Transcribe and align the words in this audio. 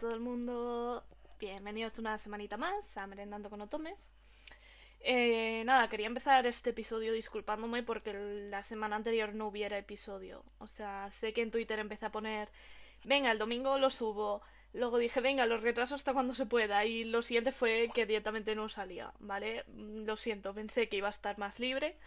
todo 0.00 0.14
el 0.14 0.20
mundo. 0.20 1.04
Bienvenidos 1.38 1.98
una 1.98 2.16
semanita 2.16 2.56
más 2.56 2.96
a 2.96 3.06
Merendando 3.06 3.50
con 3.50 3.60
Otomes. 3.60 4.10
Eh, 5.00 5.62
nada, 5.66 5.90
quería 5.90 6.06
empezar 6.06 6.46
este 6.46 6.70
episodio 6.70 7.12
disculpándome 7.12 7.82
porque 7.82 8.14
la 8.48 8.62
semana 8.62 8.96
anterior 8.96 9.34
no 9.34 9.48
hubiera 9.48 9.76
episodio. 9.76 10.42
O 10.58 10.66
sea, 10.66 11.10
sé 11.10 11.34
que 11.34 11.42
en 11.42 11.50
Twitter 11.50 11.78
empecé 11.78 12.06
a 12.06 12.12
poner, 12.12 12.48
venga, 13.04 13.30
el 13.30 13.38
domingo 13.38 13.78
lo 13.78 13.90
subo. 13.90 14.40
Luego 14.72 14.96
dije, 14.96 15.20
venga, 15.20 15.44
los 15.44 15.62
retraso 15.62 15.96
hasta 15.96 16.14
cuando 16.14 16.34
se 16.34 16.46
pueda. 16.46 16.82
Y 16.86 17.04
lo 17.04 17.20
siguiente 17.20 17.52
fue 17.52 17.90
que 17.94 18.06
directamente 18.06 18.54
no 18.54 18.70
salía, 18.70 19.12
¿vale? 19.18 19.64
Mm, 19.66 20.06
lo 20.06 20.16
siento, 20.16 20.54
pensé 20.54 20.88
que 20.88 20.96
iba 20.96 21.08
a 21.08 21.10
estar 21.10 21.36
más 21.36 21.60
libre. 21.60 21.98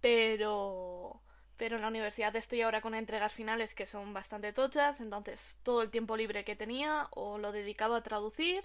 Pero 0.00 1.20
pero 1.60 1.76
en 1.76 1.82
la 1.82 1.88
universidad 1.88 2.34
estoy 2.36 2.62
ahora 2.62 2.80
con 2.80 2.94
entregas 2.94 3.34
finales 3.34 3.74
que 3.74 3.84
son 3.84 4.14
bastante 4.14 4.50
tochas, 4.54 5.02
entonces 5.02 5.58
todo 5.62 5.82
el 5.82 5.90
tiempo 5.90 6.16
libre 6.16 6.42
que 6.42 6.56
tenía 6.56 7.06
o 7.10 7.36
lo 7.36 7.52
dedicaba 7.52 7.98
a 7.98 8.02
traducir, 8.02 8.64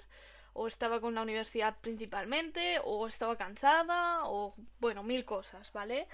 o 0.53 0.65
estaba 0.65 1.01
con 1.01 1.13
la 1.13 1.21
universidad 1.21 1.75
principalmente, 1.81 2.79
o 2.85 3.05
estaba 3.05 3.35
cansada, 3.35 4.21
o 4.29 4.55
bueno, 4.79 5.03
mil 5.03 5.25
cosas, 5.25 5.73
¿vale? 5.73 6.07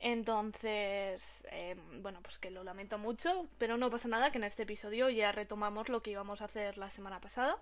Entonces, 0.00 1.46
em, 1.50 2.02
bueno, 2.02 2.22
pues 2.22 2.38
que 2.38 2.50
lo 2.50 2.64
lamento 2.64 2.96
mucho, 2.96 3.46
pero 3.58 3.76
no 3.76 3.90
pasa 3.90 4.08
nada 4.08 4.32
que 4.32 4.38
en 4.38 4.44
este 4.44 4.62
episodio 4.62 5.10
ya 5.10 5.32
retomamos 5.32 5.90
lo 5.90 6.02
que 6.02 6.12
íbamos 6.12 6.40
a 6.40 6.46
hacer 6.46 6.78
la 6.78 6.90
semana 6.90 7.20
pasada, 7.20 7.58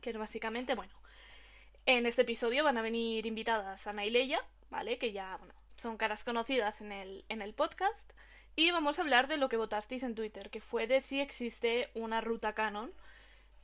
que 0.00 0.10
es 0.10 0.18
básicamente, 0.18 0.74
bueno, 0.74 0.94
en 1.86 2.04
este 2.04 2.22
episodio 2.22 2.64
van 2.64 2.78
a 2.78 2.82
venir 2.82 3.26
invitadas 3.26 3.86
Ana 3.86 4.04
y 4.04 4.10
Leia, 4.10 4.44
¿vale? 4.70 4.98
Que 4.98 5.12
ya, 5.12 5.36
bueno, 5.36 5.54
son 5.76 5.96
caras 5.96 6.24
conocidas 6.24 6.80
en 6.80 6.92
el, 6.92 7.24
en 7.28 7.42
el 7.42 7.54
podcast. 7.54 8.12
Y 8.54 8.70
vamos 8.70 8.98
a 8.98 9.02
hablar 9.02 9.28
de 9.28 9.36
lo 9.36 9.48
que 9.48 9.58
votasteis 9.58 10.02
en 10.02 10.14
Twitter, 10.14 10.50
que 10.50 10.60
fue 10.60 10.86
de 10.86 11.00
si 11.00 11.20
existe 11.20 11.90
una 11.94 12.20
ruta 12.20 12.54
canon 12.54 12.92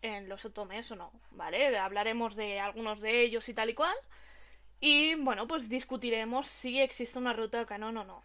en 0.03 0.29
los 0.29 0.45
otomes 0.45 0.91
o 0.91 0.97
no, 0.97 1.13
¿vale? 1.31 1.77
Hablaremos 1.79 2.37
de 2.37 2.61
algunos 2.61 3.01
de 3.01 3.23
ellos 3.23 3.49
y 3.49 3.55
tal 3.55 3.71
y 3.71 3.75
cual. 3.75 3.97
Y 4.81 5.15
bueno, 5.15 5.47
pues 5.47 5.69
discutiremos 5.69 6.47
si 6.47 6.81
existe 6.81 7.19
una 7.19 7.33
ruta 7.33 7.65
canon 7.65 7.97
o 7.97 8.05
no. 8.05 8.23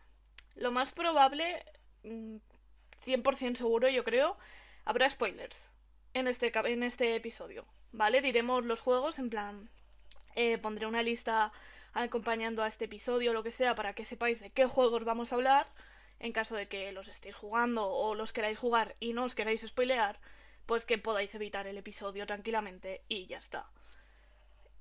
Lo 0.56 0.72
más 0.72 0.92
probable, 0.92 1.64
100% 2.04 3.52
mm, 3.52 3.56
seguro 3.56 3.88
yo 3.90 4.04
creo, 4.04 4.38
habrá 4.84 5.10
spoilers 5.10 5.70
en 6.14 6.28
este, 6.28 6.52
en 6.66 6.84
este 6.84 7.16
episodio, 7.16 7.66
¿vale? 7.92 8.22
Diremos 8.22 8.66
los 8.66 8.82
juegos 8.82 9.20
en 9.20 9.30
plan... 9.30 9.70
Eh, 10.36 10.60
pondré 10.60 10.86
una 10.86 11.02
lista 11.02 11.52
acompañando 12.04 12.64
a 12.64 12.68
este 12.68 12.86
episodio 12.86 13.32
o 13.32 13.34
lo 13.34 13.44
que 13.44 13.52
sea 13.52 13.76
para 13.76 13.94
que 13.94 14.06
sepáis 14.06 14.40
de 14.40 14.52
qué 14.52 14.66
juegos 14.66 15.04
vamos 15.04 15.32
a 15.32 15.36
hablar. 15.36 15.68
En 16.20 16.32
caso 16.32 16.56
de 16.56 16.68
que 16.68 16.92
los 16.92 17.08
estéis 17.08 17.36
jugando 17.36 17.88
o 17.88 18.16
los 18.16 18.34
queráis 18.34 18.58
jugar 18.58 18.96
y 19.00 19.14
no 19.14 19.24
os 19.24 19.36
queráis 19.36 19.62
spoilear, 19.62 20.20
pues 20.66 20.86
que 20.86 20.98
podáis 20.98 21.34
evitar 21.36 21.68
el 21.68 21.78
episodio 21.78 22.26
tranquilamente 22.26 23.02
y 23.08 23.28
ya 23.28 23.38
está. 23.38 23.70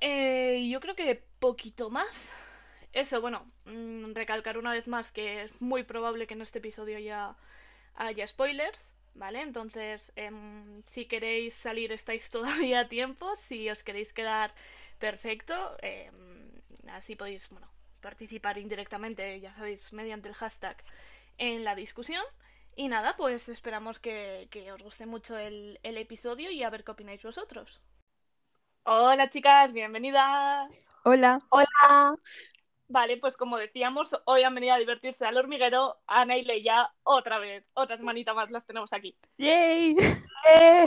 Eh, 0.01 0.69
yo 0.71 0.81
creo 0.81 0.95
que 0.95 1.23
poquito 1.39 1.91
más. 1.91 2.33
Eso, 2.93 3.21
bueno, 3.21 3.47
mm, 3.67 4.15
recalcar 4.15 4.57
una 4.57 4.73
vez 4.73 4.89
más 4.89 5.13
que 5.13 5.43
es 5.43 5.61
muy 5.61 5.83
probable 5.85 6.27
que 6.27 6.35
en 6.35 6.43
este 6.43 6.59
episodio 6.59 6.99
ya 6.99 7.37
haya 7.95 8.27
spoilers, 8.27 8.95
¿vale? 9.15 9.43
Entonces, 9.43 10.13
em, 10.17 10.83
si 10.87 11.07
queréis 11.07 11.55
salir 11.55 11.93
estáis 11.93 12.31
todavía 12.71 12.81
a 12.81 12.89
tiempo, 12.89 13.37
si 13.37 13.69
os 13.71 13.83
queréis 13.83 14.13
quedar 14.13 14.55
perfecto, 14.99 15.77
em, 15.83 16.36
Así 16.89 17.17
podéis, 17.17 17.49
bueno, 17.51 17.69
participar 18.01 18.59
indirectamente, 18.59 19.41
ya 19.41 19.53
sabéis, 19.53 19.93
mediante 19.93 20.29
el 20.29 20.35
hashtag 20.35 20.77
en 21.39 21.65
la 21.65 21.75
discusión. 21.75 22.23
Y 22.75 22.89
nada, 22.89 23.17
pues 23.17 23.49
esperamos 23.49 23.99
que, 23.99 24.49
os 24.75 24.83
guste 24.83 25.07
mucho 25.07 25.37
el, 25.39 25.79
episodio 25.83 26.51
y 26.51 26.63
a 26.63 26.71
ver 26.71 26.85
qué 26.85 26.93
opináis 26.93 27.23
vosotros. 27.23 27.81
Hola 28.85 29.31
chicas, 29.31 29.73
bienvenidas. 29.73 30.71
Hola. 31.05 31.39
Hola. 31.49 32.15
Vale, 32.89 33.17
pues 33.17 33.37
como 33.37 33.57
decíamos, 33.57 34.17
hoy 34.27 34.45
han 34.45 34.55
venido 34.55 34.75
a 34.75 34.79
divertirse 34.79 35.25
al 35.25 35.37
hormiguero 35.37 35.97
Ana 36.07 36.37
y 36.37 36.45
Leia 36.45 36.93
otra 37.03 37.39
vez. 37.39 37.65
Otra 37.75 37.97
semanita 37.97 38.33
más 38.35 38.51
las 38.51 38.67
tenemos 38.67 38.93
aquí. 38.93 39.17
¡Yay! 39.39 39.97
Eh, 40.55 40.87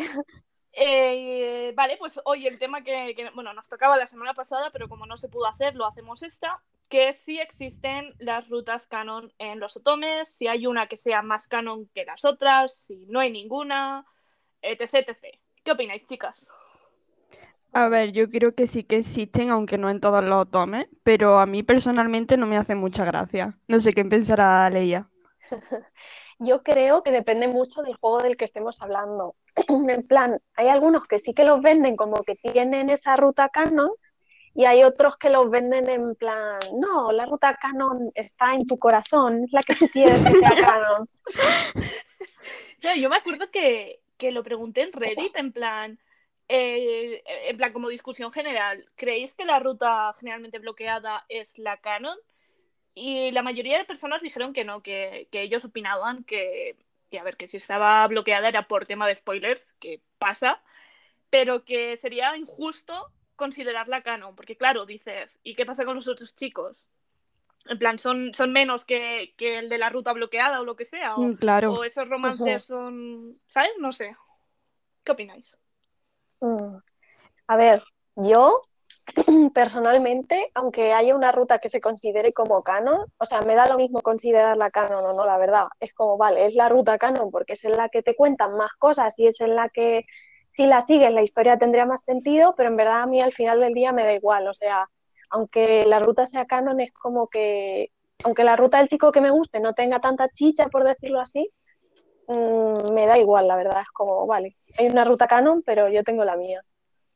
eh, 0.73 1.73
vale, 1.75 1.97
pues 1.97 2.19
hoy 2.25 2.47
el 2.47 2.59
tema 2.59 2.83
que, 2.83 3.15
bueno, 3.33 3.53
nos 3.53 3.67
tocaba 3.67 3.97
la 3.97 4.07
semana 4.07 4.33
pasada, 4.33 4.71
pero 4.71 4.87
como 4.87 5.05
no 5.05 5.17
se 5.17 5.29
pudo 5.29 5.47
hacer, 5.47 5.75
lo 5.75 5.85
hacemos 5.85 6.23
esta, 6.23 6.61
que 6.89 7.09
es 7.09 7.17
si 7.17 7.39
existen 7.39 8.15
las 8.19 8.49
rutas 8.49 8.87
canon 8.87 9.33
en 9.37 9.59
los 9.59 9.77
otomes, 9.77 10.29
si 10.29 10.47
hay 10.47 10.67
una 10.67 10.87
que 10.87 10.97
sea 10.97 11.21
más 11.21 11.47
canon 11.47 11.87
que 11.93 12.05
las 12.05 12.25
otras, 12.25 12.73
si 12.75 13.05
no 13.07 13.19
hay 13.19 13.31
ninguna, 13.31 14.05
etc, 14.61 15.09
etc. 15.09 15.39
¿Qué 15.63 15.71
opináis, 15.71 16.07
chicas? 16.07 16.47
A 17.71 17.87
ver, 17.87 18.11
yo 18.11 18.29
creo 18.29 18.55
que 18.55 18.65
sí 18.67 18.83
que 18.83 18.97
existen, 18.97 19.51
aunque 19.51 19.77
no 19.77 19.89
en 19.89 19.99
todos 19.99 20.23
los 20.23 20.41
otomes, 20.41 20.87
pero 21.03 21.39
a 21.39 21.45
mí 21.45 21.61
personalmente 21.61 22.35
no 22.37 22.47
me 22.47 22.57
hace 22.57 22.73
mucha 22.75 23.05
gracia. 23.05 23.51
No 23.67 23.79
sé 23.79 23.93
qué 23.93 24.03
pensará 24.05 24.69
Leia. 24.69 25.07
Yo 26.39 26.63
creo 26.63 27.03
que 27.03 27.11
depende 27.11 27.47
mucho 27.49 27.81
del 27.81 27.95
juego 27.95 28.19
del 28.19 28.37
que 28.37 28.45
estemos 28.45 28.81
hablando. 28.81 29.35
en 29.67 30.07
plan, 30.07 30.39
hay 30.55 30.69
algunos 30.69 31.05
que 31.05 31.19
sí 31.19 31.33
que 31.33 31.43
los 31.43 31.61
venden 31.61 31.97
como 31.97 32.23
que 32.23 32.35
tienen 32.35 32.89
esa 32.89 33.17
ruta 33.17 33.49
canon 33.49 33.89
y 34.53 34.65
hay 34.65 34.83
otros 34.83 35.17
que 35.17 35.29
los 35.29 35.49
venden 35.49 35.89
en 35.89 36.15
plan, 36.15 36.59
no, 36.79 37.11
la 37.11 37.25
ruta 37.25 37.55
canon 37.55 38.09
está 38.15 38.53
en 38.53 38.65
tu 38.65 38.79
corazón, 38.79 39.43
es 39.43 39.53
la 39.53 39.61
que 39.61 39.75
tú 39.75 39.87
quieres 39.89 40.19
que 40.21 40.39
canon. 40.41 41.05
yo 42.99 43.09
me 43.09 43.17
acuerdo 43.17 43.51
que, 43.51 44.01
lo 44.31 44.43
pregunté 44.43 44.81
en 44.81 44.93
Reddit, 44.93 45.35
en 45.35 45.51
plan, 45.51 45.99
eh, 46.47 47.21
en 47.47 47.57
plan 47.57 47.73
como 47.73 47.89
discusión 47.89 48.31
general, 48.31 48.89
¿creéis 48.95 49.33
que 49.33 49.45
la 49.45 49.59
ruta 49.59 50.13
generalmente 50.19 50.59
bloqueada 50.59 51.25
es 51.29 51.57
la 51.57 51.77
canon? 51.77 52.17
Y 52.93 53.31
la 53.31 53.41
mayoría 53.41 53.77
de 53.77 53.85
personas 53.85 54.21
dijeron 54.21 54.53
que 54.53 54.65
no, 54.65 54.81
que, 54.81 55.27
ellos 55.31 55.65
opinaban 55.65 56.23
que, 56.23 56.77
a 57.17 57.23
ver, 57.23 57.37
que 57.37 57.47
si 57.47 57.57
estaba 57.57 58.05
bloqueada 58.07 58.49
era 58.49 58.67
por 58.67 58.85
tema 58.85 59.07
de 59.07 59.15
spoilers, 59.15 59.73
que 59.73 60.01
pasa, 60.17 60.61
pero 61.29 61.63
que 61.63 61.97
sería 61.97 62.35
injusto 62.37 63.11
considerarla 63.35 64.01
canon, 64.01 64.35
porque 64.35 64.57
claro, 64.57 64.85
dices, 64.85 65.39
¿y 65.43 65.55
qué 65.55 65.65
pasa 65.65 65.85
con 65.85 65.95
los 65.95 66.07
otros 66.07 66.35
chicos? 66.35 66.87
En 67.67 67.77
plan, 67.77 67.99
¿son, 67.99 68.33
son 68.33 68.51
menos 68.51 68.83
que, 68.83 69.33
el 69.37 69.69
de 69.69 69.77
la 69.77 69.89
ruta 69.89 70.11
bloqueada 70.11 70.59
o 70.59 70.65
lo 70.65 70.75
que 70.75 70.85
sea? 70.85 71.15
O, 71.15 71.21
mm, 71.21 71.33
claro. 71.35 71.73
o 71.73 71.83
esos 71.83 72.09
romances 72.09 72.65
son, 72.65 73.17
¿sabes? 73.47 73.71
No 73.79 73.91
sé. 73.91 74.15
¿Qué 75.03 75.11
opináis? 75.11 75.57
Mm. 76.41 76.77
A 77.47 77.55
ver, 77.55 77.83
yo 78.15 78.59
personalmente, 79.53 80.45
aunque 80.55 80.93
haya 80.93 81.15
una 81.15 81.31
ruta 81.31 81.59
que 81.59 81.69
se 81.69 81.79
considere 81.79 82.33
como 82.33 82.61
canon, 82.63 83.05
o 83.17 83.25
sea, 83.25 83.41
me 83.41 83.55
da 83.55 83.67
lo 83.67 83.77
mismo 83.77 84.01
considerarla 84.01 84.69
canon 84.71 85.05
o 85.05 85.13
no, 85.13 85.25
la 85.25 85.37
verdad. 85.37 85.67
Es 85.79 85.93
como, 85.93 86.17
vale, 86.17 86.45
es 86.45 86.55
la 86.55 86.69
ruta 86.69 86.97
canon 86.97 87.31
porque 87.31 87.53
es 87.53 87.63
en 87.65 87.73
la 87.73 87.89
que 87.89 88.03
te 88.03 88.15
cuentan 88.15 88.55
más 88.57 88.73
cosas 88.73 89.17
y 89.17 89.27
es 89.27 89.39
en 89.41 89.55
la 89.55 89.69
que 89.69 90.05
si 90.49 90.65
la 90.65 90.81
sigues 90.81 91.11
la 91.13 91.21
historia 91.21 91.57
tendría 91.57 91.85
más 91.85 92.03
sentido, 92.03 92.53
pero 92.57 92.69
en 92.69 92.77
verdad 92.77 93.03
a 93.03 93.05
mí 93.05 93.21
al 93.21 93.33
final 93.33 93.59
del 93.59 93.73
día 93.73 93.91
me 93.91 94.03
da 94.03 94.13
igual. 94.13 94.47
O 94.47 94.53
sea, 94.53 94.89
aunque 95.29 95.85
la 95.85 95.99
ruta 95.99 96.27
sea 96.27 96.45
canon, 96.45 96.79
es 96.79 96.91
como 96.93 97.27
que, 97.27 97.91
aunque 98.23 98.43
la 98.43 98.55
ruta 98.55 98.79
del 98.79 98.87
chico 98.87 99.11
que 99.11 99.21
me 99.21 99.29
guste 99.29 99.59
no 99.59 99.73
tenga 99.73 99.99
tanta 99.99 100.29
chicha, 100.29 100.67
por 100.67 100.83
decirlo 100.83 101.19
así, 101.19 101.51
mm, 102.27 102.93
me 102.93 103.05
da 103.07 103.19
igual, 103.19 103.47
la 103.47 103.55
verdad. 103.55 103.81
Es 103.81 103.91
como, 103.91 104.25
vale, 104.27 104.55
hay 104.77 104.87
una 104.87 105.03
ruta 105.03 105.27
canon, 105.27 105.63
pero 105.65 105.89
yo 105.89 106.03
tengo 106.03 106.23
la 106.25 106.35
mía. 106.35 106.59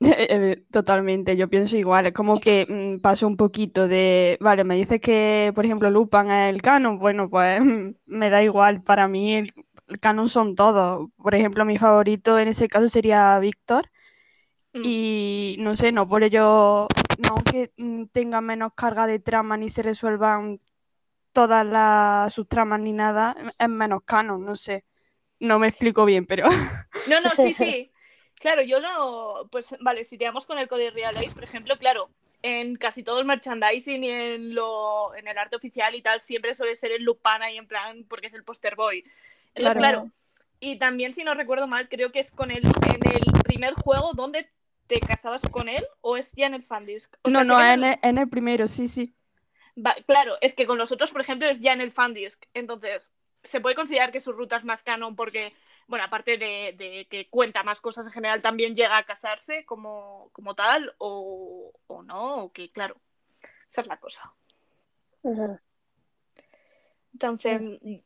Totalmente, 0.72 1.36
yo 1.38 1.50
pienso 1.50 1.78
igual, 1.78 2.08
es 2.08 2.14
como 2.14 2.40
que 2.40 2.66
mm, 2.68 3.02
paso 3.02 3.28
un 3.28 3.38
poquito 3.38 3.88
de, 3.88 4.38
vale, 4.42 4.64
me 4.64 4.76
dice 4.76 5.00
que, 5.00 5.52
por 5.56 5.66
ejemplo, 5.66 5.90
Lupan 5.90 6.32
es 6.32 6.54
el 6.54 6.62
canon, 6.62 7.00
bueno, 7.00 7.30
pues 7.30 7.60
me 8.06 8.30
da 8.30 8.44
igual, 8.44 8.84
para 8.84 9.08
mí 9.08 9.36
el, 9.36 9.54
canon 10.00 10.30
son 10.30 10.56
todos, 10.56 11.10
por 11.18 11.36
ejemplo, 11.36 11.66
mi 11.66 11.78
favorito 11.78 12.40
en 12.40 12.48
ese 12.48 12.68
caso 12.68 12.90
sería 12.90 13.38
Víctor, 13.40 13.90
mm. 14.74 14.82
y 14.84 15.56
no 15.60 15.76
sé, 15.76 15.92
no 15.92 16.08
por 16.08 16.24
ello, 16.24 16.88
no 17.20 17.36
que 17.50 17.72
mm, 17.78 18.06
tenga 18.12 18.42
menos 18.42 18.74
carga 18.76 19.08
de 19.08 19.20
trama 19.20 19.58
ni 19.58 19.70
se 19.70 19.84
resuelvan 19.84 20.60
todas 21.32 21.66
las, 21.66 22.34
sus 22.34 22.48
tramas 22.48 22.80
ni 22.80 22.94
nada, 22.94 23.36
es 23.60 23.70
menos 23.70 24.02
canon, 24.06 24.46
no 24.46 24.56
sé, 24.56 24.86
no 25.40 25.60
me 25.60 25.68
explico 25.68 26.06
bien, 26.06 26.26
pero... 26.26 26.48
No, 27.10 27.22
no, 27.22 27.32
sí, 27.36 27.54
sí. 27.54 27.90
Claro, 28.44 28.62
yo 28.62 28.82
no. 28.82 29.48
Pues 29.50 29.74
vale, 29.80 30.04
si 30.04 30.18
tiramos 30.18 30.46
con 30.46 30.58
el 30.60 30.68
Code 30.68 30.92
Realize, 30.92 31.34
por 31.34 31.46
ejemplo, 31.46 31.78
claro, 31.78 32.10
en 32.42 32.76
casi 32.76 33.02
todo 33.02 33.22
el 33.22 33.26
merchandising 33.26 34.04
y 34.04 34.10
en, 34.10 34.54
lo, 34.54 35.16
en 35.16 35.30
el 35.30 35.38
arte 35.38 35.56
oficial 35.56 35.96
y 35.96 36.02
tal, 36.02 36.20
siempre 36.20 36.54
suele 36.54 36.76
ser 36.76 36.92
el 36.92 37.04
Lupana 37.04 37.50
y 37.50 37.58
en 37.58 37.68
plan, 37.68 38.04
porque 38.10 38.28
es 38.28 38.34
el 38.34 38.44
poster 38.44 38.76
boy. 38.76 39.06
Entonces, 39.56 39.80
claro. 39.80 40.12
Y 40.60 40.76
también, 40.76 41.14
si 41.14 41.24
no 41.24 41.36
recuerdo 41.36 41.68
mal, 41.68 41.88
creo 41.88 42.12
que 42.12 42.20
es 42.20 42.32
con 42.32 42.52
él 42.52 42.64
en 42.94 43.16
el 43.16 43.44
primer 43.46 43.76
juego 43.76 44.12
donde 44.14 44.50
te 44.88 45.00
casabas 45.00 45.44
con 45.44 45.70
él 45.70 45.86
o 46.02 46.18
es 46.18 46.34
ya 46.34 46.48
en 46.48 46.56
el 46.56 46.64
fandisk. 46.64 47.16
no, 47.24 47.46
no, 47.46 47.66
en 47.66 47.82
el, 47.86 48.00
en 48.02 48.18
el, 48.18 48.28
primero, 48.28 48.68
sí, 48.68 48.90
sí. 48.90 49.14
claro, 50.06 50.36
es 50.42 50.54
que 50.54 50.68
con 50.68 50.78
los 50.78 50.92
otros, 50.92 51.14
por 51.14 51.22
ejemplo, 51.22 51.48
es 51.48 51.62
ya 51.62 51.72
en 51.72 51.80
el 51.80 51.92
fandisk. 51.92 52.44
Entonces, 52.54 53.14
se 53.44 53.60
puede 53.60 53.76
considerar 53.76 54.12
que 54.12 54.22
su 54.22 54.32
ruta 54.32 54.56
es 54.58 54.64
más 54.64 54.84
canon 54.84 55.16
porque, 55.16 55.50
bueno, 55.88 56.06
aparte 56.06 56.38
de, 56.38 56.74
de 56.78 57.08
que 57.10 57.28
cuenta 57.28 57.64
más 57.64 57.82
cosas 57.82 58.06
en 58.06 58.12
general, 58.12 58.42
también 58.42 58.76
llega 58.76 58.98
a 58.98 59.04
casarse 59.04 59.66
como, 59.66 60.30
como 60.32 60.56
tal, 60.56 60.96
o, 60.98 61.74
o 61.88 62.04
no, 62.04 62.44
o 62.44 62.52
que, 62.52 62.72
claro, 62.72 62.96
esa 63.68 63.82
es 63.82 63.88
la 63.88 63.98
cosa. 63.98 64.34
Entonces, 67.14 67.62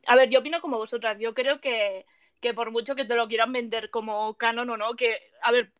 a 0.05 0.15
ver, 0.15 0.29
yo 0.29 0.39
opino 0.39 0.59
como 0.59 0.77
vosotras. 0.77 1.17
Yo 1.19 1.33
creo 1.33 1.61
que, 1.61 2.05
que 2.39 2.53
por 2.53 2.71
mucho 2.71 2.95
que 2.95 3.05
te 3.05 3.15
lo 3.15 3.27
quieran 3.27 3.53
vender 3.53 3.89
como 3.89 4.35
canon 4.35 4.69
o 4.69 4.77
no, 4.77 4.95
que, 4.95 5.19
a 5.41 5.51
ver, 5.51 5.71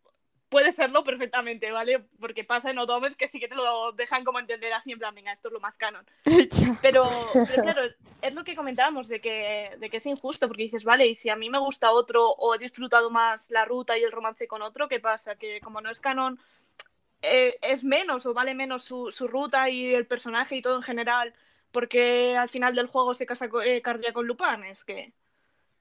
puede 0.50 0.72
serlo 0.72 1.04
perfectamente, 1.04 1.72
¿vale? 1.72 2.00
Porque 2.20 2.44
pasa 2.44 2.72
en 2.72 2.80
Otomes 2.80 3.16
que 3.16 3.28
sí 3.28 3.40
que 3.40 3.48
te 3.48 3.56
lo 3.56 3.92
dejan 3.94 4.24
como 4.24 4.40
entender 4.40 4.74
así, 4.74 4.92
en 4.92 5.00
plan, 5.00 5.16
venga, 5.16 5.34
esto 5.34 5.50
es 5.50 5.54
lo 5.54 5.60
más 5.60 5.78
canon. 5.78 6.06
Pero, 6.82 7.42
pero 7.46 7.62
claro, 7.62 7.82
es 8.22 8.34
lo 8.34 8.44
que 8.44 8.56
comentábamos, 8.56 9.08
de 9.08 9.22
que, 9.22 9.66
de 9.80 9.90
que 9.90 9.98
es 9.98 10.06
injusto, 10.06 10.48
porque 10.48 10.64
dices, 10.64 10.84
vale, 10.84 11.08
y 11.08 11.16
si 11.16 11.30
a 11.30 11.36
mí 11.36 11.50
me 11.50 11.60
gusta 11.60 11.92
otro 11.92 12.30
o 12.30 12.56
he 12.56 12.60
disfrutado 12.60 13.10
más 13.12 13.50
la 13.52 13.66
ruta 13.66 13.98
y 13.98 14.04
el 14.04 14.12
romance 14.12 14.48
con 14.48 14.62
otro, 14.62 14.88
¿qué 14.88 15.00
pasa? 15.00 15.36
Que 15.38 15.60
como 15.62 15.82
no 15.82 15.90
es 15.90 16.00
canon, 16.02 16.40
eh, 17.22 17.58
es 17.62 17.84
menos 17.84 18.26
o 18.26 18.34
vale 18.34 18.54
menos 18.56 18.84
su, 18.84 19.12
su 19.12 19.28
ruta 19.28 19.70
y 19.70 19.94
el 19.94 20.08
personaje 20.08 20.56
y 20.58 20.62
todo 20.62 20.76
en 20.78 20.84
general, 20.84 21.34
porque 21.72 22.38
al 22.38 22.50
final 22.50 22.76
del 22.76 22.88
juego 22.88 23.14
se 23.16 23.26
casa 23.26 23.50
co- 23.50 23.62
eh, 23.62 23.82
Cardia 23.82 24.14
con 24.14 24.28
Lupin, 24.28 24.64
es 24.66 24.86
que, 24.86 25.14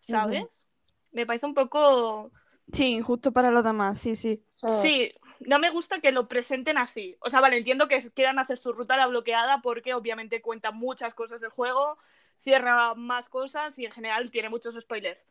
¿sabes? 0.01 0.67
Me 1.13 1.27
parece 1.27 1.47
un 1.47 1.55
poco... 1.55 2.33
Sí, 2.73 3.01
justo 3.01 3.33
para 3.33 3.51
los 3.51 3.65
demás, 3.65 3.99
sí, 4.01 4.17
sí. 4.17 4.45
Sí, 4.83 5.13
no 5.41 5.59
me 5.59 5.71
gusta 5.71 6.01
que 6.01 6.13
lo 6.13 6.29
presenten 6.29 6.79
así. 6.79 7.17
O 7.21 7.31
sea, 7.31 7.41
vale, 7.41 7.59
entiendo 7.59 7.89
que 7.89 8.01
quieran 8.13 8.39
hacer 8.39 8.59
su 8.59 8.73
ruta 8.73 8.95
a 8.95 8.97
la 8.99 9.07
bloqueada 9.07 9.61
porque 9.63 9.95
obviamente 9.95 10.41
cuenta 10.41 10.71
muchas 10.71 11.15
cosas 11.15 11.41
del 11.41 11.51
juego, 11.51 11.99
cierra 12.41 12.95
más 12.95 13.29
cosas 13.29 13.79
y 13.79 13.85
en 13.85 13.93
general 13.93 14.31
tiene 14.31 14.49
muchos 14.49 14.75
spoilers. 14.81 15.27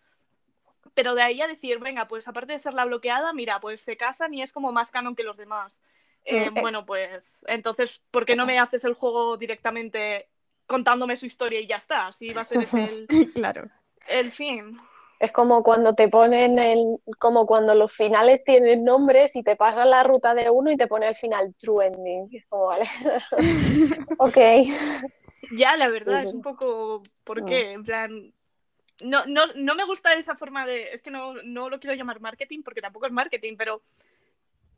Pero 0.93 1.15
de 1.15 1.23
ahí 1.23 1.41
a 1.41 1.47
decir, 1.47 1.79
venga, 1.79 2.07
pues 2.07 2.27
aparte 2.27 2.53
de 2.53 2.59
ser 2.59 2.73
la 2.73 2.85
bloqueada, 2.85 3.33
mira, 3.33 3.59
pues 3.59 3.81
se 3.81 3.97
casan 3.97 4.33
y 4.33 4.41
es 4.41 4.53
como 4.53 4.71
más 4.71 4.91
canon 4.91 5.15
que 5.15 5.23
los 5.23 5.37
demás. 5.37 5.83
Eh, 6.23 6.49
Mm, 6.51 6.57
eh. 6.57 6.61
bueno, 6.61 6.85
pues 6.85 7.43
entonces, 7.47 8.01
¿por 8.11 8.25
qué 8.25 8.35
no 8.35 8.45
me 8.45 8.59
haces 8.59 8.85
el 8.85 8.93
juego 8.93 9.37
directamente 9.37 10.29
contándome 10.67 11.17
su 11.17 11.25
historia 11.25 11.59
y 11.59 11.67
ya 11.67 11.77
está? 11.77 12.07
Así 12.07 12.33
va 12.33 12.41
a 12.41 12.45
ser 12.45 12.61
ese 12.61 12.83
el, 12.85 13.11
claro. 13.33 13.69
el 14.07 14.31
fin. 14.31 14.79
Es 15.19 15.31
como 15.31 15.63
cuando 15.63 15.93
te 15.93 16.09
ponen 16.09 16.59
el, 16.59 16.97
como 17.19 17.45
cuando 17.47 17.73
los 17.73 17.91
finales 17.93 18.43
tienen 18.43 18.83
nombres 18.83 19.35
y 19.35 19.43
te 19.43 19.55
pasan 19.55 19.89
la 19.89 20.03
ruta 20.03 20.33
de 20.33 20.49
uno 20.49 20.71
y 20.71 20.77
te 20.77 20.87
pone 20.87 21.07
el 21.07 21.15
final 21.15 21.55
True 21.57 21.87
Ending. 21.87 22.29
Es 22.33 22.45
como, 22.47 22.65
vale. 22.65 22.89
ok. 24.17 24.37
Ya, 25.51 25.77
la 25.77 25.87
verdad, 25.87 26.23
es 26.23 26.33
un 26.33 26.41
poco. 26.41 27.01
¿Por 27.23 27.41
Mm. 27.41 27.45
qué? 27.45 27.71
En 27.73 27.83
plan. 27.83 28.33
No, 29.01 29.25
no, 29.25 29.47
no 29.55 29.75
me 29.75 29.85
gusta 29.85 30.13
esa 30.13 30.35
forma 30.35 30.65
de. 30.65 30.91
Es 30.93 31.01
que 31.01 31.11
no, 31.11 31.33
no 31.43 31.69
lo 31.69 31.79
quiero 31.79 31.95
llamar 31.95 32.19
marketing 32.19 32.61
porque 32.63 32.81
tampoco 32.81 33.05
es 33.05 33.11
marketing, 33.11 33.55
pero. 33.57 33.81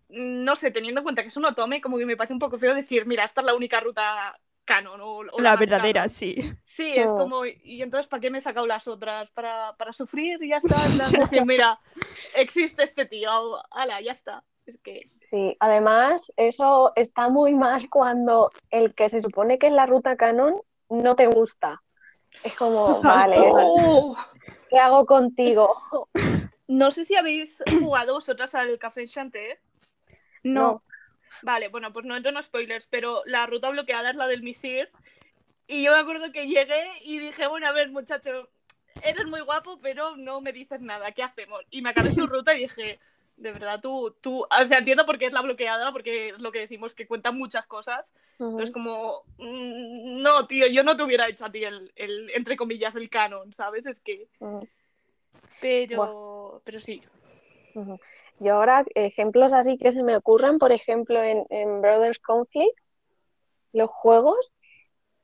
mm, 0.09 0.43
No 0.43 0.55
sé, 0.55 0.71
teniendo 0.71 0.99
en 1.01 1.03
cuenta 1.03 1.21
que 1.21 1.29
es 1.29 1.37
un 1.37 1.45
otome, 1.45 1.81
como 1.81 1.97
que 1.97 2.05
me 2.05 2.17
parece 2.17 2.33
un 2.33 2.39
poco 2.39 2.57
feo 2.57 2.73
decir, 2.75 3.05
mira, 3.05 3.23
esta 3.23 3.41
es 3.41 3.45
la 3.47 3.55
única 3.55 3.79
ruta 3.79 4.37
canon. 4.67 5.01
O, 5.01 5.21
o 5.31 5.41
La 5.41 5.55
verdadera, 5.55 6.01
canon. 6.01 6.09
sí. 6.09 6.35
Sí, 6.63 6.93
es 6.95 7.11
Mm. 7.11 7.17
como. 7.17 7.45
Y 7.45 7.81
entonces, 7.81 8.07
¿para 8.07 8.21
qué 8.21 8.29
me 8.29 8.37
he 8.37 8.41
sacado 8.41 8.67
las 8.67 8.87
otras? 8.87 9.31
¿Para, 9.31 9.73
para 9.77 9.91
sufrir 9.93 10.37
y 10.43 10.49
ya 10.49 10.57
está? 10.57 10.75
Decir, 11.31 11.45
mira, 11.45 11.79
existe 12.35 12.83
este 12.83 13.05
tío, 13.05 13.31
ala, 13.71 13.99
ya 14.01 14.11
está. 14.11 14.43
Es 14.67 14.77
que. 14.83 15.09
Sí, 15.21 15.57
además, 15.59 16.31
eso 16.37 16.91
está 16.95 17.29
muy 17.29 17.55
mal 17.55 17.89
cuando 17.89 18.51
el 18.69 18.93
que 18.93 19.09
se 19.09 19.21
supone 19.21 19.57
que 19.57 19.67
es 19.67 19.73
la 19.73 19.85
ruta 19.87 20.15
canon 20.17 20.61
no 20.89 21.15
te 21.15 21.25
gusta. 21.27 21.81
Es 22.43 22.53
como, 22.55 23.01
vale, 23.01 23.37
¡Oh! 23.39 24.15
¿qué 24.69 24.77
hago 24.77 25.05
contigo? 25.05 25.73
No 26.67 26.91
sé 26.91 27.05
si 27.05 27.15
habéis 27.15 27.63
jugado 27.79 28.13
vosotras 28.15 28.53
al 28.55 28.77
Café 28.77 29.01
Enchanté. 29.03 29.59
No, 30.43 30.83
Vale, 31.41 31.67
bueno, 31.69 31.93
pues 31.93 32.05
no 32.05 32.15
entro 32.15 32.31
en 32.31 32.41
spoilers, 32.41 32.87
pero 32.87 33.21
la 33.25 33.45
ruta 33.45 33.69
bloqueada 33.69 34.09
es 34.09 34.15
la 34.15 34.27
del 34.27 34.43
Misir. 34.43 34.89
Y 35.67 35.83
yo 35.83 35.91
me 35.91 35.99
acuerdo 35.99 36.31
que 36.31 36.47
llegué 36.47 36.85
y 37.01 37.19
dije, 37.19 37.47
bueno, 37.49 37.67
a 37.67 37.71
ver, 37.73 37.89
muchacho, 37.89 38.49
eres 39.03 39.25
muy 39.25 39.41
guapo, 39.41 39.79
pero 39.81 40.15
no 40.15 40.41
me 40.41 40.53
dices 40.53 40.81
nada, 40.81 41.11
¿qué 41.11 41.23
hacemos? 41.23 41.63
Y 41.69 41.81
me 41.81 41.89
acabé 41.89 42.13
su 42.13 42.25
ruta 42.27 42.55
y 42.55 42.61
dije, 42.61 42.99
de 43.35 43.51
verdad, 43.51 43.79
tú, 43.81 44.15
tú, 44.21 44.43
o 44.43 44.65
sea, 44.65 44.79
entiendo 44.79 45.05
por 45.05 45.17
qué 45.17 45.27
es 45.27 45.33
la 45.33 45.41
bloqueada, 45.41 45.91
porque 45.91 46.29
es 46.29 46.39
lo 46.39 46.51
que 46.51 46.59
decimos, 46.59 46.95
que 46.95 47.07
cuenta 47.07 47.31
muchas 47.31 47.67
cosas. 47.67 48.13
Entonces, 48.39 48.71
como, 48.71 49.23
mm, 49.37 50.21
no, 50.21 50.47
tío, 50.47 50.67
yo 50.67 50.83
no 50.83 50.97
te 50.97 51.03
hubiera 51.03 51.27
hecho 51.27 51.45
a 51.45 51.51
ti 51.51 51.63
el, 51.63 51.91
el, 51.95 52.31
entre 52.31 52.57
comillas, 52.57 52.95
el 52.95 53.09
canon, 53.09 53.53
¿sabes? 53.53 53.85
Es 53.85 54.01
que, 54.01 54.27
pero, 55.61 56.61
pero 56.63 56.79
sí. 56.79 57.01
Yo 58.39 58.55
ahora, 58.55 58.85
ejemplos 58.95 59.53
así 59.53 59.77
que 59.77 59.91
se 59.91 60.03
me 60.03 60.15
ocurren, 60.15 60.59
por 60.59 60.71
ejemplo, 60.71 61.21
en, 61.23 61.41
en 61.49 61.81
Brothers 61.81 62.19
Conflict, 62.19 62.77
los 63.73 63.89
juegos, 63.89 64.51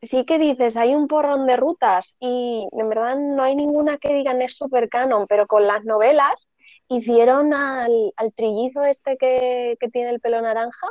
sí 0.02 0.26
que 0.26 0.38
dices, 0.38 0.76
hay 0.78 0.96
un 0.96 1.08
porrón 1.08 1.46
de 1.46 1.56
rutas 1.56 2.18
y 2.20 2.68
en 2.72 2.90
verdad 2.90 3.18
no 3.18 3.44
hay 3.44 3.56
ninguna 3.56 3.98
que 3.98 4.14
digan 4.14 4.42
es 4.42 4.56
super 4.56 4.90
canon, 4.90 5.26
pero 5.28 5.46
con 5.46 5.66
las 5.66 5.84
novelas 5.86 6.48
hicieron 6.90 7.54
al, 7.54 8.14
al 8.18 8.34
trillizo 8.34 8.84
este 8.84 9.18
que, 9.18 9.78
que 9.80 9.90
tiene 9.90 10.10
el 10.10 10.20
pelo 10.20 10.42
naranja, 10.42 10.88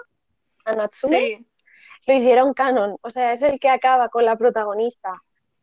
a 0.64 0.72
Natsume, 0.72 1.38
Sí. 1.98 2.12
lo 2.12 2.18
hicieron 2.18 2.54
canon, 2.54 2.96
o 3.02 3.10
sea, 3.10 3.32
es 3.32 3.42
el 3.42 3.60
que 3.60 3.68
acaba 3.68 4.08
con 4.08 4.24
la 4.24 4.36
protagonista. 4.36 5.12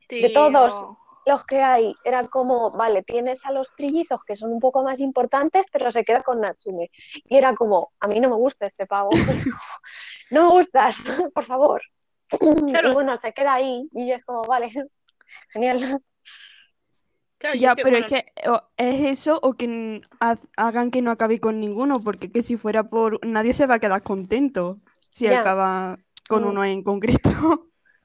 De 0.10 0.30
todos. 0.30 0.98
Los 1.30 1.46
que 1.46 1.62
hay, 1.62 1.96
era 2.04 2.28
como, 2.28 2.76
vale, 2.76 3.04
tienes 3.04 3.46
a 3.46 3.52
los 3.52 3.70
trillizos 3.76 4.24
que 4.24 4.36
son 4.36 4.52
un 4.52 4.60
poco 4.60 4.82
más 4.84 5.00
importantes, 5.00 5.64
pero 5.72 5.92
se 5.92 6.04
queda 6.04 6.24
con 6.24 6.42
Natsume. 6.42 6.90
Y 7.26 7.38
era 7.38 7.54
como, 7.54 7.86
a 8.00 8.08
mí 8.08 8.20
no 8.20 8.30
me 8.30 8.36
gusta 8.36 8.66
este 8.66 8.86
pavo. 8.88 9.10
no 10.32 10.44
me 10.46 10.50
gustas, 10.52 10.96
por 11.36 11.44
favor. 11.46 11.82
Claro. 12.70 12.90
Y 12.90 12.94
bueno, 12.94 13.16
se 13.18 13.32
queda 13.34 13.54
ahí 13.54 13.88
y 13.94 14.12
es 14.12 14.24
como, 14.26 14.42
vale, 14.44 14.70
genial. 15.54 16.02
Claro, 17.38 17.56
ya, 17.58 17.70
es 17.70 17.76
que, 17.76 17.84
pero 17.84 17.94
bueno, 18.00 18.08
es 18.08 18.12
que 18.12 18.50
o 18.50 18.62
es 18.76 19.20
eso 19.20 19.40
o 19.42 19.54
que 19.54 20.02
haz- 20.20 20.48
hagan 20.58 20.92
que 20.92 21.02
no 21.02 21.12
acabe 21.12 21.40
con 21.40 21.56
ninguno, 21.56 21.96
porque 22.04 22.32
que 22.32 22.42
si 22.44 22.58
fuera 22.58 22.84
por... 22.84 23.26
Nadie 23.26 23.54
se 23.54 23.66
va 23.66 23.76
a 23.76 23.80
quedar 23.80 24.04
contento 24.04 24.80
si 25.00 25.26
Ya. 25.26 25.40
acaba 25.42 25.98
con 26.28 26.44
Mm. 26.44 26.48
uno 26.48 26.66
en 26.66 26.84
concreto. 26.84 27.30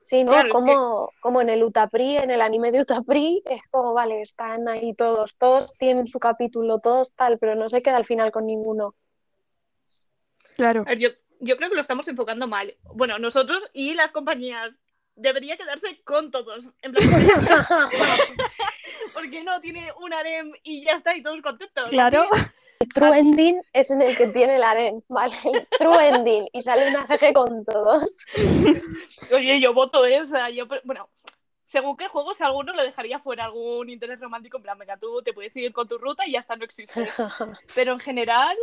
Sí, 0.05 0.23
¿no? 0.23 0.33
Claro, 0.33 0.49
es 0.49 0.53
como, 0.53 1.11
como 1.21 1.41
en 1.41 1.49
el 1.49 1.65
Utapri, 1.65 2.19
en 2.19 2.31
el 2.31 2.43
anime 2.43 2.71
de 2.71 2.83
Utapri, 2.83 3.43
es 3.47 3.63
como, 3.71 3.95
vale, 3.95 4.21
están 4.21 4.69
ahí 4.69 4.95
todos, 4.95 5.37
todos 5.39 5.73
tienen 5.79 6.07
su 6.07 6.21
capítulo, 6.21 6.79
todos 6.79 7.15
tal, 7.15 7.39
pero 7.39 7.55
no 7.55 7.71
se 7.71 7.83
queda 7.83 7.97
al 7.97 8.05
final 8.05 8.31
con 8.31 8.45
ninguno. 8.45 8.95
Claro. 10.57 10.83
A 10.83 10.91
ver, 10.91 10.99
yo, 10.99 11.09
yo 11.41 11.57
creo 11.57 11.71
que 11.71 11.75
lo 11.75 11.81
estamos 11.81 12.07
enfocando 12.07 12.47
mal. 12.47 12.77
Bueno, 12.95 13.19
nosotros 13.19 13.67
y 13.73 13.95
las 13.95 14.13
compañías. 14.13 14.79
Debería 15.17 15.57
quedarse 15.57 16.01
con 16.03 16.31
todos. 16.31 16.73
En 16.83 16.93
plan, 16.93 17.09
¿por 19.15 19.31
qué 19.31 19.45
no 19.45 19.61
tiene 19.61 19.93
un 20.01 20.13
harem 20.13 20.53
y 20.63 20.85
ya 20.85 20.93
está 20.97 21.17
y 21.17 21.23
todos 21.23 21.41
contentos? 21.41 21.89
Claro. 21.91 22.27
Así, 22.33 22.45
El 22.81 22.89
True 22.93 23.19
Ending 23.19 23.63
es 23.73 23.91
en 23.91 24.03
el 24.03 24.17
que 24.17 24.29
tiene 24.29 24.57
el 24.57 24.63
aren, 24.63 25.03
¿vale? 25.09 25.37
El 25.45 25.67
True 25.79 26.09
Ending 26.09 26.49
y 26.53 26.63
sale 26.63 26.89
una 26.89 27.07
CG 27.07 27.33
con 27.33 27.65
todos. 27.65 28.21
Oye, 29.33 29.61
yo 29.61 29.73
voto, 29.73 30.05
¿eh? 30.05 30.21
O 30.21 30.27
sea, 30.27 30.51
yo, 30.51 30.67
bueno, 30.85 31.09
según 31.65 31.97
qué 31.97 32.09
juegos, 32.09 32.41
a 32.41 32.47
alguno 32.47 32.73
le 32.73 32.83
dejaría 32.83 33.19
fuera 33.19 33.47
algún 33.47 33.89
interés 33.91 34.21
romántico. 34.21 34.59
En 34.59 34.63
plan, 34.63 34.79
venga, 34.79 34.97
tú 34.97 35.23
te 35.23 35.33
puedes 35.33 35.55
ir 35.57 35.73
con 35.73 35.89
tu 35.89 35.99
ruta 35.99 36.27
y 36.27 36.33
ya 36.33 36.41
está, 36.41 36.57
no 36.57 36.65
existe. 36.65 37.09
Pero 37.75 37.93
en 37.93 37.99
general, 38.01 38.57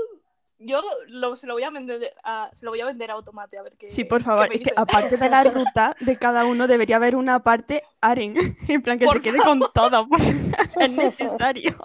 yo 0.63 0.81
lo, 1.07 1.35
se, 1.35 1.47
lo 1.47 1.53
voy 1.53 1.63
a 1.63 1.69
vender 1.69 2.13
a, 2.23 2.49
se 2.53 2.65
lo 2.65 2.71
voy 2.71 2.81
a 2.81 2.85
vender 2.85 3.11
a 3.11 3.15
Automate, 3.15 3.57
a 3.57 3.63
ver 3.63 3.77
qué. 3.77 3.89
Sí, 3.89 4.03
por 4.03 4.21
favor, 4.23 4.47
es 4.53 4.61
que 4.61 4.71
aparte 4.75 5.17
de 5.17 5.29
la 5.29 5.43
ruta 5.43 5.95
de 5.99 6.17
cada 6.17 6.45
uno 6.45 6.67
debería 6.67 6.95
haber 6.97 7.15
una 7.15 7.41
parte 7.43 7.83
Aren, 8.01 8.35
en 8.67 8.81
plan 8.81 8.97
que 8.99 9.05
Por 9.05 9.17
se 9.17 9.21
quede 9.23 9.39
con 9.39 9.59
todo, 9.73 10.07
es 10.79 10.91
necesario. 10.91 11.75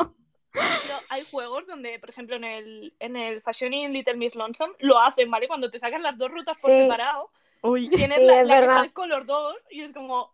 Pero 0.52 0.94
hay 1.10 1.24
juegos 1.30 1.66
donde, 1.66 1.98
por 1.98 2.08
ejemplo, 2.10 2.36
en 2.36 2.44
el, 2.44 2.94
en 2.98 3.16
el 3.16 3.42
Fashioning 3.42 3.92
Little 3.92 4.14
Miss 4.16 4.34
Lonesome 4.34 4.74
lo 4.78 4.98
hacen, 4.98 5.30
¿vale? 5.30 5.48
Cuando 5.48 5.68
te 5.70 5.78
sacan 5.78 6.02
las 6.02 6.16
dos 6.16 6.30
rutas 6.30 6.60
por 6.60 6.70
Sí. 6.72 6.78
separado, 6.82 7.30
Uy, 7.62 7.90
tienes 7.90 8.18
Sí, 8.18 8.24
la, 8.24 8.44
la 8.44 8.90
con 8.92 9.08
los 9.08 9.26
dos 9.26 9.56
y 9.70 9.82
es 9.82 9.92
como, 9.94 10.30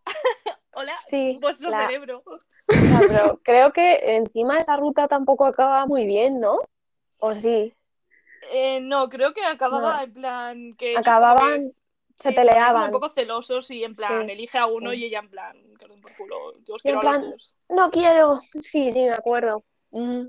hola, 0.73 0.93
Sí, 1.07 1.39
vuestro 1.41 1.69
la- 1.69 1.87
cerebro. 1.87 2.23
Ya, 2.67 2.99
pero 3.07 3.39
creo 3.43 3.73
que 3.73 4.15
encima 4.15 4.57
esa 4.57 4.77
ruta 4.77 5.07
tampoco 5.07 5.45
acaba 5.45 5.85
muy 5.85 6.05
bien, 6.05 6.39
¿no? 6.39 6.59
¿O 7.19 7.33
sí? 7.35 7.73
Eh, 8.51 8.79
no, 8.81 9.09
creo 9.09 9.33
que 9.33 9.43
acababa 9.43 9.97
No. 9.97 10.03
en 10.03 10.13
plan 10.13 10.73
que 10.75 10.97
Acababan, 10.97 11.71
se 12.17 12.29
sí, 12.29 12.35
peleaban. 12.35 12.85
un 12.85 12.91
poco 12.91 13.09
celosos 13.09 13.69
y 13.71 13.83
en 13.83 13.95
plan 13.95 14.25
Sí. 14.25 14.31
elige 14.31 14.57
a 14.57 14.65
uno 14.65 14.91
Sí. 14.91 14.97
y 14.97 15.05
ella 15.05 15.19
en 15.19 15.29
plan, 15.29 15.57
que 15.79 15.87
por 15.87 16.15
culo, 16.15 16.53
yo 16.63 16.75
os 16.75 16.85
Y 16.85 16.89
en 16.89 16.97
a 16.97 17.01
plan, 17.01 17.31
los. 17.31 17.55
No 17.69 17.89
quiero. 17.91 18.37
Sí, 18.41 18.61
sí, 18.91 18.91
me 18.93 19.11
acuerdo. 19.11 19.63
Mm. 19.91 20.27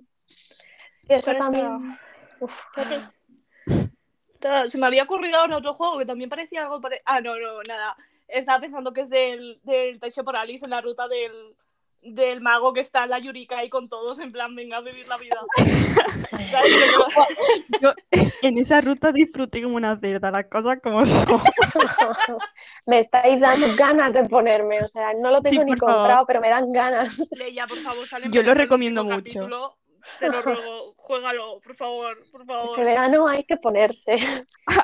Sí, 0.97 1.12
eso 1.12 1.33
¿Cuál 1.33 1.38
también. 1.38 1.99
Se 4.68 4.78
me 4.78 4.87
había 4.87 5.04
ocurrido 5.04 5.38
ahora 5.38 5.56
otro 5.56 5.73
juego 5.73 5.99
que 5.99 6.06
también 6.06 6.28
parecía 6.30 6.62
algo. 6.62 6.80
Ah, 7.04 7.21
no, 7.21 7.37
no, 7.38 7.62
nada. 7.62 7.97
Estaba 8.28 8.61
pensando 8.61 8.92
que 8.92 9.02
es 9.02 9.11
del, 9.11 9.59
del 9.62 9.99
Taisho 9.99 10.25
Paralis 10.25 10.62
en 10.62 10.71
la 10.71 10.80
ruta 10.80 11.09
del, 11.09 11.54
del 12.03 12.41
mago 12.41 12.73
que 12.73 12.81
está 12.81 13.05
en 13.05 13.11
la 13.11 13.19
Yurika 13.19 13.59
ahí 13.59 13.69
con 13.69 13.89
todos, 13.89 14.19
en 14.19 14.31
plan, 14.31 14.55
venga 14.55 14.79
a 14.79 14.81
vivir 14.81 15.07
la 15.09 15.17
vida. 15.17 15.37
Yo 17.81 17.93
en 18.43 18.59
esa 18.59 18.81
ruta 18.81 19.13
disfruté 19.13 19.63
como 19.63 19.77
una 19.77 19.99
cerda, 19.99 20.31
las 20.31 20.47
cosas 20.47 20.79
como 20.83 21.05
son. 21.05 21.27
Me 22.87 23.01
estáis 23.01 23.41
dando 23.41 23.67
ganas 23.77 24.13
de 24.13 24.25
ponerme, 24.25 24.81
o 24.83 24.89
sea, 24.89 25.13
no 25.15 25.31
lo 25.31 25.39
Sí, 25.39 25.51
tengo 25.51 25.65
ni 25.65 25.77
favor. 25.77 25.95
comprado, 25.97 26.27
pero 26.27 26.41
me 26.41 26.49
dan 26.51 26.71
ganas. 26.73 27.17
Leia, 27.39 27.67
por 27.67 27.79
favor, 27.79 28.07
sale 28.07 28.27
Yo 28.31 28.43
lo 28.43 28.55
recomiendo 28.55 29.05
mucho. 29.05 29.17
capítulo. 29.17 29.77
Te 30.21 30.29
lo 30.29 30.43
ruego, 30.43 30.93
juégalo, 30.97 31.61
por 31.65 31.75
favor, 31.77 32.15
por 32.31 32.45
favor. 32.45 32.79
Este 32.79 32.85
verano 32.85 33.27
hay 33.27 33.43
que 33.45 33.57
ponerse. 33.57 34.19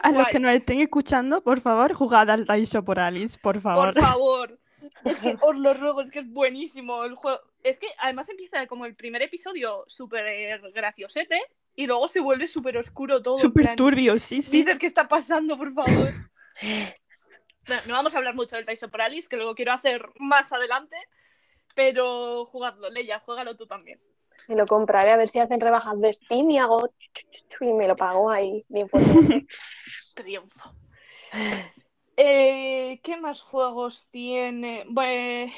A 0.02 0.12
los 0.12 0.29
que 0.29 0.40
nos 0.40 0.55
estén 0.55 0.81
escuchando, 0.81 1.43
por 1.43 1.61
favor, 1.61 1.93
jugad 1.93 2.31
al 2.31 2.47
Taisho 2.47 2.83
por 2.83 2.99
Alice, 2.99 3.38
por 3.38 3.61
favor. 3.61 3.93
Por 3.93 4.02
favor. 4.02 4.59
Es 5.04 5.18
que 5.18 5.37
os 5.40 5.56
lo 5.56 5.75
ruego, 5.75 6.02
es 6.02 6.11
que 6.11 6.20
es 6.20 6.28
buenísimo 6.28 7.04
el 7.04 7.14
juego. 7.14 7.40
Es 7.62 7.78
que 7.78 7.88
además 7.99 8.28
empieza 8.28 8.66
como 8.66 8.87
el 8.87 8.94
primer 8.94 9.23
episodio 9.23 9.85
súper 9.87 10.61
graciosete 10.73 11.40
y 11.75 11.87
luego 11.87 12.09
se 12.09 12.20
vuelve 12.20 12.49
súper 12.49 12.76
oscuro 12.76 13.23
todo. 13.23 13.38
Súper 13.38 13.76
turbio, 13.76 14.18
sí, 14.18 14.42
sí. 14.42 14.59
Dices, 14.59 14.78
¿qué 14.78 14.87
está 14.87 15.09
pasando, 15.09 15.56
por 15.56 15.73
favor? 15.73 16.12
Bueno, 17.66 17.82
no 17.87 17.94
vamos 17.94 18.14
a 18.14 18.18
hablar 18.18 18.35
mucho 18.35 18.56
del 18.56 18.64
Tyson 18.64 18.90
Paralysis, 18.90 19.28
que 19.28 19.37
luego 19.37 19.54
quiero 19.54 19.73
hacer 19.73 20.09
más 20.18 20.52
adelante, 20.52 20.97
pero 21.75 22.47
jugadlo, 22.47 22.90
Leia, 22.90 23.20
juégalo 23.20 23.54
tú 23.54 23.66
también. 23.66 24.00
Me 24.49 24.56
lo 24.56 24.66
compraré 24.66 25.11
a 25.11 25.16
ver 25.16 25.28
si 25.28 25.38
hacen 25.38 25.61
rebajas 25.61 26.00
de 26.00 26.12
Steam 26.12 26.50
y 26.50 26.59
hago 26.59 26.90
y 27.61 27.73
me 27.73 27.87
lo 27.87 27.94
pago 27.94 28.30
ahí 28.30 28.64
bien 28.68 28.88
fuerte. 28.88 29.47
Triunfo. 30.14 30.75
Eh, 32.22 33.00
¿Qué 33.02 33.16
más 33.16 33.40
juegos 33.42 34.08
tiene? 34.10 34.84
Bue- 34.88 35.50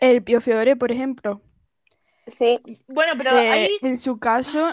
El 0.00 0.24
Pio 0.24 0.40
Fiore, 0.40 0.74
por 0.74 0.90
ejemplo, 0.90 1.40
Sí, 2.26 2.60
Bueno, 2.88 3.12
pero 3.16 3.30
eh, 3.38 3.48
ahí 3.50 3.78
en 3.82 3.96
su 3.96 4.18
caso, 4.18 4.68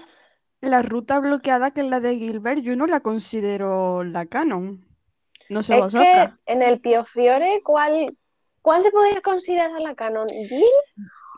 la 0.61 0.81
ruta 0.81 1.19
bloqueada, 1.19 1.71
que 1.71 1.81
es 1.81 1.87
la 1.87 1.99
de 1.99 2.17
Gilbert, 2.17 2.61
yo 2.61 2.75
no 2.75 2.87
la 2.87 2.99
considero 2.99 4.03
la 4.03 4.25
canon. 4.25 4.85
No 5.49 5.63
sé 5.63 5.75
es 5.75 5.81
vosotras. 5.83 6.33
que 6.45 6.53
en 6.53 6.61
el 6.63 6.79
Pio 6.79 7.05
Fiore, 7.05 7.61
¿cuál, 7.63 8.17
¿cuál 8.61 8.83
se 8.83 8.91
podría 8.91 9.21
considerar 9.21 9.79
la 9.81 9.95
canon? 9.95 10.27
¿Gil 10.29 10.63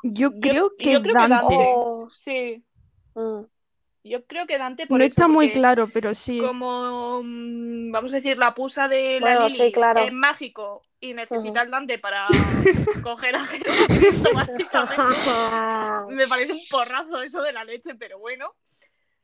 Yo 0.04 0.32
yo- 0.32 0.40
creo 0.42 0.72
que 0.78 0.92
yo 0.92 1.02
creo 1.02 1.16
que 1.18 1.28
Dante. 1.28 1.56
Dante. 1.58 1.66
o...? 1.66 2.10
sí, 2.18 2.64
Mm, 3.16 3.46
yo 4.08 4.26
creo 4.26 4.46
que 4.48 4.58
Dante 4.58 4.88
por 4.88 5.00
No 5.00 5.06
eso, 5.06 5.14
está 5.14 5.28
muy 5.28 5.52
claro, 5.52 5.90
pero 5.94 6.14
sí. 6.16 6.40
Como, 6.40 7.22
mm, 7.24 7.92
vamos 7.92 8.14
a 8.14 8.18
decir, 8.18 8.38
la 8.38 8.54
pusa 8.54 8.88
de 8.88 9.20
la 9.20 9.22
Bueno, 9.22 9.50
sí, 9.50 9.72
claro. 9.72 10.04
es 10.04 10.14
mágico 10.14 10.82
y 11.00 11.14
necesita 11.14 11.62
el 11.62 11.72
Dante 11.72 12.00
para 12.00 12.28
coger 13.04 13.36
a 13.36 13.40
Jesucristo, 13.46 14.30
básicamente. 14.34 14.96
Me 16.10 16.28
parece 16.28 16.54
un 16.54 16.62
porrazo 16.70 17.22
eso 17.22 17.42
de 17.42 17.54
la 17.54 17.64
leche, 17.64 17.96
pero 17.96 18.20
bueno. 18.20 18.54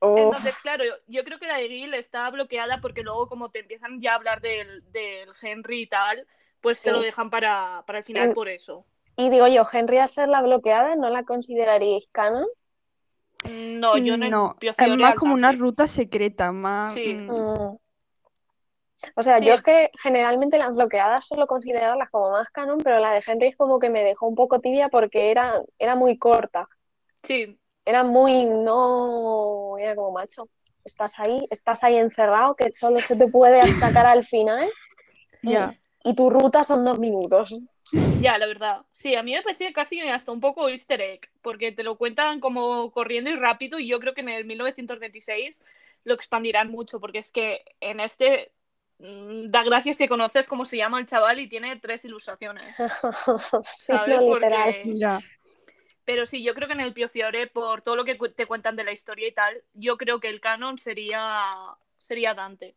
Uf, 0.02 0.20
Entonces, 0.20 0.54
claro, 0.62 0.84
yo 1.08 1.24
creo 1.24 1.40
que 1.40 1.48
la 1.48 1.58
de 1.58 1.70
Gil 1.70 1.94
está 1.94 2.30
bloqueada 2.30 2.80
porque 2.82 3.04
luego 3.04 3.28
como 3.28 3.50
te 3.50 3.60
empiezan 3.60 4.02
ya 4.02 4.12
a 4.14 4.16
hablar 4.16 4.42
del, 4.42 4.84
del 4.92 5.30
Henry 5.42 5.82
y 5.84 5.88
tal, 5.88 6.28
pues 6.62 6.82
te 6.82 6.90
Sí. 6.90 6.92
lo 6.92 7.02
dejan 7.02 7.30
para, 7.30 7.84
para 7.88 8.00
el 8.00 8.04
final 8.04 8.30
En- 8.30 8.34
por 8.34 8.50
eso. 8.50 8.86
Y 9.16 9.30
digo 9.30 9.48
yo, 9.48 9.66
Henry 9.72 10.00
a 10.00 10.08
ser 10.08 10.28
la 10.30 10.42
bloqueada, 10.42 10.96
¿no 10.96 11.10
la 11.10 11.24
consideraríais 11.24 12.06
canon? 12.12 12.48
No, 13.50 13.98
yo 13.98 14.18
no, 14.18 14.30
No, 14.30 14.56
yo 14.62 14.72
es 14.72 14.98
más 14.98 15.16
como 15.16 15.34
una 15.34 15.52
ruta 15.52 15.88
secreta, 15.88 16.52
más... 16.52 16.94
Sí. 16.94 17.14
mm, 17.14 17.32
Mm. 17.32 17.78
O 19.18 19.24
sea, 19.24 19.40
Sí. 19.40 19.46
yo 19.46 19.54
es 19.56 19.62
que 19.64 19.92
generalmente 20.02 20.58
las 20.58 20.78
bloqueadas 20.78 21.26
suelo 21.28 21.46
considerarlas 21.46 22.10
como 22.10 22.32
más 22.32 22.50
canon, 22.52 22.78
pero 22.78 23.00
la 23.00 23.12
de 23.12 23.22
Henry 23.26 23.48
es 23.48 23.58
como 23.58 23.78
que 23.78 23.90
me 23.90 24.02
dejó 24.04 24.28
un 24.28 24.36
poco 24.36 24.60
tibia 24.62 24.88
porque 24.88 25.30
era, 25.30 25.62
era 25.78 25.96
muy 25.96 26.18
corta. 26.18 26.68
Sí, 27.22 27.58
Era 27.86 28.04
muy, 28.06 28.46
no, 28.46 29.78
era 29.78 29.94
como 29.94 30.12
macho. 30.12 30.48
Estás 30.86 31.12
ahí, 31.18 31.46
estás 31.50 31.84
ahí 31.84 31.98
encerrado, 31.98 32.56
que 32.56 32.72
solo 32.74 33.00
se 33.00 33.18
te 33.18 33.28
puede 33.28 33.62
sacar 33.74 34.06
al 34.06 34.26
final 34.26 34.66
ya. 35.42 35.78
y 36.06 36.16
tu 36.16 36.30
ruta 36.30 36.64
son 36.64 36.86
dos 36.86 36.98
minutos. 37.00 37.58
Ya, 38.22 38.38
la 38.38 38.46
verdad. 38.48 38.82
Sí, 38.92 39.16
a 39.16 39.24
mí 39.24 39.34
me 39.34 39.42
parecía 39.42 39.72
casi 39.74 40.00
hasta 40.02 40.32
un 40.32 40.40
poco 40.40 40.70
easter 40.70 41.02
egg, 41.02 41.30
porque 41.42 41.72
te 41.72 41.84
lo 41.84 41.96
cuentan 41.98 42.40
como 42.40 42.92
corriendo 42.92 43.30
y 43.30 43.36
rápido 43.36 43.80
y 43.80 43.88
yo 43.88 44.00
creo 44.00 44.14
que 44.14 44.22
en 44.22 44.30
el 44.30 44.46
1926 44.46 45.62
lo 46.04 46.14
expandirán 46.14 46.70
mucho, 46.72 47.00
porque 47.00 47.20
es 47.20 47.32
que 47.32 47.64
en 47.80 48.00
este 48.00 48.52
mm, 49.00 49.48
da 49.48 49.64
gracias 49.64 49.98
que 49.98 50.08
conoces 50.10 50.48
cómo 50.48 50.66
se 50.66 50.78
llama 50.78 51.00
el 51.00 51.06
chaval 51.06 51.40
y 51.40 51.48
tiene 51.48 51.76
tres 51.78 52.04
ilustraciones. 52.06 52.76
Sí, 53.66 53.94
¿Sabes? 53.94 54.20
no, 54.20 54.34
literal. 54.34 54.74
Porque- 54.74 54.94
Ya. 54.96 55.20
Pero 56.06 56.26
sí, 56.26 56.44
yo 56.44 56.54
creo 56.54 56.68
que 56.68 56.74
en 56.74 56.82
el 56.82 56.92
Pio 56.94 57.08
Fiore, 57.08 57.48
por 57.48 57.82
todo 57.82 57.96
lo 57.96 58.04
que 58.04 58.18
cu- 58.18 58.28
te 58.28 58.46
cuentan 58.46 58.76
de 58.76 58.84
la 58.84 58.92
historia 58.92 59.26
y 59.26 59.32
tal, 59.32 59.64
yo 59.74 59.98
creo 59.98 60.20
que 60.20 60.28
el 60.28 60.42
canon 60.42 60.78
sería, 60.78 61.46
sería 61.98 62.34
Dante. 62.34 62.76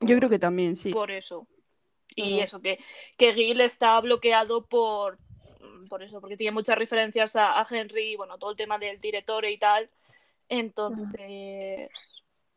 Yo 0.00 0.14
creo 0.18 0.28
que 0.28 0.38
también, 0.38 0.76
sí. 0.76 0.92
Por 0.92 1.10
eso. 1.10 1.46
Y 2.14 2.40
eso, 2.40 2.60
que, 2.60 2.78
que 3.18 3.34
Gil 3.34 3.60
está 3.60 4.00
bloqueado 4.00 4.64
por, 4.64 5.18
por 5.88 6.02
eso, 6.02 6.20
porque 6.20 6.36
tiene 6.36 6.52
muchas 6.52 6.78
referencias 6.78 7.36
a, 7.36 7.60
a 7.60 7.66
Henry, 7.70 8.16
bueno, 8.16 8.38
todo 8.38 8.52
el 8.52 8.56
tema 8.56 8.78
del 8.78 8.98
director 8.98 9.44
y 9.44 9.58
tal. 9.58 9.88
Entonces, 10.48 11.90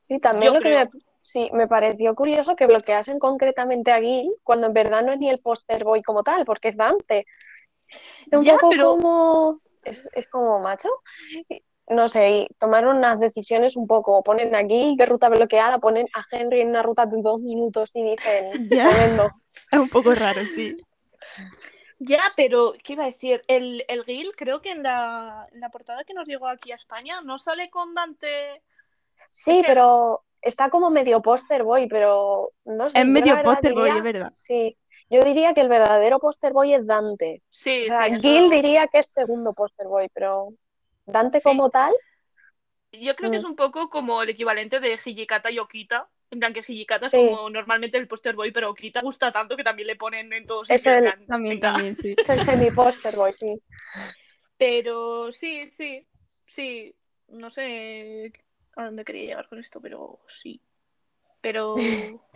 Sí, 0.02 0.20
también 0.20 0.54
lo 0.54 0.60
que 0.62 0.70
me, 0.70 0.88
sí, 1.22 1.50
me 1.54 1.68
pareció 1.68 2.16
curioso 2.16 2.56
que 2.56 2.66
bloqueasen 2.68 3.20
concretamente 3.20 3.92
a 3.92 4.00
Gil 4.00 4.32
cuando 4.44 4.68
en 4.68 4.74
verdad 4.74 5.04
no 5.04 5.14
es 5.14 5.20
ni 5.20 5.30
el 5.30 5.40
poster 5.40 5.84
boy 5.84 6.02
como 6.02 6.24
tal, 6.24 6.46
porque 6.46 6.70
es 6.70 6.78
Dante. 6.78 7.26
Es 8.32 8.34
un 8.38 8.42
Ya, 8.44 8.54
poco 8.54 8.70
pero- 8.70 8.90
como, 8.92 9.54
es, 9.84 10.10
es 10.16 10.28
como 10.30 10.60
macho. 10.60 10.90
No 11.90 12.08
sé, 12.08 12.30
y 12.30 12.48
tomaron 12.60 12.98
unas 12.98 13.20
decisiones 13.20 13.76
un 13.76 13.88
poco, 13.88 14.22
ponen 14.24 14.54
a 14.56 14.60
Gil 14.64 14.96
de 14.96 15.06
ruta 15.08 15.28
bloqueada, 15.30 15.80
ponen 15.80 16.08
a 16.14 16.24
Henry 16.32 16.62
en 16.62 16.70
una 16.70 16.84
ruta 16.84 17.06
de 17.08 17.22
dos 17.22 17.40
minutos 17.42 17.92
y 17.96 18.04
dicen, 18.04 18.46
Ya. 18.70 18.90
Es 19.72 19.80
un 19.80 19.90
poco 19.90 20.14
raro, 20.14 20.46
sí. 20.46 20.78
ya, 22.00 22.22
pero, 22.36 22.74
¿qué 22.84 22.94
iba 22.94 23.04
a 23.04 23.08
decir? 23.08 23.44
El, 23.48 23.84
el 23.88 24.04
Gil, 24.06 24.32
creo 24.36 24.62
que 24.62 24.72
en 24.72 24.84
la, 24.84 25.48
en 25.52 25.60
la 25.60 25.70
portada 25.70 26.04
que 26.04 26.14
nos 26.14 26.28
llegó 26.28 26.48
aquí 26.48 26.72
a 26.72 26.76
España, 26.76 27.22
no 27.22 27.38
sale 27.38 27.70
con 27.70 27.94
Dante. 27.94 28.62
Sí, 29.30 29.52
Es 29.52 29.62
que- 29.64 29.68
pero 29.68 30.24
está 30.42 30.70
como 30.70 30.90
medio 30.90 31.22
poster 31.22 31.64
boy, 31.64 31.88
pero 31.88 32.52
no 32.66 32.90
sé. 32.90 33.00
Es 33.02 33.06
medio 33.08 33.42
poster 33.44 33.74
boy, 33.74 33.90
es 33.90 34.04
verdad. 34.04 34.32
Sí, 34.36 34.78
yo 35.10 35.22
diría 35.24 35.54
que 35.54 35.62
el 35.62 35.70
verdadero 35.70 36.20
poster 36.20 36.54
boy 36.54 36.74
es 36.74 36.86
Dante. 36.88 37.42
Sí, 37.50 37.84
O 37.84 37.86
sea, 37.88 38.08
sí, 38.08 38.14
eso- 38.16 38.22
Gil 38.22 38.50
diría 38.50 38.88
que 38.88 39.00
es 39.00 39.08
segundo 39.12 39.54
poster 39.54 39.88
boy, 39.88 40.08
pero 40.14 40.50
Dante 41.12 41.40
Sí. 41.40 41.44
como 41.44 41.70
tal, 41.70 41.94
Yo 42.92 43.16
creo 43.16 43.30
que 43.30 43.38
Mm. 43.38 43.40
es 43.40 43.44
un 43.46 43.56
poco 43.56 43.88
como 43.90 44.24
el 44.24 44.30
equivalente 44.30 44.80
de 44.80 44.94
Hijikata 44.94 45.52
y 45.52 45.60
Okita. 45.60 46.10
En 46.32 46.40
plan 46.40 46.54
que 46.54 46.62
Hijikata 46.62 47.08
Sí. 47.10 47.18
es 47.18 47.30
como 47.32 47.50
normalmente 47.50 47.98
el 48.00 48.08
poster 48.08 48.36
boy, 48.36 48.52
pero 48.52 48.70
Okita 48.72 49.02
gusta 49.02 49.32
tanto 49.32 49.56
que 49.56 49.64
también 49.64 49.88
le 49.88 49.96
ponen 49.96 50.34
en 50.34 50.46
todos 50.48 50.70
Es 50.70 50.82
sitios, 50.82 50.98
en 50.98 51.06
el- 51.06 51.14
plan, 51.14 51.28
También, 51.28 51.60
también, 51.60 51.96
sí. 51.96 52.16
es 52.18 52.30
el 52.30 52.42
semi-poster 52.44 53.16
boy, 53.16 53.34
sí. 53.34 53.62
Pero 54.58 55.32
sí, 55.32 55.70
sí, 55.72 56.06
sí. 56.48 56.96
No 57.28 57.50
sé 57.52 58.34
a 58.76 58.86
dónde 58.86 59.06
quería 59.06 59.26
llegar 59.26 59.48
con 59.48 59.60
esto, 59.60 59.80
pero 59.80 60.20
sí. 60.28 60.60
Pero 61.42 61.76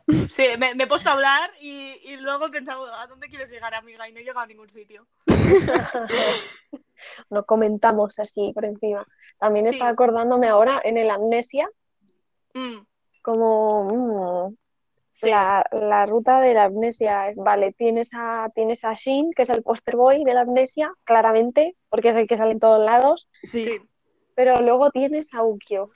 sí, 0.30 0.46
me, 0.60 0.76
me 0.76 0.84
he 0.84 0.88
puesto 0.88 1.10
a 1.10 1.14
hablar 1.14 1.50
y, 1.60 2.00
y 2.04 2.18
luego 2.18 2.46
he 2.46 2.52
pensado, 2.52 2.94
¿a 2.94 3.08
dónde 3.08 3.28
quieres 3.28 3.50
llegar, 3.50 3.74
amiga? 3.74 4.08
Y 4.08 4.12
no 4.14 4.20
he 4.20 4.24
llegado 4.24 4.42
a 4.42 4.46
ningún 4.48 4.70
sitio. 4.70 5.08
Lo 7.30 7.46
comentamos 7.46 8.20
así 8.20 8.52
por 8.54 8.66
encima. 8.66 9.06
También 9.40 9.68
Sí. 9.68 9.74
estaba 9.76 9.92
acordándome 9.92 10.48
ahora 10.50 10.82
en 10.84 10.98
el 10.98 11.10
Amnesia, 11.10 11.70
Mm, 12.56 12.86
como 13.24 14.50
mm, 14.50 14.56
sí, 15.12 15.30
la, 15.30 15.66
la 15.72 16.06
ruta 16.06 16.40
de 16.40 16.54
la 16.54 16.66
Amnesia. 16.66 17.34
Vale, 17.36 17.74
tienes 17.74 18.12
a, 18.14 18.50
tienes 18.54 18.86
a 18.86 18.94
Shin, 18.94 19.32
que 19.36 19.42
es 19.42 19.50
el 19.50 19.64
poster 19.64 19.96
boy 19.96 20.24
de 20.24 20.34
la 20.36 20.42
Amnesia, 20.42 20.92
claramente, 21.04 21.76
porque 21.90 22.10
es 22.10 22.16
el 22.16 22.28
que 22.28 22.38
sale 22.38 22.52
en 22.52 22.60
todos 22.60 22.86
lados, 22.86 23.28
Sí. 23.44 23.80
pero 24.36 24.56
luego 24.62 24.92
tienes 24.92 25.34
a 25.34 25.44
Ukio. 25.44 25.88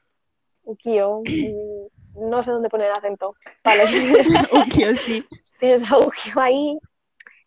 Ukio, 0.63 1.21
no 2.15 2.41
sé 2.43 2.51
dónde 2.51 2.69
poner 2.69 2.87
el 2.87 2.93
acento. 2.93 3.35
Vale. 3.63 3.83
Ukio, 4.53 4.95
sí. 4.95 5.23
tienes 5.59 5.83
a 5.91 5.97
Ukio 5.99 6.39
ahí, 6.41 6.77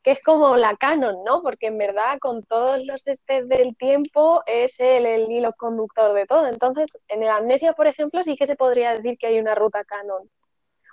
que 0.02 0.12
es 0.12 0.22
como 0.22 0.56
la 0.56 0.76
canon, 0.76 1.22
¿no? 1.24 1.42
Porque 1.42 1.66
en 1.66 1.78
verdad 1.78 2.18
con 2.20 2.42
todos 2.44 2.84
los 2.84 3.06
estés 3.06 3.48
del 3.48 3.76
tiempo 3.76 4.42
es 4.46 4.80
él 4.80 5.04
el 5.04 5.30
hilo 5.30 5.52
conductor 5.52 6.14
de 6.14 6.26
todo. 6.26 6.46
Entonces, 6.48 6.86
en 7.08 7.22
el 7.22 7.28
Amnesia, 7.28 7.74
por 7.74 7.86
ejemplo, 7.86 8.22
sí 8.24 8.36
que 8.36 8.46
se 8.46 8.56
podría 8.56 8.94
decir 8.94 9.18
que 9.18 9.26
hay 9.26 9.38
una 9.38 9.54
ruta 9.54 9.84
canon. 9.84 10.30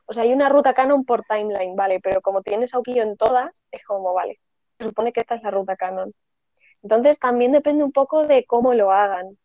O 0.05 0.13
sea, 0.13 0.23
hay 0.23 0.33
una 0.33 0.49
ruta 0.49 0.73
canon 0.73 1.05
por 1.05 1.23
timeline, 1.23 1.75
¿vale? 1.75 1.99
Pero 2.01 2.21
como 2.21 2.41
tienes 2.41 2.73
a 2.73 2.79
en 2.85 3.17
todas, 3.17 3.61
es 3.71 3.85
como, 3.85 4.13
vale, 4.13 4.39
se 4.77 4.85
supone 4.85 5.13
que 5.13 5.21
esta 5.21 5.35
es 5.35 5.43
la 5.43 5.51
ruta 5.51 5.75
canon. 5.77 6.13
Entonces, 6.83 7.19
también 7.19 7.51
depende 7.53 7.83
un 7.83 7.91
poco 7.91 8.25
de 8.25 8.45
cómo 8.45 8.73
lo 8.73 8.91
hagan. 8.91 9.37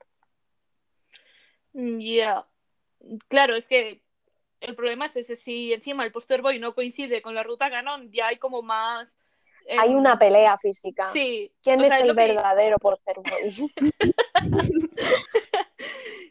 Mm, 1.73 1.99
Ya. 2.01 2.47
Claro, 3.29 3.57
es 3.57 3.67
que 3.67 4.03
el 4.61 4.75
problema 4.77 5.07
es 5.07 5.17
ese. 5.17 5.37
Si 5.37 5.73
encima 5.73 6.05
el 6.05 6.13
poster 6.13 6.43
boy 6.43 6.59
no 6.61 6.75
coincide 6.75 7.23
con 7.23 7.35
la 7.35 7.43
ruta 7.43 7.69
canon, 7.71 8.11
ya 8.13 8.29
hay 8.29 8.37
como 8.39 8.63
más 8.63 9.19
hay 9.79 9.95
una 9.95 10.19
pelea 10.19 10.59
física. 10.59 11.07
Sí. 11.07 11.51
¿Quién 11.63 11.81
o 11.81 11.83
es 11.83 11.89
sea, 11.89 11.99
el 11.99 12.09
lo 12.09 12.15
que- 12.15 12.21
verdadero 12.29 12.79
Poster 12.79 13.17
Boy? 13.17 13.73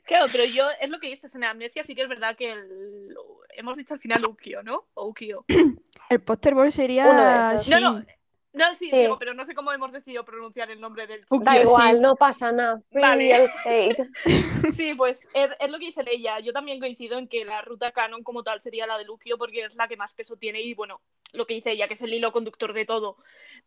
Claro, 0.03 0.25
pero 0.31 0.43
yo, 0.43 0.65
es 0.81 0.89
lo 0.89 0.99
que 0.99 1.07
dices 1.09 1.33
en 1.35 1.43
Amnesia, 1.45 1.83
sí 1.85 1.95
que 1.95 2.01
es 2.01 2.09
verdad 2.09 2.35
que 2.35 2.51
el- 2.51 3.15
hemos 3.55 3.77
dicho 3.77 3.93
al 3.93 3.99
final 4.01 4.25
Ukio, 4.25 4.61
¿no? 4.61 4.85
O 4.93 5.07
Ukio. 5.07 5.45
El 6.09 6.19
póster 6.21 6.53
boy 6.53 6.69
sería. 6.71 7.09
Uno 7.09 7.49
de 7.49 7.55
esos. 7.55 7.69
No, 7.69 7.79
no, 7.79 8.05
no, 8.53 8.75
sí, 8.75 8.89
Sí. 8.89 8.97
digo, 8.99 9.17
pero 9.17 9.33
no 9.33 9.45
sé 9.45 9.53
cómo 9.55 9.71
hemos 9.71 9.91
decidido 9.91 10.25
pronunciar 10.25 10.69
el 10.71 10.79
nombre 10.81 11.07
del 11.07 11.21
chico. 11.21 11.35
Ukio. 11.37 11.45
Da 11.45 11.55
sí. 11.55 11.61
igual, 11.63 12.01
no 12.01 12.15
pasa 12.15 12.51
nada. 12.51 12.81
Vale. 12.91 13.47
Sí, 14.75 14.93
pues 14.95 15.19
es, 15.33 15.49
es 15.59 15.69
lo 15.69 15.79
que 15.79 15.85
dice 15.85 16.01
ella. 16.07 16.39
Yo 16.39 16.53
también 16.53 16.79
coincido 16.79 17.17
en 17.17 17.27
que 17.27 17.45
la 17.45 17.61
ruta 17.61 17.91
canon 17.91 18.23
como 18.23 18.43
tal 18.43 18.61
sería 18.61 18.87
la 18.87 18.97
de 18.97 19.05
Lucio 19.05 19.37
porque 19.37 19.65
es 19.65 19.75
la 19.75 19.87
que 19.87 19.97
más 19.97 20.13
peso 20.13 20.35
tiene 20.37 20.61
y 20.61 20.73
bueno, 20.73 21.01
lo 21.33 21.45
que 21.45 21.53
dice 21.55 21.71
ella, 21.71 21.87
que 21.87 21.93
es 21.95 22.01
el 22.01 22.13
hilo 22.13 22.31
conductor 22.31 22.73
de 22.73 22.85
todo. 22.85 23.17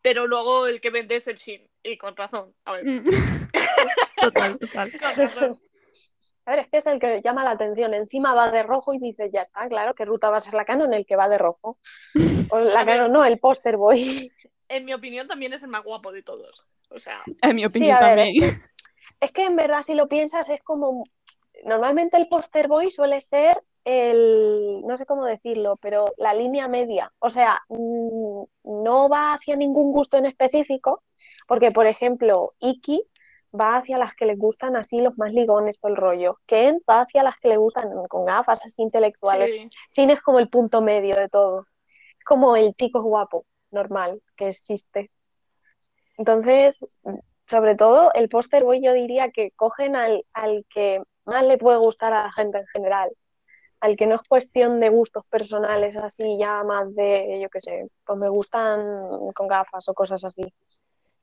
Pero 0.03 0.27
luego 0.27 0.67
el 0.67 0.81
que 0.81 0.91
vende 0.91 1.17
es 1.17 1.27
el 1.29 1.37
Shin. 1.37 1.69
Y 1.83 1.97
con 1.99 2.17
razón. 2.17 2.55
A 2.65 2.73
ver, 2.73 2.85
Mm. 2.85 3.05
total, 4.21 4.59
total. 4.59 4.91
con 4.99 5.17
razón. 5.17 5.61
A 6.47 6.51
ver, 6.51 6.59
es 6.61 6.69
que 6.69 6.77
es 6.79 6.87
el 6.87 6.99
que 7.01 7.23
llama 7.25 7.43
la 7.43 7.53
atención. 7.53 7.95
Encima 7.95 8.35
va 8.35 8.51
de 8.51 8.63
rojo 8.63 8.93
y 8.93 8.99
dices, 8.99 9.31
ya 9.33 9.41
está, 9.41 9.67
claro, 9.69 9.95
¿qué 9.95 10.05
ruta 10.05 10.29
va 10.31 10.37
a 10.37 10.41
ser 10.41 10.53
la 10.55 10.65
canon? 10.67 10.93
El 10.93 11.07
que 11.07 11.17
va 11.17 11.29
de 11.29 11.39
rojo. 11.39 11.79
O 12.51 12.59
la 12.59 12.85
canon, 12.85 13.11
no, 13.13 13.25
el 13.25 13.39
Poster 13.39 13.77
Boy. 13.79 14.31
En 14.69 14.85
mi 14.85 14.95
opinión 14.95 15.29
también 15.29 15.53
es 15.53 15.63
el 15.63 15.69
más 15.69 15.85
guapo 15.85 16.13
de 16.13 16.23
todos. 16.23 16.65
O 16.91 17.01
sea, 17.01 17.23
En 17.43 17.57
mi 17.57 17.65
opinión 17.65 17.97
a 17.97 18.15
ver, 18.15 18.19
también. 18.19 18.63
Es 19.21 19.33
que 19.33 19.45
en 19.45 19.57
verdad, 19.57 19.83
si 19.83 19.95
lo 19.95 20.09
piensas, 20.09 20.49
es 20.49 20.63
como. 20.63 21.05
Normalmente 21.65 22.17
el 22.17 22.29
Poster 22.29 22.69
Boy 22.69 22.91
suele 22.91 23.21
ser 23.21 23.57
el. 23.85 24.83
No 24.85 24.97
sé 24.97 25.07
cómo 25.07 25.25
decirlo, 25.25 25.77
pero 25.77 26.07
la 26.19 26.35
línea 26.35 26.69
media. 26.69 27.13
O 27.19 27.31
sea, 27.31 27.61
mm, 27.69 28.43
no 28.65 29.09
va 29.09 29.35
hacia 29.35 29.57
ningún 29.57 29.93
gusto 29.93 30.17
en 30.17 30.27
específico, 30.27 31.03
porque, 31.47 31.71
por 31.71 31.87
ejemplo, 31.87 32.55
Iki 32.59 33.03
va 33.59 33.77
hacia 33.77 33.99
las 33.99 34.15
que 34.15 34.27
les 34.27 34.39
gustan 34.39 34.77
así 34.77 35.01
los 35.01 35.17
más 35.17 35.33
ligones, 35.33 35.79
todo 35.81 35.93
el 35.93 35.97
rollo. 35.97 36.39
Ken 36.47 36.79
va 36.91 37.03
hacia 37.03 37.23
las 37.23 37.39
que 37.39 37.49
le 37.49 37.57
gustan 37.57 37.89
con 38.09 38.25
gafas 38.25 38.65
así 38.65 38.83
intelectuales. 38.83 39.57
sí. 39.57 39.69
Sin 39.91 40.11
es 40.11 40.21
como 40.21 40.39
el 40.39 40.49
punto 40.49 40.83
medio 40.83 41.17
de 41.17 41.29
todo. 41.29 41.67
Es 42.19 42.25
como 42.25 42.57
el 42.57 42.75
chico 42.75 43.01
guapo, 43.03 43.47
normal, 43.75 44.23
que 44.37 44.49
existe. 44.49 45.11
Entonces, 46.17 46.79
sobre 47.47 47.75
todo, 47.75 48.13
el 48.15 48.29
póster 48.29 48.65
boy 48.65 48.83
yo 48.83 48.93
diría 48.93 49.31
que 49.31 49.51
cogen 49.53 49.97
al, 49.97 50.25
al 50.33 50.65
que 50.71 51.03
más 51.25 51.47
le 51.47 51.59
puede 51.59 51.79
gustar 51.79 52.13
a 52.13 52.25
la 52.25 52.33
gente 52.33 52.59
en 52.59 52.67
general. 52.69 53.11
Al 53.81 53.97
que 53.97 54.07
no 54.07 54.15
es 54.15 54.23
cuestión 54.27 54.81
de 54.81 54.89
gustos 54.89 55.29
personales, 55.29 55.95
así 55.97 56.39
ya 56.39 56.61
más 56.63 56.95
de, 56.95 57.41
yo 57.43 57.51
qué 57.51 57.61
sé, 57.61 57.89
pues 58.07 58.19
me 58.19 58.29
gustan 58.29 58.81
con 59.35 59.47
gafas 59.47 59.89
o 59.89 59.95
cosas 59.95 60.25
así. 60.25 60.43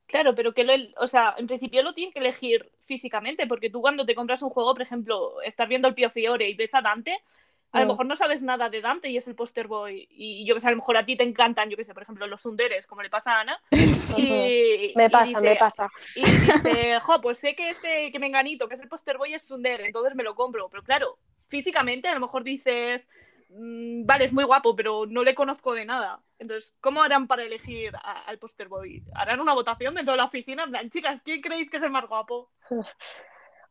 Claro, 0.06 0.36
pero 0.36 0.54
que 0.54 0.66
lo, 0.66 0.74
o 0.98 1.08
sea, 1.08 1.36
en 1.38 1.48
principio 1.48 1.82
lo 1.84 1.94
tienen 1.94 2.12
que 2.12 2.20
elegir 2.20 2.70
físicamente, 2.82 3.48
porque 3.48 3.70
tú 3.70 3.82
cuando 3.82 4.06
te 4.06 4.14
compras 4.14 4.44
un 4.44 4.50
juego, 4.50 4.74
por 4.74 4.82
ejemplo, 4.82 5.42
estás 5.42 5.70
viendo 5.70 5.88
el 5.88 5.96
Pio 5.96 6.10
Fiore 6.10 6.50
y 6.50 6.54
ves 6.54 6.76
a 6.76 6.82
Dante, 6.82 7.24
a 7.72 7.80
lo 7.82 7.88
mejor 7.88 8.06
no 8.06 8.16
sabes 8.16 8.42
nada 8.42 8.70
de 8.70 8.82
Dante 8.82 9.10
y 9.10 9.18
es 9.18 9.28
el 9.28 9.36
poster 9.36 9.68
boy. 9.68 10.08
Y 10.12 10.46
yo 10.46 10.56
que 10.56 10.62
sé, 10.62 10.68
a 10.68 10.72
lo 10.72 10.78
mejor 10.78 10.98
a 10.98 11.06
ti 11.06 11.16
te 11.16 11.24
encantan, 11.24 11.70
yo 11.70 11.78
que 11.78 11.86
sé, 11.86 11.94
por 11.94 12.04
ejemplo, 12.04 12.28
los 12.28 12.42
sunderes, 12.42 12.88
como 12.88 13.02
le 13.02 13.10
pasa 13.10 13.38
a 13.38 13.42
Ana. 13.42 13.60
Y, 14.18 14.92
Me 14.96 15.06
y 15.06 15.10
pasa, 15.10 15.26
dice- 15.26 15.42
me 15.42 15.56
pasa. 15.56 15.90
Y 16.16 16.22
dice, 16.24 17.00
jo, 17.00 17.22
pues 17.22 17.40
sé 17.40 17.56
que 17.56 17.70
este 17.70 18.12
que 18.12 18.20
me 18.20 18.28
enganito, 18.28 18.68
que 18.68 18.76
es 18.76 18.82
el 18.82 18.90
poster 18.90 19.18
boy, 19.18 19.34
es 19.34 19.44
Sundere, 19.44 19.86
entonces 19.86 20.16
me 20.16 20.24
lo 20.24 20.36
compro. 20.36 20.70
Pero 20.70 20.84
claro, 20.84 21.18
físicamente 21.48 22.08
a 22.10 22.14
lo 22.14 22.20
mejor 22.20 22.44
dices, 22.44 23.08
"Mm, 23.50 24.06
vale, 24.06 24.26
es 24.26 24.34
muy 24.34 24.44
guapo, 24.44 24.76
pero 24.76 25.06
no 25.08 25.24
le 25.24 25.34
conozco 25.36 25.74
de 25.74 25.86
nada. 25.86 26.20
Entonces, 26.40 26.76
¿cómo 26.82 27.02
harán 27.04 27.28
para 27.28 27.44
elegir 27.44 27.96
a- 27.96 28.24
al 28.24 28.38
poster 28.40 28.68
boy? 28.68 29.04
¿Harán 29.16 29.40
una 29.40 29.54
votación 29.54 29.94
dentro 29.96 30.14
de 30.14 30.18
la 30.18 30.26
oficina? 30.26 30.64
En 30.64 30.72
plan, 30.72 30.90
chicas, 30.90 31.22
¿quién 31.24 31.42
creéis 31.42 31.70
que 31.70 31.78
es 31.78 31.84
el 31.84 31.92
más 31.92 32.06
guapo? 32.08 32.50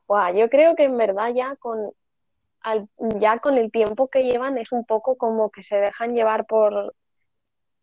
Buah, 0.07 0.33
yo 0.33 0.49
creo 0.51 0.75
que 0.75 0.85
en 0.85 0.97
verdad 0.99 1.33
ya 1.35 1.57
con, 1.57 1.93
ya 3.19 3.39
con 3.39 3.57
el 3.57 3.71
tiempo 3.71 4.09
que 4.09 4.25
llevan 4.25 4.59
es 4.59 4.73
un 4.73 4.85
poco 4.85 5.17
como 5.17 5.51
que 5.51 5.63
se 5.63 5.77
dejan 5.77 6.15
llevar 6.15 6.47
por 6.47 6.95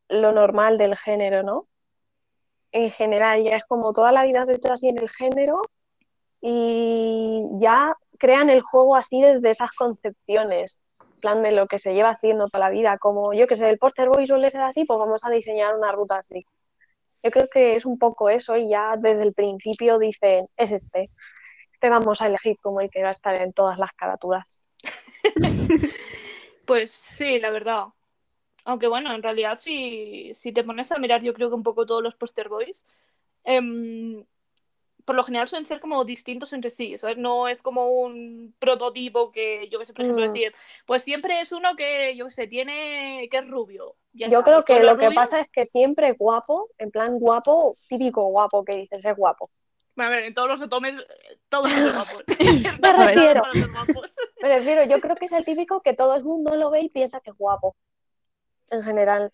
lo 0.10 0.32
normal 0.32 0.78
del 0.78 0.96
género, 0.98 1.44
¿no? 1.44 1.68
En 2.72 2.92
general, 2.92 3.44
ya 3.44 3.56
es 3.58 3.66
como 3.66 3.94
toda 3.94 4.12
la 4.12 4.24
vida 4.24 4.42
has 4.42 4.50
hecho 4.50 4.74
así 4.74 4.90
en 4.90 5.00
el 5.00 5.10
género 5.10 5.62
y 6.42 7.44
ya 7.54 7.96
crean 8.20 8.50
el 8.50 8.62
juego 8.62 8.96
así 8.96 9.22
desde 9.22 9.50
esas 9.50 9.72
concepciones, 9.72 10.84
plan 11.22 11.42
de 11.42 11.52
lo 11.52 11.68
que 11.68 11.80
se 11.80 11.94
lleva 11.94 12.12
haciendo 12.12 12.48
toda 12.50 12.66
la 12.66 12.70
vida, 12.70 12.98
como 13.00 13.34
yo 13.34 13.48
que 13.48 13.56
sé, 13.56 13.70
el 13.70 13.80
poster 13.80 14.10
boy 14.10 14.28
suele 14.28 14.52
ser 14.52 14.62
así, 14.62 14.86
pues 14.86 15.00
vamos 15.00 15.26
a 15.26 15.32
diseñar 15.32 15.76
una 15.76 15.92
ruta 15.92 16.18
así. 16.20 16.46
Yo 17.24 17.32
creo 17.32 17.48
que 17.52 17.76
es 17.76 17.86
un 17.86 17.98
poco 17.98 18.30
eso 18.30 18.56
y 18.58 18.70
ya 18.70 18.96
desde 18.98 19.24
el 19.24 19.34
principio 19.34 19.98
dicen, 19.98 20.46
es 20.56 20.72
este, 20.72 21.10
este 21.74 21.90
vamos 21.90 22.22
a 22.22 22.28
elegir 22.28 22.58
como 22.62 22.82
el 22.82 22.90
que 22.90 23.04
va 23.04 23.10
a 23.10 23.12
estar 23.12 23.42
en 23.42 23.54
todas 23.54 23.80
las 23.80 23.92
caraturas. 23.94 24.67
Pues 26.66 26.92
sí, 26.92 27.40
la 27.40 27.50
verdad. 27.52 27.86
Aunque 28.66 28.88
bueno, 28.88 29.14
en 29.14 29.24
realidad 29.24 29.58
si, 29.60 30.34
si 30.34 30.52
te 30.52 30.64
pones 30.64 30.92
a 30.92 31.00
mirar 31.00 31.24
yo 31.24 31.34
creo 31.34 31.50
que 31.50 31.56
un 31.56 31.64
poco 31.64 31.86
todos 31.86 32.04
los 32.04 32.16
poster 32.16 32.50
boys, 32.50 32.86
em, 33.46 34.26
por 35.06 35.16
lo 35.16 35.24
general 35.24 35.48
suelen 35.48 35.66
ser 35.66 35.80
como 35.80 36.04
distintos 36.04 36.52
entre 36.54 36.70
sí, 36.70 36.98
¿sabes? 36.98 37.18
No 37.18 37.48
es 37.48 37.64
como 37.64 37.88
un 37.88 38.54
prototipo 38.60 39.32
que 39.32 39.70
yo 39.70 39.80
que 39.80 39.86
sé, 39.86 39.94
por 39.94 40.04
ejemplo, 40.04 40.26
Mm. 40.26 40.34
decir, 40.34 40.54
pues 40.86 41.04
siempre 41.04 41.40
es 41.42 41.54
uno 41.54 41.76
que, 41.78 42.16
yo 42.18 42.26
que 42.26 42.32
sé, 42.32 42.48
tiene, 42.48 43.30
que 43.32 43.38
es 43.38 43.48
rubio. 43.50 43.96
Ya 44.14 44.28
Yo 44.28 44.40
está, 44.40 44.44
creo 44.44 44.64
pues 44.66 44.80
que 44.80 44.84
lo 44.84 44.98
que 44.98 45.12
pasa 45.12 45.40
es 45.40 45.50
que 45.50 45.66
siempre 45.66 46.10
es 46.10 46.18
guapo, 46.18 46.70
en 46.78 46.92
plan 46.92 47.20
guapo, 47.20 47.78
típico 47.88 48.26
guapo 48.26 48.66
que 48.66 48.78
dices, 48.78 49.06
es 49.06 49.16
guapo. 49.16 49.50
A 49.98 50.10
ver, 50.10 50.24
en 50.26 50.34
todos 50.34 50.48
los 50.48 50.62
otomes, 50.62 50.96
eh, 51.00 51.40
todos 51.50 51.72
son 51.72 51.92
guapos. 51.94 52.24
Me 52.82 52.94
refiero. 53.06 53.42
Me 54.42 54.50
refiero, 54.50 54.84
yo 54.86 55.02
creo 55.02 55.16
que 55.16 55.26
es 55.26 55.32
el 55.32 55.44
típico 55.46 55.82
que 55.82 55.94
todo 55.94 56.16
el 56.16 56.24
mundo 56.24 56.56
lo 56.56 56.70
ve 56.70 56.82
y 56.82 56.90
piensa 56.90 57.20
que 57.20 57.32
es 57.32 57.38
guapo. 57.38 57.76
En 58.70 58.84
general. 58.84 59.32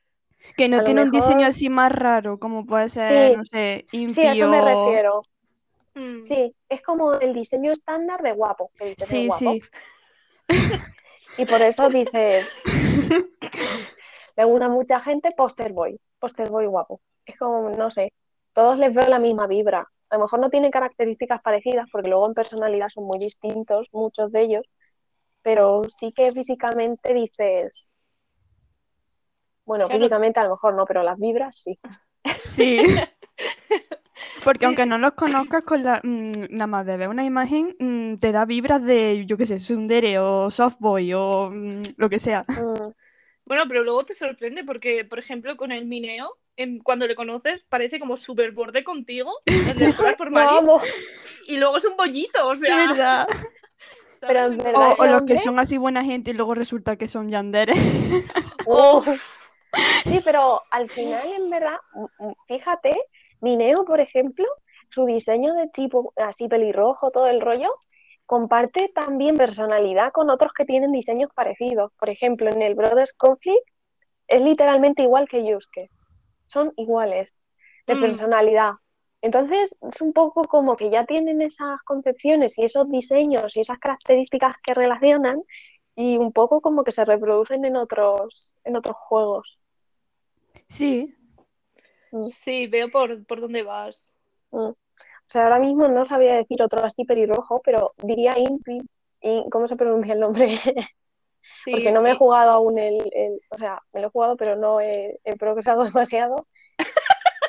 Que 0.58 0.68
no 0.70 0.84
tiene 0.84 1.04
un 1.04 1.12
diseño 1.12 1.48
así 1.48 1.70
más 1.70 1.92
raro, 1.92 2.38
como 2.40 2.66
puede 2.66 2.90
ser, 2.90 3.32
Sí. 3.32 3.38
no 3.38 3.46
sé, 3.46 3.86
Sí, 4.14 4.26
a 4.26 4.34
eso 4.34 4.48
me 4.48 4.58
impío. 4.58 4.86
refiero. 4.86 5.22
Mm. 5.96 6.20
Sí, 6.20 6.56
es 6.70 6.82
como 6.82 7.14
el 7.14 7.34
diseño 7.34 7.72
estándar 7.72 8.22
de 8.22 8.32
guapo, 8.34 8.70
que 8.78 8.96
Sí, 8.98 9.28
guapo. 9.28 9.40
sí. 9.54 9.62
Y 11.38 11.46
por 11.46 11.62
eso 11.62 11.88
dices, 11.90 12.60
le 14.36 14.44
gusta 14.44 14.66
a 14.66 14.70
mucha 14.70 15.00
gente 15.02 15.32
poster 15.36 15.72
boy, 15.72 16.00
poster 16.20 16.50
boy 16.50 16.66
guapo. 16.66 17.00
Es 17.26 17.38
como, 17.38 17.70
no 17.70 17.90
sé, 17.90 18.12
todos 18.54 18.78
les 18.78 18.94
veo 18.94 19.08
la 19.08 19.20
misma 19.20 19.48
vibra. 19.48 19.88
A 20.14 20.18
lo 20.18 20.24
mejor 20.24 20.40
no 20.40 20.50
tienen 20.50 20.72
características 20.72 21.42
parecidas, 21.42 21.90
porque 21.92 22.10
luego 22.10 22.28
en 22.28 22.34
personalidad 22.36 22.88
son 22.90 23.06
muy 23.06 23.20
distintos, 23.20 23.88
muchos 23.92 24.32
de 24.32 24.44
ellos, 24.44 24.64
pero 25.44 25.84
sí 25.90 26.14
que 26.16 26.32
físicamente 26.32 27.14
dices, 27.14 27.92
bueno, 29.66 29.86
Claro. 29.86 30.00
físicamente 30.00 30.40
a 30.40 30.44
lo 30.46 30.52
mejor 30.52 30.76
no, 30.76 30.86
pero 30.86 31.04
las 31.04 31.18
vibras 31.20 31.58
sí. 31.58 31.80
Sí. 32.50 32.84
Porque 34.44 34.60
Sí. 34.60 34.66
aunque 34.66 34.86
no 34.86 34.98
los 34.98 35.14
conozcas 35.14 35.64
con 35.64 35.84
la, 35.84 36.00
mm, 36.04 36.32
nada 36.52 36.68
más 36.68 36.86
de 36.86 36.98
ver 36.98 37.08
una 37.10 37.26
imagen, 37.26 37.76
mm, 37.80 38.16
te 38.18 38.32
da 38.32 38.46
vibras 38.46 38.84
de, 38.84 39.26
yo 39.26 39.38
qué 39.38 39.46
sé, 39.46 39.60
Sundere 39.60 40.20
o 40.20 40.50
Softboy 40.50 41.14
o 41.14 41.50
mm, 41.52 41.82
lo 41.98 42.10
que 42.10 42.20
sea. 42.20 42.44
Mm, 42.56 42.92
Bueno, 43.46 43.64
pero 43.68 43.84
luego 43.84 44.06
te 44.06 44.14
sorprende 44.14 44.64
porque, 44.64 45.06
por 45.06 45.20
ejemplo, 45.20 45.58
con 45.58 45.72
el 45.72 45.86
Mineo, 45.86 46.38
cuando 46.84 47.08
le 47.08 47.16
conoces, 47.16 47.64
parece 47.70 48.00
como 48.00 48.18
súper 48.18 48.52
borde 48.52 48.84
contigo, 48.84 49.32
por 50.18 50.32
y 51.48 51.58
luego 51.58 51.78
es 51.78 51.86
un 51.86 51.98
bollito, 51.98 52.48
o 52.48 52.56
sea. 52.56 52.88
¿Verdad? 52.88 53.28
verdad 54.22 54.94
O, 54.98 55.06
los 55.06 55.22
hombre- 55.22 55.36
que 55.36 55.42
son 55.42 55.60
así 55.60 55.78
buena 55.78 56.04
gente 56.04 56.32
y 56.32 56.34
luego 56.34 56.56
resulta 56.56 56.96
que 56.96 57.08
son 57.08 57.28
yanderes. 57.30 57.78
Oh. 58.66 59.04
Sí, 60.04 60.22
pero 60.24 60.62
al 60.72 60.90
final, 60.90 61.28
en 61.34 61.50
verdad, 61.50 61.76
mm, 61.94 62.28
mm, 62.28 62.34
fíjate, 62.48 62.96
Mineo, 63.42 63.84
por 63.84 64.00
ejemplo, 64.00 64.46
su 64.88 65.06
diseño 65.06 65.54
de 65.54 65.68
tipo 65.68 66.14
así 66.16 66.48
pelirrojo, 66.48 67.12
todo 67.12 67.28
el 67.28 67.42
rollo, 67.42 67.70
comparte 68.26 68.90
también 68.96 69.36
personalidad 69.36 70.14
con 70.14 70.30
otros 70.30 70.54
que 70.54 70.64
tienen 70.64 70.92
diseños 70.92 71.30
parecidos. 71.36 71.92
Por 72.00 72.10
ejemplo, 72.10 72.50
en 72.50 72.62
el 72.62 72.76
Brothers 72.76 73.12
Conflict 73.14 73.68
es 74.30 74.42
literalmente 74.42 75.04
igual 75.04 75.28
que 75.28 75.46
Yusuke. 75.46 75.90
Son 76.54 76.72
iguales 76.78 77.34
de 77.88 77.96
Mm. 77.96 78.02
personalidad. 78.02 78.74
Entonces, 79.22 79.78
es 79.82 80.02
un 80.02 80.14
poco 80.14 80.44
como 80.44 80.76
que 80.76 80.90
ya 80.90 81.06
tienen 81.06 81.42
esas 81.42 81.82
concepciones 81.84 82.60
y 82.60 82.66
esos 82.66 82.88
diseños 82.90 83.56
y 83.56 83.62
esas 83.62 83.80
características 83.80 84.62
que 84.62 84.74
relacionan 84.74 85.42
y 85.96 86.18
un 86.18 86.32
poco 86.32 86.62
como 86.62 86.84
que 86.84 86.92
se 86.92 87.06
reproducen 87.06 87.66
en 87.66 87.76
otros, 87.76 88.54
en 88.64 88.76
otros 88.76 88.96
juegos. 88.98 89.64
Sí. 90.68 91.16
Sí, 92.30 92.68
veo 92.68 92.90
por, 92.92 93.26
por 93.26 93.42
dónde 93.42 93.64
vas. 93.64 94.10
Mm. 94.52 94.58
O 94.70 95.30
sea, 95.30 95.44
ahora 95.46 95.60
mismo 95.60 95.88
no 95.88 96.06
sabía 96.06 96.36
decir 96.36 96.62
otro 96.62 96.84
así 96.86 97.06
pelirrojo, 97.06 97.62
pero 97.64 97.94
diría 98.04 98.38
Impi. 98.38 98.82
¿Cómo 99.50 99.68
se 99.68 99.76
pronuncia 99.78 100.14
el 100.14 100.20
nombre? 100.20 100.58
Sí, 101.64 101.72
Porque 101.72 101.92
no 101.92 102.02
me 102.02 102.12
he 102.12 102.16
jugado 102.16 102.52
aún 102.52 102.78
el, 102.80 102.96
el- 103.14 103.40
O 103.50 103.58
sea, 103.58 103.80
me 103.94 104.02
lo 104.02 104.08
he 104.08 104.12
jugado, 104.12 104.36
pero 104.38 104.56
no 104.56 104.80
he, 104.80 105.20
he 105.24 105.36
progresado 105.38 105.84
demasiado. 105.86 106.48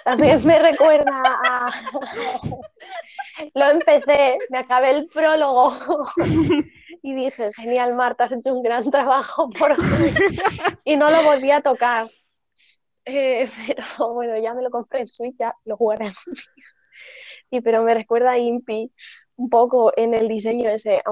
También 0.04 0.44
me 0.46 0.58
recuerda 0.58 1.12
a... 1.14 1.70
Lo 3.54 3.70
empecé, 3.70 4.38
me 4.50 4.58
acabé 4.58 4.90
el 4.90 5.06
prólogo 5.08 5.74
y 7.02 7.14
dije, 7.14 7.52
genial 7.52 7.94
Marta, 7.94 8.24
has 8.24 8.32
hecho 8.32 8.54
un 8.54 8.62
gran 8.62 8.88
trabajo 8.90 9.50
por 9.50 9.72
hoy. 9.72 9.78
Y 10.84 10.96
no 10.96 11.10
lo 11.10 11.22
volví 11.22 11.50
a 11.50 11.60
tocar. 11.60 12.06
Eh, 13.04 13.46
pero 13.66 14.12
bueno, 14.14 14.38
ya 14.38 14.54
me 14.54 14.62
lo 14.62 14.70
compré 14.70 15.00
en 15.00 15.08
Switch, 15.08 15.36
ya 15.38 15.52
lo 15.64 15.76
jugaré. 15.76 16.10
Y 17.50 17.60
pero 17.60 17.82
me 17.82 17.94
recuerda 17.94 18.32
a 18.32 18.38
Impi 18.38 18.90
un 19.36 19.50
poco 19.50 19.92
en 19.96 20.14
el 20.14 20.28
diseño 20.28 20.70
ese. 20.70 21.02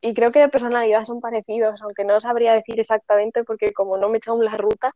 Y 0.00 0.14
creo 0.14 0.32
que 0.32 0.40
de 0.40 0.48
personalidad 0.48 1.04
son 1.04 1.20
parecidos, 1.20 1.80
aunque 1.82 2.04
no 2.04 2.20
sabría 2.20 2.54
decir 2.54 2.78
exactamente 2.78 3.44
porque 3.44 3.72
como 3.72 3.96
no 3.96 4.08
me 4.08 4.16
he 4.16 4.18
echado 4.18 4.40
la 4.42 4.56
ruta. 4.56 4.90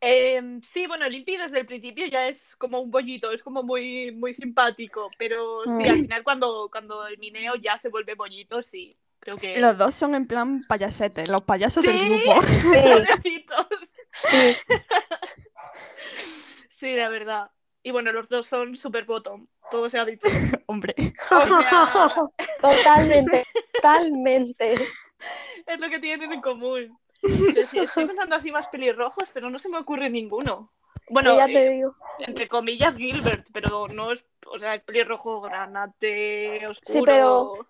Em, 0.00 0.60
sí, 0.62 0.86
bueno, 0.86 1.06
el 1.06 1.14
Impi 1.14 1.36
desde 1.38 1.60
el 1.60 1.66
principio 1.66 2.06
ya 2.06 2.28
es 2.28 2.54
como 2.56 2.80
un 2.80 2.90
bollito, 2.90 3.30
es 3.32 3.42
como 3.42 3.62
muy, 3.62 4.12
muy 4.12 4.34
simpático, 4.34 5.10
pero 5.18 5.62
sí, 5.64 5.82
Mm. 5.84 5.90
al 5.90 6.00
final 6.02 6.24
cuando, 6.24 6.68
cuando 6.70 7.06
el 7.06 7.18
mineo 7.18 7.54
ya 7.56 7.78
se 7.78 7.88
vuelve 7.88 8.14
bollito, 8.14 8.60
sí, 8.62 8.94
creo 9.18 9.36
que... 9.36 9.58
Los 9.58 9.76
dos 9.78 9.94
son 9.94 10.14
en 10.14 10.26
plan 10.26 10.60
payasetes, 10.68 11.28
los 11.30 11.42
payasos 11.42 11.82
del 11.84 11.98
grupo. 11.98 12.40
Sí, 12.60 12.92
Pobrecitos. 12.92 13.66
sí, 14.12 14.56
Sí, 16.68 16.92
la 16.94 17.08
verdad. 17.08 17.50
Y 17.86 17.92
bueno, 17.92 18.10
los 18.10 18.28
dos 18.28 18.48
son 18.48 18.74
super 18.76 19.04
bottom, 19.04 19.46
todo 19.70 19.88
se 19.88 19.96
ha 20.00 20.04
dicho. 20.04 20.26
Hombre. 20.66 20.92
O 21.30 21.62
sea, 21.62 22.08
totalmente, 22.60 23.46
totalmente. 23.74 24.74
es 25.66 25.78
lo 25.78 25.88
que 25.88 26.00
tienen 26.00 26.32
en 26.32 26.40
común. 26.40 26.98
Estoy 27.22 28.06
pensando 28.06 28.34
así 28.34 28.50
más 28.50 28.66
pelirrojos, 28.66 29.28
pero 29.32 29.50
no 29.50 29.60
se 29.60 29.68
me 29.68 29.78
ocurre 29.78 30.10
ninguno. 30.10 30.72
Bueno, 31.10 31.34
Y 31.34 31.36
ya 31.36 31.46
te 31.46 31.64
eh, 31.64 31.70
digo. 31.74 31.94
entre 32.18 32.48
comillas 32.48 32.96
Gilbert, 32.96 33.46
pero 33.52 33.86
no 33.86 34.10
es, 34.10 34.26
o 34.48 34.58
sea, 34.58 34.74
es 34.74 34.82
pelirrojo 34.82 35.40
granate, 35.40 36.66
oscuro. 36.66 36.98
Sí, 36.98 37.02
pero- 37.06 37.68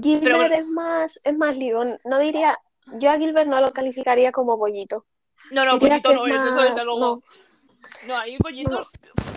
Gilbert 0.00 0.42
Pero- 0.42 0.54
es 0.54 0.66
más, 0.68 1.18
es 1.24 1.36
más 1.38 1.56
lidón. 1.56 1.96
No 2.04 2.20
diría, 2.20 2.56
yo 3.00 3.10
a 3.10 3.18
Gilbert 3.18 3.48
no 3.48 3.60
lo 3.60 3.72
calificaría 3.72 4.30
como 4.30 4.56
bollito. 4.56 5.06
No, 5.50 5.64
no, 5.64 5.76
diría 5.76 6.00
bollito 6.04 6.14
no 6.14 6.26
es 6.28 6.44
es, 6.44 6.50
eso 6.52 6.62
desde 6.62 6.84
luego. 6.84 7.20
No, 8.06 8.16
hay 8.16 8.36
bollitos. 8.38 8.92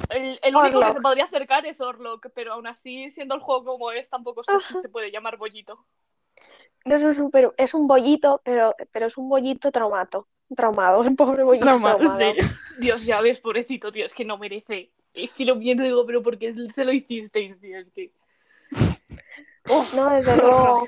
El, 0.09 0.39
el 0.41 0.55
único 0.55 0.79
que 0.79 0.93
se 0.93 1.01
podría 1.01 1.25
acercar 1.25 1.65
es 1.65 1.79
Orlok, 1.81 2.27
pero 2.33 2.53
aún 2.53 2.67
así, 2.67 3.11
siendo 3.11 3.35
el 3.35 3.41
juego 3.41 3.63
como 3.63 3.91
es, 3.91 4.09
tampoco 4.09 4.43
sé 4.43 4.53
si 4.67 4.81
se 4.81 4.89
puede 4.89 5.11
llamar 5.11 5.37
bollito. 5.37 5.85
Es 6.83 7.03
un, 7.03 7.13
super- 7.13 7.53
es 7.57 7.73
un 7.73 7.87
bollito, 7.87 8.41
pero, 8.43 8.75
pero 8.91 9.05
es 9.05 9.17
un 9.17 9.29
bollito 9.29 9.71
traumato. 9.71 10.27
Traumado, 10.55 11.01
un 11.01 11.15
pobre 11.15 11.43
bollito 11.43 11.65
Trauma, 11.65 11.95
traumado. 11.95 12.33
sí. 12.33 12.39
Dios, 12.79 13.05
ya 13.05 13.21
ves, 13.21 13.39
pobrecito, 13.39 13.91
tío, 13.91 14.05
es 14.05 14.13
que 14.13 14.25
no 14.25 14.37
merece. 14.37 14.91
Es 15.13 15.31
que 15.31 15.45
lo 15.45 15.55
viendo 15.55 15.83
digo, 15.83 16.05
pero 16.05 16.23
¿por 16.23 16.37
qué 16.39 16.55
se 16.73 16.85
lo 16.85 16.91
hicisteis, 16.91 17.59
tío? 17.59 17.79
Es 17.79 17.91
que... 17.91 18.11
No, 19.95 20.09
desde 20.09 20.35
luego. 20.35 20.87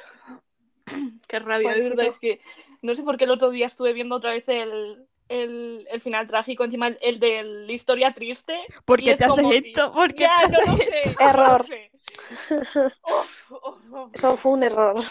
Qué 1.27 1.39
rabia, 1.39 1.73
de 1.73 1.81
verdad, 1.81 2.07
es 2.07 2.17
que 2.17 2.41
no 2.81 2.95
sé 2.95 3.03
por 3.03 3.17
qué 3.17 3.25
el 3.25 3.31
otro 3.31 3.51
día 3.51 3.67
estuve 3.67 3.93
viendo 3.93 4.15
otra 4.15 4.31
vez 4.31 4.47
el, 4.49 5.07
el, 5.31 5.87
el 5.89 6.01
final 6.01 6.27
trágico, 6.27 6.63
encima 6.63 6.87
el, 6.87 6.97
el 7.01 7.19
de 7.19 7.43
la 7.43 7.71
historia 7.71 8.13
triste. 8.13 8.57
¿Por 8.85 8.99
qué 8.99 9.15
te 9.15 9.25
haces 9.25 9.45
esto? 9.65 9.91
¿Por 9.93 10.13
qué 10.13 10.23
Ya, 10.23 10.41
te 10.47 10.51
no 10.51 10.59
lo 10.65 10.73
haces 10.73 10.87
sé. 10.87 11.15
Error. 11.19 11.65
Uf, 13.03 13.51
uf, 13.51 13.93
uf. 13.93 14.13
Eso 14.13 14.37
fue 14.37 14.51
un 14.53 14.63
error. 14.63 15.03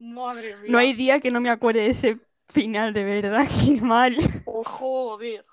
Madre 0.00 0.56
mía. 0.56 0.70
No 0.70 0.78
hay 0.78 0.92
día 0.94 1.20
que 1.20 1.30
no 1.30 1.40
me 1.40 1.50
acuerde 1.50 1.80
de 1.82 1.88
ese 1.90 2.16
final, 2.48 2.92
de 2.92 3.04
verdad, 3.04 3.46
qué 3.64 3.80
mal. 3.80 4.16
Joder. 4.44 5.44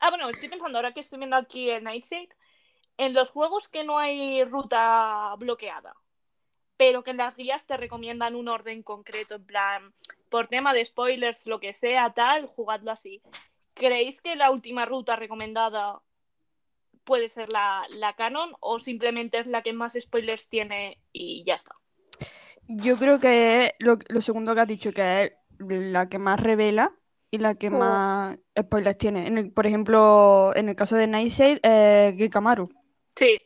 Ah, 0.00 0.10
bueno, 0.10 0.28
estoy 0.28 0.48
pensando 0.48 0.78
ahora 0.78 0.92
que 0.92 1.00
estoy 1.00 1.18
viendo 1.18 1.36
aquí 1.36 1.70
el 1.70 1.84
Nightshade. 1.84 2.28
En 2.98 3.14
los 3.14 3.30
juegos 3.30 3.68
que 3.68 3.84
no 3.84 3.98
hay 3.98 4.44
ruta 4.44 5.34
bloqueada, 5.38 5.94
pero 6.80 7.02
que 7.04 7.10
en 7.10 7.18
las 7.18 7.36
guías 7.36 7.66
te 7.66 7.76
recomiendan 7.76 8.34
un 8.34 8.48
orden 8.48 8.82
concreto, 8.82 9.34
en 9.34 9.44
plan, 9.44 9.92
por 10.30 10.46
tema 10.46 10.72
de 10.72 10.82
spoilers, 10.82 11.46
lo 11.46 11.60
que 11.60 11.74
sea, 11.74 12.14
tal, 12.14 12.46
jugadlo 12.46 12.90
así. 12.90 13.20
¿Creéis 13.74 14.18
que 14.22 14.34
la 14.34 14.50
última 14.50 14.86
ruta 14.86 15.14
recomendada 15.14 16.00
puede 17.04 17.28
ser 17.28 17.52
la, 17.52 17.84
la 17.90 18.14
canon 18.14 18.54
o 18.60 18.78
simplemente 18.78 19.36
es 19.40 19.46
la 19.46 19.60
que 19.60 19.74
más 19.74 19.92
spoilers 20.00 20.48
tiene 20.48 20.96
y 21.12 21.44
ya 21.44 21.56
está? 21.56 21.74
Yo 22.66 22.96
creo 22.96 23.20
que 23.20 23.66
es 23.66 23.72
lo, 23.78 23.98
lo 24.08 24.22
segundo 24.22 24.54
que 24.54 24.60
has 24.62 24.68
dicho, 24.68 24.90
que 24.94 25.24
es 25.24 25.32
la 25.58 26.08
que 26.08 26.18
más 26.18 26.40
revela 26.40 26.94
y 27.30 27.36
la 27.36 27.56
que 27.56 27.66
Oh. 27.68 27.72
más 27.72 28.38
spoilers 28.58 28.96
tiene. 28.96 29.26
En 29.26 29.36
el- 29.36 29.52
por 29.52 29.66
ejemplo, 29.66 30.52
en 30.56 30.70
el 30.70 30.76
caso 30.76 30.96
de 30.96 31.06
Nightshade, 31.06 31.60
eh, 31.62 32.14
Gekamaru. 32.16 32.70
Sí. 33.16 33.38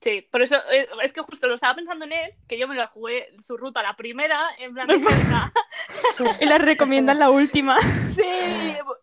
Sí, 0.00 0.22
por 0.30 0.42
eso 0.42 0.56
eh, 0.70 0.88
es 1.02 1.12
que 1.12 1.22
justo 1.22 1.48
lo 1.48 1.56
estaba 1.56 1.74
pensando 1.74 2.04
en 2.04 2.12
él, 2.12 2.32
que 2.46 2.56
yo 2.56 2.68
me 2.68 2.76
la 2.76 2.86
jugué 2.86 3.28
su 3.40 3.56
ruta 3.56 3.82
la 3.82 3.96
primera, 3.96 4.40
en 4.58 4.72
plan. 4.74 4.86
Y 6.40 6.46
la 6.46 6.58
recomiendan 6.58 7.18
la 7.18 7.30
última. 7.30 7.78
Sí, 8.14 8.22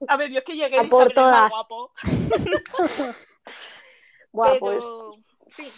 a 0.08 0.18
ver, 0.18 0.32
yo 0.32 0.40
es 0.40 0.46
que 0.46 0.56
llegué 0.56 0.80
A 0.80 0.84
y 0.84 0.88
por 0.88 1.04
"A 1.04 1.06
ver, 1.06 1.12
es 1.12 1.16
más 1.18 1.34
todas". 1.34 1.50
guapo. 1.52 1.92
Pero 4.34 4.60
pues. 4.60 4.86
sí, 5.50 5.72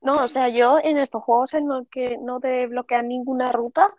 No, 0.00 0.16
o 0.24 0.28
sea, 0.28 0.48
yo 0.48 0.78
en 0.82 0.98
estos 0.98 1.22
juegos 1.22 1.54
en 1.54 1.68
los 1.68 1.86
que 1.88 2.18
no 2.20 2.40
te 2.40 2.66
bloquean 2.66 3.08
ninguna 3.08 3.52
ruta, 3.52 3.94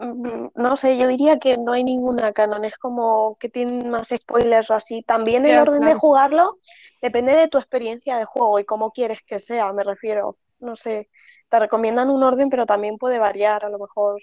no 0.00 0.76
sé, 0.76 0.96
yo 0.96 1.08
diría 1.08 1.38
que 1.38 1.56
no 1.56 1.72
hay 1.72 1.82
ninguna 1.82 2.32
canon, 2.32 2.64
es 2.64 2.76
como 2.78 3.36
que 3.40 3.48
tienen 3.48 3.90
más 3.90 4.08
spoilers 4.16 4.70
o 4.70 4.74
así. 4.74 5.02
También 5.02 5.44
el 5.46 5.58
orden 5.58 5.84
de 5.84 5.94
jugarlo 5.94 6.58
depende 7.02 7.34
de 7.34 7.48
tu 7.48 7.58
experiencia 7.58 8.16
de 8.16 8.24
juego 8.24 8.58
y 8.60 8.64
cómo 8.64 8.90
quieres 8.90 9.20
que 9.26 9.40
sea, 9.40 9.72
me 9.72 9.82
refiero. 9.82 10.36
No 10.60 10.76
sé, 10.76 11.08
te 11.48 11.58
recomiendan 11.58 12.10
un 12.10 12.22
orden, 12.22 12.50
pero 12.50 12.66
también 12.66 12.96
puede 12.98 13.18
variar, 13.18 13.64
a 13.64 13.68
lo 13.68 13.78
mejor. 13.78 14.20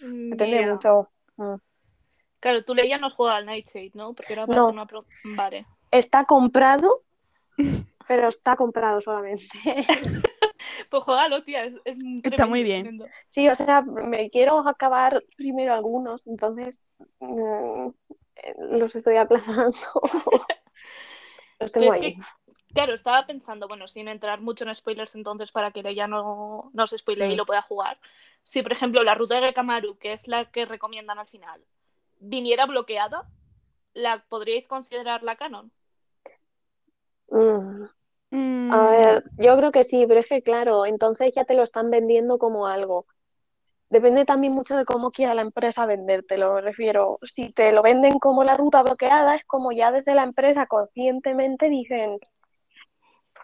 Depende 0.00 0.60
ya. 0.60 0.72
mucho. 0.72 1.08
Mm. 1.36 1.54
Claro, 2.40 2.64
tú 2.64 2.74
leías 2.74 3.00
no 3.00 3.10
juega 3.10 3.36
al 3.36 3.46
Nightshade, 3.46 3.90
¿no? 3.94 4.14
Porque 4.14 4.32
era 4.32 4.46
para 4.46 4.58
No. 4.60 4.68
una 4.68 4.86
pro- 4.86 5.04
Vale. 5.24 5.66
Está 5.90 6.24
comprado, 6.24 7.02
pero 8.08 8.28
está 8.28 8.56
comprado 8.56 9.00
solamente. 9.00 9.46
Pues 10.90 11.04
juégalo, 11.04 11.42
tía, 11.44 11.64
es, 11.64 11.74
es 11.86 11.98
un 12.02 12.20
Está 12.22 12.46
muy 12.46 12.62
bien. 12.62 12.82
tremendo. 12.82 13.06
Sí, 13.28 13.48
o 13.48 13.54
sea, 13.54 13.82
me 13.82 14.28
quiero 14.30 14.58
acabar 14.68 15.22
primero 15.36 15.72
algunos, 15.72 16.26
entonces 16.26 16.90
mm, 17.20 17.88
los 18.72 18.96
estoy 18.96 19.16
aplazando. 19.16 19.76
Los 21.60 21.72
tengo 21.72 21.92
ahí. 21.92 22.00
que, 22.00 22.16
claro, 22.72 22.94
estaba 22.94 23.26
pensando, 23.26 23.68
bueno, 23.68 23.86
sin 23.86 24.08
entrar 24.08 24.40
mucho 24.40 24.64
en 24.64 24.74
spoilers 24.74 25.14
entonces 25.14 25.52
para 25.52 25.70
que 25.72 25.82
ella 25.84 26.06
no, 26.06 26.70
no 26.72 26.86
se 26.86 26.96
spoile 26.98 27.26
y 27.30 27.34
Mm. 27.34 27.36
lo 27.36 27.44
pueda 27.46 27.60
jugar. 27.62 27.98
Si, 28.42 28.62
por 28.62 28.72
ejemplo, 28.72 29.02
la 29.02 29.14
ruta 29.14 29.40
de 29.40 29.52
Kamaru, 29.52 29.98
que 29.98 30.12
es 30.14 30.26
la 30.26 30.46
que 30.50 30.64
recomiendan 30.64 31.18
al 31.18 31.26
final, 31.28 31.62
viniera 32.18 32.64
bloqueada, 32.66 33.28
¿la 33.92 34.24
podríais 34.28 34.66
considerar 34.66 35.22
la 35.22 35.36
canon? 35.36 35.70
Mm, 37.30 37.84
Mm, 38.30 38.70
A 38.72 38.88
ver, 38.90 39.24
yo 39.38 39.56
creo 39.56 39.72
que 39.72 39.84
sí, 39.84 40.06
pero 40.06 40.20
es 40.20 40.28
que 40.28 40.42
claro, 40.42 40.86
entonces 40.86 41.32
ya 41.34 41.44
te 41.44 41.54
lo 41.54 41.62
están 41.62 41.90
vendiendo 41.90 42.38
como 42.38 42.66
algo. 42.66 43.06
Depende 43.90 44.24
también 44.24 44.52
mucho 44.54 44.76
de 44.76 44.84
cómo 44.84 45.10
quiera 45.10 45.34
la 45.34 45.42
empresa 45.42 45.86
vendértelo, 45.86 46.54
me 46.54 46.60
refiero. 46.62 47.18
Si 47.22 47.52
te 47.52 47.72
lo 47.72 47.82
venden 47.82 48.18
como 48.20 48.44
la 48.44 48.54
ruta 48.54 48.82
bloqueada, 48.82 49.34
es 49.36 49.44
como 49.44 49.72
ya 49.72 49.92
desde 49.92 50.14
la 50.14 50.22
empresa 50.24 50.66
conscientemente 50.66 51.68
dicen, 51.68 52.18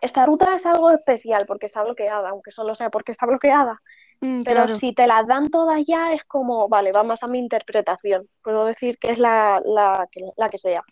esta 0.00 0.26
ruta 0.26 0.54
es 0.56 0.66
algo 0.66 0.90
especial 0.90 1.44
porque 1.46 1.66
está 1.66 1.82
bloqueada, 1.82 2.28
aunque 2.30 2.50
solo 2.50 2.74
sea 2.74 2.90
porque 2.90 3.12
está 3.12 3.26
bloqueada. 3.26 3.80
mm, 4.20 4.42
Pero 4.44 4.66
claro. 4.66 4.74
si 4.74 4.94
te 4.94 5.06
las 5.06 5.26
dan 5.26 5.50
todas 5.50 5.82
ya, 5.86 6.12
es 6.12 6.24
como, 6.24 6.68
vale, 6.68 6.92
va 6.92 7.02
más 7.02 7.22
a 7.22 7.28
mi 7.28 7.38
interpretación. 7.38 8.28
Puedo 8.42 8.66
decir 8.66 8.98
que 8.98 9.10
es 9.12 9.18
la, 9.18 9.60
la, 9.64 10.06
que, 10.10 10.20
la 10.36 10.50
que 10.50 10.58
sea, 10.58 10.82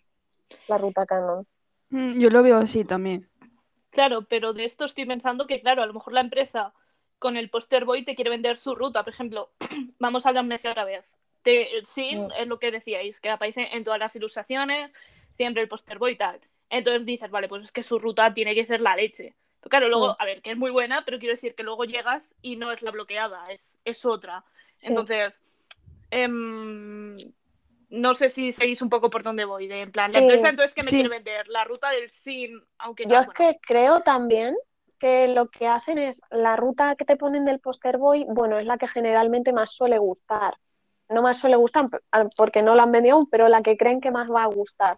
la 0.67 0.77
ruta 0.77 1.05
canon. 1.05 1.47
Mm, 1.89 2.19
yo 2.19 2.29
lo 2.29 2.43
veo 2.43 2.57
así 2.57 2.83
también. 2.85 3.27
Claro, 3.95 4.23
pero 4.23 4.51
de 4.51 4.65
esto 4.65 4.83
estoy 4.83 5.05
pensando 5.05 5.47
que, 5.47 5.61
claro, 5.61 5.81
a 5.81 5.85
lo 5.85 5.93
mejor 5.93 6.11
la 6.11 6.19
empresa 6.19 6.73
con 7.17 7.37
el 7.37 7.49
Poster 7.49 7.85
Boy 7.85 8.03
te 8.03 8.13
quiere 8.13 8.29
vender 8.29 8.57
su 8.57 8.75
ruta. 8.75 9.03
Por 9.05 9.13
ejemplo, 9.13 9.53
vamos 9.99 10.25
a 10.25 10.33
la 10.33 10.41
amnesia 10.41 10.71
otra 10.71 10.83
vez. 10.83 11.15
Te, 11.43 11.69
sí, 11.85 12.09
es 12.37 12.45
lo 12.45 12.59
que 12.59 12.71
decíais, 12.71 13.21
que 13.21 13.29
aparece 13.29 13.69
en 13.71 13.85
todas 13.85 13.97
las 13.97 14.13
ilustraciones, 14.13 14.91
siempre 15.29 15.63
el 15.63 15.69
Poster 15.69 15.97
Boy 15.97 16.11
y 16.11 16.15
tal. 16.17 16.41
Entonces 16.69 17.05
dices, 17.05 17.31
vale, 17.31 17.47
pues 17.47 17.63
es 17.63 17.71
que 17.71 17.83
su 17.83 17.97
ruta 17.97 18.33
tiene 18.33 18.53
que 18.53 18.65
ser 18.65 18.81
la 18.81 18.97
leche. 18.97 19.33
Pero 19.61 19.69
claro, 19.69 19.87
luego, 19.87 20.17
a 20.19 20.25
ver, 20.25 20.41
que 20.41 20.51
es 20.51 20.57
muy 20.57 20.71
buena, 20.71 21.05
pero 21.05 21.17
quiero 21.17 21.33
decir 21.33 21.55
que 21.55 21.63
luego 21.63 21.85
llegas 21.85 22.35
y 22.41 22.57
no 22.57 22.73
es 22.73 22.81
la 22.81 22.91
bloqueada, 22.91 23.43
es, 23.49 23.79
es 23.85 24.03
otra. 24.03 24.43
Sí. 24.75 24.87
Entonces, 24.87 25.41
em, 26.11 27.15
no 27.89 28.13
sé 28.13 28.29
si 28.29 28.51
seguís 28.51 28.81
un 28.81 28.89
poco 28.89 29.09
por 29.09 29.23
dónde 29.23 29.45
voy. 29.45 29.67
De, 29.67 29.81
en 29.81 29.91
plan, 29.91 30.11
la 30.11 30.19
Sí, 30.19 30.23
empresa 30.23 30.49
entonces 30.49 30.73
que 30.73 30.83
me 30.83 30.91
sí. 30.91 30.97
quiere 30.97 31.09
vender 31.09 31.47
la 31.47 31.63
ruta 31.63 31.89
del 31.91 32.09
sin, 32.09 32.61
aunque 32.77 33.05
Yo 33.05 33.15
no, 33.15 33.21
es 33.21 33.25
bueno, 33.25 33.33
que 33.33 33.59
creo 33.65 34.01
también 34.01 34.55
que 34.99 35.27
lo 35.27 35.49
que 35.49 35.67
hacen 35.67 35.97
es 35.97 36.21
la 36.31 36.55
ruta 36.55 36.95
que 36.95 37.05
te 37.05 37.17
ponen 37.17 37.45
del 37.45 37.59
Poster 37.59 37.97
Boy, 37.97 38.25
bueno, 38.27 38.57
es 38.59 38.65
la 38.65 38.77
que 38.77 38.87
generalmente 38.87 39.53
más 39.53 39.71
suele 39.71 39.97
gustar. 39.97 40.55
No 41.09 41.21
más 41.21 41.37
suele 41.39 41.55
gustar 41.57 41.87
porque 42.35 42.63
no 42.63 42.73
la 42.75 42.83
han 42.83 42.91
vendido 42.91 43.15
aún, 43.17 43.29
pero 43.29 43.47
la 43.47 43.61
que 43.61 43.77
creen 43.77 44.01
que 44.01 44.11
más 44.11 44.31
va 44.31 44.43
a 44.43 44.47
gustar. 44.47 44.97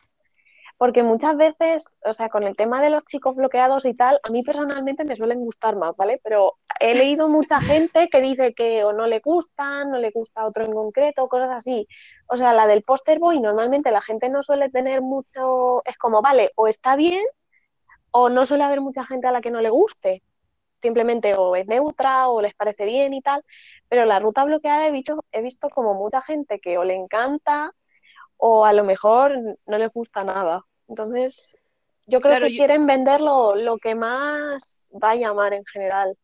Porque 0.78 1.02
muchas 1.02 1.36
veces, 1.38 1.98
o 2.06 2.13
sea, 2.13 2.30
con 2.30 2.44
el 2.44 2.56
tema 2.56 2.82
de 2.82 2.92
los 2.92 3.04
chicos 3.06 3.36
bloqueados 3.36 3.86
y 3.86 3.96
tal, 3.96 4.20
a 4.28 4.32
mí 4.32 4.44
personalmente 4.44 5.06
me 5.06 5.16
suelen 5.16 5.40
gustar 5.40 5.76
más, 5.76 5.96
¿vale? 5.96 6.22
Pero 6.24 6.58
he 6.80 6.94
leído 6.94 7.28
mucha 7.28 7.60
gente 7.62 8.10
que 8.10 8.22
dice 8.22 8.54
que 8.54 8.84
o 8.84 8.94
no 8.94 9.08
le 9.08 9.20
gustan, 9.20 9.90
no 9.90 9.98
le 9.98 10.12
gusta 10.12 10.46
otro 10.46 10.66
en 10.66 10.74
concreto, 10.74 11.28
cosas 11.28 11.50
así. 11.50 11.88
O 12.28 12.38
sea, 12.38 12.54
la 12.54 12.68
del 12.68 12.84
poster 12.84 13.20
boy, 13.20 13.40
normalmente 13.40 13.92
la 13.92 14.02
gente 14.02 14.30
no 14.30 14.44
suele 14.44 14.70
tener 14.70 15.02
mucho, 15.02 15.84
es 15.86 15.98
como, 15.98 16.22
vale, 16.22 16.52
o 16.56 16.68
está 16.68 16.96
bien, 16.96 17.26
o 18.12 18.30
no 18.30 18.46
suele 18.46 18.63
haber 18.63 18.82
mucha 18.82 19.06
gente 19.06 19.28
a 19.28 19.32
la 19.32 19.42
que 19.42 19.52
no 19.52 19.62
le 19.62 19.70
guste. 19.70 20.24
Simplemente 20.82 21.34
o 21.36 21.56
es 21.56 21.68
neutra 21.68 22.30
o 22.30 22.42
les 22.42 22.54
parece 22.54 22.86
bien 22.86 23.13
y 23.13 23.22
tal. 23.22 23.44
Pero 23.90 24.06
la 24.06 24.20
ruta 24.20 24.44
bloqueada 24.46 24.88
he 24.88 24.92
visto, 24.92 25.26
he 25.32 25.42
visto 25.42 25.70
como 25.70 25.94
mucha 25.96 26.22
gente 26.22 26.60
que 26.60 26.78
o 26.78 26.84
le 26.84 26.96
encanta 26.96 27.74
o 28.38 28.65
a 28.65 28.73
lo 28.73 28.84
mejor 28.84 29.34
no 29.67 29.78
les 29.78 29.91
gusta 29.93 30.23
nada. 30.23 30.65
Entonces, 30.88 31.58
yo 32.08 32.21
creo 32.21 32.38
Claro, 32.38 32.47
que 32.47 32.54
yo- 32.54 32.54
quieren 32.54 32.88
vender 32.88 33.21
lo, 33.21 33.56
lo 33.56 33.78
que 33.78 33.95
más 33.95 34.89
va 35.04 35.12
a 35.12 35.15
llamar 35.15 35.54
en 35.54 35.65
general. 35.65 36.17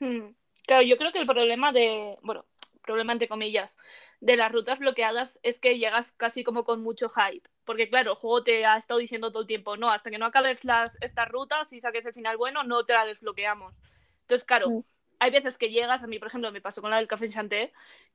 Hmm. 0.00 0.30
Claro, 0.66 0.82
yo 0.82 0.96
creo 0.96 1.12
que 1.12 1.18
el 1.20 1.26
problema 1.26 1.72
de, 1.72 2.18
bueno, 2.22 2.44
problema 2.82 3.12
entre 3.12 3.28
comillas, 3.28 3.76
de 4.20 4.36
las 4.36 4.50
rutas 4.52 4.78
bloqueadas 4.78 5.38
es 5.42 5.60
que 5.60 5.78
llegas 5.78 6.12
casi 6.12 6.42
como 6.44 6.64
con 6.64 6.82
mucho 6.82 7.08
hype. 7.08 7.48
Porque 7.64 7.88
claro, 7.88 8.12
el 8.12 8.16
juego 8.16 8.42
te 8.42 8.64
ha 8.66 8.76
estado 8.76 8.98
diciendo 9.00 9.30
todo 9.30 9.42
el 9.42 9.46
tiempo, 9.48 9.76
no, 9.76 9.90
hasta 9.90 10.10
que 10.10 10.18
no 10.18 10.26
acabes 10.26 10.64
las, 10.64 10.96
estas 11.00 11.28
rutas 11.28 11.72
y 11.72 11.80
saques 11.80 12.06
el 12.06 12.14
final 12.14 12.36
bueno, 12.36 12.64
no 12.64 12.82
te 12.82 12.94
la 12.94 13.06
desbloqueamos. 13.06 13.74
Entonces, 14.22 14.44
claro, 14.44 14.74
Mm. 14.74 14.82
Hay 15.26 15.32
veces 15.32 15.58
que 15.58 15.70
llegas, 15.70 16.02
a 16.02 16.06
mí 16.06 16.18
por 16.18 16.28
ejemplo 16.28 16.50
me 16.52 16.60
pasó 16.60 16.80
con 16.80 16.90
la 16.90 16.96
del 16.98 17.08
Café 17.08 17.28
Chanté, 17.28 17.72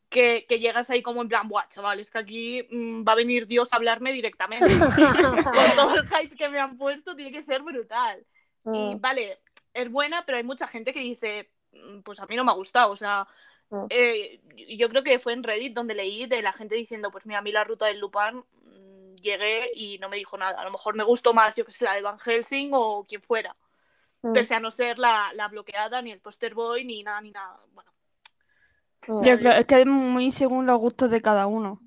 que, 0.09 0.45
que 0.47 0.59
llegas 0.59 0.89
ahí 0.89 1.01
como 1.01 1.21
en 1.21 1.29
plan, 1.29 1.47
buah, 1.47 1.67
chaval, 1.69 1.99
es 1.99 2.11
que 2.11 2.19
aquí 2.19 2.67
mm, 2.71 3.03
va 3.07 3.13
a 3.13 3.15
venir 3.15 3.47
Dios 3.47 3.73
a 3.73 3.77
hablarme 3.77 4.13
directamente. 4.13 4.67
con 5.43 5.75
todo 5.75 5.95
el 5.95 6.05
hype 6.07 6.35
que 6.35 6.49
me 6.49 6.59
han 6.59 6.77
puesto, 6.77 7.15
tiene 7.15 7.31
que 7.31 7.43
ser 7.43 7.61
brutal. 7.63 8.25
Y 8.73 8.95
Mm, 8.95 9.01
vale, 9.01 9.39
es 9.73 9.89
buena, 9.91 10.25
pero 10.25 10.37
hay 10.37 10.43
mucha 10.43 10.67
gente 10.67 10.93
que 10.93 10.99
dice, 10.99 11.51
"Mm, 11.73 12.01
pues 12.01 12.19
a 12.19 12.25
mí 12.27 12.35
no 12.35 12.43
me 12.45 12.51
ha 12.51 12.55
gustado. 12.55 12.91
O 12.91 12.95
sea, 12.95 13.27
Mm. 13.71 13.85
eh, 13.89 14.41
yo 14.77 14.89
creo 14.89 15.03
que 15.03 15.19
fue 15.19 15.33
en 15.33 15.43
Reddit 15.43 15.73
donde 15.73 15.93
leí 15.95 16.25
de 16.27 16.41
la 16.41 16.53
gente 16.53 16.75
diciendo, 16.75 17.11
pues 17.11 17.25
mira, 17.25 17.39
a 17.39 17.41
mí 17.41 17.51
la 17.51 17.63
ruta 17.63 17.85
del 17.87 17.99
Lupin 17.99 18.43
mm, 18.65 19.15
llegué 19.17 19.71
y 19.75 19.97
no 19.99 20.09
me 20.09 20.17
dijo 20.17 20.37
nada. 20.37 20.59
A 20.61 20.65
lo 20.65 20.71
mejor 20.71 20.95
me 20.95 21.03
gustó 21.03 21.33
más, 21.33 21.55
yo 21.55 21.65
que 21.65 21.71
sé, 21.71 21.85
la 21.85 21.95
de 21.95 22.01
Van 22.01 22.19
Helsing 22.19 22.71
o 22.73 23.05
quien 23.07 23.21
fuera. 23.21 23.55
Mm, 24.23 24.33
Pese 24.33 24.55
a 24.55 24.59
no 24.59 24.71
ser 24.71 24.99
la, 24.99 25.31
la 25.33 25.47
bloqueada, 25.47 26.01
ni 26.01 26.11
el 26.11 26.21
poster 26.21 26.53
boy, 26.55 26.85
ni 26.85 27.03
nada, 27.03 27.21
ni 27.21 27.31
nada. 27.31 27.59
Bueno, 27.73 27.91
mm, 29.07 29.23
Yo 29.23 29.37
creo 29.39 29.53
es 29.53 29.65
que 29.65 29.81
es 29.81 29.87
muy 29.87 30.31
según 30.31 30.65
los 30.65 30.79
gustos 30.79 31.09
de 31.11 31.21
cada 31.21 31.47
uno. 31.47 31.81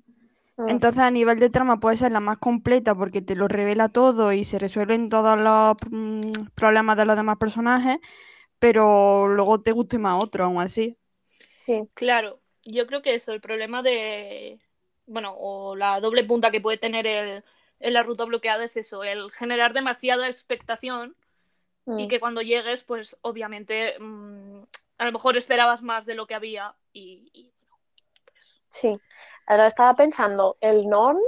mm. 0.57 0.65
Entonces, 0.67 1.01
a 1.01 1.11
nivel 1.11 1.39
de 1.39 1.49
trama 1.51 1.79
puede 1.79 1.97
ser 1.97 2.11
la 2.11 2.21
más 2.21 2.39
completa 2.39 2.95
porque 2.95 3.21
te 3.21 3.35
lo 3.35 3.47
revela 3.47 3.89
todo 3.89 4.33
y 4.33 4.43
se 4.45 4.59
resuelven 4.59 5.09
todos 5.09 5.39
los 5.39 5.77
mm, 5.91 6.21
problemas 6.55 6.97
de 6.97 7.05
los 7.05 7.17
demás 7.17 7.37
personajes, 7.37 7.99
pero 8.59 9.27
luego 9.29 9.61
te 9.61 9.73
guste 9.73 9.99
más 9.99 10.23
otro, 10.23 10.45
aún 10.45 10.61
así. 10.61 10.97
Sí, 11.53 11.89
claro, 11.93 12.41
yo 12.63 12.85
creo 12.87 13.01
que 13.01 13.15
eso, 13.15 13.31
el 13.33 13.41
problema 13.41 13.81
de, 13.81 14.59
bueno, 15.05 15.35
o 15.37 15.75
la 15.75 15.99
doble 16.01 16.23
punta 16.23 16.51
que 16.51 16.61
puede 16.61 16.77
tener 16.77 17.07
el, 17.07 17.43
en 17.79 17.93
la 17.93 18.03
ruta 18.03 18.25
bloqueada 18.25 18.63
es 18.65 18.77
eso, 18.77 19.03
el 19.03 19.31
generar 19.31 19.73
demasiada 19.73 20.27
expectación 20.29 21.15
y 21.85 22.05
mm. 22.05 22.07
que 22.07 22.19
cuando 22.19 22.41
llegues, 22.41 22.83
pues 22.83 23.17
obviamente 23.21 23.97
mm, 23.99 24.63
a 24.97 25.05
lo 25.05 25.11
mejor 25.11 25.37
esperabas 25.37 25.81
más 25.81 26.05
de 26.05 26.15
lo 26.15 26.25
que 26.25 26.35
había 26.35 26.75
y, 26.93 27.29
y, 27.33 27.51
pues, 28.25 28.61
Sí, 28.69 28.99
ahora 29.47 29.67
estaba 29.67 29.95
pensando, 29.95 30.57
el 30.61 30.87
Norn, 30.87 31.19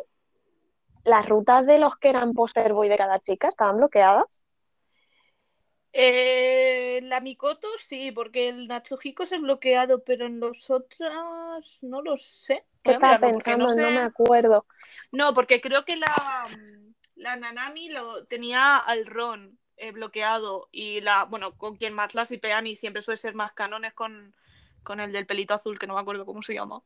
las 1.04 1.28
rutas 1.28 1.65
de 1.65 1.80
los 1.80 1.98
que 1.98 2.10
eran 2.10 2.34
poster 2.34 2.74
boy 2.74 2.89
de 2.89 2.98
cada 2.98 3.20
chica 3.20 3.50
estaban 3.50 3.78
bloqueadas. 3.78 4.43
Eh, 5.93 7.00
la 7.04 7.22
Mikoto 7.22 7.67
sí, 7.78 8.12
porque 8.12 8.50
el 8.50 8.67
Natsuhiko 8.67 9.24
es 9.24 9.32
el 9.32 9.41
bloqueado, 9.41 10.04
pero 10.04 10.26
en 10.28 10.39
los 10.39 10.70
otros 10.70 11.80
no 11.82 12.02
lo 12.02 12.17
sé. 12.17 12.65
¿Qué 12.84 12.91
estaba 12.91 13.20
pensando? 13.20 13.67
no 13.67 13.76
No 13.76 13.91
me 13.91 14.02
acuerdo. 14.02 14.65
No, 15.12 15.34
porque 15.34 15.60
creo 15.60 15.86
que 15.86 15.96
la, 15.96 16.13
la 17.15 17.36
Nanami 17.36 17.89
lo 17.89 18.26
tenía 18.26 18.78
al 18.78 19.06
Ron 19.06 19.58
eh, 19.78 19.92
bloqueado 19.92 20.68
y 20.72 21.02
la, 21.02 21.26
bueno, 21.26 21.58
con 21.58 21.76
quien 21.76 21.94
más 21.94 22.16
la 22.16 22.26
sipean 22.26 22.68
y 22.68 22.76
siempre 22.76 23.02
suele 23.02 23.18
ser 23.18 23.36
más 23.36 23.54
canones 23.54 23.94
con, 23.94 24.34
con 24.84 25.00
el 25.00 25.12
del 25.12 25.26
pelito 25.26 25.54
azul, 25.54 25.80
que 25.80 25.88
no 25.88 25.96
me 25.96 26.02
acuerdo 26.02 26.26
cómo 26.26 26.42
se 26.42 26.54
llama. 26.54 26.82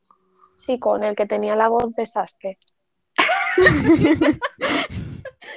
Sí, 0.56 0.80
con 0.80 1.04
el 1.04 1.16
que 1.16 1.26
tenía 1.26 1.56
la 1.56 1.68
voz 1.68 1.94
de 1.96 2.06
Sasuke. 2.06 2.58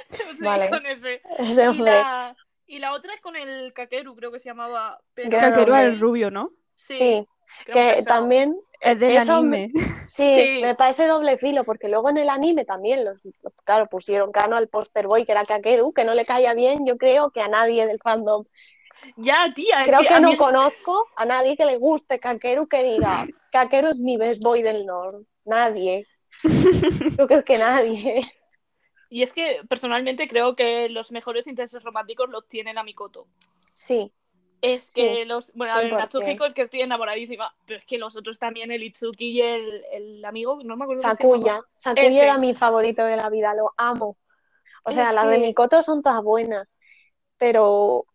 Sí, 0.09 0.43
Vale. 0.43 0.69
con 0.69 0.85
ese. 0.85 1.21
Ese 1.37 1.71
Y 1.71 1.77
la, 1.77 2.35
y 2.65 2.79
la 2.79 2.93
otra 2.93 3.13
es 3.13 3.21
con 3.21 3.35
el 3.35 3.73
Kakeru, 3.73 4.15
creo 4.15 4.31
que 4.31 4.39
se 4.39 4.49
llamaba. 4.49 4.99
Pero... 5.13 5.29
Kakeru 5.29 5.73
hombre. 5.73 5.85
el 5.85 5.99
rubio, 5.99 6.31
¿no? 6.31 6.51
Sí, 6.75 6.97
Sí, 6.97 7.27
que 7.65 8.03
también, 8.03 8.55
Es 8.81 8.99
del 8.99 9.17
Eso 9.17 9.33
anime. 9.37 9.69
sí, 10.05 10.33
Sí. 10.33 10.59
me 10.61 10.75
parece 10.75 11.07
doble 11.07 11.37
filo, 11.37 11.63
porque 11.63 11.87
luego 11.89 12.09
en 12.09 12.17
el 12.17 12.29
anime 12.29 12.65
también, 12.65 13.03
los, 13.05 13.21
claro, 13.63 13.87
pusieron 13.87 14.31
cano 14.31 14.55
al 14.55 14.67
poster 14.67 15.07
boy 15.07 15.25
que 15.25 15.31
era 15.31 15.43
Kakeru, 15.43 15.93
que 15.93 16.05
no 16.05 16.13
le 16.13 16.25
caía 16.25 16.53
bien, 16.53 16.85
yo 16.85 16.97
creo 16.97 17.31
que 17.31 17.41
a 17.41 17.47
nadie 17.47 17.85
del 17.87 17.99
fandom. 17.99 18.45
Ya, 19.17 19.51
tía, 19.53 19.81
es 19.83 19.87
Creo 19.89 19.99
que 20.01 20.07
que 20.07 20.19
no 20.19 20.31
mí- 20.31 20.37
conozco 20.37 21.05
a 21.15 21.25
nadie 21.25 21.55
que 21.57 21.65
le 21.65 21.77
guste 21.77 22.19
Kakeru 22.19 22.67
que 22.67 22.83
diga, 22.83 23.27
Kakeru 23.51 23.89
es 23.89 23.97
mi 23.97 24.17
best 24.17 24.41
boy 24.43 24.61
del 24.63 24.85
norte. 24.85 25.17
Nadie. 25.45 26.07
Yo 27.19 27.27
creo 27.27 27.43
que 27.43 27.57
nadie. 27.57 28.21
Y 29.09 29.21
es 29.21 29.31
que 29.31 29.61
personalmente 29.69 30.27
creo 30.27 30.55
que 30.55 30.89
los 30.89 31.11
mejores 31.11 31.47
intereses 31.47 31.83
románticos 31.83 32.29
los 32.29 32.47
tiene 32.47 32.73
la 32.73 32.83
Mikoto. 32.83 33.27
Sí, 33.73 34.11
Es 34.61 34.85
Sí, 34.85 35.01
que 35.01 35.25
los. 35.25 35.53
Bueno, 35.53 35.73
a 35.73 35.77
ver, 35.77 35.87
100%. 35.91 35.97
Natsuhiko 35.99 36.45
es 36.45 36.53
que 36.53 36.61
estoy 36.63 36.81
enamoradísima. 36.81 37.53
Pero 37.65 37.79
es 37.79 37.85
que 37.85 37.97
los 37.97 38.15
otros 38.15 38.39
también, 38.39 38.71
el 38.71 38.83
Itsuki 38.83 39.31
y 39.31 39.41
el, 39.41 39.83
el 39.91 40.25
amigo, 40.25 40.59
no 40.63 40.75
me 40.77 40.85
acuerdo. 40.85 41.01
Sakuya. 41.01 41.61
Sakuya 41.75 42.07
Ese. 42.07 42.23
era 42.23 42.37
mi 42.37 42.55
favorito 42.55 43.03
de 43.03 43.17
la 43.17 43.29
vida, 43.29 43.53
lo 43.53 43.73
amo. 43.77 44.17
O 44.83 44.91
sea, 44.91 45.09
Es 45.09 45.13
las 45.15 45.27
de 45.27 45.35
que- 45.35 45.41
Mikoto 45.41 45.81
son 45.83 46.01
todas 46.01 46.23
buenas, 46.23 46.67
pero 47.37 48.05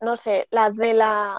no 0.00 0.16
sé, 0.16 0.46
las 0.50 0.74
de 0.76 0.94
la... 0.94 1.38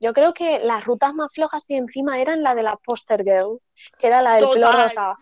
Yo 0.00 0.12
creo 0.14 0.32
que 0.32 0.60
las 0.60 0.84
rutas 0.84 1.12
más 1.14 1.32
flojas 1.32 1.68
y 1.68 1.74
encima 1.74 2.20
eran 2.20 2.42
la 2.42 2.54
de 2.54 2.62
la 2.62 2.76
Poster 2.76 3.22
Girl, 3.24 3.60
que 3.98 4.06
era 4.06 4.22
la 4.22 4.34
del 4.36 4.48
pelo 4.48 4.66
Total. 4.66 4.82
rosa. 4.84 5.18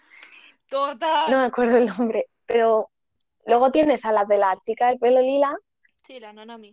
Total. 0.68 1.30
No 1.30 1.38
me 1.40 1.46
acuerdo 1.46 1.76
el 1.78 1.86
nombre, 1.86 2.26
pero 2.46 2.90
luego 3.46 3.70
tienes 3.72 4.04
a 4.04 4.12
las 4.12 4.28
de 4.28 4.38
la 4.38 4.56
chica 4.64 4.88
del 4.88 4.98
pelo 4.98 5.20
lila, 5.20 5.56
Sí, 6.06 6.20
la 6.20 6.32
Nanami. 6.32 6.70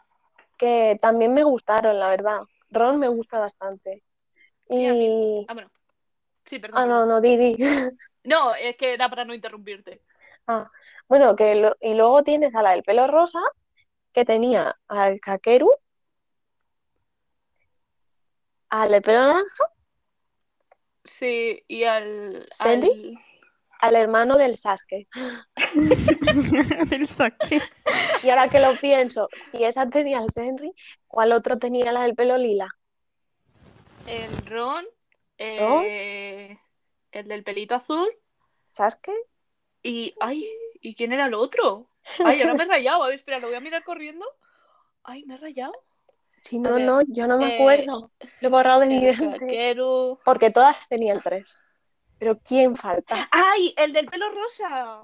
Que 0.58 0.98
también 1.02 1.34
me 1.34 1.44
gustaron, 1.44 2.00
la 2.00 2.10
verdad. 2.10 2.42
Ron 2.70 3.00
me 3.00 3.08
gusta 3.08 3.40
bastante. 3.40 4.04
Y... 4.70 5.46
Ah, 5.48 5.54
bueno. 5.54 5.72
Sí, 6.46 6.60
perdón. 6.60 6.80
Ah, 6.82 6.86
no, 6.86 7.06
no, 7.06 7.22
Didi. 7.22 7.56
No, 8.24 8.56
es 8.56 8.76
que 8.78 8.94
era 8.94 9.10
para 9.10 9.26
no 9.26 9.34
interrumpirte. 9.34 10.02
Ah, 10.48 10.68
bueno, 11.08 11.36
que 11.36 11.56
lo- 11.56 11.76
y 11.82 11.94
luego 11.94 12.24
tienes 12.24 12.56
a 12.56 12.62
la 12.62 12.72
del 12.72 12.84
pelo 12.84 13.08
rosa, 13.08 13.40
que 14.14 14.26
tenía 14.26 14.78
al 14.88 15.20
Kakeru, 15.20 15.72
al 18.70 18.92
de 18.92 19.02
pelo 19.02 19.20
naranja, 19.20 19.66
Sí, 21.06 21.64
y 21.68 21.84
al. 21.84 22.48
¿Sandy? 22.52 22.90
al- 22.90 23.20
al 23.84 23.98
hermano 23.98 24.38
del 24.38 24.58
Sasuke. 24.58 25.10
Del 26.90 27.06
saque. 27.06 27.62
Y 28.24 28.30
ahora 28.30 28.48
que 28.48 28.62
lo 28.62 28.74
pienso, 28.78 29.28
si 29.52 29.66
esa 29.66 29.90
tenía 29.90 30.20
al 30.20 30.32
Senri, 30.32 30.74
¿cuál 31.06 31.34
otro 31.34 31.60
tenía 31.60 31.92
la 31.92 32.04
del 32.04 32.16
pelo 32.16 32.38
lila? 32.38 32.70
El 34.08 34.46
Ron. 34.46 34.86
eh, 35.38 36.58
El 37.12 37.28
del 37.28 37.44
pelito 37.44 37.76
azul. 37.76 38.08
¿Sasuke? 38.68 39.12
Y. 39.84 40.16
¡Ay! 40.22 40.50
¿Y 40.80 40.96
quién 40.96 41.12
era 41.12 41.26
el 41.26 41.34
otro? 41.34 41.90
Ay, 42.24 42.42
ahora 42.42 42.54
me 42.54 42.64
he 42.64 42.68
rayado. 42.68 43.04
A 43.04 43.08
ver, 43.08 43.16
espera, 43.16 43.40
lo 43.40 43.48
voy 43.48 43.58
a 43.58 43.60
mirar 43.60 43.84
corriendo. 43.84 44.26
Ay, 45.04 45.26
me 45.26 45.36
he 45.36 45.38
rayado. 45.38 45.74
Si 46.42 46.58
no, 46.58 46.76
ver, 46.76 46.86
no, 46.86 47.02
yo 47.02 47.28
no 47.28 47.38
me 47.38 47.50
eh, 47.50 47.56
acuerdo. 47.56 48.12
Lo 48.40 48.48
he 48.48 48.52
borrado 48.52 48.80
de 48.80 48.88
mi 48.88 49.06
El 49.06 49.20
mente. 49.20 49.76
Porque 50.24 50.52
todas 50.52 50.88
tenían 50.88 51.20
tres. 51.20 51.66
Pero 52.24 52.40
¿quién 52.40 52.78
falta? 52.78 53.28
¡Ay! 53.32 53.74
El 53.76 53.92
del 53.92 54.06
pelo 54.06 54.30
rosa. 54.30 55.02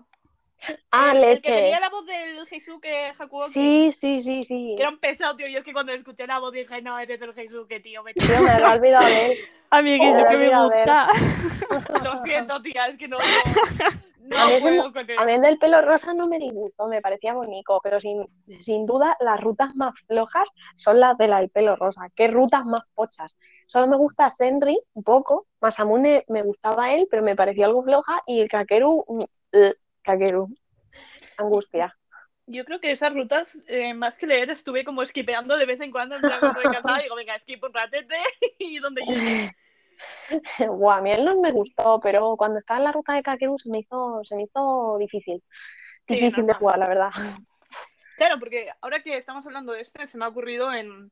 Ah, 0.89 1.11
el, 1.11 1.17
el 1.17 1.41
que 1.41 1.49
leche. 1.49 1.51
tenía 1.63 1.79
la 1.81 1.89
voz 1.89 2.05
del 2.05 2.47
Heisuke 2.49 3.11
Hakuoki. 3.19 3.51
Sí, 3.51 3.91
sí, 3.91 4.23
sí, 4.23 4.43
sí. 4.43 4.73
Que 4.77 4.83
era 4.83 4.89
un 4.89 4.99
pesado, 4.99 5.35
tío. 5.35 5.47
Yo 5.49 5.59
es 5.59 5.65
que 5.65 5.73
cuando 5.73 5.91
escuché 5.91 6.25
la 6.27 6.39
voz 6.39 6.53
dije, 6.53 6.81
no, 6.81 6.97
eres 6.97 7.21
el 7.21 7.37
Heisuke, 7.37 7.81
tío. 7.81 8.03
Me 8.03 8.13
Tío, 8.13 8.25
me 8.41 8.49
había 8.51 8.71
olvidado 8.71 9.05
de 9.05 9.25
él. 9.33 9.37
A 9.69 9.81
mí 9.81 9.99
que 9.99 10.09
Oh, 10.09 10.15
eso 10.17 10.27
que 10.29 10.37
me 10.37 10.47
ver. 10.47 10.55
gusta. 10.57 11.09
Lo 12.05 12.21
siento, 12.23 12.61
tía, 12.61 12.87
es 12.87 12.97
que 12.97 13.07
no. 13.09 13.17
No, 13.17 13.23
A 14.35 14.69
mí. 14.69 14.79
A 15.17 15.31
el 15.31 15.41
del 15.41 15.57
pelo 15.57 15.81
rosa 15.81 16.13
no 16.13 16.27
me 16.27 16.39
disgustó, 16.39 16.87
me 16.87 17.01
parecía 17.01 17.33
bonito, 17.33 17.79
pero 17.83 17.99
sin, 17.99 18.27
sin 18.61 18.85
duda 18.85 19.17
las 19.19 19.39
rutas 19.39 19.75
más 19.75 19.99
flojas 20.07 20.49
son 20.75 20.99
las 20.99 21.17
de 21.17 21.27
la 21.27 21.39
del 21.39 21.49
pelo 21.49 21.75
rosa. 21.75 22.09
¿Qué 22.15 22.27
rutas 22.27 22.65
más 22.65 22.89
pochas? 22.93 23.35
Solo 23.67 23.87
me 23.87 23.97
gusta 23.97 24.29
Senri 24.29 24.79
un 24.93 25.03
poco, 25.03 25.47
Masamune 25.61 26.25
me 26.27 26.41
gustaba 26.41 26.93
él, 26.93 27.07
pero 27.09 27.23
me 27.23 27.35
pareció 27.35 27.65
algo 27.65 27.83
floja 27.83 28.19
y 28.25 28.41
el 28.41 28.49
Kakeru, 28.49 29.05
mm, 29.07 29.57
Kakeru, 30.01 30.47
angustia. 31.37 31.95
Yo 32.51 32.65
creo 32.65 32.79
que 32.79 32.89
esas 32.89 33.13
rutas, 33.13 33.61
eh, 33.67 33.93
más 33.93 34.17
que 34.17 34.25
leer, 34.25 34.49
estuve 34.49 34.83
como 34.83 35.03
esquipeando 35.03 35.55
de 35.55 35.67
vez 35.67 35.79
en 35.81 35.91
cuando, 35.91 36.15
en 36.15 36.21
plan, 36.21 36.39
cuando 36.39 36.59
me 36.59 36.63
cansaba, 36.81 36.99
digo, 36.99 37.15
venga, 37.15 37.37
skip 37.37 37.63
un 37.63 37.73
ratete 37.73 38.17
y 38.59 38.79
donde 38.79 39.03
llegue. 39.03 39.55
Guau, 40.59 40.97
a 40.97 41.01
mí 41.01 41.11
él 41.11 41.25
no 41.25 41.35
me 41.35 41.51
gustó, 41.51 41.99
pero 41.99 42.35
cuando 42.37 42.59
estaba 42.59 42.77
en 42.79 42.83
la 42.85 42.91
ruta 42.91 43.13
de 43.13 43.23
Kakeru 43.23 43.57
se 43.59 43.69
me 43.69 43.79
hizo, 43.79 44.21
se 44.23 44.35
me 44.35 44.43
hizo 44.43 44.97
difícil. 44.99 45.43
Sí, 46.07 46.15
Difícil 46.15 46.45
de 46.47 46.53
jugar, 46.53 46.79
la 46.79 46.87
verdad. 46.87 47.11
Claro, 48.15 48.39
porque 48.39 48.69
ahora 48.81 49.01
que 49.03 49.15
estamos 49.15 49.45
hablando 49.45 49.73
de 49.73 49.81
este, 49.81 50.07
se 50.07 50.17
me 50.17 50.25
ha 50.25 50.27
ocurrido 50.27 50.73
en, 50.73 51.11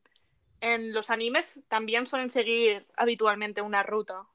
en 0.60 0.93
los 0.93 1.10
animes 1.10 1.62
también 1.67 2.08
suelen 2.08 2.30
seguir 2.30 2.88
habitualmente 2.95 3.62
una 3.62 3.84
ruta, 3.84 4.26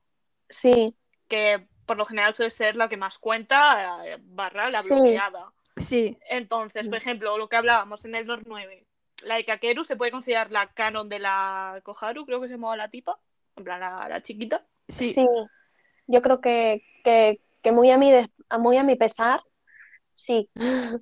Sí, 0.49 0.95
que 1.29 1.67
por 1.87 1.97
lo 1.97 2.05
general 2.05 2.35
suele 2.35 2.51
ser 2.51 2.77
la 2.77 2.89
que 2.89 2.97
más 2.97 3.19
cuenta, 3.19 4.07
eh, 4.07 4.19
barra 4.21 4.67
la 4.71 4.83
Sí. 4.83 4.95
bloqueada. 4.95 5.53
Sí, 5.77 6.19
Entonces, 6.29 6.87
Mm. 6.87 6.91
por 6.91 6.99
ejemplo, 6.99 7.39
lo 7.39 7.49
que 7.49 7.57
hablábamos 7.57 8.05
en 8.05 8.15
el 8.15 8.27
Nord 8.27 8.43
9, 8.47 8.87
la 9.25 9.37
de 9.37 9.45
Kakeru 9.45 9.85
se 9.85 9.97
puede 9.97 10.11
considerar 10.13 10.51
la 10.53 10.69
canon 10.69 11.09
de 11.09 11.19
la 11.19 11.81
Koharu, 11.83 12.25
creo 12.27 12.41
que 12.41 12.49
se 12.49 12.55
llamaba 12.55 12.77
la 12.77 12.89
tipa, 12.89 13.19
en 13.57 13.65
plan 13.65 13.81
la, 13.81 14.09
la 14.09 14.21
chiquita. 14.21 14.65
sí. 14.89 15.13
sí. 15.13 15.27
Yo 16.09 16.21
creo 16.21 16.41
que, 16.41 16.83
que, 17.05 17.41
que 17.63 17.73
muy 17.73 17.91
a 17.91 17.97
mi 17.97 18.11
a 18.49 18.59
muy 18.59 18.77
a 18.77 18.83
mi 18.83 18.97
pesar, 18.97 19.41
sí. 20.13 20.51
Pero 20.55 21.01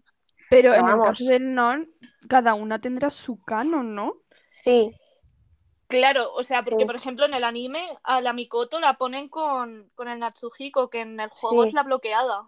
Pero 0.51 0.75
en 0.75 0.89
el 0.89 1.01
caso 1.01 1.25
del 1.25 1.55
non, 1.55 1.89
cada 2.29 2.55
una 2.55 2.81
tendrá 2.81 3.09
su 3.11 3.43
canon, 3.43 3.95
¿no? 3.95 4.15
Sí, 4.51 4.93
Claro, 5.89 6.33
o 6.35 6.45
sea, 6.45 6.63
porque 6.63 6.85
Sí. 6.85 6.87
por 6.87 6.95
ejemplo 6.95 7.25
en 7.27 7.35
el 7.35 7.43
anime 7.43 7.83
a 8.05 8.21
la 8.21 8.33
Mikoto 8.33 8.79
la 8.79 8.95
ponen 8.97 9.29
con, 9.29 9.91
con 9.97 10.07
el 10.07 10.21
Natsuhiko, 10.21 10.89
que 10.89 11.01
en 11.01 11.19
el 11.19 11.31
juego 11.31 11.63
Sí. 11.63 11.69
es 11.69 11.75
la 11.75 11.83
bloqueada. 11.83 12.45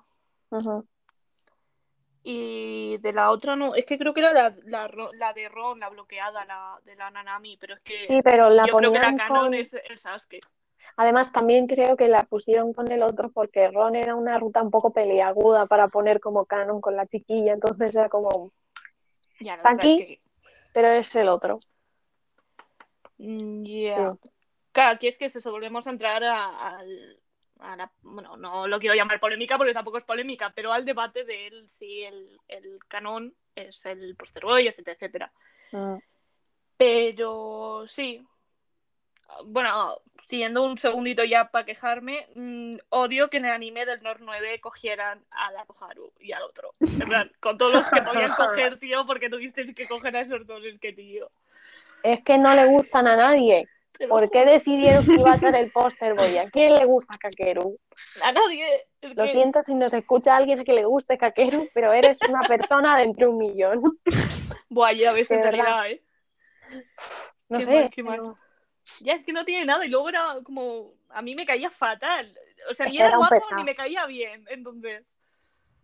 Y 2.25 2.99
de 2.99 3.13
la 3.13 3.33
otra 3.33 3.57
no, 3.57 3.75
es 3.75 3.85
que 3.85 3.99
creo 3.99 4.15
que 4.15 4.21
era 4.21 4.33
la, 4.33 4.55
la, 4.65 4.89
la 5.15 5.33
de 5.33 5.49
Ron, 5.49 5.81
la 5.81 5.89
bloqueada, 5.89 6.45
la 6.45 6.79
de 6.85 6.95
la 6.95 7.11
Nanami, 7.11 7.57
pero 7.57 7.75
es 7.75 7.81
que 7.81 7.99
Sí, 7.99 8.21
pero 8.23 8.49
la 8.49 8.67
yo 8.67 8.77
creo 8.77 8.93
que 8.93 8.99
la 9.01 9.17
canon 9.17 9.39
con... 9.47 9.55
es 9.55 9.75
el 9.75 9.99
Sasuke. 9.99 10.39
Además, 10.97 11.33
también 11.33 11.67
creo 11.67 11.97
que 11.97 12.07
la 12.07 12.25
pusieron 12.25 12.73
con 12.75 12.91
el 12.93 13.03
otro 13.03 13.31
porque 13.33 13.71
Ron 13.71 13.97
era 13.97 14.15
una 14.15 14.39
ruta 14.39 14.63
un 14.63 14.71
poco 14.71 14.93
peliaguda 14.93 15.67
para 15.67 15.89
poner 15.89 16.21
como 16.21 16.45
canon 16.45 16.81
con 16.81 16.97
la 16.97 17.07
chiquilla, 17.07 17.55
entonces 17.55 17.95
era 17.95 18.09
como, 18.09 18.53
Ya, 19.41 19.55
Está 19.55 19.71
es 19.73 19.79
aquí. 19.79 19.97
que... 19.99 20.21
pero 20.73 20.89
es 20.93 21.15
el 21.17 21.29
otro. 21.29 21.59
Mm, 23.19 23.65
yeah. 23.65 24.17
Claro, 24.73 24.95
aquí 24.95 25.09
es 25.09 25.19
que 25.19 25.25
eso, 25.27 25.51
volvemos 25.51 25.87
a 25.87 25.91
entrar 25.91 26.23
a, 26.25 26.77
al- 26.77 27.19
a 27.63 27.77
la- 27.77 27.93
bueno, 28.03 28.37
no 28.37 28.67
lo 28.67 28.79
quiero 28.79 28.95
llamar 28.95 29.21
polémica 29.21 29.57
porque 29.57 29.75
tampoco 29.75 29.99
es 29.99 30.05
polémica, 30.05 30.53
pero 30.55 30.73
al 30.73 30.85
debate 30.85 31.25
de 31.25 31.47
él, 31.47 31.69
si 31.69 32.03
el, 32.03 32.39
el 32.49 32.79
canon 32.89 33.35
es 33.55 33.85
el 33.87 34.17
Poster 34.17 34.45
Boy, 34.45 34.69
etcétera, 34.69 34.95
etcétera. 34.95 35.33
Mm. 35.73 35.97
Pero 36.77 37.85
sí. 37.87 38.27
Bueno, 39.45 40.01
siguiendo 40.29 40.63
un 40.65 40.77
segundito 40.79 41.25
ya 41.25 41.51
para 41.51 41.65
quejarme, 41.65 42.29
mm, 42.35 42.73
odio 42.91 43.31
que 43.31 43.39
en 43.39 43.47
el 43.47 43.53
anime 43.53 43.87
del 43.87 44.03
Nord 44.03 44.21
9 44.21 44.61
cogieran 44.61 45.25
a 45.31 45.53
la 45.53 45.65
Koharu 45.65 46.13
y 46.21 46.33
al 46.33 46.43
otro. 46.43 46.75
En 46.81 47.09
plan, 47.09 47.33
con 47.41 47.57
todos 47.57 47.73
los 47.73 47.87
que 47.87 48.03
podían 48.03 48.35
coger, 48.35 48.79
tío, 48.79 49.07
porque 49.07 49.31
tuvisteis 49.31 49.75
que 49.75 49.87
coger 49.87 50.17
a 50.17 50.21
esos 50.21 50.47
dos, 50.47 50.63
es 50.65 50.79
que, 50.81 50.93
tío. 50.93 51.31
Es 52.03 52.23
que 52.25 52.37
no 52.37 52.55
le 52.55 52.67
gustan 52.67 53.07
a 53.07 53.17
nadie. 53.17 53.69
¿Por 54.09 54.31
qué 54.31 54.45
decidieron 54.45 55.05
que 55.05 55.15
iba 55.15 55.33
a 55.33 55.39
ser 55.39 55.55
el 55.55 55.71
póster 55.73 56.15
boy? 56.15 56.39
¿A 56.39 56.51
quién 56.51 56.75
le 56.75 56.85
gusta 56.85 57.17
Kakeru? 57.19 57.79
A 58.23 58.33
nadie. 58.33 58.67
Es 59.01 59.15
Lo 59.17 59.25
que- 59.25 59.33
siento 59.33 59.63
si 59.63 59.75
nos 59.75 59.93
escucha 59.93 60.37
alguien 60.37 60.65
que 60.65 60.73
le 60.73 60.85
guste 60.85 61.19
Kakeru, 61.19 61.69
pero 61.75 61.93
eres 61.93 62.19
una 62.29 62.41
persona 62.49 62.97
de 62.97 63.05
entre 63.05 63.27
un 63.29 63.39
millón. 63.39 63.83
Buah, 64.69 64.93
ya 64.93 65.13
ves, 65.13 65.29
De 65.29 65.37
en 65.37 65.41
verdad. 65.43 65.65
realidad, 65.65 65.91
¿eh? 65.91 66.03
No 67.49 67.59
Qué 67.59 67.65
sé. 67.65 67.81
mal, 67.81 67.91
qué 67.91 68.03
mal. 68.03 68.17
pero 68.19 68.39
Ya 69.01 69.13
es 69.15 69.25
que 69.25 69.33
no 69.33 69.45
tiene 69.45 69.67
nada 69.67 69.85
y 69.85 69.89
luego 69.89 70.09
era 70.09 70.37
como. 70.43 70.91
A 71.11 71.21
mí 71.23 71.35
me 71.35 71.45
caía 71.47 71.71
fatal. 71.71 72.37
O 72.71 72.75
sea, 72.75 72.87
ni 72.87 72.97
era 72.97 73.09
era 73.09 73.17
guapo 73.19 73.35
pesado. 73.35 73.57
ni 73.57 73.65
me 73.65 73.75
caía 73.75 74.07
bien. 74.07 74.47
Entonces. 74.49 75.05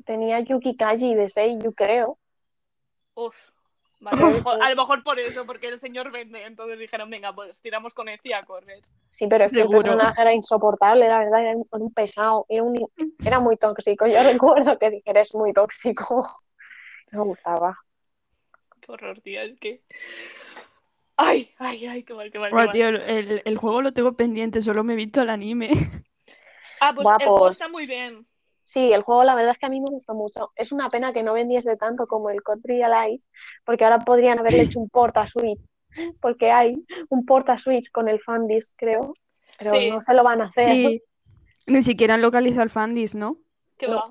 Tenía 0.06 0.40
Yuki 0.40 0.76
Kaji 0.76 1.14
de 1.14 1.28
Seiyu, 1.28 1.74
creo. 1.74 2.18
Uf. 3.14 3.36
Vale, 4.00 4.22
a, 4.22 4.26
lo 4.26 4.36
mejor, 4.36 4.62
a 4.62 4.70
lo 4.70 4.76
mejor 4.76 5.02
por 5.02 5.18
eso, 5.18 5.44
porque 5.44 5.68
el 5.68 5.78
señor 5.78 6.10
vende. 6.10 6.44
Entonces 6.44 6.78
dijeron, 6.78 7.10
venga, 7.10 7.32
pues 7.34 7.60
tiramos 7.60 7.94
con 7.94 8.08
este 8.08 8.28
y 8.30 8.32
a 8.32 8.44
correr. 8.44 8.80
Sí, 9.10 9.26
pero 9.26 9.44
es 9.44 9.52
que 9.52 9.58
el 9.60 9.66
Seguro. 9.66 9.82
personaje 9.82 10.20
era 10.20 10.32
insoportable, 10.32 11.08
la 11.08 11.18
verdad, 11.20 11.40
era 11.42 11.56
un, 11.70 11.92
pesado, 11.92 12.46
era, 12.48 12.62
un- 12.62 12.88
era 13.24 13.40
muy 13.40 13.56
tóxico. 13.56 14.06
Yo 14.06 14.22
recuerdo 14.22 14.78
que 14.78 14.90
dije, 14.90 15.10
eres 15.10 15.34
muy 15.34 15.52
tóxico. 15.52 16.22
No 17.10 17.18
me 17.24 17.24
gustaba. 17.24 17.76
Qué 18.80 18.92
horror, 18.92 19.20
tío. 19.20 19.40
Es 19.40 19.58
que. 19.58 19.80
Ay, 21.16 21.50
ay, 21.58 21.86
ay, 21.86 22.02
qué 22.04 22.14
mal, 22.14 22.30
qué 22.30 22.38
mal. 22.38 22.50
qué 22.50 22.54
mal. 22.54 22.72
tío, 22.72 22.88
el, 22.88 23.42
el 23.44 23.56
juego 23.56 23.82
lo 23.82 23.92
tengo 23.92 24.12
pendiente, 24.14 24.62
solo 24.62 24.84
me 24.84 24.92
he 24.92 24.96
visto 24.96 25.20
el 25.22 25.30
anime. 25.30 25.70
Ah, 26.80 26.92
pues 26.94 27.08
el 27.10 27.16
juego 27.28 27.38
Guapos. 27.38 27.50
está 27.50 27.68
muy 27.68 27.86
bien. 27.86 28.26
Sí, 28.68 28.92
el 28.92 29.00
juego 29.00 29.24
la 29.24 29.34
verdad 29.34 29.52
es 29.52 29.58
que 29.58 29.64
a 29.64 29.70
mí 29.70 29.80
me 29.80 29.88
gustó 29.88 30.12
mucho. 30.14 30.50
Es 30.54 30.72
una 30.72 30.90
pena 30.90 31.14
que 31.14 31.22
no 31.22 31.32
vendiese 31.32 31.74
tanto 31.76 32.06
como 32.06 32.28
el 32.28 32.42
Code 32.42 32.60
Realize, 32.64 33.24
porque 33.64 33.84
ahora 33.84 33.98
podrían 33.98 34.38
haberle 34.38 34.60
hecho 34.60 34.78
un 34.78 34.90
port 34.90 35.16
a 35.16 35.26
Switch, 35.26 35.58
porque 36.20 36.50
hay 36.52 36.76
un 37.08 37.24
port 37.24 37.48
a 37.48 37.58
Switch 37.58 37.90
con 37.90 38.08
el 38.10 38.20
Fandis, 38.20 38.74
creo, 38.76 39.14
pero 39.58 39.72
Sí. 39.72 39.90
no 39.90 40.02
se 40.02 40.12
lo 40.12 40.22
van 40.22 40.42
a 40.42 40.48
hacer. 40.48 40.66
Sí. 40.66 41.02
Ni 41.66 41.80
siquiera 41.80 42.12
han 42.16 42.20
localizado 42.20 42.62
el 42.62 42.68
Fandis, 42.68 43.14
¿no? 43.14 43.38
Qué 43.78 43.88
No. 43.88 43.96
va. 43.96 44.04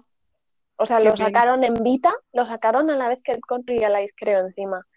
O 0.77 0.87
sea, 0.87 0.97
Qué 0.97 1.03
lo 1.03 1.13
pena. 1.13 1.25
sacaron 1.25 1.63
en 1.63 1.75
Vita, 1.83 2.11
lo 2.33 2.43
sacaron 2.43 2.89
a 2.89 2.95
la 2.97 3.09
vez 3.09 3.21
que 3.21 3.33
el 3.33 3.41
Code 3.41 3.63
Realize, 3.67 4.13
creo, 4.17 4.39
encima. 4.39 4.87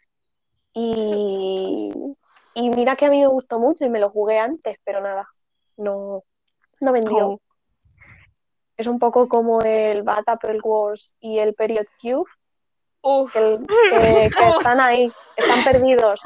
Y, 0.72 1.92
y 2.54 2.70
mira 2.70 2.96
que 2.96 3.04
a 3.04 3.10
mí 3.10 3.20
me 3.20 3.26
gustó 3.26 3.60
mucho 3.60 3.84
y 3.84 3.90
me 3.90 4.00
lo 4.00 4.08
jugué 4.08 4.38
antes, 4.38 4.78
pero 4.84 5.02
nada, 5.02 5.26
no, 5.76 6.22
no 6.80 6.92
vendió. 6.92 7.26
Oh. 7.26 7.40
Es 8.80 8.86
un 8.86 8.98
poco 8.98 9.28
como 9.28 9.60
el 9.60 10.02
Bad 10.02 10.22
Apple 10.26 10.58
Wars 10.62 11.14
y 11.20 11.38
el 11.38 11.52
Period 11.52 11.84
Cube, 12.00 12.24
Uf. 13.02 13.30
que, 13.34 13.38
el- 13.38 13.66
que- 13.66 14.30
que 14.30 14.48
están 14.58 14.80
ahí, 14.80 15.12
están 15.36 15.62
perdidos. 15.64 16.18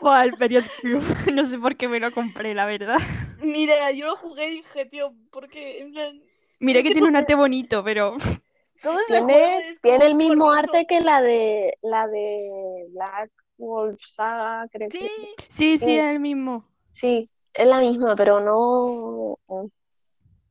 Buah, 0.00 0.22
el 0.22 0.34
Period 0.34 0.62
Cube. 0.80 1.02
No 1.34 1.44
sé 1.44 1.58
por 1.58 1.74
qué 1.76 1.88
me 1.88 1.98
lo 1.98 2.12
compré, 2.12 2.54
la 2.54 2.66
verdad. 2.66 2.98
Mira, 3.40 3.90
yo 3.90 4.06
lo 4.06 4.16
jugué 4.16 4.46
y 4.46 4.50
dije, 4.58 4.86
tío, 4.86 5.12
porque 5.32 5.80
en 5.80 5.92
plan. 5.92 6.22
Mira 6.60 6.78
¿Qué 6.78 6.84
que 6.90 6.94
tipo 6.94 7.06
tiene 7.06 7.08
un 7.08 7.16
arte 7.16 7.34
bonito, 7.34 7.82
pero 7.82 8.14
Tiene, 9.08 9.74
tiene 9.82 10.06
el 10.06 10.14
mismo 10.14 10.52
arte 10.52 10.86
que 10.86 11.00
la 11.00 11.20
de 11.20 11.76
la 11.82 12.06
de 12.06 12.86
Black 12.94 13.32
Wolf 13.56 13.98
Saga, 14.04 14.68
creo 14.70 14.88
Sí, 14.88 14.98
que 15.00 15.08
sí, 15.48 15.78
sí, 15.78 15.78
Sí. 15.78 15.98
es 15.98 16.04
el 16.04 16.20
mismo. 16.20 16.64
sí, 16.92 17.28
es 17.54 17.66
la 17.68 17.80
misma, 17.80 18.14
pero 18.16 18.38
no, 18.38 19.34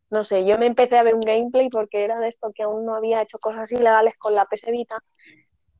no 0.09 0.23
sé, 0.23 0.45
yo 0.45 0.57
me 0.57 0.67
empecé 0.67 0.97
a 0.97 1.03
ver 1.03 1.15
un 1.15 1.21
gameplay 1.21 1.69
porque 1.69 2.03
era 2.03 2.19
de 2.19 2.29
esto 2.29 2.51
que 2.55 2.63
aún 2.63 2.85
no 2.85 2.95
había 2.95 3.21
hecho 3.21 3.37
cosas 3.39 3.71
ilegales 3.71 4.17
con 4.19 4.35
la 4.35 4.45
PS 4.45 4.71
Vita 4.71 4.97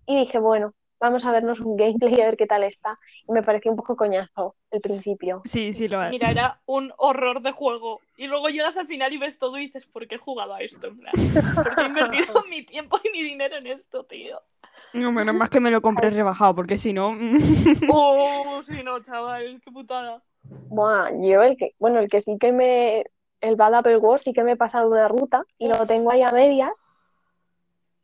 y 0.06 0.20
dije, 0.20 0.40
bueno, 0.40 0.74
vamos 1.00 1.26
a 1.26 1.32
vernos 1.32 1.60
un 1.60 1.78
gameplay 1.78 2.16
y 2.18 2.22
a 2.22 2.26
ver 2.26 2.38
qué 2.38 2.46
tal 2.46 2.64
está. 2.64 2.96
Y 3.28 3.32
me 3.32 3.44
pareció 3.44 3.72
un 3.72 3.78
poco 3.78 3.96
coñazo 3.96 4.56
el 4.72 4.82
principio. 4.82 5.42
Sí, 5.46 5.74
sí, 5.74 5.88
lo 5.88 6.04
es. 6.04 6.10
mira, 6.10 6.32
era 6.32 6.62
un 6.66 6.92
horror 6.98 7.42
de 7.42 7.52
juego. 7.52 8.02
Y 8.18 8.28
luego 8.28 8.50
llegas 8.50 8.78
al 8.78 8.88
final 8.88 9.14
y 9.14 9.18
ves 9.18 9.38
todo 9.38 9.58
y 9.58 9.62
dices, 9.62 9.86
¿por 9.88 10.08
qué 10.08 10.16
he 10.16 10.20
jugado 10.20 10.54
a 10.54 10.62
esto? 10.62 10.88
En 10.88 10.98
plan, 10.98 11.14
¿por 11.56 11.76
qué 11.76 11.82
he 11.82 11.88
invertido 11.88 12.44
mi 12.50 12.66
tiempo 12.66 13.00
y 13.04 13.12
mi 13.12 13.24
dinero 13.24 13.58
en 13.58 13.68
esto, 13.68 14.04
tío? 14.06 14.42
No, 14.94 15.12
menos 15.12 15.36
más 15.36 15.50
que 15.50 15.60
me 15.60 15.72
lo 15.72 15.82
compré 15.82 16.10
rebajado, 16.10 16.56
porque 16.56 16.78
si 16.78 16.94
no. 16.94 17.16
Oh, 17.90 18.62
sí, 18.64 18.84
no, 18.84 19.02
chaval, 19.02 19.62
qué 19.64 19.72
putada. 19.72 20.16
Buah, 20.70 21.12
yo 21.22 21.44
el 21.44 21.58
que, 21.58 21.76
bueno, 21.80 22.00
el 22.00 22.10
que 22.10 22.22
sí 22.22 22.38
que 22.40 22.52
me, 22.52 23.06
el 23.42 23.56
Bad 23.56 23.76
Apple 23.76 23.98
Wars 23.98 24.24
sí 24.24 24.34
que 24.34 24.44
me 24.44 24.54
he 24.54 24.58
pasado 24.58 24.90
una 24.90 25.08
ruta 25.08 25.44
y 25.58 25.68
lo 25.68 25.86
tengo 25.86 26.12
ahí 26.12 26.22
a 26.24 26.32
medias, 26.32 26.72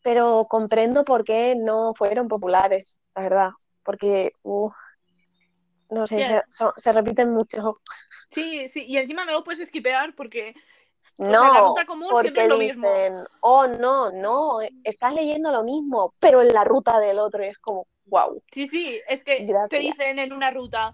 pero 0.02 0.48
comprendo 0.50 1.04
por 1.06 1.24
qué 1.24 1.56
no 1.56 1.94
fueron 1.96 2.28
populares, 2.28 3.00
la 3.16 3.22
verdad, 3.24 3.50
porque, 3.84 4.32
uf, 4.44 4.74
no 5.90 6.06
sé, 6.08 6.20
Ya. 6.20 6.28
se, 6.28 6.44
son- 6.50 6.74
se 6.76 6.92
repiten 6.92 7.34
mucho. 7.34 7.76
Sí, 8.30 8.68
sí, 8.68 8.86
y 8.88 8.98
encima 8.98 9.26
no 9.26 9.32
lo 9.32 9.44
puedes 9.44 9.62
esquipear 9.62 10.16
porque 10.16 10.56
sea, 11.04 11.28
No, 11.30 11.54
la 11.54 11.62
ruta 11.62 11.86
común 11.86 12.10
porque 12.10 12.22
siempre 12.24 12.44
es 12.44 12.50
lo 12.50 12.58
mismo. 12.58 12.88
dicen, 12.88 13.24
oh, 13.42 13.68
no, 13.68 14.12
no, 14.12 14.60
estás 14.84 15.14
leyendo 15.14 15.52
lo 15.52 15.64
mismo, 15.64 16.12
pero 16.20 16.42
en 16.42 16.54
la 16.54 16.64
ruta 16.64 17.00
del 17.00 17.20
otro 17.20 17.44
y 17.46 17.50
es 17.50 17.58
como, 17.60 17.86
wow. 18.08 18.42
Sí, 18.52 18.68
sí, 18.68 19.00
es 19.08 19.24
que 19.24 19.38
Gracias. 19.46 19.70
te 19.70 19.80
dicen 19.80 20.20
en 20.20 20.34
una 20.34 20.50
ruta, 20.52 20.94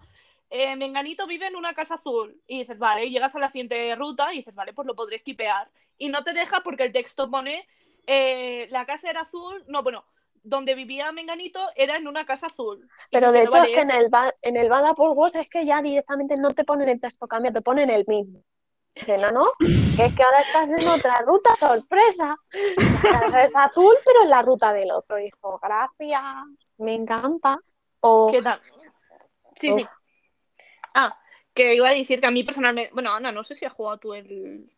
eh, 0.49 0.75
Menganito 0.75 1.27
vive 1.27 1.47
en 1.47 1.55
una 1.55 1.73
casa 1.73 1.95
azul. 1.95 2.41
Y 2.47 2.59
dices, 2.59 2.77
vale, 2.77 3.05
y 3.05 3.11
llegas 3.11 3.35
a 3.35 3.39
la 3.39 3.49
siguiente 3.49 3.95
ruta 3.95 4.33
y 4.33 4.37
dices, 4.37 4.55
vale, 4.55 4.73
pues 4.73 4.85
lo 4.87 4.95
podré 4.95 5.17
esquipear. 5.17 5.69
Y 5.97 6.09
no 6.09 6.23
te 6.23 6.33
deja 6.33 6.61
porque 6.61 6.83
el 6.83 6.91
texto 6.91 7.29
pone, 7.29 7.67
eh, 8.07 8.67
la 8.71 8.85
casa 8.85 9.09
era 9.09 9.21
azul, 9.21 9.63
no, 9.67 9.83
bueno, 9.83 10.05
donde 10.43 10.75
vivía 10.75 11.11
Menganito 11.11 11.59
era 11.75 11.97
en 11.97 12.07
una 12.07 12.25
casa 12.25 12.47
azul. 12.47 12.87
Pero 13.11 13.31
de 13.31 13.43
hecho 13.43 13.51
vale, 13.51 13.69
es 13.69 13.75
que 13.75 13.81
en 13.81 13.91
el, 13.91 14.09
en 14.41 14.57
el 14.57 14.69
Bad 14.69 14.87
Apple 14.87 15.09
Wars 15.09 15.35
es 15.35 15.49
que 15.49 15.65
ya 15.65 15.81
directamente 15.81 16.35
no 16.37 16.51
te 16.51 16.63
ponen 16.63 16.89
el 16.89 16.99
texto 16.99 17.27
cambia, 17.27 17.51
te 17.51 17.61
ponen 17.61 17.89
el 17.89 18.05
mismo. 18.07 18.43
Dice, 18.95 19.17
no, 19.17 19.31
no, 19.31 19.45
que 19.59 20.05
es 20.05 20.15
que 20.15 20.23
ahora 20.23 20.41
estás 20.41 20.69
en 20.69 20.87
otra 20.87 21.21
ruta, 21.21 21.55
sorpresa. 21.55 22.35
Es 22.51 23.55
azul, 23.55 23.95
pero 24.03 24.23
en 24.23 24.29
la 24.29 24.41
ruta 24.41 24.73
del 24.73 24.91
otro. 24.91 25.17
Dijo, 25.17 25.59
gracias, 25.61 26.23
me 26.79 26.95
encanta. 26.95 27.55
O, 28.01 28.31
¿Qué 28.31 28.41
tal? 28.41 28.59
Sí, 29.59 29.73
sí. 29.73 29.85
Ah, 30.93 31.17
que 31.53 31.75
iba 31.75 31.89
a 31.89 31.93
decir 31.93 32.19
que 32.19 32.27
a 32.27 32.31
mí 32.31 32.43
personalmente. 32.43 32.91
Bueno, 32.93 33.11
Ana, 33.13 33.31
no 33.31 33.43
sé 33.43 33.55
si 33.55 33.65
has 33.65 33.73
jugado 33.73 33.97
tú 33.99 34.13
el. 34.13 34.69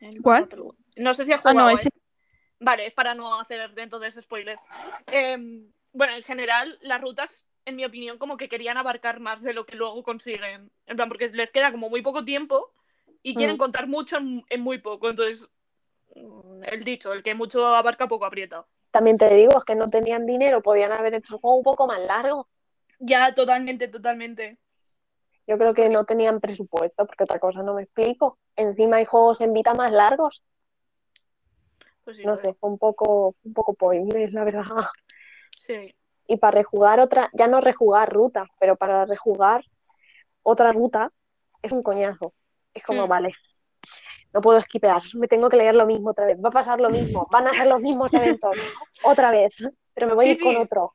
el 0.00 0.22
¿Cuál? 0.22 0.48
No 0.96 1.14
sé 1.14 1.24
si 1.24 1.32
has 1.32 1.40
Ah, 1.44 1.50
jugado. 1.50 1.68
no, 1.68 1.70
¿eh? 1.70 1.74
ese. 1.74 1.90
Vale, 2.60 2.86
es 2.86 2.94
para 2.94 3.14
no 3.14 3.40
hacer 3.40 3.72
entonces 3.76 4.22
spoilers. 4.22 4.62
Em, 5.08 5.70
bueno, 5.92 6.14
en 6.14 6.22
general, 6.22 6.78
las 6.82 7.00
rutas, 7.00 7.44
en 7.64 7.76
mi 7.76 7.84
opinión, 7.84 8.18
como 8.18 8.36
que 8.36 8.48
querían 8.48 8.76
abarcar 8.76 9.20
más 9.20 9.42
de 9.42 9.52
lo 9.52 9.66
que 9.66 9.76
luego 9.76 10.02
consiguen. 10.02 10.70
En 10.86 10.96
plan, 10.96 11.08
porque 11.08 11.28
les 11.28 11.50
queda 11.50 11.72
como 11.72 11.90
muy 11.90 12.02
poco 12.02 12.24
tiempo 12.24 12.72
y 13.22 13.34
quieren 13.36 13.56
Mm. 13.56 13.58
contar 13.58 13.86
mucho 13.88 14.18
en, 14.18 14.44
en 14.48 14.60
muy 14.60 14.78
poco. 14.78 15.10
Entonces, 15.10 15.48
mm, 16.14 16.64
el 16.64 16.84
dicho, 16.84 17.12
el 17.12 17.22
que 17.22 17.34
mucho 17.34 17.66
abarca, 17.66 18.08
poco 18.08 18.26
aprieta. 18.26 18.66
también 18.90 19.18
te 19.18 19.32
digo, 19.34 19.58
es 19.58 19.64
que 19.64 19.74
no 19.74 19.90
tenían 19.90 20.24
dinero, 20.24 20.62
podían 20.62 20.92
haber 20.92 21.14
hecho 21.14 21.34
el 21.34 21.40
juego 21.40 21.56
un 21.56 21.64
poco 21.64 21.86
más 21.86 22.00
largo. 22.00 22.48
Ya, 23.00 23.34
totalmente, 23.34 23.88
totalmente. 23.88 24.58
Yo 25.46 25.58
creo 25.58 25.74
que 25.74 25.88
no 25.88 26.04
tenían 26.04 26.40
presupuesto, 26.40 27.04
porque 27.06 27.24
otra 27.24 27.38
cosa 27.38 27.62
no 27.62 27.74
me 27.74 27.82
explico. 27.82 28.38
Encima 28.56 28.96
hay 28.96 29.04
juegos 29.04 29.40
en 29.40 29.52
Vita 29.52 29.74
más 29.74 29.90
largos. 29.90 30.42
Pues 32.04 32.16
sí, 32.16 32.24
No 32.24 32.36
sé, 32.36 32.54
fue 32.54 32.70
un 32.70 32.78
poco, 32.78 33.34
un 33.42 33.52
poco 33.52 33.74
pointless, 33.74 34.32
la 34.32 34.44
verdad. 34.44 34.64
Sí. 35.60 35.94
Y 36.26 36.36
para 36.36 36.58
rejugar 36.58 37.00
otra, 37.00 37.30
ya 37.32 37.46
no 37.48 37.60
rejugar 37.60 38.12
ruta, 38.12 38.46
pero 38.58 38.76
para 38.76 39.04
rejugar 39.04 39.60
otra 40.42 40.72
ruta 40.72 41.10
es 41.62 41.72
un 41.72 41.82
coñazo. 41.82 42.32
Es 42.74 42.82
como, 42.84 43.04
Hmm. 43.04 43.10
vale, 43.10 43.34
no 44.32 44.40
puedo 44.40 44.58
esquipear, 44.58 45.02
me 45.14 45.28
tengo 45.28 45.48
que 45.48 45.56
leer 45.56 45.74
lo 45.74 45.86
mismo 45.86 46.10
otra 46.10 46.26
vez, 46.26 46.38
va 46.38 46.48
a 46.48 46.52
pasar 46.52 46.80
lo 46.80 46.90
mismo, 46.90 47.28
van 47.30 47.46
a 47.48 47.54
ser 47.54 47.66
los 47.66 47.80
mismos 47.82 48.14
eventos 48.14 48.56
otra 49.02 49.30
vez, 49.30 49.56
pero 49.94 50.06
me 50.06 50.14
voy 50.14 50.24
Sí, 50.24 50.30
a 50.30 50.32
ir 50.32 50.40
con 50.42 50.56
otro. 50.56 50.94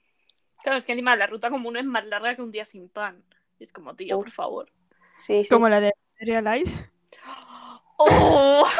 Claro, 0.64 0.78
es 0.80 0.86
que 0.86 0.91
encima 0.93 1.16
la 1.16 1.28
ruta 1.28 1.50
común 1.50 1.78
es 1.78 1.86
más 1.86 2.06
larga 2.06 2.36
que 2.36 2.41
un 2.41 2.52
día 2.52 2.66
sin 2.66 2.89
pan. 2.89 3.16
Y 3.60 3.64
es 3.64 3.74
como, 3.74 3.95
tío, 3.95 4.16
por 4.16 4.32
favor. 4.32 4.72
Sí, 5.18 5.43
sí. 5.43 5.49
Como 5.49 5.68
la 5.70 5.80
de 5.80 5.93
Realize. 6.20 6.91
¡Oh! 7.97 8.64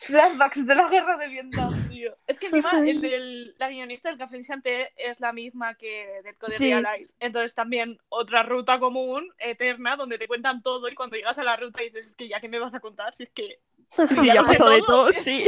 Flashbacks 0.00 0.66
de 0.66 0.74
la 0.74 0.88
guerra 0.88 1.16
de 1.16 1.28
Vietnam, 1.28 1.88
tío. 1.88 2.14
Es 2.26 2.38
que 2.38 2.46
encima 2.46 2.70
el 2.80 3.00
del, 3.00 3.54
la 3.58 3.68
guionista 3.68 4.08
del 4.08 4.16
Café 4.18 4.36
Enchanté 4.36 4.92
es 4.96 5.20
la 5.20 5.32
misma 5.32 5.74
que 5.74 6.20
del 6.24 6.36
Code 6.38 6.56
Sí. 6.56 6.72
Realize. 6.72 7.14
Entonces 7.20 7.54
también 7.54 7.98
otra 8.08 8.42
ruta 8.42 8.78
común, 8.78 9.28
eterna, 9.38 9.96
donde 9.96 10.16
te 10.18 10.28
cuentan 10.28 10.58
todo 10.60 10.88
y 10.88 10.94
cuando 10.94 11.16
llegas 11.16 11.38
a 11.38 11.42
la 11.42 11.56
ruta 11.56 11.82
dices, 11.82 12.06
es 12.08 12.14
que 12.14 12.28
ya 12.28 12.40
que 12.40 12.48
me 12.48 12.58
vas 12.58 12.74
a 12.74 12.80
contar, 12.80 13.14
si 13.14 13.24
es 13.24 13.30
que... 13.30 13.60
Sí, 14.20 14.26
Ya 14.26 14.34
ya 14.34 14.42
pasó 14.46 14.68
de 14.70 14.78
todo. 14.80 14.86
todo, 14.86 15.12
sí. 15.12 15.44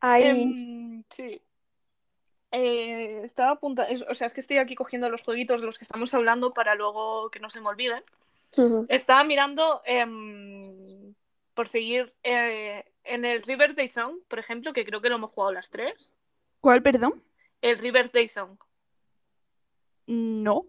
Ay, 0.00 0.22
Em, 0.24 1.04
sí. 1.10 1.40
Eh, 2.52 3.22
estaba 3.24 3.50
a 3.52 3.58
punto, 3.58 3.82
es- 3.82 4.02
o 4.08 4.14
sea, 4.14 4.28
es 4.28 4.32
que 4.32 4.40
estoy 4.40 4.58
aquí 4.58 4.74
cogiendo 4.74 5.08
los 5.10 5.22
jueguitos 5.22 5.60
de 5.60 5.66
los 5.66 5.78
que 5.78 5.84
estamos 5.84 6.12
hablando 6.14 6.52
para 6.54 6.74
luego 6.74 7.28
que 7.30 7.40
no 7.40 7.50
se 7.50 7.60
me 7.60 7.68
olviden. 7.68 8.02
Estaba 8.88 9.24
mirando 9.24 9.82
em, 9.84 10.62
por 11.54 11.68
seguir 11.68 12.14
eh, 12.22 12.84
en 13.04 13.24
el 13.24 13.42
River 13.42 13.74
Day 13.74 13.88
Song, 13.88 14.18
por 14.28 14.38
ejemplo, 14.38 14.72
que 14.72 14.84
creo 14.84 15.00
que 15.02 15.08
lo 15.08 15.16
hemos 15.16 15.30
jugado 15.32 15.52
las 15.52 15.68
tres. 15.70 16.14
¿Cuál, 16.60 16.82
perdón? 16.82 17.22
El 17.60 17.78
River 17.78 18.10
Day 18.12 18.28
Song, 18.28 18.56
No. 20.06 20.66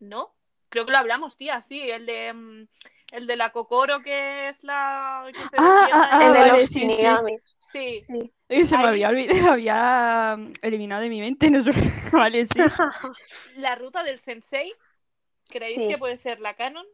¿no? 0.00 0.34
Creo 0.70 0.84
que 0.86 0.92
lo 0.92 0.98
hablamos, 0.98 1.36
tía, 1.36 1.60
sí, 1.62 1.80
el 1.90 2.06
de 2.06 2.28
em, 2.28 2.66
el 3.12 3.26
de 3.26 3.36
la 3.36 3.50
Kokoro 3.50 3.96
que 4.04 4.48
es 4.48 4.62
la 4.64 5.24
que 5.32 5.38
se 5.38 5.56
Ah, 5.58 5.88
ah, 5.92 6.26
el 6.26 6.32
de 6.32 6.38
vale, 6.38 6.52
los 6.52 6.66
sí, 6.66 6.88
sí. 6.88 7.06
Sí, 7.72 8.00
Sí. 8.02 8.64
Se 8.64 8.76
me 8.76 8.88
había 8.88 9.08
olvidado, 9.08 9.52
había 9.52 10.36
mm, 10.36 10.52
eliminado 10.62 11.02
de 11.02 11.08
mi 11.08 11.20
mente, 11.20 11.50
no 11.50 11.62
sé. 11.62 11.70
Vale, 12.12 12.46
sí. 12.46 12.60
la 13.56 13.74
ruta 13.76 14.02
del 14.02 14.18
Sensei, 14.18 14.68
¿creéis 15.48 15.76
Sí. 15.76 15.88
que 15.88 15.98
puede 15.98 16.16
ser 16.16 16.40
la 16.40 16.54
canon? 16.54 16.86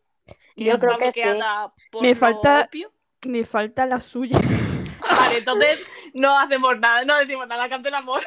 Yo 0.57 0.79
creo 0.79 0.99
que 0.99 1.13
sí. 1.13 1.21
por 1.91 2.03
Me 2.03 2.15
falta-. 2.15 2.69
Me 3.27 3.45
falta 3.45 3.87
la 3.87 4.01
suya. 4.01 4.39
Vale, 5.09 5.39
entonces 5.39 5.85
no 6.15 6.39
hacemos 6.39 6.79
nada, 6.79 7.05
no 7.05 7.17
decimos 7.19 7.47
nada, 7.47 7.69
canto 7.69 7.89
el 7.89 7.95
amor. 7.95 8.23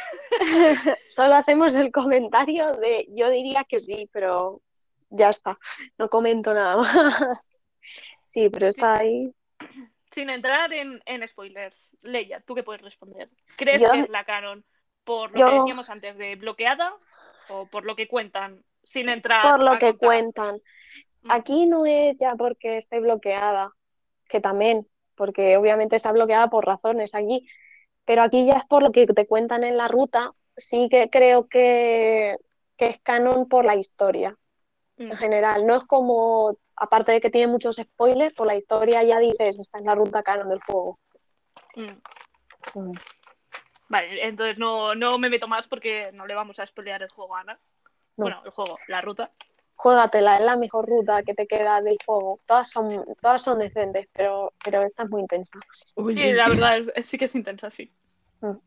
Solo 1.11 1.35
hacemos 1.35 1.75
el 1.75 1.91
comentario 1.91 2.71
de 2.73 3.07
yo 3.09 3.29
diría 3.29 3.63
que 3.63 3.79
sí, 3.79 4.09
pero 4.11 4.61
ya 5.09 5.29
está, 5.29 5.57
no 5.97 6.09
comento 6.09 6.53
nada 6.53 6.77
más. 6.77 7.65
Sí, 8.29 8.47
pero 8.49 8.67
está 8.67 8.93
ahí. 8.99 9.33
Sin 10.11 10.29
entrar 10.29 10.71
en, 10.73 11.01
en 11.05 11.27
spoilers, 11.27 11.97
Leia, 12.03 12.41
¿tú 12.41 12.53
qué 12.53 12.61
puedes 12.63 12.81
responder? 12.81 13.27
¿Crees 13.57 13.81
Yo- 13.81 13.91
que 13.91 13.99
es 14.01 14.09
la 14.09 14.23
canon 14.23 14.63
por 15.03 15.31
lo 15.31 15.37
que 15.49 15.55
decíamos 15.59 15.89
antes 15.89 16.15
de 16.17 16.35
bloqueada 16.35 16.93
o 17.49 17.65
por 17.71 17.85
lo 17.85 17.95
que 17.95 18.07
cuentan? 18.07 18.63
Sin 18.83 19.09
entrar 19.09 19.51
Por 19.51 19.63
lo 19.63 19.71
que 19.79 19.87
contar? 19.91 19.99
cuentan. 19.99 20.55
Mm. 21.23 21.31
Aquí 21.31 21.65
no 21.65 21.85
es 21.87 22.15
ya 22.17 22.35
porque 22.35 22.77
esté 22.77 22.99
bloqueada, 22.99 23.71
que 24.29 24.39
también, 24.39 24.87
porque 25.15 25.57
obviamente 25.57 25.95
está 25.95 26.11
bloqueada 26.11 26.49
por 26.49 26.65
razones 26.65 27.15
aquí, 27.15 27.47
pero 28.05 28.21
aquí 28.21 28.45
ya 28.45 28.53
es 28.57 28.65
por 28.65 28.83
lo 28.83 28.91
que 28.91 29.07
te 29.07 29.25
cuentan 29.27 29.63
en 29.63 29.75
la 29.75 29.87
ruta. 29.87 30.31
Sí 30.55 30.87
que 30.89 31.09
creo 31.09 31.47
que, 31.47 32.37
que 32.77 32.85
es 32.85 32.99
canon 32.99 33.47
por 33.49 33.65
la 33.65 33.75
historia 33.75 34.35
Mm, 34.97 35.11
en 35.11 35.17
general. 35.17 35.65
No 35.65 35.77
es 35.77 35.83
como, 35.85 36.57
aparte 36.79 37.11
de 37.11 37.21
que 37.21 37.29
tiene 37.29 37.47
muchos 37.51 37.77
spoilers, 37.77 38.33
por 38.33 38.47
la 38.47 38.55
historia 38.55 39.03
ya 39.03 39.19
dices, 39.19 39.59
esta 39.59 39.79
es 39.79 39.85
la 39.85 39.95
ruta 39.95 40.23
canon 40.23 40.49
del 40.49 40.61
juego. 40.61 40.99
mm. 41.75 42.79
Mm. 42.79 42.91
Vale, 43.89 44.27
entonces 44.27 44.57
no, 44.59 44.93
no 44.93 45.17
me 45.17 45.29
meto 45.29 45.47
más 45.47 45.67
porque 45.67 46.11
no 46.13 46.27
le 46.27 46.35
vamos 46.35 46.59
a 46.59 46.65
spoilear 46.65 47.01
el 47.01 47.09
juego 47.13 47.35
a 47.35 47.41
Ana. 47.41 47.53
No. 48.17 48.25
Bueno, 48.25 48.41
el 48.45 48.51
juego, 48.51 48.77
la 48.87 49.01
ruta. 49.01 49.31
Juégatela, 49.75 50.35
es 50.35 50.41
la 50.41 50.57
mejor 50.57 50.87
ruta 50.87 51.23
que 51.23 51.33
te 51.33 51.47
queda 51.47 51.81
del 51.81 51.97
juego. 52.05 52.39
Todas 52.45 52.69
son, 52.69 52.89
todas 53.21 53.41
son 53.41 53.59
decentes, 53.59 54.07
pero, 54.13 54.53
pero 54.63 54.83
esta 54.83 55.03
es 55.03 55.09
muy 55.09 55.21
intensa. 55.21 55.57
Uy, 55.95 56.13
Sí, 56.13 56.33
la 56.33 56.49
verdad 56.49 56.79
es, 56.95 57.05
sí 57.07 57.17
que 57.17 57.25
es 57.25 57.35
intensa, 57.35 57.71
sí. 57.71 57.91
Mm. 58.41 58.57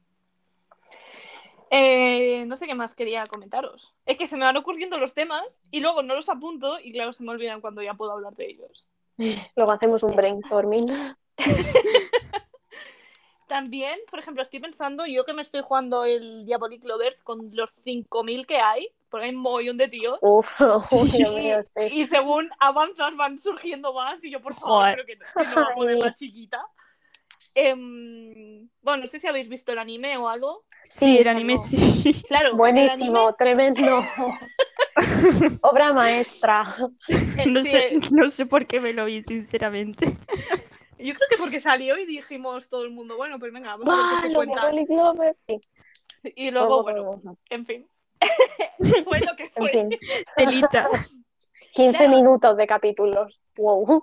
Eh, 1.75 2.45
no 2.47 2.57
sé 2.59 2.67
qué 2.67 2.75
más 2.75 2.95
quería 2.95 3.25
comentaros. 3.27 3.95
Es 4.05 4.19
que 4.19 4.29
se 4.29 4.37
me 4.37 4.45
van 4.45 4.59
ocurriendo 4.59 4.99
los 4.99 5.15
temas 5.15 5.71
y 5.73 5.81
luego 5.81 6.03
no 6.03 6.15
los 6.15 6.29
apunto 6.29 6.79
y 6.79 6.93
claro, 6.93 7.15
se 7.15 7.23
me 7.25 7.31
olvidan 7.31 7.63
cuando 7.63 7.81
ya 7.83 7.95
puedo 7.95 8.13
hablar 8.13 8.35
de 8.35 8.47
ellos. 8.51 8.89
Luego 9.57 9.73
hacemos 9.73 10.03
un 10.03 10.15
brainstorming. 10.15 10.87
También, 13.49 13.99
por 14.11 14.19
ejemplo, 14.19 14.43
estoy 14.43 14.61
pensando, 14.61 15.05
yo 15.07 15.25
que 15.27 15.35
me 15.35 15.43
estoy 15.43 15.61
jugando 15.63 16.05
el 16.07 16.45
Diabolic 16.47 16.85
Lovers 16.85 17.23
con 17.23 17.51
los 17.55 17.71
5.000 17.85 18.47
que 18.47 18.57
hay, 18.59 18.89
porque 19.11 19.27
hay 19.27 19.35
un 19.35 19.43
mogollón 19.43 19.77
de 19.77 19.89
tíos. 19.89 20.19
Uf, 20.23 20.49
uy, 20.93 21.09
Sí. 21.11 21.25
Mío, 21.35 21.61
sí. 21.65 21.81
y 21.91 22.07
según 22.07 22.49
avanzas 22.61 23.15
van 23.17 23.39
surgiendo 23.39 23.93
más 23.93 24.23
y 24.25 24.31
yo 24.31 24.41
por 24.41 24.55
favor 24.55 24.79
Joder. 24.85 24.95
creo 24.95 25.07
que, 25.07 25.17
no- 25.17 25.27
que 25.43 25.49
no 25.55 25.55
va 25.57 25.73
a 25.73 25.75
poder 25.75 25.99
la 25.99 26.15
chiquita. 26.15 26.61
Em, 27.55 28.69
bueno, 28.81 29.03
no 29.03 29.07
sé 29.07 29.21
si 29.21 29.27
habéis 29.27 29.49
visto 29.49 29.73
el 29.73 29.79
anime 29.79 30.17
o 30.17 30.29
algo. 30.29 30.65
Sí, 30.89 31.19
el 31.19 31.25
no. 31.25 31.31
anime 31.31 31.59
sí. 31.59 32.23
Claro, 32.27 32.57
Buenísimo, 32.57 33.33
tremendo. 33.35 34.03
Obra 35.63 35.93
maestra. 35.93 36.75
eh, 37.09 37.45
No 37.47 37.63
sí, 37.63 37.71
sé, 37.71 37.95
eh, 37.97 38.01
no 38.11 38.31
sé 38.31 38.47
por 38.47 38.67
qué 38.67 38.81
me 38.81 38.93
lo 38.93 39.05
vi, 39.05 39.23
sinceramente. 39.23 40.07
yo 40.99 41.15
creo 41.15 41.29
que 41.29 41.37
porque 41.39 41.61
salió 41.61 41.99
y 41.99 42.07
dijimos 42.07 42.69
todo 42.69 42.85
el 42.85 42.91
mundo, 42.91 43.17
bueno, 43.17 43.39
pues 43.39 43.53
venga, 43.53 43.77
vamos 43.77 43.89
a 43.89 43.97
ver 43.97 44.07
qué 44.07 44.15
¡Ah, 44.17 44.23
se 44.29 44.35
cuenta. 44.35 44.71
Y 46.37 46.51
luego, 46.51 46.83
bueno, 46.85 47.21
en 47.51 47.67
fin. 47.67 47.87
fue 49.05 49.21
lo 49.21 49.35
que 49.37 49.45
En 49.45 49.51
fue. 49.53 49.71
fin, 49.71 49.91
Telita. 50.37 50.89
15 51.75 51.97
Claro. 51.97 52.11
minutos 52.15 52.57
de 52.59 52.67
capítulos. 52.67 53.41
Wow. 53.57 54.03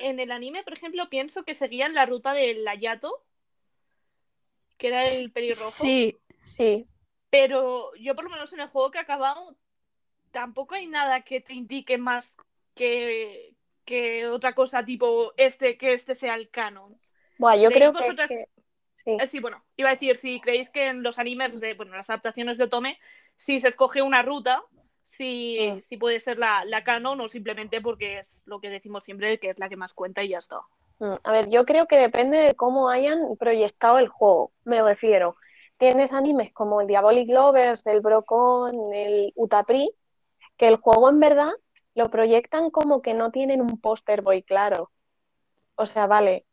En 0.00 0.20
el 0.20 0.30
anime, 0.32 0.62
por 0.62 0.72
ejemplo, 0.72 1.08
pienso 1.08 1.44
que 1.44 1.54
seguían 1.54 1.94
la 1.94 2.06
ruta 2.06 2.32
del 2.32 2.66
Ayato, 2.66 3.24
que 4.78 4.88
era 4.88 5.00
el 5.08 5.30
pelirrojo. 5.32 5.70
Sí, 5.70 6.16
Sí, 6.42 6.86
Pero 7.30 7.92
yo 7.96 8.14
por 8.14 8.24
lo 8.24 8.30
menos 8.30 8.52
en 8.52 8.60
el 8.60 8.68
juego 8.68 8.90
que 8.92 8.98
he 8.98 9.00
acabado 9.00 9.56
tampoco 10.30 10.74
hay 10.76 10.86
nada 10.86 11.22
que 11.22 11.40
te 11.40 11.54
indique 11.54 11.98
más 11.98 12.36
que, 12.74 13.54
que 13.84 14.26
otra 14.28 14.54
cosa 14.54 14.84
tipo 14.84 15.32
este, 15.36 15.76
que 15.76 15.92
este 15.92 16.14
sea 16.14 16.34
el 16.36 16.50
canon. 16.50 16.90
Buah, 17.38 17.56
yo 17.56 17.68
¿Creéis 17.70 17.72
creo 17.78 17.92
que, 17.92 17.98
es 17.98 18.04
vosotras- 18.06 18.28
que- 18.28 18.48
sí. 18.92 19.10
Eh, 19.20 19.26
sí, 19.26 19.40
bueno, 19.40 19.64
iba 19.76 19.88
a 19.88 19.92
decir, 19.92 20.16
si 20.18 20.40
creéis 20.40 20.70
que 20.70 20.86
en 20.86 21.02
los 21.02 21.18
animes, 21.18 21.60
de, 21.60 21.74
bueno, 21.74 21.96
las 21.96 22.08
adaptaciones 22.10 22.58
de 22.58 22.64
Otome, 22.64 22.98
si 23.36 23.58
se 23.60 23.68
escoge 23.68 24.02
una 24.02 24.22
ruta, 24.22 24.62
si, 25.06 25.56
si 25.82 25.96
puede 25.96 26.20
ser 26.20 26.36
la, 26.38 26.64
la 26.64 26.82
canon 26.84 27.20
o 27.20 27.28
simplemente 27.28 27.80
porque 27.80 28.18
es 28.18 28.42
lo 28.44 28.60
que 28.60 28.68
decimos 28.68 29.04
siempre, 29.04 29.38
que 29.38 29.50
es 29.50 29.58
la 29.58 29.68
que 29.68 29.76
más 29.76 29.94
cuenta 29.94 30.22
y 30.24 30.30
ya 30.30 30.38
está. 30.38 30.60
Mm, 30.98 31.14
A 31.24 31.32
ver, 31.32 31.48
yo 31.48 31.64
creo 31.64 31.86
que 31.86 31.96
depende 31.96 32.38
de 32.38 32.54
cómo 32.54 32.88
hayan 32.88 33.36
proyectado 33.38 33.98
el 33.98 34.08
juego, 34.08 34.52
me 34.64 34.82
refiero. 34.82 35.36
Tienes 35.78 36.12
animes 36.12 36.52
como 36.52 36.80
el 36.80 36.88
Diabolic 36.88 37.30
Lovers, 37.30 37.86
el 37.86 38.00
Brocon, 38.00 38.92
el 38.92 39.32
Utapri, 39.36 39.90
que 40.56 40.68
el 40.68 40.76
juego 40.76 41.08
en 41.08 41.20
verdad 41.20 41.52
lo 41.94 42.10
proyectan 42.10 42.70
como 42.70 43.00
que 43.00 43.14
no 43.14 43.30
tienen 43.30 43.60
un 43.60 43.80
póster 43.80 44.22
boy 44.22 44.42
claro. 44.42 44.90
O 45.76 45.86
sea, 45.86 46.06
vale, 46.06 46.46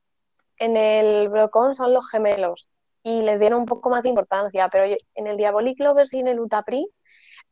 en 0.57 0.77
el 0.77 1.29
Brocon 1.29 1.75
son 1.75 1.93
los 1.93 2.07
gemelos 2.09 2.67
y 3.01 3.21
les 3.23 3.39
dieron 3.39 3.61
un 3.61 3.65
poco 3.65 3.89
más 3.89 4.03
de 4.03 4.09
importancia, 4.09 4.69
pero 4.69 4.95
en 5.15 5.27
el 5.27 5.37
Diabolic 5.37 5.79
Lovers 5.79 6.13
y 6.13 6.19
en 6.19 6.27
el 6.27 6.39
Utapri 6.39 6.87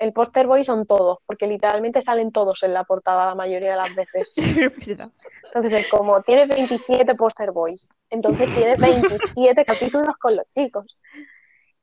el 0.01 0.13
póster 0.13 0.47
boy 0.47 0.65
son 0.65 0.87
todos, 0.87 1.19
porque 1.27 1.45
literalmente 1.45 2.01
salen 2.01 2.31
todos 2.31 2.63
en 2.63 2.73
la 2.73 2.83
portada 2.85 3.27
la 3.27 3.35
mayoría 3.35 3.71
de 3.71 3.77
las 3.77 3.95
veces. 3.95 4.33
Entonces 5.45 5.73
es 5.73 5.87
como, 5.89 6.23
tienes 6.23 6.47
27 6.47 7.13
póster 7.13 7.51
boys, 7.51 7.93
entonces 8.09 8.49
tienes 8.55 8.79
27 8.79 9.63
capítulos 9.65 10.15
con 10.17 10.37
los 10.37 10.47
chicos. 10.49 11.03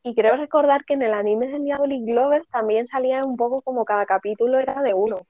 Y 0.02 0.14
creo 0.14 0.36
recordar 0.36 0.84
que 0.84 0.94
en 0.94 1.02
el 1.02 1.12
anime 1.12 1.48
del 1.48 1.64
Diabolic 1.64 2.08
Lovers 2.08 2.48
también 2.48 2.86
salía 2.86 3.24
un 3.24 3.36
poco 3.36 3.62
como 3.62 3.84
cada 3.84 4.06
capítulo 4.06 4.58
era 4.58 4.82
de 4.82 4.94
uno. 4.94 5.26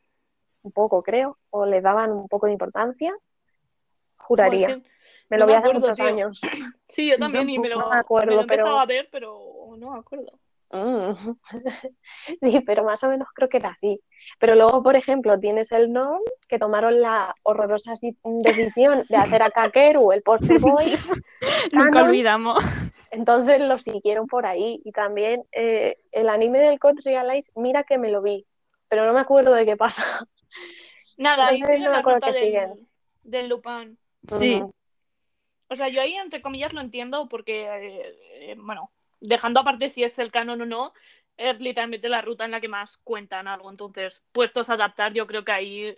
Un 0.62 0.70
poco, 0.70 1.02
creo. 1.02 1.36
O 1.50 1.66
le 1.66 1.80
daban 1.80 2.12
un 2.12 2.28
poco 2.28 2.46
de 2.46 2.52
importancia. 2.52 3.10
Juraría. 4.18 4.80
me 5.28 5.36
lo 5.36 5.46
vi 5.46 5.54
hace 5.54 5.72
muchos 5.72 5.98
años. 5.98 6.40
Sí, 6.86 7.10
yo 7.10 7.18
también, 7.18 7.50
y 7.50 7.58
me 7.58 7.68
lo, 7.68 7.92
acuerdo, 7.92 8.46
pero... 8.46 8.78
a 8.78 8.86
ver, 8.86 9.08
pero 9.10 9.36
no 9.76 9.90
me 9.90 9.98
acuerdo. 9.98 10.26
Mm. 10.72 11.34
Sí, 12.42 12.60
pero 12.66 12.84
más 12.84 13.02
o 13.04 13.08
menos 13.08 13.28
creo 13.34 13.48
que 13.48 13.56
era 13.56 13.70
así. 13.70 14.00
Pero 14.38 14.54
luego, 14.54 14.82
por 14.82 14.96
ejemplo, 14.96 15.38
tienes 15.38 15.72
el 15.72 15.92
NOM, 15.92 16.20
que 16.46 16.58
tomaron 16.58 17.00
la 17.00 17.32
horrorosa 17.42 17.92
decisión 17.92 19.04
de 19.08 19.16
hacer 19.16 19.42
a 19.42 19.50
Kakeru 19.50 20.12
el 20.12 20.22
poster 20.22 20.58
boy. 20.60 20.94
Nunca 21.72 22.02
olvidamos. 22.02 22.62
Entonces 23.10 23.60
lo 23.60 23.78
siguieron 23.78 24.26
por 24.26 24.46
ahí. 24.46 24.80
Y 24.84 24.92
también 24.92 25.44
eh, 25.52 25.96
el 26.12 26.28
anime 26.28 26.58
del 26.60 26.78
Code 26.78 27.00
Realize, 27.04 27.50
mira 27.54 27.84
que 27.84 27.98
me 27.98 28.10
lo 28.10 28.20
vi, 28.20 28.46
pero 28.88 29.06
no 29.06 29.12
me 29.12 29.20
acuerdo 29.20 29.54
de 29.54 29.64
qué 29.64 29.76
pasa. 29.76 30.04
Nada, 31.16 31.48
ahí 31.48 31.60
no 31.60 31.90
me 31.90 31.96
acuerdo 31.96 32.20
que 32.20 32.32
del, 32.32 32.44
siguen. 32.44 32.88
Del 33.22 33.48
Lupin. 33.48 33.98
Sí. 34.28 34.62
O 35.68 35.76
sea, 35.76 35.88
yo 35.88 36.00
ahí, 36.00 36.14
entre 36.14 36.40
comillas, 36.40 36.72
lo 36.72 36.80
entiendo 36.80 37.28
porque, 37.28 37.64
eh, 37.64 38.18
eh, 38.34 38.56
bueno, 38.58 38.90
dejando 39.20 39.60
aparte 39.60 39.88
si 39.88 40.04
es 40.04 40.18
el 40.18 40.30
canon 40.30 40.62
o 40.62 40.66
no, 40.66 40.92
es 41.36 41.60
literalmente 41.60 42.08
la 42.08 42.20
ruta 42.20 42.44
en 42.44 42.50
la 42.50 42.60
que 42.60 42.68
más 42.68 42.96
cuentan 42.98 43.46
algo. 43.48 43.70
Entonces, 43.70 44.24
puestos 44.32 44.68
a 44.70 44.74
adaptar, 44.74 45.12
yo 45.12 45.26
creo 45.26 45.44
que 45.44 45.52
ahí 45.52 45.96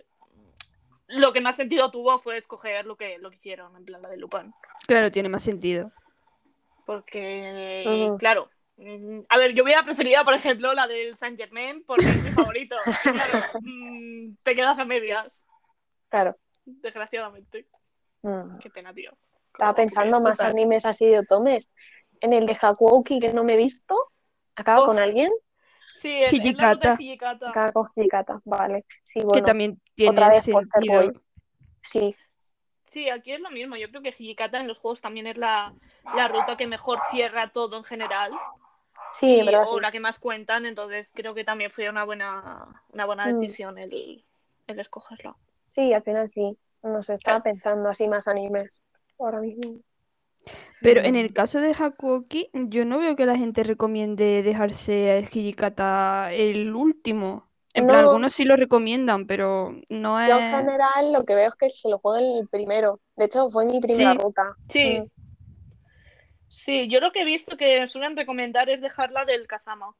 lo 1.07 1.33
que 1.33 1.41
más 1.41 1.55
sentido 1.55 1.91
tuvo 1.91 2.19
fue 2.19 2.37
escoger 2.37 2.85
lo 2.85 2.95
que, 2.95 3.17
lo 3.17 3.29
que 3.29 3.37
hicieron, 3.37 3.75
en 3.75 3.83
plan 3.83 4.01
la 4.01 4.09
de 4.09 4.19
Lupin. 4.19 4.53
Claro, 4.87 5.11
tiene 5.11 5.29
más 5.29 5.43
sentido. 5.43 5.91
Porque, 6.85 8.15
claro, 8.19 8.49
mm, 8.77 9.21
a 9.29 9.37
ver, 9.37 9.53
yo 9.53 9.63
hubiera 9.63 9.83
preferido, 9.83 10.23
por 10.23 10.33
ejemplo, 10.33 10.73
la 10.73 10.87
del 10.87 11.15
Saint 11.15 11.37
Germain, 11.39 11.83
porque 11.85 12.05
es 12.05 12.23
mi 12.23 12.29
favorito. 12.55 12.75
claro, 13.03 13.39
mm, 13.61 14.35
te 14.43 14.55
quedas 14.55 14.79
a 14.79 14.85
medias. 14.85 15.45
Claro. 16.09 16.35
Desgraciadamente. 16.65 17.67
Mm. 18.21 18.57
Qué 18.59 18.69
pena, 18.69 18.93
tío. 18.93 19.11
Estaba 19.53 19.75
pensando 19.75 20.19
más 20.19 20.39
animes 20.41 20.85
así 20.85 21.07
de 21.07 21.25
Tomes 21.25 21.69
en 22.21 22.33
el 22.33 22.45
de 22.45 22.57
Hakuoki 22.59 23.19
que 23.19 23.33
no 23.33 23.43
me 23.43 23.53
he 23.53 23.57
visto. 23.57 23.95
¿Acaba 24.55 24.85
con 24.85 24.99
alguien? 24.99 25.31
Sí, 25.95 26.09
en, 26.09 26.35
Hijikata. 26.35 26.97
Acaba 27.47 27.71
con 27.71 27.85
Hijikata, 27.95 28.41
vale. 28.45 28.85
Sí, 29.03 29.19
bueno, 29.19 29.33
que 29.33 29.41
también 29.41 29.81
tiene 29.95 30.31
sentido. 30.31 31.11
Sí. 31.81 32.15
Sí, 32.85 33.09
aquí 33.09 33.31
es 33.31 33.39
lo 33.39 33.49
mismo. 33.51 33.75
Yo 33.75 33.89
creo 33.89 34.01
que 34.01 34.09
Hijikata 34.09 34.59
en 34.59 34.67
los 34.67 34.77
juegos 34.77 35.01
también 35.01 35.27
es 35.27 35.37
la, 35.37 35.73
la 36.15 36.27
ruta 36.27 36.57
que 36.57 36.67
mejor 36.67 36.99
cierra 37.09 37.51
todo 37.51 37.77
en 37.77 37.83
general. 37.83 38.31
Sí, 39.11 39.39
y, 39.39 39.45
verdad. 39.45 39.65
O 39.69 39.79
la 39.79 39.91
que 39.91 39.99
más 39.99 40.19
cuentan, 40.19 40.65
entonces 40.65 41.11
creo 41.13 41.33
que 41.33 41.43
también 41.43 41.71
fue 41.71 41.89
una 41.89 42.03
buena, 42.03 42.67
una 42.89 43.05
buena 43.05 43.27
mm. 43.27 43.39
decisión 43.39 43.77
el, 43.77 44.25
el, 44.67 44.79
escogerla. 44.79 45.35
Sí, 45.67 45.93
al 45.93 46.03
final 46.03 46.29
sí. 46.29 46.57
No 46.83 47.03
sé, 47.03 47.13
estaba 47.13 47.41
pensando 47.41 47.89
así 47.89 48.07
más 48.07 48.27
animes 48.27 48.83
ahora 49.19 49.39
mismo. 49.39 49.79
Pero 50.81 51.01
en 51.01 51.15
el 51.15 51.31
caso 51.31 51.61
de 51.61 51.75
Hakuoki, 51.77 52.49
yo 52.53 52.85
no 52.85 52.97
veo 52.97 53.15
que 53.15 53.25
la 53.25 53.37
gente 53.37 53.63
recomiende 53.63 54.41
dejarse 54.41 55.11
a 55.11 55.19
Hijikata 55.19 56.33
el 56.33 56.73
último. 56.73 57.47
En 57.73 57.87
plan, 57.87 57.99
algunos 57.99 58.33
sí 58.33 58.43
lo 58.43 58.55
recomiendan, 58.55 59.27
pero 59.27 59.75
no 59.89 60.19
es. 60.19 60.27
Yo 60.27 60.39
en 60.39 60.51
general 60.51 61.13
lo 61.13 61.23
que 61.23 61.35
veo 61.35 61.49
es 61.49 61.55
que 61.55 61.69
se 61.69 61.87
lo 61.87 61.99
juegan 61.99 62.23
el 62.23 62.47
primero. 62.49 62.99
De 63.15 63.25
hecho, 63.25 63.49
fue 63.49 63.65
mi 63.65 63.79
primera 63.79 64.15
ruta. 64.15 64.55
Sí. 64.67 64.99
Mm. 64.99 65.09
Sí, 66.49 66.87
yo 66.89 66.99
lo 66.99 67.11
que 67.11 67.21
he 67.21 67.25
visto 67.25 67.55
que 67.55 67.87
suelen 67.87 68.17
recomendar 68.17 68.69
es 68.69 68.81
dejarla 68.81 69.23
del 69.23 69.47
Kazama. 69.47 69.95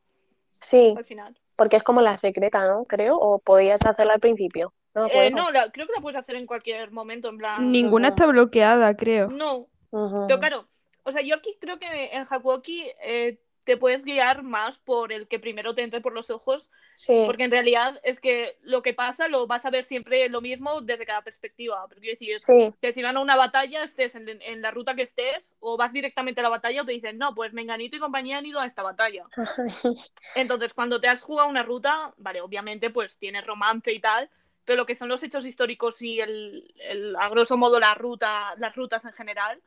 Sí. 0.50 0.94
Al 0.98 1.06
final. 1.06 1.40
Porque 1.56 1.78
es 1.78 1.84
como 1.84 2.02
la 2.02 2.18
secreta, 2.18 2.68
¿no? 2.68 2.84
Creo. 2.86 3.18
O 3.18 3.40
podías 3.40 3.86
hacerla 3.86 4.16
al 4.16 4.20
principio. 4.20 4.74
No, 4.94 5.08
eh, 5.08 5.32
no 5.32 5.46
creo 5.72 5.88
que 5.88 5.94
la 5.96 6.02
puedes 6.02 6.20
hacer 6.20 6.36
en 6.36 6.46
cualquier 6.46 6.92
momento, 6.92 7.30
en 7.30 7.38
plan. 7.38 7.72
Ninguna 7.72 8.10
está 8.10 8.26
bloqueada, 8.26 8.94
creo. 8.98 9.30
No, 9.30 9.68
pero 9.92 10.40
claro, 10.40 10.68
o 11.04 11.12
sea, 11.12 11.22
yo 11.22 11.36
aquí 11.36 11.58
creo 11.60 11.80
que 11.80 12.12
en 12.14 12.26
Hakuoki 12.30 12.84
eh, 13.04 13.40
te 13.64 13.78
puedes 13.78 14.04
guiar 14.04 14.44
más 14.44 14.80
por 14.80 15.12
el 15.12 15.28
que 15.28 15.40
primero 15.40 15.76
te 15.76 15.84
entre 15.84 16.02
por 16.02 16.14
los 16.14 16.30
ojos. 16.30 16.72
Porque 17.08 17.44
en 17.44 17.52
realidad 17.52 18.00
es 18.04 18.20
que 18.20 18.58
lo 18.62 18.82
que 18.82 18.94
pasa 18.94 19.28
lo 19.28 19.48
vas 19.48 19.66
a 19.66 19.70
ver 19.70 19.86
siempre 19.86 20.30
lo 20.30 20.42
mismo 20.42 20.82
desde 20.82 21.06
cada 21.06 21.22
perspectiva. 21.24 21.86
Pero 21.88 22.02
quiero 22.02 22.18
decir, 22.20 22.74
que 22.80 22.94
si 22.94 23.02
van 23.02 23.18
a 23.18 23.22
una 23.22 23.36
batalla, 23.36 23.84
estés 23.84 24.16
en, 24.16 24.62
la 24.62 24.72
ruta 24.72 24.96
que 24.96 25.04
estés, 25.04 25.56
o 25.60 25.78
vas 25.78 25.94
directamente 25.94 26.42
a 26.42 26.44
la 26.44 26.50
batalla, 26.50 26.82
o 26.82 26.86
te 26.86 26.92
dicen, 26.92 27.18
no, 27.18 27.34
pues 27.34 27.54
Menganito 27.54 27.96
y 27.96 28.00
compañía 28.00 28.38
han 28.38 28.46
ido 28.46 28.60
a 28.60 28.66
esta 28.66 28.84
batalla. 28.84 29.26
Entonces, 30.36 30.74
cuando 30.74 31.02
te 31.02 31.08
has 31.08 31.24
jugado 31.24 31.50
una 31.50 31.64
ruta, 31.64 32.14
vale, 32.18 32.42
obviamente, 32.42 32.90
pues 32.90 33.18
tienes 33.18 33.46
romance 33.46 33.92
y 33.92 34.00
tal. 34.00 34.30
Pero 34.64 34.78
lo 34.78 34.86
que 34.86 34.96
son 34.96 35.10
los 35.10 35.24
hechos 35.24 35.46
históricos 35.46 36.02
y 36.04 36.20
el, 36.20 36.72
el 36.78 37.16
a 37.16 37.30
grosso 37.30 37.58
modo 37.58 37.80
la 37.80 37.96
ruta, 37.96 38.52
las 38.60 38.76
rutas 38.76 39.06
en 39.06 39.14
general, 39.14 39.60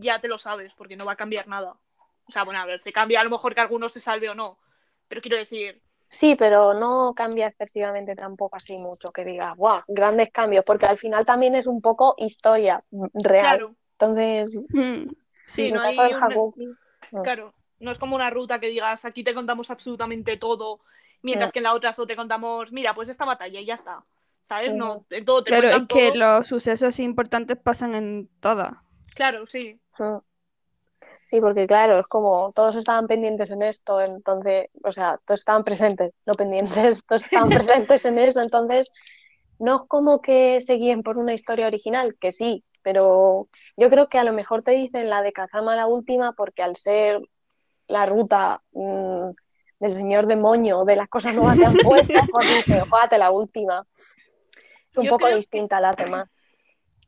ya 0.00 0.20
te 0.20 0.28
lo 0.28 0.38
sabes, 0.38 0.74
porque 0.74 0.96
no 0.96 1.04
va 1.04 1.12
a 1.12 1.16
cambiar 1.16 1.48
nada. 1.48 1.76
O 2.26 2.32
sea, 2.32 2.44
bueno, 2.44 2.60
a 2.60 2.66
ver, 2.66 2.78
se 2.78 2.92
cambia 2.92 3.20
a 3.20 3.24
lo 3.24 3.30
mejor 3.30 3.54
que 3.54 3.60
alguno 3.60 3.88
se 3.88 4.00
salve 4.00 4.28
o 4.28 4.34
no, 4.34 4.58
pero 5.08 5.20
quiero 5.20 5.36
decir... 5.36 5.74
Sí, 6.06 6.36
pero 6.38 6.74
no 6.74 7.12
cambia 7.14 7.48
excesivamente 7.48 8.14
tampoco 8.14 8.56
así 8.56 8.76
mucho, 8.78 9.10
que 9.10 9.24
digas, 9.24 9.56
guau, 9.56 9.82
grandes 9.88 10.30
cambios, 10.30 10.64
porque 10.64 10.86
al 10.86 10.98
final 10.98 11.26
también 11.26 11.54
es 11.56 11.66
un 11.66 11.80
poco 11.80 12.14
historia 12.18 12.84
real. 13.14 13.46
Claro. 13.46 13.74
Entonces, 13.98 14.62
mm, 14.70 15.06
sí, 15.44 15.72
no 15.72 15.80
hay 15.80 15.96
Claro, 17.22 17.54
no 17.80 17.90
es 17.90 17.98
como 17.98 18.16
una 18.16 18.30
ruta 18.30 18.60
que 18.60 18.68
digas, 18.68 19.04
aquí 19.04 19.24
te 19.24 19.34
contamos 19.34 19.70
absolutamente 19.70 20.36
todo, 20.36 20.80
mientras 21.22 21.52
que 21.52 21.58
en 21.58 21.64
la 21.64 21.74
otra 21.74 21.92
solo 21.92 22.06
te 22.06 22.16
contamos, 22.16 22.72
mira, 22.72 22.94
pues 22.94 23.08
esta 23.08 23.24
batalla 23.24 23.60
y 23.60 23.66
ya 23.66 23.74
está. 23.74 24.04
¿Sabes? 24.40 24.74
No, 24.74 25.06
en 25.08 25.24
todo 25.24 25.42
te 25.42 25.50
Claro, 25.50 25.70
es 25.70 25.82
que 25.88 26.14
los 26.14 26.46
sucesos 26.46 27.00
importantes 27.00 27.56
pasan 27.56 27.94
en 27.94 28.28
todas. 28.40 28.74
Claro, 29.16 29.46
sí. 29.46 29.80
Sí, 31.24 31.40
porque 31.40 31.66
claro, 31.66 31.98
es 31.98 32.06
como 32.06 32.50
todos 32.54 32.76
estaban 32.76 33.06
pendientes 33.06 33.50
en 33.50 33.62
esto, 33.62 34.00
entonces, 34.00 34.68
o 34.82 34.92
sea, 34.92 35.18
todos 35.24 35.40
estaban 35.40 35.64
presentes, 35.64 36.12
no 36.26 36.34
pendientes, 36.34 37.02
todos 37.06 37.24
estaban 37.24 37.48
presentes 37.50 38.04
en 38.04 38.18
eso, 38.18 38.40
entonces 38.40 38.92
no 39.58 39.76
es 39.76 39.88
como 39.88 40.20
que 40.20 40.60
seguían 40.60 41.02
por 41.02 41.16
una 41.16 41.34
historia 41.34 41.66
original, 41.66 42.16
que 42.20 42.30
sí, 42.30 42.64
pero 42.82 43.48
yo 43.76 43.88
creo 43.88 44.08
que 44.08 44.18
a 44.18 44.24
lo 44.24 44.32
mejor 44.32 44.62
te 44.62 44.72
dicen 44.72 45.08
la 45.08 45.22
de 45.22 45.32
Kazama 45.32 45.74
la 45.74 45.86
última 45.86 46.32
porque 46.32 46.62
al 46.62 46.76
ser 46.76 47.20
la 47.88 48.04
ruta 48.06 48.62
mm, 48.72 49.30
del 49.80 49.96
señor 49.96 50.26
demonio, 50.26 50.84
de 50.84 50.96
las 50.96 51.08
cosas 51.08 51.34
nuevas 51.34 51.58
que 51.58 51.64
han 51.64 51.76
puesto, 51.82 52.20
pues 52.30 52.64
jugate 52.88 53.18
la 53.18 53.30
última. 53.30 53.82
Es 54.92 54.98
un 54.98 55.08
poco 55.08 55.28
distinta 55.34 55.78
a 55.78 55.80
las 55.80 55.96
demás. 55.96 56.56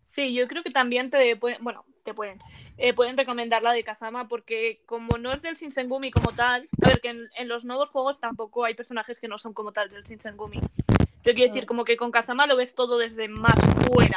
Sí, 0.04 0.34
yo 0.34 0.48
creo 0.48 0.62
que 0.62 0.70
también 0.70 1.10
te 1.10 1.36
pueden, 1.36 1.62
bueno, 1.62 1.84
te 2.06 2.14
pueden, 2.14 2.38
eh, 2.78 2.94
pueden 2.94 3.16
recomendar 3.16 3.62
la 3.62 3.72
de 3.72 3.82
Kazama 3.82 4.28
porque 4.28 4.80
como 4.86 5.18
no 5.18 5.32
es 5.32 5.42
del 5.42 5.56
Shinsengumi 5.56 6.12
como 6.12 6.30
tal, 6.32 6.68
a 6.82 6.88
ver 6.88 7.00
que 7.00 7.08
en, 7.10 7.48
los 7.48 7.64
nuevos 7.64 7.90
juegos 7.90 8.20
tampoco 8.20 8.64
hay 8.64 8.74
personajes 8.74 9.18
que 9.18 9.28
no 9.28 9.38
son 9.38 9.52
como 9.52 9.72
tal 9.72 9.90
del 9.90 10.04
Shinsengumi. 10.04 10.60
Yo 11.24 11.34
quiero 11.34 11.52
decir, 11.52 11.66
como 11.66 11.84
que 11.84 11.96
con 11.96 12.12
Kazama 12.12 12.46
lo 12.46 12.56
ves 12.56 12.76
todo 12.76 12.96
desde 12.96 13.26
más 13.26 13.58
fuera, 13.84 14.14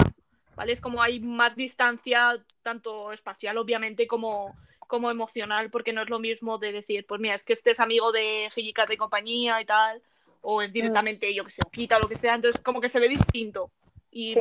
¿vale? 0.56 0.72
Es 0.72 0.82
como 0.82 1.02
hay 1.02 1.20
más 1.20 1.56
distancia, 1.56 2.30
tanto 2.62 3.12
espacial 3.12 3.58
obviamente 3.58 4.06
como, 4.06 4.56
como 4.86 5.10
emocional, 5.10 5.72
porque 5.72 5.92
no 5.92 6.04
es 6.04 6.10
lo 6.12 6.20
mismo 6.20 6.60
de 6.60 6.72
decir, 6.72 7.08
pues 7.08 7.20
mira, 7.20 7.34
es 7.34 7.44
que 7.44 7.54
estés 7.54 7.80
amigo 7.80 8.12
de 8.12 8.50
Hijikata 8.56 8.94
y 8.94 8.98
compañía 8.98 9.60
y 9.60 9.66
tal, 9.66 10.04
o 10.42 10.62
es 10.62 10.72
directamente, 10.72 11.34
yo 11.34 11.44
que 11.44 11.52
sé, 11.52 11.64
quita 11.72 11.98
lo 11.98 12.08
que 12.08 12.16
sea, 12.16 12.36
entonces 12.36 12.62
como 12.62 12.80
que 12.80 12.90
se 12.90 13.00
ve 13.00 13.10
distinto. 13.10 13.72
Y 14.12 14.36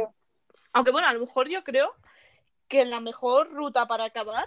aunque 0.75 0.91
bueno, 0.91 1.09
a 1.09 1.15
lo 1.15 1.21
mejor 1.21 1.49
yo 1.49 1.65
creo 1.65 1.95
que 2.69 2.85
la 2.85 3.01
mejor 3.01 3.53
ruta 3.53 3.87
para 3.87 4.05
acabar 4.05 4.47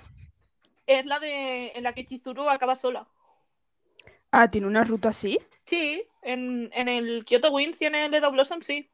es 0.87 1.05
la 1.05 1.19
de 1.19 1.71
en 1.75 1.83
la 1.83 1.93
que 1.93 2.05
Chizuru 2.05 2.49
acaba 2.49 2.75
sola. 2.75 3.07
Ah, 4.31 4.47
¿tiene 4.47 4.67
una 4.67 4.83
ruta 4.83 5.09
así? 5.09 5.39
Sí, 5.65 6.03
en, 6.21 6.69
en 6.73 6.87
el 6.87 7.25
Kyoto 7.25 7.51
Winds 7.51 7.81
y 7.81 7.85
en 7.85 7.95
el 7.95 8.11
de 8.11 8.19
Blossom, 8.19 8.61
sí. 8.61 8.89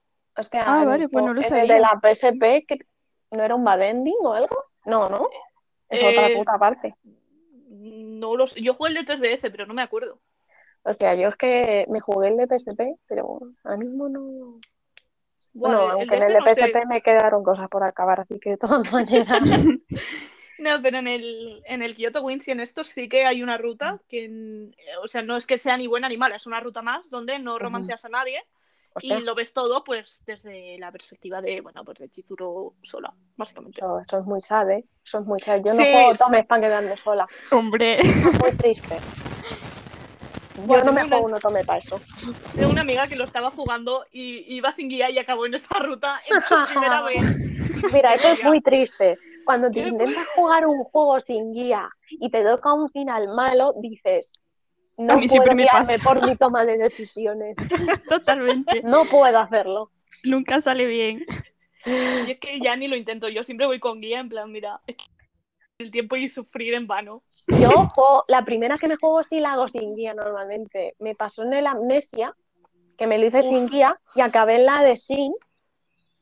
ah, 0.54 0.84
vale, 0.86 1.10
pues 1.10 1.26
no 1.26 1.34
lo 1.34 1.44
sabía. 1.44 1.62
El 1.64 1.68
de 1.68 1.80
la 1.80 2.00
PSP, 2.02 2.66
que 2.68 2.80
no 3.36 3.44
era 3.44 3.56
un 3.56 3.64
bad 3.64 3.82
ending 3.82 4.18
o 4.24 4.34
algo. 4.34 4.58
No, 4.86 5.10
¿no? 5.10 5.30
Es 5.90 6.02
otra 6.02 6.30
puta 6.36 6.56
eh, 6.56 6.60
parte. 6.60 6.96
No 7.70 8.36
lo 8.36 8.48
sé. 8.48 8.62
Yo 8.62 8.74
jugué 8.74 8.90
el 8.90 8.96
de 8.96 9.06
3DS, 9.06 9.52
pero 9.52 9.66
no 9.66 9.74
me 9.74 9.82
acuerdo. 9.84 10.20
O 10.84 10.94
sea, 10.94 11.16
yo 11.16 11.30
es 11.30 11.36
que 11.36 11.86
me 11.90 12.00
jugué 12.00 12.30
el 12.30 12.38
de 12.38 12.48
PSP, 12.48 12.98
pero 13.08 13.40
ahora 13.64 13.78
mismo 13.78 14.10
no. 14.10 14.60
Bueno, 15.58 15.82
Buah, 15.82 15.92
aunque 15.94 16.16
en 16.16 16.24
el 16.24 16.34
de 16.34 16.40
no 16.40 16.46
sé. 16.46 16.56
PSP 16.68 16.86
me 16.88 17.02
quedaron 17.02 17.44
cosas 17.44 17.68
por 17.70 17.84
acabar, 17.84 18.20
así 18.20 18.40
que 18.40 18.52
de 18.52 18.58
todas 18.58 18.92
maneras. 18.94 19.42
No, 20.60 20.82
pero 20.82 20.98
en 20.98 21.08
el, 21.08 21.62
en 21.66 21.82
el 21.84 21.96
Kyoto 21.96 22.22
Wins 22.24 22.48
y 22.48 22.52
en 22.52 22.60
estos 22.60 22.88
sí 22.88 23.08
que 23.10 23.26
hay 23.26 23.44
una 23.44 23.58
Mm. 23.58 23.62
ruta 23.62 24.00
que, 24.10 24.26
en- 24.26 24.76
o 25.04 25.08
sea, 25.08 25.22
no 25.22 25.36
es 25.38 25.46
que 25.48 25.58
sea 25.58 25.78
ni 25.78 25.88
buena 25.88 26.10
ni 26.10 26.18
mala, 26.18 26.36
es 26.36 26.48
una 26.48 26.60
ruta 26.60 26.82
más 26.82 27.10
donde 27.10 27.38
no 27.40 27.60
romanceas 27.60 28.06
a 28.06 28.10
nadie 28.10 28.42
y 29.02 29.20
lo 29.20 29.36
ves 29.36 29.54
todo 29.54 29.84
pues 29.84 30.24
desde 30.26 30.78
la 30.80 30.92
perspectiva 30.92 31.40
de, 31.42 31.62
bueno, 31.62 31.86
pues 31.86 32.00
de 32.00 32.10
Chizuru 32.10 32.74
sola, 32.82 33.14
básicamente. 33.36 33.80
eso, 33.82 34.00
eso 34.00 34.18
es 34.20 34.26
muy 34.26 34.42
sad, 34.42 34.72
¿eh? 34.72 34.86
Eso 35.06 35.20
es 35.20 35.26
muy 35.26 35.40
sad. 35.40 35.58
Yo 35.64 35.74
no 35.74 35.84
juego 35.84 36.12
sí. 36.16 36.18
tomes 36.24 36.46
para 36.48 36.62
quedarme 36.62 36.98
sola. 36.98 37.28
Hombre, 37.52 38.00
Es 38.00 38.42
muy 38.42 38.52
triste. 38.58 38.96
Yo 40.68 40.84
no 40.84 40.92
me 40.92 41.02
una- 41.02 41.08
juego 41.10 41.26
un 41.26 41.34
otome 41.36 41.64
para 41.64 41.80
eso. 41.80 42.00
Tengo 42.56 42.70
una 42.72 42.82
amiga 42.82 43.08
que 43.08 43.16
lo 43.16 43.24
estaba 43.24 43.52
jugando 43.52 44.06
y 44.12 44.44
iba 44.56 44.72
sin 44.74 44.90
guía 44.90 45.10
y 45.10 45.20
acabó 45.20 45.46
en 45.46 45.54
esa 45.54 45.78
ruta 45.80 46.20
en 46.30 46.42
su 46.42 46.56
primera 46.68 47.02
vez. 47.04 47.24
Mira, 47.94 48.14
eso 48.16 48.28
es 48.30 48.44
muy 48.44 48.60
triste. 48.62 49.18
Cuando 49.46 49.70
te 49.72 49.80
intentas 49.88 50.28
jugar 50.36 50.66
un 50.66 50.84
juego 50.86 51.20
sin 51.22 51.54
guía 51.54 51.90
y 52.10 52.30
te 52.30 52.44
toca 52.44 52.74
un 52.74 52.90
final 52.90 53.28
malo, 53.36 53.74
dices, 53.80 54.42
no 54.98 55.14
A 55.14 55.16
mí 55.18 55.28
puedo 55.28 55.54
me 55.54 55.64
guiarme 55.64 55.98
pasa. 56.00 56.04
por 56.04 56.28
mi 56.28 56.36
toma 56.38 56.66
de 56.66 56.78
decisiones. 56.78 57.56
totalmente. 58.10 58.82
No 58.84 59.06
puedo 59.06 59.38
hacerlo. 59.40 59.92
Nunca 60.24 60.60
sale 60.62 60.86
bien. 60.86 61.24
Y 61.86 62.32
es 62.32 62.40
que 62.40 62.60
ya 62.62 62.76
ni 62.76 62.88
lo 62.90 62.98
intento, 62.98 63.30
yo 63.30 63.46
siempre 63.46 63.66
voy 63.66 63.80
con 63.80 64.02
guía 64.02 64.20
en 64.20 64.28
plan, 64.28 64.52
mira, 64.52 64.82
es 64.88 64.98
que 64.98 65.06
el 65.80 65.92
tiempo 65.92 66.16
y 66.16 66.28
sufrir 66.28 66.74
en 66.74 66.88
vano. 66.88 67.24
Yo 67.48 67.70
juego, 67.90 68.26
la 68.28 68.44
primera 68.44 68.78
que 68.78 68.88
me 68.88 68.96
juego 68.96 69.24
sí 69.24 69.40
la 69.40 69.54
hago 69.54 69.68
sin 69.68 69.96
guía 69.96 70.14
normalmente. 70.14 70.96
Me 71.00 71.14
pasó 71.14 71.44
en 71.44 71.54
el 71.54 71.68
Amnesia, 71.68 72.36
que 72.98 73.06
me 73.06 73.18
lo 73.18 73.28
hice 73.28 73.40
Uf. 73.40 73.46
sin 73.46 73.68
guía 73.68 74.00
y 74.16 74.22
acabé 74.22 74.56
en 74.56 74.66
la 74.66 74.82
de 74.82 74.98
Sin, 74.98 75.34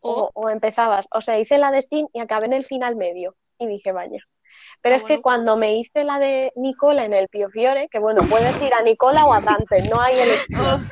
O, 0.02 0.12
o, 0.12 0.32
o 0.34 0.50
empezabas. 0.50 1.08
O 1.12 1.22
sea, 1.22 1.40
hice 1.40 1.58
la 1.58 1.72
de 1.72 1.82
Sin 1.82 2.08
y 2.14 2.20
acabé 2.20 2.48
en 2.48 2.54
el 2.54 2.66
final 2.66 2.96
medio. 2.96 3.36
Y 3.58 3.68
dije, 3.68 3.92
vaya. 3.94 4.20
Pero 4.82 4.96
Ah, 4.96 4.98
es 5.00 5.04
que 5.06 5.22
cuando 5.22 5.56
me 5.58 5.76
hice 5.78 6.04
la 6.04 6.20
de 6.20 6.52
Nicola 6.58 7.06
en 7.06 7.14
el 7.14 7.30
Pio 7.30 7.50
Fiore, 7.50 7.88
que 7.90 8.00
bueno, 8.00 8.22
puedes 8.30 8.62
ir 8.62 8.74
a 8.74 8.82
Nicola 8.82 9.26
o 9.26 9.34
a 9.34 9.40
Dante, 9.40 9.88
no 9.90 10.02
hay 10.02 10.20
elección. 10.20 10.90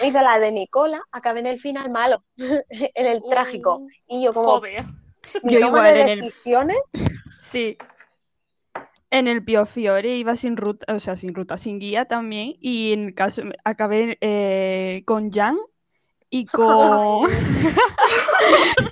Me 0.00 0.08
hice 0.08 0.22
la 0.22 0.38
de 0.38 0.50
Nicola, 0.50 1.02
acabé 1.12 1.40
en 1.40 1.46
el 1.46 1.60
final 1.60 1.90
malo, 1.90 2.16
en 2.36 3.06
el 3.06 3.22
trágico. 3.28 3.86
Y 4.06 4.22
yo 4.22 4.32
como, 4.32 4.48
joder. 4.52 4.84
Yo 5.44 5.60
igual 5.60 5.94
de 5.94 6.00
en 6.00 6.08
el- 6.08 6.20
Sí. 7.38 7.78
En 9.12 9.26
el 9.26 9.42
Pio 9.44 9.66
Fiore 9.66 10.16
iba 10.16 10.36
sin 10.36 10.56
ruta, 10.56 10.94
o 10.94 11.00
sea, 11.00 11.16
sin 11.16 11.34
ruta, 11.34 11.58
sin 11.58 11.80
guía 11.80 12.04
también. 12.04 12.54
Y 12.60 12.92
en 12.92 13.06
el 13.06 13.14
caso, 13.14 13.42
acabé 13.64 14.18
eh, 14.20 15.02
con 15.04 15.32
Jan 15.32 15.56
y 16.28 16.44
con. 16.46 17.28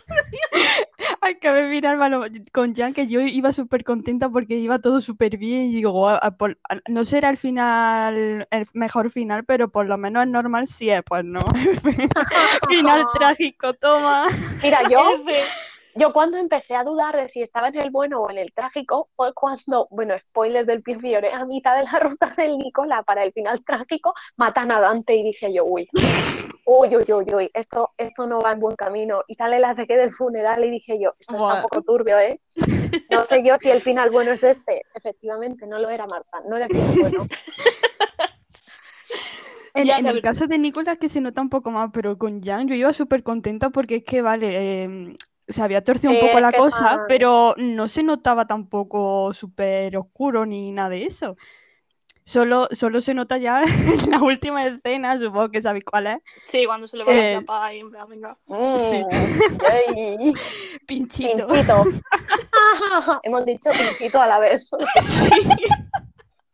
acabé 1.20 1.80
malo- 1.97 2.24
con 2.53 2.74
Jan 2.74 2.93
que 2.95 3.07
yo 3.07 3.20
iba 3.20 3.53
súper 3.53 3.84
contenta 3.84 4.28
porque 4.28 4.57
iba 4.57 4.78
todo 4.80 5.01
súper 5.01 5.36
bien. 5.36 5.66
Y 5.66 5.74
digo, 5.74 5.91
"Guau, 5.93 6.18
a 6.20 6.30
por- 6.32 6.59
a- 6.68 6.80
no 6.89 7.05
será 7.05 7.30
el 7.30 7.36
final, 7.36 8.49
el 8.51 8.66
mejor 8.72 9.11
final, 9.11 9.45
pero 9.45 9.68
por 9.70 9.86
lo 9.86 9.97
menos 9.99 10.24
es 10.24 10.30
normal, 10.30 10.66
sí 10.68 10.91
es, 10.91 11.03
pues 11.05 11.24
no. 11.24 11.45
final 12.68 13.05
trágico, 13.14 13.74
toma. 13.74 14.26
mira, 14.62 14.80
yo. 14.91 14.99
Yo 15.99 16.12
cuando 16.12 16.36
empecé 16.36 16.76
a 16.76 16.84
dudar 16.84 17.16
de 17.16 17.28
si 17.28 17.42
estaba 17.42 17.68
en 17.68 17.76
el 17.80 17.90
bueno 17.90 18.20
o 18.20 18.30
en 18.30 18.38
el 18.38 18.53
trágico 18.53 19.09
fue 19.16 19.34
cuando, 19.34 19.88
bueno, 19.90 20.16
spoilers 20.16 20.64
del 20.64 20.80
Pio 20.80 21.01
Fiore, 21.01 21.32
a 21.32 21.44
mitad 21.44 21.76
de 21.76 21.82
la 21.90 21.99
ruta 21.99 22.32
del 22.36 22.57
Nicola 22.57 23.03
para 23.03 23.24
el 23.24 23.32
final 23.32 23.64
trágico, 23.64 24.14
matan 24.36 24.70
a 24.70 24.80
Dante 24.80 25.16
y 25.16 25.24
dije 25.24 25.53
yo, 25.53 25.64
uy, 25.64 25.88
uy, 26.66 26.96
uy, 26.96 27.12
uy, 27.12 27.34
uy, 27.34 27.51
esto, 27.53 27.90
esto 27.99 28.28
no 28.28 28.40
va 28.40 28.53
en 28.53 28.61
buen 28.61 28.76
camino. 28.76 29.22
Y 29.26 29.34
sale 29.34 29.59
la 29.59 29.74
ceque 29.74 29.96
del 29.96 30.12
funeral 30.12 30.64
y 30.64 30.70
dije 30.70 31.01
yo, 31.01 31.14
esto 31.18 31.34
está 31.34 31.55
un 31.55 31.62
poco 31.62 31.82
turbio, 31.82 32.16
¿eh? 32.18 32.40
No 33.11 33.24
sé 33.24 33.44
yo 33.44 33.57
si 33.59 33.68
el 33.68 33.82
final 33.82 34.11
bueno 34.11 34.30
es 34.30 34.44
este. 34.44 34.82
Efectivamente, 34.94 35.66
no 35.66 35.78
lo 35.78 35.90
era 35.90 36.07
Marta, 36.07 36.38
no 36.49 36.57
era 36.57 36.66
el 36.66 36.76
final 36.76 36.99
bueno. 37.01 37.26
En, 39.74 39.86
Ya, 39.86 39.99
en 39.99 40.07
el 40.07 40.22
caso 40.22 40.46
de 40.46 40.59
Nicolás 40.59 40.99
que 40.99 41.09
se 41.09 41.20
nota 41.20 41.40
un 41.40 41.51
poco 41.51 41.70
más, 41.70 41.90
pero 41.92 42.18
con 42.18 42.42
Jan 42.42 42.66
yo 42.66 42.74
iba 42.74 42.92
súper 42.92 43.22
contenta 43.22 43.70
porque 43.70 43.96
es 43.96 44.05
que, 44.05 44.22
vale, 44.22 44.82
em, 44.82 45.14
se 45.49 45.62
había 45.62 45.82
torcido 45.82 46.12
Sí, 46.12 46.18
un 46.20 46.26
poco 46.26 46.40
la 46.40 46.53
cosa, 46.53 47.05
pero 47.09 47.55
no 47.57 47.88
se 47.88 48.03
notaba 48.03 48.46
tampoco 48.46 49.32
súper 49.32 49.96
oscuro 49.96 50.44
ni 50.46 50.72
nada 50.72 50.90
de 50.90 51.07
eso. 51.07 51.36
Solo, 52.24 52.68
solo 52.72 53.01
se 53.01 53.14
nota 53.14 53.38
ya 53.38 53.62
en 54.05 54.11
la 54.11 54.20
última 54.20 54.66
escena, 54.66 55.18
supongo 55.18 55.51
que 55.51 55.62
sabéis 55.62 55.84
cuál 55.84 56.09
es, 56.09 56.18
Sí, 56.49 56.66
cuando 56.66 56.86
se 56.86 56.99
le 56.99 57.05
va 57.05 57.11
Sí. 57.12 57.16
la 57.16 57.40
tapa 57.40 57.74
y 57.74 57.78
en 57.80 57.90
plan, 57.90 58.09
venga. 58.09 58.36
Sí. 58.78 59.03
Mm, 59.03 60.32
pinchito. 60.86 61.46
Pincito. 61.46 61.84
Hemos 63.22 63.44
dicho 63.46 63.70
pincito 63.70 64.20
a 64.20 64.26
la 64.26 64.38
vez. 64.38 64.68
Sí. 65.01 65.30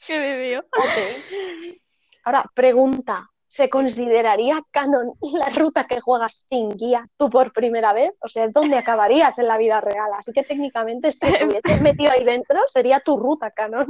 Qué 0.07 0.19
bebé. 0.21 0.59
Ok. 0.59 1.77
Ahora, 2.25 2.45
pregunta. 2.55 3.29
¿Se 3.55 3.71
consideraría 3.71 4.61
canon 4.73 5.13
la 5.21 5.49
ruta 5.51 5.87
que 5.87 6.01
juegas 6.01 6.35
sin 6.35 6.71
guía 6.77 7.07
tú 7.17 7.31
por 7.31 7.53
primera 7.53 7.93
vez? 7.93 8.11
O 8.21 8.27
sea, 8.27 8.49
¿dónde 8.49 8.77
acabarías 8.77 9.39
en 9.39 9.47
la 9.47 9.57
vida 9.57 9.81
real? 9.81 10.11
Así 10.19 10.33
que 10.33 10.43
técnicamente, 10.43 11.13
si 11.13 11.21
te 11.21 11.27
hubieses 11.47 11.81
metido 11.81 12.11
ahí 12.11 12.25
dentro, 12.25 12.59
sería 12.67 12.99
tu 12.99 13.17
ruta 13.17 13.53
canon. 13.53 13.87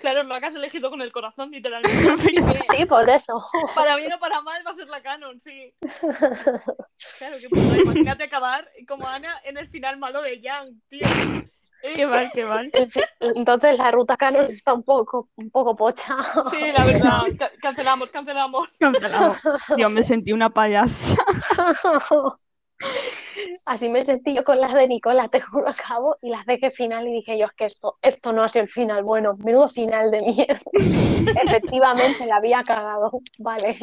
Claro, 0.00 0.22
lo 0.22 0.34
has 0.36 0.54
elegido 0.54 0.88
con 0.90 1.02
el 1.02 1.10
corazón, 1.10 1.50
literalmente. 1.50 2.16
Sí, 2.76 2.84
por 2.86 3.10
eso. 3.10 3.42
para 3.74 3.96
bien 3.96 4.12
o 4.12 4.20
para 4.20 4.40
mal 4.40 4.62
va 4.64 4.70
a 4.70 4.76
ser 4.76 4.86
la 4.88 5.02
canon, 5.02 5.40
sí. 5.40 5.74
Claro, 7.18 7.36
que 7.40 7.48
puta, 7.48 7.76
imagínate 7.76 8.22
acabar 8.22 8.68
como 8.86 9.06
Ana 9.08 9.34
en 9.44 9.58
el 9.58 9.68
final 9.68 9.98
malo 9.98 10.22
de 10.22 10.40
Yang, 10.40 10.80
tío. 10.88 11.00
Eh, 11.82 11.92
Qué 11.94 12.06
mal, 12.06 12.30
qué 12.32 12.44
mal. 12.44 12.70
Entonces 13.20 13.76
la 13.78 13.90
ruta 13.90 14.16
canon 14.16 14.46
está 14.50 14.72
un 14.74 14.82
poco, 14.82 15.26
un 15.36 15.50
poco 15.50 15.74
pocha. 15.76 16.16
Sí, 16.50 16.70
la 16.72 16.84
verdad. 16.84 17.22
Ca- 17.38 17.50
cancelamos, 17.60 18.10
cancelamos. 18.10 18.68
Dios, 19.76 19.90
me 19.90 20.02
sentí 20.02 20.32
una 20.32 20.50
payasa. 20.50 21.16
Así 23.66 23.88
me 23.88 24.04
sentí 24.04 24.34
yo 24.34 24.44
con 24.44 24.60
las 24.60 24.74
de 24.74 24.88
Nicola, 24.88 25.26
te 25.28 25.40
juro, 25.40 25.68
acabo 25.68 26.16
y 26.22 26.30
las 26.30 26.46
de 26.46 26.58
que 26.58 26.70
final 26.70 27.08
y 27.08 27.12
dije 27.12 27.38
yo, 27.38 27.46
es 27.46 27.52
que 27.52 27.66
esto, 27.66 27.98
esto 28.02 28.32
no 28.32 28.42
ha 28.42 28.48
sido 28.48 28.64
el 28.64 28.70
final 28.70 29.02
bueno, 29.02 29.36
menudo 29.36 29.68
final 29.68 30.10
de 30.10 30.22
mierda. 30.22 30.60
Efectivamente, 31.42 32.26
la 32.26 32.36
había 32.36 32.62
cagado, 32.62 33.10
vale. 33.40 33.76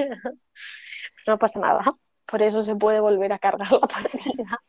No 1.28 1.38
pasa 1.38 1.59
nada, 1.59 1.82
por 2.30 2.41
eso 2.41 2.63
se 2.63 2.76
puede 2.76 2.99
volver 2.99 3.34
a 3.34 3.39
cargar 3.39 3.71
la 3.71 3.80
partida. 3.80 4.61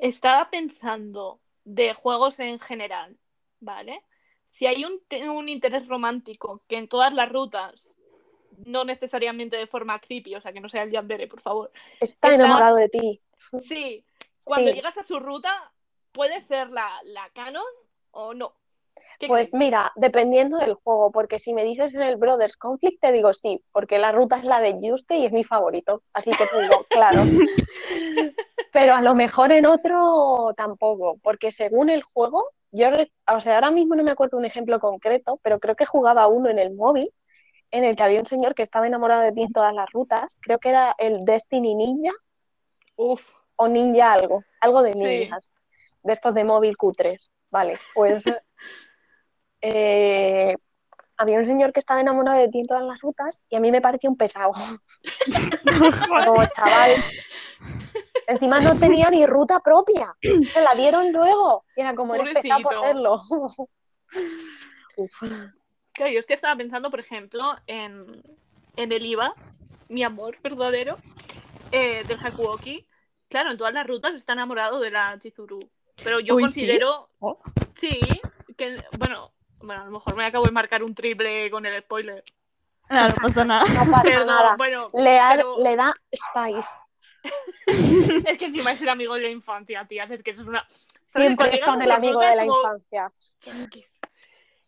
Estaba 0.00 0.50
pensando 0.50 1.40
de 1.64 1.94
juegos 1.94 2.40
en 2.40 2.58
general, 2.58 3.18
¿vale? 3.60 4.02
Si 4.50 4.66
hay 4.66 4.84
un, 4.84 5.00
un 5.30 5.48
interés 5.48 5.88
romántico 5.88 6.62
que 6.68 6.76
en 6.76 6.88
todas 6.88 7.12
las 7.14 7.30
rutas, 7.30 7.98
no 8.64 8.84
necesariamente 8.84 9.56
de 9.56 9.66
forma 9.66 9.98
creepy, 10.00 10.34
o 10.34 10.40
sea, 10.40 10.52
que 10.52 10.60
no 10.60 10.68
sea 10.68 10.82
el 10.82 10.90
Yandere, 10.90 11.26
por 11.28 11.40
favor. 11.40 11.70
Está 12.00 12.34
enamorado 12.34 12.76
de 12.76 12.88
ti. 12.88 13.18
Sí, 13.60 14.04
cuando 14.44 14.70
Sí. 14.70 14.74
llegas 14.76 14.98
a 14.98 15.02
su 15.04 15.18
ruta, 15.18 15.72
puede 16.12 16.40
ser 16.40 16.70
la, 16.70 16.88
la 17.04 17.28
canon 17.34 17.64
o 18.12 18.34
no. 18.34 18.54
¿Qué 19.18 19.26
Pues 19.28 19.50
crees? 19.50 19.60
mira, 19.60 19.92
dependiendo 19.96 20.58
del 20.58 20.74
juego, 20.74 21.10
porque 21.10 21.38
si 21.38 21.52
me 21.52 21.64
dices 21.64 21.94
en 21.94 22.02
el 22.02 22.16
Brothers 22.16 22.56
Conflict, 22.56 23.00
te 23.00 23.12
digo 23.12 23.32
sí, 23.34 23.60
porque 23.72 23.98
la 23.98 24.12
ruta 24.12 24.36
es 24.38 24.44
la 24.44 24.60
de 24.60 24.74
Juste 24.80 25.16
y 25.16 25.26
es 25.26 25.32
mi 25.32 25.44
favorito, 25.44 26.02
así 26.14 26.30
que 26.30 26.46
te 26.46 26.62
digo, 26.62 26.84
claro. 26.90 27.22
Pero 28.72 28.94
a 28.94 29.02
lo 29.02 29.14
mejor 29.14 29.52
en 29.52 29.66
otro 29.66 30.52
tampoco, 30.56 31.14
porque 31.22 31.52
según 31.52 31.90
el 31.90 32.02
juego, 32.02 32.50
yo, 32.72 32.88
o 33.32 33.40
sea, 33.40 33.54
ahora 33.56 33.70
mismo 33.70 33.94
no 33.94 34.02
me 34.02 34.10
acuerdo 34.10 34.36
un 34.36 34.44
ejemplo 34.44 34.80
concreto, 34.80 35.38
pero 35.42 35.60
creo 35.60 35.76
que 35.76 35.86
jugaba 35.86 36.26
uno 36.26 36.50
en 36.50 36.58
el 36.58 36.74
móvil, 36.74 37.08
en 37.74 37.82
el 37.82 37.96
que 37.96 38.04
había 38.04 38.20
un 38.20 38.26
señor 38.26 38.54
que 38.54 38.62
estaba 38.62 38.86
enamorado 38.86 39.22
de 39.22 39.32
ti 39.32 39.42
en 39.42 39.52
todas 39.52 39.74
las 39.74 39.90
rutas, 39.90 40.38
creo 40.40 40.60
que 40.60 40.68
era 40.68 40.94
el 40.96 41.24
Destiny 41.24 41.74
Ninja 41.74 42.12
Uf, 42.94 43.28
o 43.56 43.66
Ninja 43.66 44.12
algo, 44.12 44.44
algo 44.60 44.84
de 44.84 44.92
Sí. 44.92 44.98
ninjas, 45.00 45.52
de 46.04 46.12
estos 46.12 46.32
de 46.34 46.44
móvil 46.44 46.76
Q3. 46.76 47.32
Vale, 47.50 47.76
pues 47.92 48.24
eh, 49.60 50.54
había 51.16 51.38
un 51.38 51.44
señor 51.44 51.72
que 51.72 51.80
estaba 51.80 52.00
enamorado 52.00 52.38
de 52.38 52.48
ti 52.48 52.60
en 52.60 52.66
todas 52.66 52.84
las 52.84 53.00
rutas 53.00 53.42
y 53.48 53.56
a 53.56 53.60
mí 53.60 53.72
me 53.72 53.80
parecía 53.80 54.08
un 54.08 54.16
pesado. 54.16 54.52
Como 56.24 56.46
chaval. 56.46 56.92
Encima 58.28 58.60
no 58.60 58.78
tenía 58.78 59.10
ni 59.10 59.26
ruta 59.26 59.58
propia, 59.58 60.14
se 60.22 60.60
la 60.60 60.76
dieron 60.76 61.12
luego 61.12 61.64
y 61.74 61.80
era 61.80 61.94
como 61.94 62.14
eres 62.14 62.32
pesado 62.32 62.62
por 62.62 62.76
serlo. 62.76 63.20
Uf. 64.96 65.22
Claro, 65.94 66.12
yo 66.12 66.18
es 66.20 66.26
que 66.26 66.34
estaba 66.34 66.56
pensando, 66.56 66.90
por 66.90 67.00
ejemplo, 67.00 67.54
en, 67.66 68.22
en 68.76 68.92
el 68.92 69.06
IVA, 69.06 69.32
mi 69.88 70.02
amor 70.02 70.36
verdadero, 70.42 70.98
eh, 71.72 72.04
del 72.06 72.18
Hakuoki. 72.24 72.86
Claro, 73.28 73.50
en 73.50 73.56
todas 73.56 73.72
las 73.74 73.86
rutas 73.86 74.14
está 74.14 74.32
enamorado 74.34 74.80
de 74.80 74.90
la 74.90 75.18
Chizuru. 75.18 75.58
Pero 76.02 76.20
yo 76.20 76.34
Uy, 76.34 76.42
¿sí? 76.42 76.60
considero, 76.60 77.08
Oh. 77.20 77.38
sí, 77.74 77.98
que, 78.56 78.76
bueno, 78.98 79.32
bueno, 79.60 79.82
a 79.82 79.84
lo 79.86 79.90
mejor 79.92 80.14
me 80.16 80.26
acabo 80.26 80.44
de 80.44 80.50
marcar 80.52 80.82
un 80.82 80.94
triple 80.94 81.50
con 81.50 81.64
el 81.66 81.80
spoiler. 81.82 82.22
Nada, 82.90 83.08
no 83.08 83.14
pasa 83.22 83.44
nada. 83.44 83.64
No 83.64 83.90
pasa 83.90 84.02
Perdón, 84.02 84.26
nada. 84.26 84.56
bueno, 84.56 84.90
Le, 84.92 85.18
ha- 85.18 85.32
pero- 85.36 85.58
le 85.58 85.76
da 85.76 85.94
Spice. 86.12 86.68
es 87.66 88.38
que 88.38 88.44
encima 88.46 88.72
es 88.72 88.82
el 88.82 88.88
amigo 88.90 89.14
de 89.14 89.22
la 89.22 89.30
infancia, 89.30 89.86
tía. 89.86 90.04
Es 90.04 90.22
que 90.22 90.32
es 90.32 90.38
una. 90.40 90.66
Siempre 91.06 91.56
son 91.56 91.80
el 91.80 91.90
amigo 91.90 92.20
de 92.20 92.36
la 92.36 92.42
como, 92.46 92.58
infancia. 92.60 93.12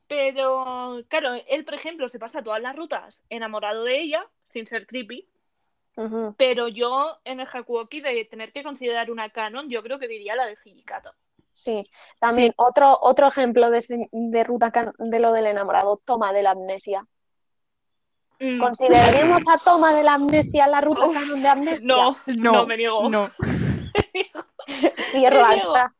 Pero, 0.08 1.02
claro, 1.08 1.34
él, 1.48 1.64
por 1.64 1.74
ejemplo, 1.74 2.08
se 2.08 2.18
pasa 2.18 2.42
todas 2.42 2.60
las 2.62 2.76
rutas 2.76 3.24
enamorado 3.28 3.84
de 3.84 4.00
ella, 4.00 4.26
sin 4.48 4.66
ser 4.66 4.86
creepy. 4.86 5.28
Pero 6.36 6.68
yo, 6.68 7.18
en 7.24 7.40
el 7.40 7.48
Hakuoki, 7.50 8.00
de 8.00 8.24
tener 8.26 8.52
que 8.52 8.62
considerar 8.62 9.10
una 9.10 9.30
canon, 9.30 9.70
yo 9.70 9.82
creo 9.82 9.98
que 9.98 10.08
diría 10.08 10.36
la 10.36 10.46
de 10.46 10.56
Hijikata. 10.64 11.14
Sí, 11.50 11.88
también 12.20 12.52
otro, 12.56 12.98
otro 13.00 13.28
ejemplo 13.28 13.70
de, 13.70 14.08
de 14.12 14.44
ruta 14.44 14.70
can- 14.70 14.92
de 14.98 15.18
lo 15.20 15.32
del 15.32 15.46
enamorado, 15.46 16.00
toma 16.04 16.34
de 16.34 16.42
la 16.42 16.50
amnesia. 16.50 17.06
Mm, 18.38 18.60
¿Consideraríamos 18.60 19.42
a 19.48 19.58
toma 19.64 19.94
de 19.94 20.02
la 20.02 20.14
amnesia 20.14 20.66
la 20.66 20.82
ruta 20.82 21.06
Uf, 21.06 21.14
canon 21.14 21.42
de 21.42 21.48
amnesia? 21.48 21.94
no, 21.96 22.16
no, 22.26 22.52
No, 22.52 22.66
me 22.66 22.76
niego. 22.76 23.08
No. 23.08 23.30
Cierro 25.10 25.42
alta. 25.44 25.94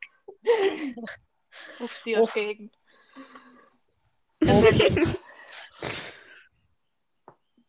Uf, 1.81 1.93
tío, 2.03 2.19
es 2.19 2.31
que. 2.31 2.57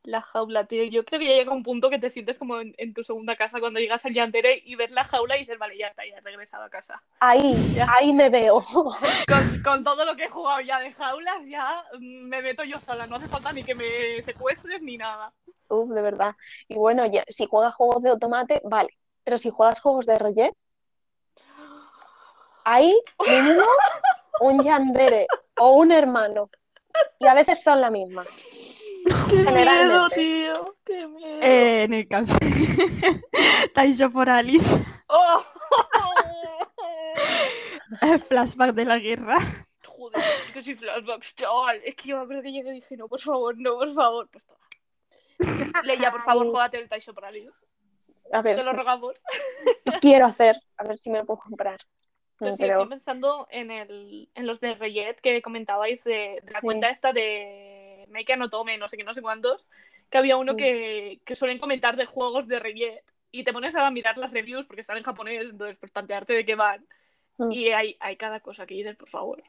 La 0.04 0.22
jaula, 0.22 0.66
tío. 0.68 0.86
Yo 0.86 1.04
creo 1.04 1.20
que 1.20 1.26
ya 1.28 1.34
llega 1.34 1.52
un 1.52 1.64
punto 1.64 1.90
que 1.90 2.00
te 2.00 2.10
sientes 2.10 2.40
como 2.40 2.62
en, 2.62 2.74
en 2.78 2.94
tu 2.94 3.04
segunda 3.04 3.36
casa 3.36 3.60
cuando 3.60 3.82
llegas 3.82 4.06
al 4.06 4.14
Yandere 4.14 4.62
y 4.64 4.76
ves 4.76 4.92
la 4.92 5.04
jaula 5.04 5.36
y 5.36 5.42
dices, 5.42 5.60
vale, 5.60 5.78
ya 5.78 5.88
está, 5.88 6.06
ya 6.08 6.16
he 6.16 6.22
regresado 6.22 6.64
a 6.64 6.70
casa. 6.70 7.04
Ahí, 7.20 7.54
Ya. 7.74 7.88
ahí 7.94 8.14
me 8.14 8.30
veo. 8.30 8.62
Con, 9.28 9.62
con 9.64 9.84
todo 9.84 10.06
lo 10.06 10.16
que 10.16 10.24
he 10.26 10.30
jugado 10.30 10.62
ya 10.62 10.80
de 10.80 10.94
jaulas, 10.94 11.46
ya 11.46 11.84
me 12.00 12.42
meto 12.42 12.64
yo 12.64 12.80
sola. 12.80 13.06
No 13.06 13.18
hace 13.18 13.28
falta 13.28 13.52
ni 13.52 13.66
que 13.66 13.76
me 13.76 14.22
secuestres 14.24 14.82
ni 14.82 14.96
nada. 14.98 15.34
Uf, 15.68 15.90
de 15.90 16.02
verdad. 16.02 16.36
Y 16.70 16.76
bueno, 16.76 17.06
ya, 17.06 17.26
si 17.28 17.46
juegas 17.46 17.76
juegos 17.76 18.02
de 18.02 18.12
automate, 18.12 18.62
vale. 18.64 18.90
Pero 19.26 19.38
si 19.38 19.50
juegas 19.50 19.82
juegos 19.82 20.06
de 20.06 20.18
Roger, 20.18 20.54
ahí 22.64 22.98
mínimo 23.28 23.64
un 24.42 24.64
yandere 24.64 25.28
o 25.58 25.72
un 25.72 25.92
hermano. 25.92 26.50
Y 27.20 27.28
a 27.28 27.34
veces 27.34 27.62
son 27.62 27.82
la 27.82 27.90
misma. 27.92 28.24
¡Qué 29.30 29.36
miedo, 29.36 29.46
Generalmente. 29.52 30.16
tío! 30.16 30.76
¡Qué 30.86 31.08
miedo! 31.08 31.40
Eh, 31.42 31.84
en 31.84 31.94
el 31.94 32.08
caso 32.08 32.36
Taisho 33.74 34.12
por 34.12 34.30
Alice, 34.30 34.76
¡Oh! 35.08 35.44
flashback 38.28 38.74
de 38.74 38.86
la 38.86 38.98
guerra. 39.00 39.38
Joder, 39.86 40.20
es 40.46 40.52
que 40.54 40.62
soy 40.62 40.76
flashbacks, 40.76 41.36
chaval. 41.36 41.82
Es 41.84 41.96
que 41.96 42.10
yo 42.10 42.18
me 42.18 42.24
acuerdo 42.24 42.42
que 42.44 42.52
llegué 42.52 42.70
y 42.72 42.76
dije, 42.76 42.98
no, 42.98 43.08
por 43.08 43.20
favor, 43.20 43.56
no, 43.58 43.76
por 43.78 43.94
favor. 43.94 44.30
Pues 44.30 44.46
toma. 44.46 45.82
Leia, 45.84 46.12
por 46.12 46.22
favor, 46.24 46.48
juégate 46.48 46.80
el 46.80 46.90
Taisho 46.90 47.14
Paralysis. 47.14 47.56
A 48.34 48.42
ver, 48.42 48.58
Te 48.58 48.64
lo 48.66 48.74
rogamos. 48.74 49.16
quiero 50.02 50.26
hacer, 50.26 50.56
a 50.80 50.88
ver 50.88 50.98
si 50.98 51.10
me 51.10 51.20
lo 51.20 51.26
puedo 51.26 51.40
comprar. 51.40 51.78
Pero 52.40 52.56
sí, 52.56 52.64
estoy 52.66 52.88
pensando 52.88 53.48
en, 53.50 53.72
el, 53.72 54.30
en 54.36 54.46
los 54.48 54.60
de 54.60 54.76
Reyet 54.76 55.20
que 55.22 55.42
comentabais 55.42 56.04
de, 56.04 56.40
de 56.44 56.52
la 56.52 56.60
Sí. 56.60 56.66
cuenta 56.66 56.90
esta 56.90 57.14
de 57.14 58.06
Make 58.10 58.38
no 58.38 58.50
Tome, 58.50 58.78
no 58.78 58.88
sé 58.88 58.98
qué, 58.98 59.04
no 59.04 59.14
sé 59.14 59.22
cuántos, 59.22 59.70
que 60.10 60.18
había 60.18 60.38
uno 60.38 60.52
Sí. 60.54 60.58
que, 60.58 61.22
que 61.26 61.36
suelen 61.36 61.60
comentar 61.60 61.96
de 61.96 62.06
juegos 62.06 62.48
de 62.48 62.60
Reyet 62.60 63.04
y 63.32 63.44
te 63.44 63.54
pones 63.54 63.76
a 63.76 63.90
mirar 63.92 64.18
las 64.18 64.32
reviews 64.32 64.66
porque 64.66 64.82
están 64.82 64.98
en 64.98 65.04
japonés, 65.04 65.50
entonces 65.50 65.78
pues 65.80 65.92
plantearte 65.92 66.34
de 66.34 66.46
qué 66.46 66.56
van. 66.56 66.86
Mm. 67.38 67.52
Y 67.52 67.68
hay, 67.70 67.98
hay 68.00 68.16
cada 68.18 68.40
cosa 68.40 68.66
que 68.66 68.76
dices, 68.76 68.96
por 68.96 69.10
favor. 69.10 69.44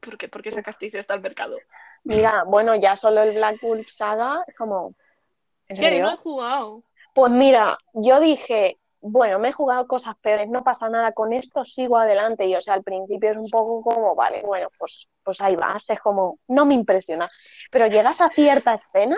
¿Por 0.00 0.18
qué, 0.18 0.28
por 0.28 0.42
qué 0.42 0.50
sacasteis 0.50 0.94
esto 0.94 1.12
al 1.12 1.20
mercado? 1.20 1.58
mira, 2.04 2.42
bueno, 2.44 2.74
ya 2.74 2.96
solo 2.96 3.22
el 3.22 3.32
Black 3.34 3.60
Wolf 3.62 3.88
Saga, 3.88 4.44
como. 4.56 4.94
¿En 5.68 5.76
¿Qué? 5.76 6.00
No 6.00 6.12
he 6.12 6.16
jugado. 6.16 6.82
Pues 7.14 7.30
mira, 7.30 7.78
yo 7.94 8.18
dije, 8.18 8.78
bueno, 9.02 9.40
me 9.40 9.48
he 9.48 9.52
jugado 9.52 9.86
cosas 9.88 10.18
peores, 10.20 10.48
no 10.48 10.62
pasa 10.62 10.88
nada 10.88 11.12
con 11.12 11.32
esto, 11.32 11.64
sigo 11.64 11.98
adelante. 11.98 12.46
Y 12.46 12.54
o 12.54 12.60
sea, 12.60 12.74
al 12.74 12.84
principio 12.84 13.32
es 13.32 13.36
un 13.36 13.50
poco 13.50 13.82
como, 13.82 14.14
vale, 14.14 14.42
bueno, 14.42 14.68
pues, 14.78 15.08
pues 15.24 15.40
ahí 15.40 15.56
vas, 15.56 15.90
es 15.90 16.00
como, 16.00 16.38
no 16.46 16.64
me 16.64 16.74
impresiona. 16.74 17.28
Pero 17.70 17.88
llegas 17.88 18.20
a 18.20 18.30
cierta 18.30 18.74
escena, 18.74 19.16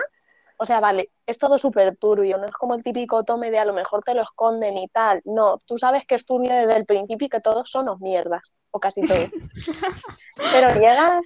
o 0.57 0.65
sea, 0.65 0.79
vale, 0.79 1.11
es 1.27 1.37
todo 1.37 1.57
súper 1.59 1.97
turbio, 1.97 2.37
no 2.37 2.45
es 2.45 2.51
como 2.51 2.73
el 2.73 2.83
típico 2.83 3.23
tome 3.23 3.51
de 3.51 3.59
a 3.59 3.65
lo 3.65 3.73
mejor 3.73 4.03
te 4.03 4.15
lo 4.15 4.23
esconden 4.23 4.75
y 4.77 4.87
tal. 4.87 5.21
No, 5.23 5.59
tú 5.67 5.77
sabes 5.77 6.05
que 6.07 6.15
es 6.15 6.25
turbio 6.25 6.53
desde 6.53 6.77
el 6.77 6.85
principio 6.85 7.27
y 7.27 7.29
que 7.29 7.41
todos 7.41 7.69
son 7.69 7.85
los 7.85 7.99
mierdas, 7.99 8.41
o 8.71 8.79
casi 8.79 9.01
todos. 9.05 9.29
Pero 10.51 10.79
llegas, 10.79 11.23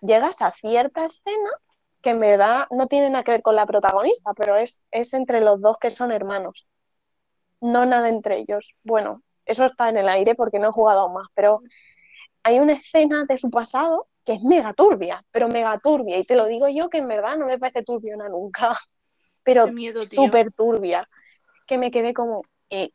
llegas 0.00 0.42
a 0.42 0.50
cierta 0.50 1.06
escena 1.06 1.50
que 2.02 2.10
en 2.10 2.20
verdad 2.20 2.66
no 2.70 2.88
tiene 2.88 3.10
nada 3.10 3.22
que 3.22 3.32
ver 3.32 3.42
con 3.42 3.56
la 3.56 3.66
protagonista, 3.66 4.32
pero 4.34 4.56
es, 4.56 4.84
es 4.92 5.14
entre 5.14 5.40
los 5.40 5.60
dos 5.60 5.78
que 5.80 5.90
son 5.90 6.12
hermanos. 6.12 6.68
No 7.60 7.86
nada 7.86 8.08
entre 8.08 8.38
ellos. 8.38 8.74
Bueno, 8.82 9.22
eso 9.44 9.64
está 9.64 9.88
en 9.88 9.96
el 9.96 10.08
aire 10.08 10.34
porque 10.34 10.58
no 10.58 10.68
he 10.68 10.72
jugado 10.72 11.00
aún 11.00 11.14
más, 11.14 11.28
pero 11.34 11.62
hay 12.42 12.60
una 12.60 12.74
escena 12.74 13.24
de 13.24 13.38
su 13.38 13.50
pasado 13.50 14.06
que 14.24 14.34
es 14.34 14.42
mega 14.42 14.74
turbia, 14.74 15.20
pero 15.30 15.48
mega 15.48 15.78
turbia. 15.78 16.18
Y 16.18 16.24
te 16.24 16.36
lo 16.36 16.46
digo 16.46 16.68
yo 16.68 16.90
que 16.90 16.98
en 16.98 17.08
verdad 17.08 17.36
no 17.36 17.46
me 17.46 17.58
parece 17.58 17.82
turbiona 17.82 18.28
nunca, 18.28 18.78
pero 19.42 19.66
súper 20.00 20.52
turbia. 20.52 21.08
Que 21.66 21.78
me 21.78 21.90
quedé 21.90 22.14
como, 22.14 22.42
y 22.68 22.92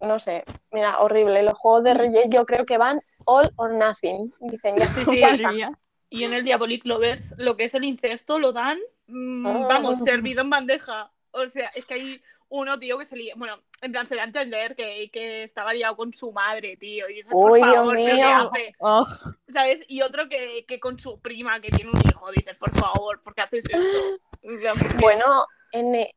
no 0.00 0.18
sé, 0.18 0.44
mira, 0.72 1.00
horrible. 1.00 1.42
Los 1.42 1.54
juegos 1.54 1.84
de 1.84 1.94
Reyes 1.94 2.30
yo 2.30 2.46
creo 2.46 2.64
que 2.64 2.78
van 2.78 3.00
all 3.24 3.48
or 3.56 3.72
nothing. 3.72 4.32
Dicen, 4.40 4.76
ya 4.76 4.86
Sí, 4.86 5.04
sí. 5.04 5.22
Y 6.12 6.24
en 6.24 6.32
el 6.32 6.42
Diabolic 6.42 6.84
Lovers, 6.86 7.34
lo 7.38 7.56
que 7.56 7.64
es 7.64 7.74
el 7.74 7.84
incesto, 7.84 8.40
lo 8.40 8.52
dan, 8.52 8.78
mm, 9.06 9.46
Ah. 9.46 9.66
vamos, 9.68 10.00
servido 10.00 10.40
en 10.40 10.50
bandeja. 10.50 11.12
O 11.30 11.46
sea, 11.46 11.68
es 11.76 11.86
que 11.86 11.94
hay 11.94 12.22
uno, 12.50 12.78
tío, 12.78 12.98
que 12.98 13.06
se 13.06 13.16
lía. 13.16 13.34
Bueno, 13.36 13.58
en 13.80 13.92
plan, 13.92 14.06
se 14.06 14.14
le 14.14 14.18
da 14.20 14.24
a 14.24 14.26
entender 14.26 14.76
que, 14.76 15.08
que 15.10 15.44
estaba 15.44 15.72
liado 15.72 15.96
con 15.96 16.12
su 16.12 16.30
madre, 16.32 16.76
tío. 16.76 17.08
Y 17.08 17.14
dices, 17.14 17.30
por 17.32 17.52
Uy, 17.52 17.60
Dios 17.60 17.74
favor, 17.74 17.94
¿pero 17.94 18.06
qué 18.06 18.14
mío. 18.14 18.28
hace? 18.28 18.74
Oh, 18.80 19.06
¿Sabes? 19.52 19.80
Y 19.88 20.02
otro 20.02 20.28
que, 20.28 20.64
que 20.66 20.78
con 20.78 20.98
su 20.98 21.18
prima, 21.20 21.60
que 21.60 21.70
tiene 21.70 21.90
un 21.90 22.00
hijo, 22.08 22.30
dices, 22.32 22.56
por 22.58 22.72
favor, 22.72 23.22
¿por 23.22 23.34
qué 23.34 23.40
haces 23.42 23.64
esto? 23.64 24.98
Bueno, 25.00 25.46
en, 25.72 25.94
eh, 25.94 26.10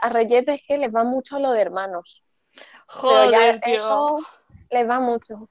a 0.00 0.08
Reyes 0.08 0.46
es 0.48 0.60
que 0.66 0.78
les 0.78 0.94
va 0.94 1.04
mucho 1.04 1.38
lo 1.38 1.50
de 1.52 1.60
hermanos. 1.60 2.22
Joder, 2.86 3.30
ya 3.30 3.60
tío. 3.60 3.74
eso 3.76 4.18
les 4.70 4.88
va 4.88 5.00
mucho. 5.00 5.48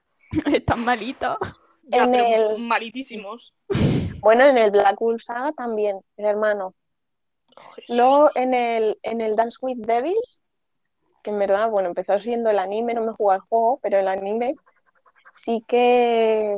están 0.54 0.84
malitos. 0.86 1.38
Ya, 1.84 2.04
en 2.06 2.16
el- 2.16 2.60
malitísimos. 2.60 3.54
Bueno, 4.20 4.46
en 4.46 4.58
el 4.58 4.72
Black 4.72 5.00
Wolf 5.02 5.22
Saga 5.22 5.52
también, 5.52 6.00
el 6.16 6.26
hermano. 6.26 6.74
Joder. 7.56 7.86
Luego 7.90 8.30
en 8.36 8.54
el, 8.54 9.00
en 9.04 9.22
el 9.22 9.36
Dance 9.36 9.58
with 9.62 9.78
Devils, 9.78 10.44
que 11.24 11.32
en 11.32 11.40
verdad, 11.40 11.70
bueno, 11.70 11.90
empezó 11.90 12.20
siendo 12.20 12.50
el 12.50 12.60
anime, 12.60 12.94
no 12.94 13.02
me 13.02 13.14
jugué 13.14 13.36
al 13.36 13.42
juego, 13.42 13.80
pero 13.82 14.00
el 14.00 14.08
anime 14.08 14.56
sí 15.32 15.64
que 15.68 16.56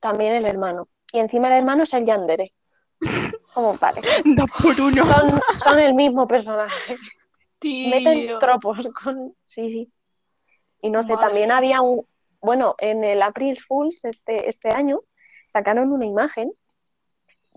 también 0.00 0.34
el 0.34 0.46
hermano. 0.46 0.84
Y 1.12 1.18
encima 1.18 1.48
el 1.48 1.54
hermano 1.54 1.84
es 1.84 1.92
el 1.94 2.04
Yandere. 2.04 2.52
Como 3.54 3.74
vale. 3.74 4.00
Dos 4.24 4.50
por 4.62 4.80
uno. 4.80 5.04
Son, 5.04 5.40
son 5.62 5.78
el 5.78 5.94
mismo 5.94 6.26
personaje. 6.26 6.96
Tío. 7.58 7.90
Meten 7.90 8.38
tropos 8.38 8.88
con. 8.92 9.34
Sí, 9.44 9.70
sí. 9.70 9.92
Y 10.82 10.90
no 10.90 11.02
sé, 11.02 11.16
también 11.16 11.52
había 11.52 11.82
un. 11.82 12.06
Bueno, 12.40 12.74
en 12.78 13.04
el 13.04 13.20
April 13.20 13.58
Fools 13.58 14.04
este, 14.04 14.48
este 14.48 14.70
año 14.70 15.00
sacaron 15.46 15.92
una 15.92 16.06
imagen 16.06 16.50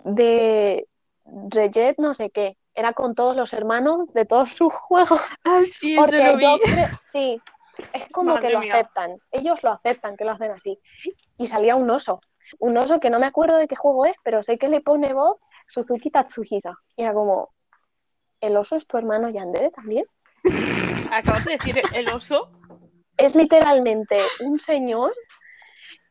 de 0.03 0.87
Rejet 1.25 1.97
no 1.99 2.13
sé 2.13 2.29
qué. 2.31 2.57
Era 2.75 2.93
con 2.93 3.13
todos 3.15 3.35
los 3.35 3.53
hermanos 3.53 4.11
de 4.13 4.25
todos 4.25 4.49
sus 4.49 4.73
juegos. 4.73 5.21
Ah, 5.45 5.61
sí, 5.65 5.93
eso 5.97 6.01
Porque 6.03 6.23
lo 6.25 6.37
vi. 6.37 6.43
yo 6.43 6.57
creo, 6.59 6.87
sí, 7.11 7.41
es 7.93 8.07
como 8.11 8.33
Madre 8.35 8.47
que 8.47 8.53
lo 8.53 8.59
mía. 8.59 8.73
aceptan. 8.75 9.17
Ellos 9.31 9.61
lo 9.63 9.71
aceptan, 9.71 10.15
que 10.17 10.25
lo 10.25 10.31
hacen 10.31 10.51
así. 10.51 10.79
Y 11.37 11.47
salía 11.47 11.75
un 11.75 11.89
oso. 11.89 12.19
Un 12.59 12.77
oso 12.77 12.99
que 12.99 13.09
no 13.09 13.19
me 13.19 13.25
acuerdo 13.27 13.57
de 13.57 13.67
qué 13.67 13.75
juego 13.75 14.05
es, 14.05 14.15
pero 14.23 14.43
sé 14.43 14.57
que 14.57 14.67
le 14.69 14.81
pone 14.81 15.13
voz 15.13 15.37
Suzuki 15.67 16.09
Tatsuhisa. 16.09 16.73
Y 16.95 17.03
era 17.03 17.13
como, 17.13 17.49
¿el 18.41 18.57
oso 18.57 18.75
es 18.75 18.85
tu 18.87 18.97
hermano 18.97 19.29
Yandere 19.29 19.69
también? 19.69 20.05
Acabas 21.11 21.45
de 21.45 21.53
decir 21.57 21.81
el 21.93 22.09
oso. 22.09 22.49
Es 23.17 23.35
literalmente 23.35 24.17
un 24.41 24.57
señor 24.59 25.13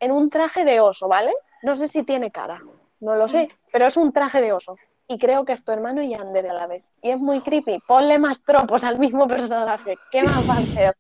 en 0.01 0.13
un 0.13 0.31
traje 0.31 0.65
de 0.65 0.81
oso, 0.81 1.09
¿vale? 1.09 1.33
No 1.63 1.75
sé 1.75 1.87
si 1.89 2.03
tiene 2.05 2.31
cara, 2.31 2.61
no 3.01 3.15
lo 3.17 3.29
sé, 3.29 3.49
pero 3.73 3.87
es 3.87 3.97
un 3.97 4.13
traje 4.13 4.41
de 4.41 4.53
oso. 4.53 4.77
Y 5.09 5.19
creo 5.19 5.45
que 5.45 5.53
es 5.53 5.65
tu 5.65 5.73
hermano 5.73 6.03
y 6.03 6.11
Yandere 6.11 6.51
a 6.51 6.55
la 6.55 6.67
vez. 6.67 6.89
Y 7.03 7.11
es 7.11 7.19
muy 7.19 7.41
creepy. 7.41 7.79
Ponle 7.87 8.19
más 8.19 8.43
tropos 8.43 8.83
al 8.85 8.99
mismo 8.99 9.27
personaje. 9.29 9.97
¿Qué 10.11 10.23
más 10.23 10.49
va 10.49 10.55
a 10.55 10.59
hacer? 10.59 10.97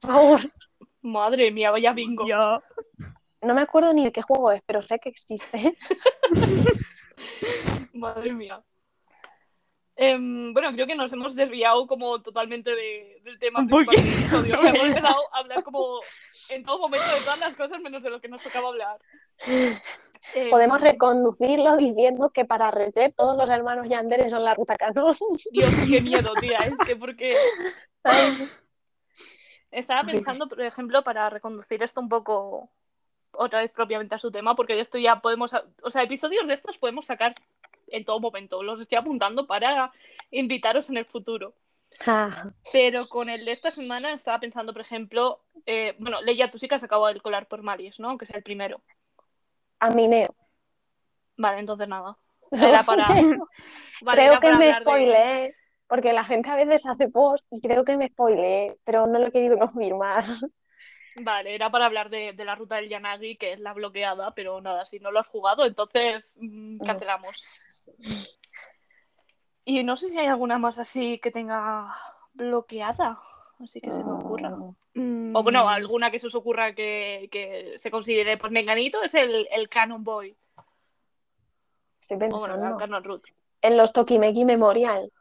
Por 0.00 0.10
favor. 0.12 0.52
Madre 1.02 1.50
mía, 1.50 1.70
vaya 1.70 1.92
bingo. 1.92 2.26
Yo. 2.26 2.62
No 3.40 3.54
me 3.54 3.62
acuerdo 3.62 3.92
ni 3.92 4.04
de 4.04 4.12
qué 4.12 4.22
juego 4.22 4.52
es, 4.52 4.62
pero 4.66 4.82
sé 4.82 4.98
que 4.98 5.08
existe. 5.08 5.76
Madre 7.92 8.32
mía. 8.32 8.62
Em, 9.96 10.52
bueno, 10.52 10.72
creo 10.72 10.86
que 10.86 10.94
nos 10.94 11.12
hemos 11.12 11.34
desviado 11.34 11.84
como 11.88 12.22
totalmente 12.22 12.70
de- 12.72 13.20
del 13.24 13.36
tema 13.40 13.66
principal 13.66 13.96
del 13.96 14.04
episodio. 14.06 14.54
O 14.56 14.60
sea, 14.60 14.70
hemos 14.70 14.82
empezado 14.84 15.16
a 15.32 15.38
hablar 15.38 15.64
como 15.64 15.98
en 16.50 16.62
todo 16.62 16.78
momento 16.78 17.06
de 17.12 17.20
todas 17.22 17.40
las 17.40 17.56
cosas 17.56 17.80
menos 17.80 18.02
de 18.04 18.10
lo 18.10 18.20
que 18.20 18.28
nos 18.28 18.40
tocaba 18.42 18.68
hablar. 18.68 18.98
Em, 20.34 20.50
Podemos 20.50 20.80
reconducirlo 20.80 21.76
diciendo 21.76 22.30
que 22.30 22.44
para 22.44 22.70
Recep 22.70 23.14
todos 23.14 23.36
los 23.36 23.48
hermanos 23.48 23.88
Yandere 23.88 24.28
son 24.30 24.44
la 24.44 24.54
ruta 24.54 24.76
canon. 24.76 25.14
Dios, 25.52 25.70
qué 25.88 26.00
miedo, 26.02 26.32
tía. 26.40 26.58
Es 26.58 26.74
que 26.86 26.96
porque 26.96 27.36
Estaba 29.70 30.02
pensando, 30.04 30.48
por 30.48 30.60
ejemplo, 30.62 31.02
para 31.02 31.28
reconducir 31.30 31.82
esto 31.82 32.00
un 32.00 32.08
poco 32.08 32.70
otra 33.32 33.60
vez 33.60 33.70
propiamente 33.72 34.14
a 34.14 34.18
su 34.18 34.30
tema, 34.30 34.54
porque 34.54 34.74
de 34.74 34.80
esto 34.80 34.98
ya 34.98 35.20
podemos, 35.20 35.52
o 35.82 35.90
sea, 35.90 36.02
episodios 36.02 36.46
de 36.46 36.54
estos 36.54 36.78
podemos 36.78 37.06
sacar 37.06 37.32
en 37.88 38.04
todo 38.04 38.20
momento. 38.20 38.62
Los 38.62 38.80
estoy 38.80 38.98
apuntando 38.98 39.46
para 39.46 39.92
invitaros 40.30 40.88
en 40.90 40.96
el 40.96 41.04
futuro. 41.04 41.54
ah, 42.06 42.50
Pero 42.72 43.06
con 43.08 43.28
el 43.28 43.44
de 43.44 43.52
esta 43.52 43.70
semana 43.70 44.12
estaba 44.12 44.40
pensando, 44.40 44.72
por 44.72 44.82
ejemplo, 44.82 45.42
eh, 45.66 45.94
bueno, 45.98 46.22
Leia, 46.22 46.50
tú 46.50 46.58
sí 46.58 46.68
que 46.68 46.74
has 46.74 46.84
acabado 46.84 47.10
el 47.10 47.22
colar 47.22 47.46
por 47.46 47.62
Maris, 47.62 48.00
¿no? 48.00 48.08
Aunque 48.08 48.26
sea 48.26 48.36
el 48.36 48.42
primero. 48.42 48.80
Amineo. 49.80 50.34
Vale, 51.36 51.60
entonces 51.60 51.88
nada. 51.88 52.16
Era 52.50 52.82
para. 52.82 53.08
Vale, 54.02 54.22
creo 54.22 54.32
era 54.32 54.40
que 54.40 54.46
para 54.46 54.58
me 54.58 54.64
hablar 54.66 54.84
de- 54.84 54.90
spoileé, 54.90 55.54
porque 55.86 56.12
la 56.12 56.24
gente 56.24 56.50
a 56.50 56.56
veces 56.56 56.86
hace 56.86 57.08
post 57.08 57.44
y 57.50 57.60
creo 57.60 57.84
que 57.84 57.96
me 57.96 58.08
spoileé, 58.08 58.76
pero 58.84 59.06
no 59.06 59.18
lo 59.18 59.26
he 59.26 59.32
querido 59.32 59.58
confirmar. 59.58 60.24
Vale, 61.20 61.54
era 61.54 61.70
para 61.70 61.86
hablar 61.86 62.10
de, 62.10 62.32
de 62.32 62.44
la 62.44 62.54
ruta 62.54 62.76
del 62.76 62.88
Yanagi, 62.88 63.36
que 63.36 63.52
es 63.52 63.60
la 63.60 63.72
bloqueada, 63.72 64.34
pero 64.34 64.60
nada, 64.60 64.86
si 64.86 65.00
no 65.00 65.10
lo 65.10 65.18
has 65.18 65.26
jugado, 65.26 65.64
entonces 65.66 66.36
mm, 66.40 66.78
No. 66.78 66.84
cancelamos. 66.86 67.44
Y 69.64 69.82
no 69.84 69.96
sé 69.96 70.08
si 70.10 70.18
hay 70.18 70.26
alguna 70.26 70.58
más 70.58 70.78
así 70.78 71.18
que 71.18 71.30
tenga 71.30 71.94
bloqueada, 72.32 73.18
así 73.60 73.80
que 73.80 73.90
se 73.92 74.02
me 74.04 74.12
ocurra. 74.12 74.50
Mm, 74.94 75.34
O 75.36 75.42
bueno, 75.42 75.68
alguna 75.68 76.10
que 76.10 76.18
se 76.18 76.26
os 76.28 76.34
ocurra 76.34 76.74
que, 76.74 77.28
que 77.30 77.74
se 77.78 77.90
considere 77.90 78.36
pues 78.36 78.52
menganito 78.52 79.02
es 79.02 79.14
el, 79.14 79.48
el 79.50 79.68
Canon 79.68 80.02
Boy. 80.04 80.36
Estoy 82.00 82.16
O 82.16 82.20
bueno, 82.20 82.46
el 82.46 82.52
pensando. 82.52 82.76
Canon 82.76 83.04
Root. 83.04 83.24
En 83.60 83.76
los 83.76 83.92
Tokimeki 83.92 84.44
Memorial. 84.44 85.12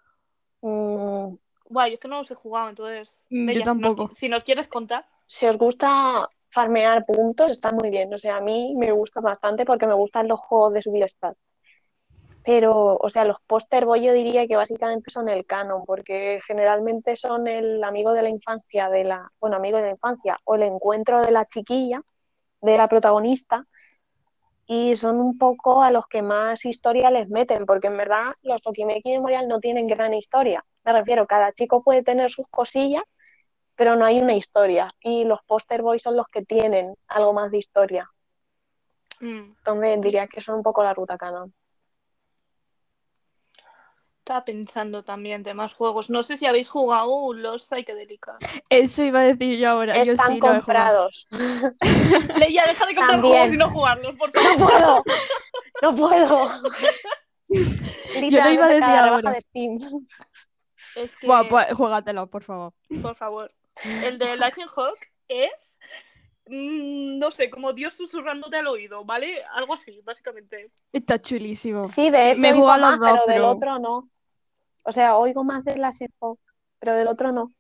Mm, 0.61 1.35
Guay, 1.69 1.93
es 1.95 1.99
que 1.99 2.07
no 2.07 2.19
los 2.19 2.31
he 2.31 2.35
jugado, 2.35 2.69
entonces. 2.69 3.25
Mm, 3.29 3.39
yo 3.39 3.45
Bella, 3.47 3.59
si 3.59 3.65
nos- 3.65 3.65
tampoco. 3.65 4.13
Si 4.13 4.29
nos, 4.29 4.43
quieres 4.43 4.67
contar. 4.67 5.05
si 5.25 5.45
os 5.47 5.57
gusta 5.57 6.25
farmear 6.49 7.05
puntos, 7.05 7.51
está 7.51 7.71
muy 7.71 7.89
bien. 7.89 8.13
O 8.13 8.17
sea, 8.17 8.37
a 8.37 8.41
mí 8.41 8.73
me 8.77 8.91
gusta 8.91 9.19
bastante 9.19 9.65
porque 9.65 9.85
me 9.87 9.93
gustan 9.93 10.27
los 10.27 10.39
juegos 10.39 10.73
de 10.73 10.81
subir 10.81 11.09
stats. 11.09 11.37
Pero, 12.47 12.95
o 12.95 13.09
sea, 13.09 13.25
los 13.25 13.41
póster 13.45 13.83
boy 13.83 14.01
yo 14.05 14.13
diría 14.13 14.47
que 14.47 14.55
básicamente 14.55 15.11
son 15.11 15.27
el 15.27 15.45
canon, 15.45 15.83
porque 15.85 16.39
generalmente 16.47 17.17
son 17.17 17.45
el 17.45 17.83
amigo 17.83 18.13
de 18.13 18.21
la 18.21 18.29
infancia 18.29 18.87
de 18.87 19.03
la, 19.03 19.27
bueno, 19.41 19.57
amigo 19.57 19.75
de 19.75 19.83
la 19.83 19.89
infancia, 19.89 20.37
o 20.45 20.55
el 20.55 20.63
encuentro 20.63 21.21
de 21.21 21.31
la 21.31 21.43
chiquilla, 21.45 22.01
de 22.61 22.77
la 22.77 22.87
protagonista, 22.87 23.65
y 24.65 24.95
son 24.95 25.19
un 25.19 25.37
poco 25.37 25.83
a 25.83 25.91
los 25.91 26.07
que 26.07 26.21
más 26.21 26.63
historia 26.63 27.11
les 27.11 27.27
meten, 27.27 27.65
porque 27.65 27.87
en 27.87 27.97
verdad 27.97 28.33
los 28.43 28.61
Tokimeki 28.63 29.11
Memorial 29.11 29.49
no 29.49 29.59
tienen 29.59 29.85
gran 29.85 30.13
historia. 30.13 30.63
Me 30.85 30.93
refiero, 30.93 31.27
cada 31.27 31.51
chico 31.51 31.83
puede 31.83 32.01
tener 32.01 32.31
sus 32.31 32.47
cosillas, 32.49 33.03
pero 33.75 33.97
no 33.97 34.05
hay 34.05 34.19
una 34.21 34.35
historia. 34.35 34.89
Y 35.01 35.25
los 35.25 35.43
poster 35.43 35.81
boys 35.81 36.01
son 36.01 36.15
los 36.15 36.27
que 36.29 36.43
tienen 36.43 36.93
algo 37.09 37.33
más 37.33 37.51
de 37.51 37.57
historia. 37.57 38.09
Mm, 39.19 39.51
Entonces 39.57 39.99
diría 39.99 40.27
que 40.27 40.39
son 40.39 40.55
un 40.55 40.63
poco 40.63 40.81
la 40.81 40.93
ruta 40.93 41.17
canon. 41.17 41.53
Estaba 44.27 44.43
pensando 44.43 45.03
también 45.05 45.41
temas 45.41 45.73
juegos. 45.73 46.09
No 46.09 46.21
sé 46.21 46.35
si 46.35 46.45
habéis 46.45 46.67
jugado 46.67 47.31
los 47.33 47.63
Psychedelics. 47.65 48.27
Eso 48.69 49.03
iba 49.03 49.21
a 49.21 49.23
decir 49.23 49.57
yo 49.57 49.69
ahora. 49.69 50.03
Yo 50.03 50.11
Están 50.11 50.27
sí 50.33 50.33
lo 50.33 50.37
he 50.37 50.39
jugado. 50.41 50.55
comprados. 50.65 51.27
Leia, 52.37 52.63
deja 52.67 52.85
de 52.85 52.95
comprar 52.95 53.21
También. 53.21 53.33
juegos 53.37 53.53
y 53.53 53.57
no 53.57 53.69
jugarlos, 53.69 54.15
por 54.17 54.33
No 54.35 54.41
favor. 54.41 54.69
puedo, 54.69 55.03
no 55.81 55.95
puedo. 55.95 56.49
Literalmente 58.19 58.63
a 58.63 58.67
decir 58.67 58.81
cada 58.81 59.03
rebaja 59.03 59.15
ahora. 59.15 59.31
de 59.31 59.41
Steam. 59.41 59.77
Es 60.97 61.15
que, 61.15 61.27
pues, 61.49 61.67
juégatelo, 61.73 62.27
por 62.27 62.43
favor. 62.43 62.73
por 63.01 63.15
favor, 63.15 63.53
el 64.03 64.17
de 64.17 64.35
Lightning 64.35 64.67
Hawk 64.75 64.97
es. 65.29 65.77
mm, 66.47 67.17
no 67.19 67.31
sé, 67.31 67.49
como 67.49 67.71
Dios 67.71 67.93
susurrándote 67.95 68.57
al 68.57 68.67
oído, 68.67 69.05
¿vale? 69.05 69.41
Algo 69.53 69.73
así, 69.75 70.01
básicamente. 70.03 70.65
Está 70.91 71.21
chulísimo. 71.21 71.87
Sí, 71.89 72.09
de 72.09 72.31
ese 72.31 72.41
Me 72.41 72.49
he 72.49 72.51
oigo 72.51 72.63
jugado 72.63 72.81
más, 72.81 72.91
los 72.91 72.99
dos, 72.99 73.09
pero 73.11 73.25
del 73.25 73.35
pero- 73.35 73.49
otro 73.49 73.79
no. 73.79 74.09
O 74.87 74.91
sea, 74.93 75.17
oigo 75.17 75.43
más 75.43 75.65
de 75.65 75.77
la 75.77 75.91
Hawk, 76.21 76.39
pero 76.79 76.95
del 76.95 77.07
otro 77.07 77.31
no. 77.31 77.51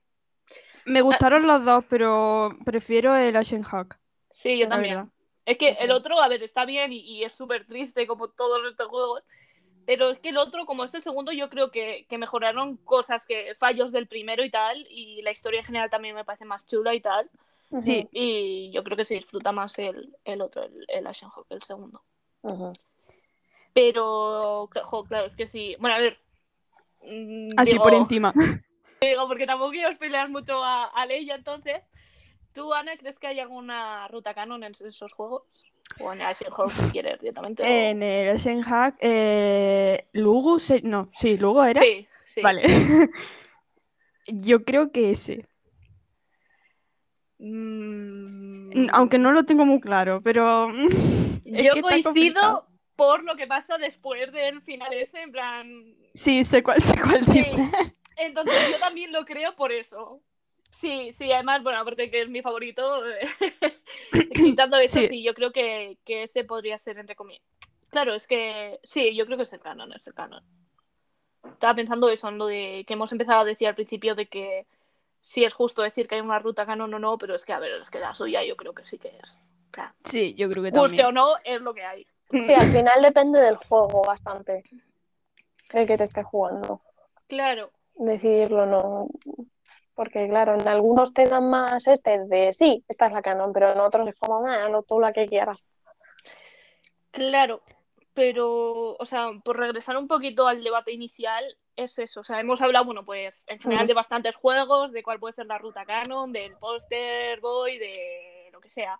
Me 0.85 1.01
gustaron 1.01 1.45
los 1.45 1.65
dos, 1.65 1.83
pero 1.89 2.57
prefiero 2.63 3.15
el 3.15 3.35
Ashen 3.35 3.63
Hack, 3.63 3.99
Sí, 4.31 4.57
yo 4.57 4.67
también. 4.67 4.95
verdad. 4.95 5.09
Es 5.45 5.57
que 5.57 5.69
el 5.79 5.91
otro, 5.91 6.19
a 6.21 6.27
ver, 6.27 6.43
está 6.43 6.65
bien 6.65 6.93
y, 6.93 6.99
y 6.99 7.23
es 7.23 7.33
súper 7.33 7.65
triste 7.65 8.07
como 8.07 8.29
todos 8.29 8.59
estos 8.69 8.87
juegos. 8.87 9.23
Pero 9.85 10.09
es 10.09 10.19
que 10.19 10.29
el 10.29 10.37
otro, 10.37 10.65
como 10.65 10.83
es 10.83 10.93
el 10.93 11.03
segundo, 11.03 11.31
yo 11.31 11.49
creo 11.49 11.71
que, 11.71 12.05
que 12.09 12.17
mejoraron 12.17 12.77
cosas, 12.77 13.25
que 13.25 13.55
fallos 13.55 13.91
del 13.93 14.07
primero 14.07 14.43
y 14.43 14.49
tal. 14.49 14.85
Y 14.89 15.21
la 15.21 15.31
historia 15.31 15.61
en 15.61 15.65
general 15.65 15.89
también 15.89 16.15
me 16.15 16.25
parece 16.25 16.45
más 16.45 16.65
chula 16.67 16.93
y 16.93 17.01
tal. 17.01 17.29
Sí, 17.79 18.07
Y 18.11 18.71
yo 18.71 18.83
creo 18.83 18.97
que 18.97 19.05
se 19.05 19.15
disfruta 19.15 19.51
más 19.51 19.77
el, 19.79 20.15
el 20.25 20.41
otro, 20.41 20.63
el, 20.63 20.85
el 20.89 21.07
Ashen 21.07 21.29
Hawk, 21.29 21.47
el 21.49 21.63
segundo. 21.63 22.03
Pero, 23.73 24.69
jo, 24.83 25.03
claro, 25.05 25.27
es 25.27 25.35
que 25.35 25.47
sí. 25.47 25.75
Bueno, 25.79 25.95
a 25.95 25.99
ver. 25.99 26.19
Mm, 27.07 27.49
así 27.59 27.71
digo- 27.71 27.83
por 27.83 27.93
encima. 27.93 28.33
Digo, 29.01 29.27
porque 29.27 29.45
tampoco 29.45 29.71
quiero 29.71 29.95
pelear 29.99 30.27
mucho 30.29 30.63
a, 30.63 30.85
a 30.85 31.05
Leia, 31.05 31.35
entonces. 31.35 31.81
¿Tú, 32.53 32.73
Ana, 32.73 32.97
crees 32.97 33.19
que 33.19 33.27
hay 33.27 33.39
alguna 33.39 34.07
ruta 34.07 34.33
canon 34.33 34.63
en 34.63 34.73
esos 34.83 35.13
juegos? 35.13 35.43
O 35.99 36.11
en 36.13 36.21
el 36.21 36.27
Hawk, 36.27 36.71
si 36.71 36.81
quieres, 36.91 37.19
directamente. 37.19 37.61
o- 37.61 37.65
En 37.65 38.01
el 38.01 38.63
Hack, 38.63 38.95
eh, 38.99 40.07
Lugo, 40.13 40.57
se- 40.57 40.81
no, 40.81 41.09
sí, 41.13 41.37
Lugo 41.37 41.63
era. 41.63 41.79
Sí, 41.79 42.07
sí. 42.25 42.41
Vale. 42.41 42.63
Yo 44.27 44.63
creo 44.65 44.91
que 44.91 45.11
ese. 45.11 45.45
Mm, 47.39 48.87
Aunque 48.91 49.19
no 49.19 49.31
lo 49.31 49.45
tengo 49.45 49.65
muy 49.65 49.79
claro, 49.79 50.21
pero. 50.23 50.67
Yo 51.45 51.81
coincido 51.81 52.66
por 52.97 53.23
lo 53.23 53.37
que 53.37 53.47
pasa 53.47 53.77
después 53.77 54.31
del 54.33 54.61
final 54.61 54.91
ese, 54.93 55.21
en 55.21 55.31
plan. 55.31 55.95
Sí, 56.13 56.43
sé 56.43 56.61
cuál, 56.63 56.83
sé 56.83 56.99
cuál 56.99 57.25
Sí. 57.25 57.31
dice. 57.31 57.95
Entonces 58.17 58.71
yo 58.71 58.79
también 58.79 59.13
lo 59.13 59.23
creo 59.23 59.55
por 59.55 59.71
eso. 59.71 60.19
Sí, 60.71 61.13
sí, 61.13 61.31
además, 61.31 61.63
bueno, 61.63 61.79
aparte 61.79 62.11
que 62.11 62.23
es 62.23 62.29
mi 62.29 62.41
favorito, 62.41 63.01
quitando 64.33 64.77
eso, 64.77 64.99
sí. 65.01 65.07
Sí. 65.07 65.23
yo 65.23 65.33
creo 65.33 65.51
que, 65.51 65.97
que 66.05 66.23
ese 66.23 66.43
podría 66.43 66.77
ser 66.77 66.97
entre 66.97 67.15
comillas. 67.15 67.43
Claro, 67.89 68.13
es 68.15 68.27
que 68.27 68.79
sí, 68.83 69.15
yo 69.15 69.25
creo 69.25 69.37
que 69.37 69.43
es 69.43 69.53
el 69.53 69.59
canon, 69.59 69.93
es 69.93 70.05
el 70.07 70.13
canon. 70.13 70.43
Estaba 71.45 71.73
pensando 71.75 72.09
eso, 72.09 72.27
en 72.27 72.37
lo 72.37 72.47
de 72.47 72.83
que 72.85 72.93
hemos 72.93 73.11
empezado 73.11 73.41
a 73.41 73.45
decir 73.45 73.67
al 73.67 73.75
principio 73.75 74.13
de 74.15 74.27
que 74.27 74.65
sí 75.21 75.45
es 75.45 75.53
justo 75.53 75.81
decir 75.81 76.07
que 76.07 76.15
hay 76.15 76.21
una 76.21 76.39
ruta 76.39 76.65
canon 76.65 76.93
o 76.93 76.99
no, 76.99 77.17
pero 77.17 77.35
es 77.35 77.45
que, 77.45 77.53
a 77.53 77.59
ver, 77.59 77.71
es 77.81 77.89
que 77.89 77.99
la 77.99 78.13
suya 78.13 78.43
yo 78.43 78.57
creo 78.57 78.73
que 78.73 78.85
sí 78.85 78.97
que 78.97 79.09
es. 79.21 79.37
O 79.71 79.75
sea, 79.75 79.95
Sí, 80.03 80.33
yo 80.33 80.49
creo 80.49 80.63
que 80.63 80.71
guste 80.71 80.97
también. 80.97 81.05
o 81.05 81.11
no, 81.11 81.35
es 81.43 81.61
lo 81.61 81.73
que 81.73 81.83
hay. 81.83 82.05
Sí, 82.29 82.53
al 82.53 82.67
final 82.71 83.01
depende 83.01 83.39
del 83.39 83.55
juego 83.55 84.01
bastante. 84.01 84.63
El 85.71 85.87
que 85.87 85.97
te 85.97 86.03
esté 86.03 86.23
jugando. 86.23 86.81
Claro, 87.27 87.71
Decidirlo 87.97 88.65
no. 88.65 89.07
Porque, 89.95 90.27
claro, 90.29 90.53
en 90.53 90.67
algunos 90.67 91.13
te 91.13 91.25
dan 91.25 91.49
más 91.49 91.87
este 91.87 92.25
de 92.25 92.53
sí, 92.53 92.83
esta 92.87 93.07
es 93.07 93.13
la 93.13 93.23
canon, 93.23 93.51
pero 93.51 93.71
en 93.71 93.79
otros 93.79 94.07
es 94.07 94.19
como, 94.19 94.45
ah, 94.45 94.69
no, 94.69 94.83
tú 94.83 94.99
la 94.99 95.11
que 95.11 95.27
quieras. 95.27 95.87
Claro, 97.09 97.63
pero, 98.13 98.93
o 98.93 99.05
sea, 99.05 99.31
por 99.43 99.57
regresar 99.57 99.97
un 99.97 100.07
poquito 100.07 100.47
al 100.47 100.63
debate 100.63 100.91
inicial, 100.91 101.43
es 101.75 101.97
eso. 101.97 102.19
O 102.19 102.23
sea, 102.23 102.39
hemos 102.39 102.61
hablado, 102.61 102.85
bueno, 102.85 103.03
pues 103.03 103.43
en 103.47 103.59
general 103.59 103.87
de 103.87 103.95
bastantes 103.95 104.35
juegos, 104.35 104.91
de 104.91 105.01
cuál 105.01 105.19
puede 105.19 105.33
ser 105.33 105.47
la 105.47 105.57
ruta 105.57 105.83
canon, 105.85 106.31
del 106.31 106.51
poster 106.59 107.39
boy, 107.39 107.79
de 107.79 108.49
lo 108.53 108.59
que 108.59 108.69
sea. 108.69 108.99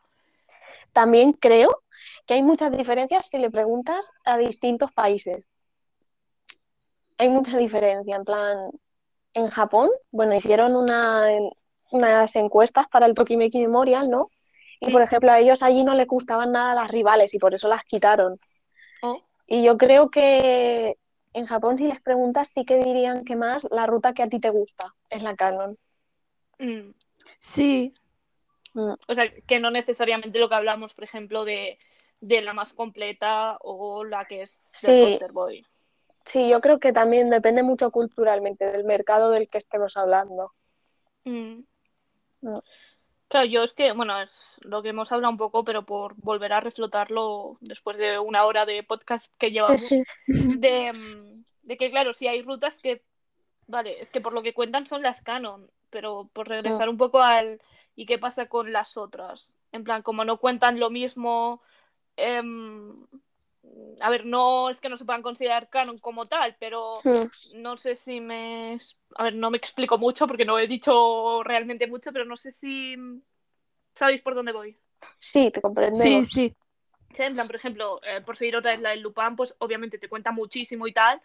También 0.94 1.34
creo 1.34 1.84
que 2.26 2.36
hay 2.36 2.44
muchas 2.44 2.72
diferencias 2.72 3.28
si 3.30 3.38
le 3.38 3.50
preguntas 3.52 4.12
a 4.26 4.38
distintos 4.38 4.92
países. 4.92 5.50
Hay 7.18 7.30
mucha 7.30 7.58
diferencia, 7.58 8.16
en 8.16 8.26
plan, 8.26 8.70
en 9.34 9.48
Japón, 9.50 9.90
bueno, 10.12 10.36
hicieron 10.36 10.76
una, 10.76 11.22
unas 11.92 12.36
encuestas 12.36 12.88
para 12.90 13.06
el 13.06 13.14
Tokimeki 13.14 13.60
Memorial, 13.60 14.10
¿no? 14.10 14.30
Y 14.80 14.92
por 14.92 15.02
ejemplo, 15.02 15.32
a 15.32 15.40
ellos 15.40 15.64
allí 15.64 15.84
no 15.84 15.94
les 15.94 16.08
gustaban 16.08 16.52
nada 16.52 16.76
las 16.76 16.92
rivales 16.92 17.34
y 17.34 17.40
por 17.40 17.54
eso 17.54 17.68
las 17.68 17.84
quitaron. 17.84 18.40
Oh, 19.02 19.22
Y 19.48 19.64
yo 19.64 19.78
creo 19.78 20.10
que 20.10 20.98
en 21.34 21.46
Japón, 21.46 21.78
si 21.78 21.88
les 21.88 22.02
preguntas, 22.02 22.50
sí 22.54 22.66
que 22.66 22.78
dirían 22.78 23.24
que 23.24 23.36
más 23.36 23.68
la 23.72 23.86
ruta 23.86 24.14
que 24.14 24.24
a 24.24 24.30
ti 24.30 24.40
te 24.40 24.50
gusta 24.50 24.94
es 25.10 25.24
la 25.24 25.36
canon. 25.36 25.78
mm. 26.60 26.94
Sí. 27.40 27.94
O 29.08 29.14
sea, 29.14 29.24
que 29.48 29.60
no 29.60 29.72
necesariamente 29.72 30.40
lo 30.40 30.50
que 30.50 30.56
hablamos, 30.56 30.94
por 30.94 31.04
ejemplo, 31.04 31.46
de, 31.46 31.80
de 32.22 32.42
la 32.42 32.54
más 32.54 32.74
completa 32.74 33.58
o 33.62 34.04
la 34.04 34.26
que 34.26 34.44
es 34.44 34.62
del 34.82 34.98
Sí. 34.98 35.12
poster 35.12 35.32
boy. 35.32 35.66
Sí, 36.26 36.50
yo 36.50 36.60
creo 36.62 36.80
que 36.80 36.92
también 36.92 37.30
depende 37.30 37.64
mucho 37.64 37.90
culturalmente 37.92 38.66
del 38.72 38.84
mercado 38.84 39.32
del 39.32 39.48
que 39.50 39.58
estemos 39.58 39.96
hablando. 39.98 40.54
Mm. 41.24 41.62
No. 42.42 42.62
Claro, 43.30 43.46
yo 43.46 43.64
es 43.64 43.74
que, 43.74 43.92
bueno, 43.92 44.22
es 44.22 44.58
lo 44.62 44.82
que 44.82 44.90
hemos 44.90 45.12
hablado 45.12 45.32
un 45.32 45.38
poco, 45.38 45.64
pero 45.66 45.86
por 45.86 46.16
volver 46.16 46.54
a 46.54 46.62
reflotarlo 46.62 47.58
después 47.62 47.98
de 47.98 48.20
una 48.20 48.46
hora 48.46 48.66
de 48.66 48.84
podcast 48.84 49.34
que 49.38 49.52
llevamos, 49.52 49.82
de, 50.28 50.94
mm, 50.94 51.68
de 51.68 51.78
que, 51.78 51.90
claro, 51.90 52.14
sí 52.14 52.28
hay 52.28 52.42
rutas 52.42 52.80
que, 52.80 53.04
vale, 53.66 54.00
es 54.02 54.12
que 54.12 54.22
por 54.22 54.34
lo 54.34 54.44
que 54.44 54.54
cuentan 54.54 54.86
son 54.86 55.02
las 55.02 55.22
canon, 55.22 55.70
pero 55.98 56.30
por 56.32 56.48
regresar 56.48 56.90
un 56.90 56.98
poco 56.98 57.24
al 57.24 57.60
y 57.96 58.06
qué 58.06 58.20
pasa 58.20 58.46
con 58.46 58.72
las 58.72 58.98
otras. 58.98 59.56
En 59.72 59.84
plan, 59.84 60.04
como 60.04 60.24
no 60.24 60.38
cuentan 60.38 60.80
lo 60.80 60.92
mismo, 60.92 61.64
em, 62.16 63.08
a 64.00 64.12
ver, 64.12 64.28
no 64.28 64.70
es 64.70 64.80
que 64.80 64.90
no 64.90 64.98
se 64.98 65.06
puedan 65.06 65.24
considerar 65.24 65.72
canon 65.72 65.98
como 65.98 66.24
tal, 66.26 66.56
pero 66.60 67.00
no 67.56 67.76
sé 67.76 67.96
si 67.96 68.22
me... 68.22 68.78
A 69.16 69.24
ver, 69.24 69.34
no 69.34 69.50
me 69.50 69.58
explico 69.58 69.98
mucho 69.98 70.28
porque 70.28 70.46
no 70.46 70.60
he 70.60 70.68
dicho 70.68 71.42
realmente 71.42 71.88
mucho, 71.88 72.14
pero 72.14 72.26
no 72.26 72.38
sé 72.38 72.52
si 72.52 72.96
sabéis 73.96 74.22
por 74.22 74.36
dónde 74.36 74.52
voy. 74.52 74.78
Sí, 75.18 75.50
te 75.50 75.62
comprendemos. 75.62 76.28
Sí, 76.30 76.50
sí. 76.50 76.56
Sí, 77.16 77.24
en 77.24 77.34
plan, 77.34 77.48
por 77.48 77.56
ejemplo, 77.56 78.00
eh, 78.04 78.22
por 78.22 78.38
seguir 78.38 78.56
otra 78.56 78.74
vez 78.74 78.82
la 78.82 78.92
del 78.92 79.02
Lupin, 79.02 79.36
pues 79.36 79.56
obviamente 79.58 79.98
te 79.98 80.08
cuenta 80.08 80.32
muchísimo 80.32 80.86
y 80.86 80.94
tal, 80.94 81.20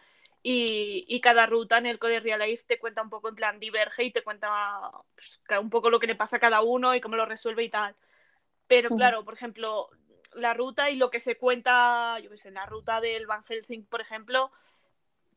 y, 0.45 1.05
y 1.07 1.21
cada 1.21 1.45
ruta 1.45 1.77
en 1.77 1.85
el 1.85 1.97
Code 1.97 2.19
Realize 2.19 2.65
te 2.67 2.77
cuenta 2.77 3.01
un 3.01 3.09
poco, 3.09 3.29
en 3.29 3.35
plan, 3.35 3.59
diverge 3.59 4.03
y 4.03 4.11
te 4.11 4.23
cuenta 4.23 4.91
pues, 5.15 5.41
un 5.59 5.69
poco 5.69 5.89
lo 5.89 5.99
que 5.99 6.07
le 6.07 6.15
pasa 6.15 6.35
a 6.35 6.39
cada 6.41 6.61
uno 6.61 6.93
y 6.93 6.99
cómo 6.99 7.15
lo 7.15 7.25
resuelve 7.25 7.63
y 7.63 7.69
tal. 7.69 7.95
Pero 8.67 8.89
claro, 8.89 9.23
por 9.23 9.33
ejemplo, 9.35 9.89
la 10.33 10.53
ruta 10.53 10.89
y 10.89 10.97
lo 10.97 11.09
que 11.09 11.21
se 11.21 11.37
cuenta, 11.37 12.19
yo 12.19 12.29
qué 12.29 12.37
sé, 12.37 12.51
la 12.51 12.65
ruta 12.65 12.99
del 12.99 13.25
Van 13.25 13.43
Helsing, 13.43 13.85
por 13.85 14.01
ejemplo, 14.01 14.51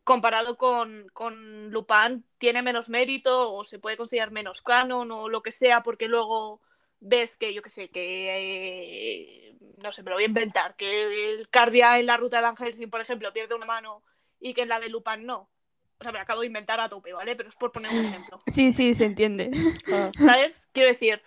comparado 0.02 0.56
con, 0.56 1.08
con 1.12 1.70
Lupin, 1.70 2.24
tiene 2.38 2.62
menos 2.62 2.88
mérito 2.88 3.52
o 3.52 3.62
se 3.62 3.78
puede 3.78 3.96
considerar 3.96 4.32
menos 4.32 4.62
canon 4.62 5.10
o 5.12 5.28
lo 5.28 5.42
que 5.42 5.52
sea, 5.52 5.82
porque 5.82 6.08
luego 6.08 6.60
ves 6.98 7.36
que, 7.36 7.54
yo 7.54 7.62
qué 7.62 7.70
sé, 7.70 7.90
que, 7.90 9.50
eh, 9.50 9.56
no 9.78 9.92
sé, 9.92 10.02
me 10.02 10.10
lo 10.10 10.16
voy 10.16 10.24
a 10.24 10.28
inventar, 10.28 10.74
que 10.76 11.32
el 11.32 11.48
Cardia 11.48 11.98
en 11.98 12.06
la 12.06 12.16
ruta 12.16 12.36
de 12.38 12.42
Van 12.42 12.56
Helsing, 12.56 12.90
por 12.90 13.00
ejemplo, 13.00 13.32
pierde 13.32 13.54
una 13.54 13.66
mano 13.66 14.02
y 14.46 14.54
que 14.54 14.62
en 14.62 14.68
la 14.68 14.80
de 14.80 14.88
Lupin 14.88 15.26
no. 15.26 15.50
O 15.98 16.02
sea, 16.02 16.12
me 16.12 16.20
acabo 16.20 16.42
de 16.42 16.46
inventar 16.46 16.78
a 16.78 16.88
tope, 16.88 17.12
¿vale? 17.12 17.34
Pero 17.34 17.48
es 17.48 17.56
por 17.56 17.72
poner 17.72 17.90
un 17.90 18.04
ejemplo. 18.04 18.38
Sí, 18.46 18.72
sí, 18.72 18.94
se 18.94 19.06
entiende. 19.06 19.50
Ah. 19.92 20.10
¿Sabes? 20.18 20.68
Quiero 20.72 20.90
decir, 20.90 21.22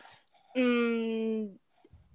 mm, 0.56 1.56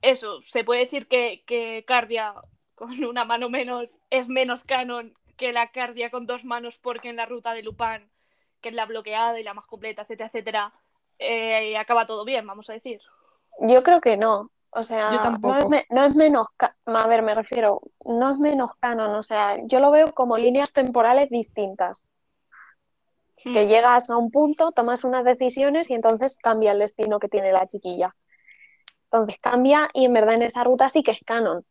eso, 0.03 0.41
se 0.43 0.65
puede 0.65 0.81
decir 0.81 1.07
que, 1.07 1.43
que 1.47 1.85
Cardia 1.87 2.35
con 2.75 3.05
una 3.05 3.25
mano 3.25 3.51
menos 3.51 3.99
es 4.11 4.29
menos 4.29 4.65
canon 4.65 5.15
que 5.37 5.53
la 5.53 5.73
Cardia 5.73 6.11
con 6.11 6.27
dos 6.27 6.45
manos 6.45 6.79
porque 6.79 7.09
en 7.09 7.17
la 7.17 7.27
ruta 7.27 7.53
de 7.53 7.63
Lupin, 7.63 8.09
que 8.61 8.71
es 8.71 8.75
la 8.75 8.87
bloqueada 8.87 9.39
y 9.39 9.45
la 9.45 9.55
más 9.55 9.67
completa, 9.67 10.03
etcétera, 10.03 10.29
etcétera, 10.29 10.73
eh, 11.19 11.77
acaba 11.77 12.07
todo 12.07 12.25
bien, 12.25 12.47
vamos 12.47 12.71
a 12.71 12.73
decir. 12.73 13.01
Yo 13.61 13.83
creo 13.83 14.01
que 14.01 14.17
no. 14.17 14.51
O 14.77 14.83
sea, 14.83 15.11
Yo 15.13 15.31
no 15.41 15.57
es, 15.59 15.69
me- 15.69 15.87
no 15.91 16.05
es 16.05 16.15
menos, 16.17 16.49
a 16.87 17.07
ver, 17.07 17.23
me 17.23 17.35
refiero, 17.35 17.81
no 18.05 18.33
es 18.33 18.39
menos 18.39 18.73
canon, 18.81 19.15
o 19.15 19.23
sea, 19.23 19.57
yo 19.67 19.79
lo 19.79 19.91
veo 19.93 20.13
como 20.13 20.37
líneas 20.37 20.73
temporales 20.73 21.31
distintas, 21.31 22.05
que 23.37 23.51
Hmm. 23.51 23.69
llegas 23.69 24.11
a 24.11 24.17
un 24.17 24.31
punto, 24.31 24.73
tomas 24.73 25.05
unas 25.05 25.25
decisiones 25.25 25.91
y 25.91 25.95
entonces 25.95 26.39
cambia 26.39 26.73
el 26.73 26.81
destino 26.81 27.19
que 27.21 27.29
tiene 27.29 27.53
la 27.53 27.67
chiquilla. 27.67 28.15
Entonces 29.05 29.39
cambia 29.41 29.91
y 29.93 30.07
en 30.07 30.13
verdad 30.13 30.35
en 30.35 30.43
esa 30.43 30.65
ruta 30.65 30.89
sí 30.91 31.03
que 31.03 31.13
es 31.13 31.21
canon. 31.25 31.65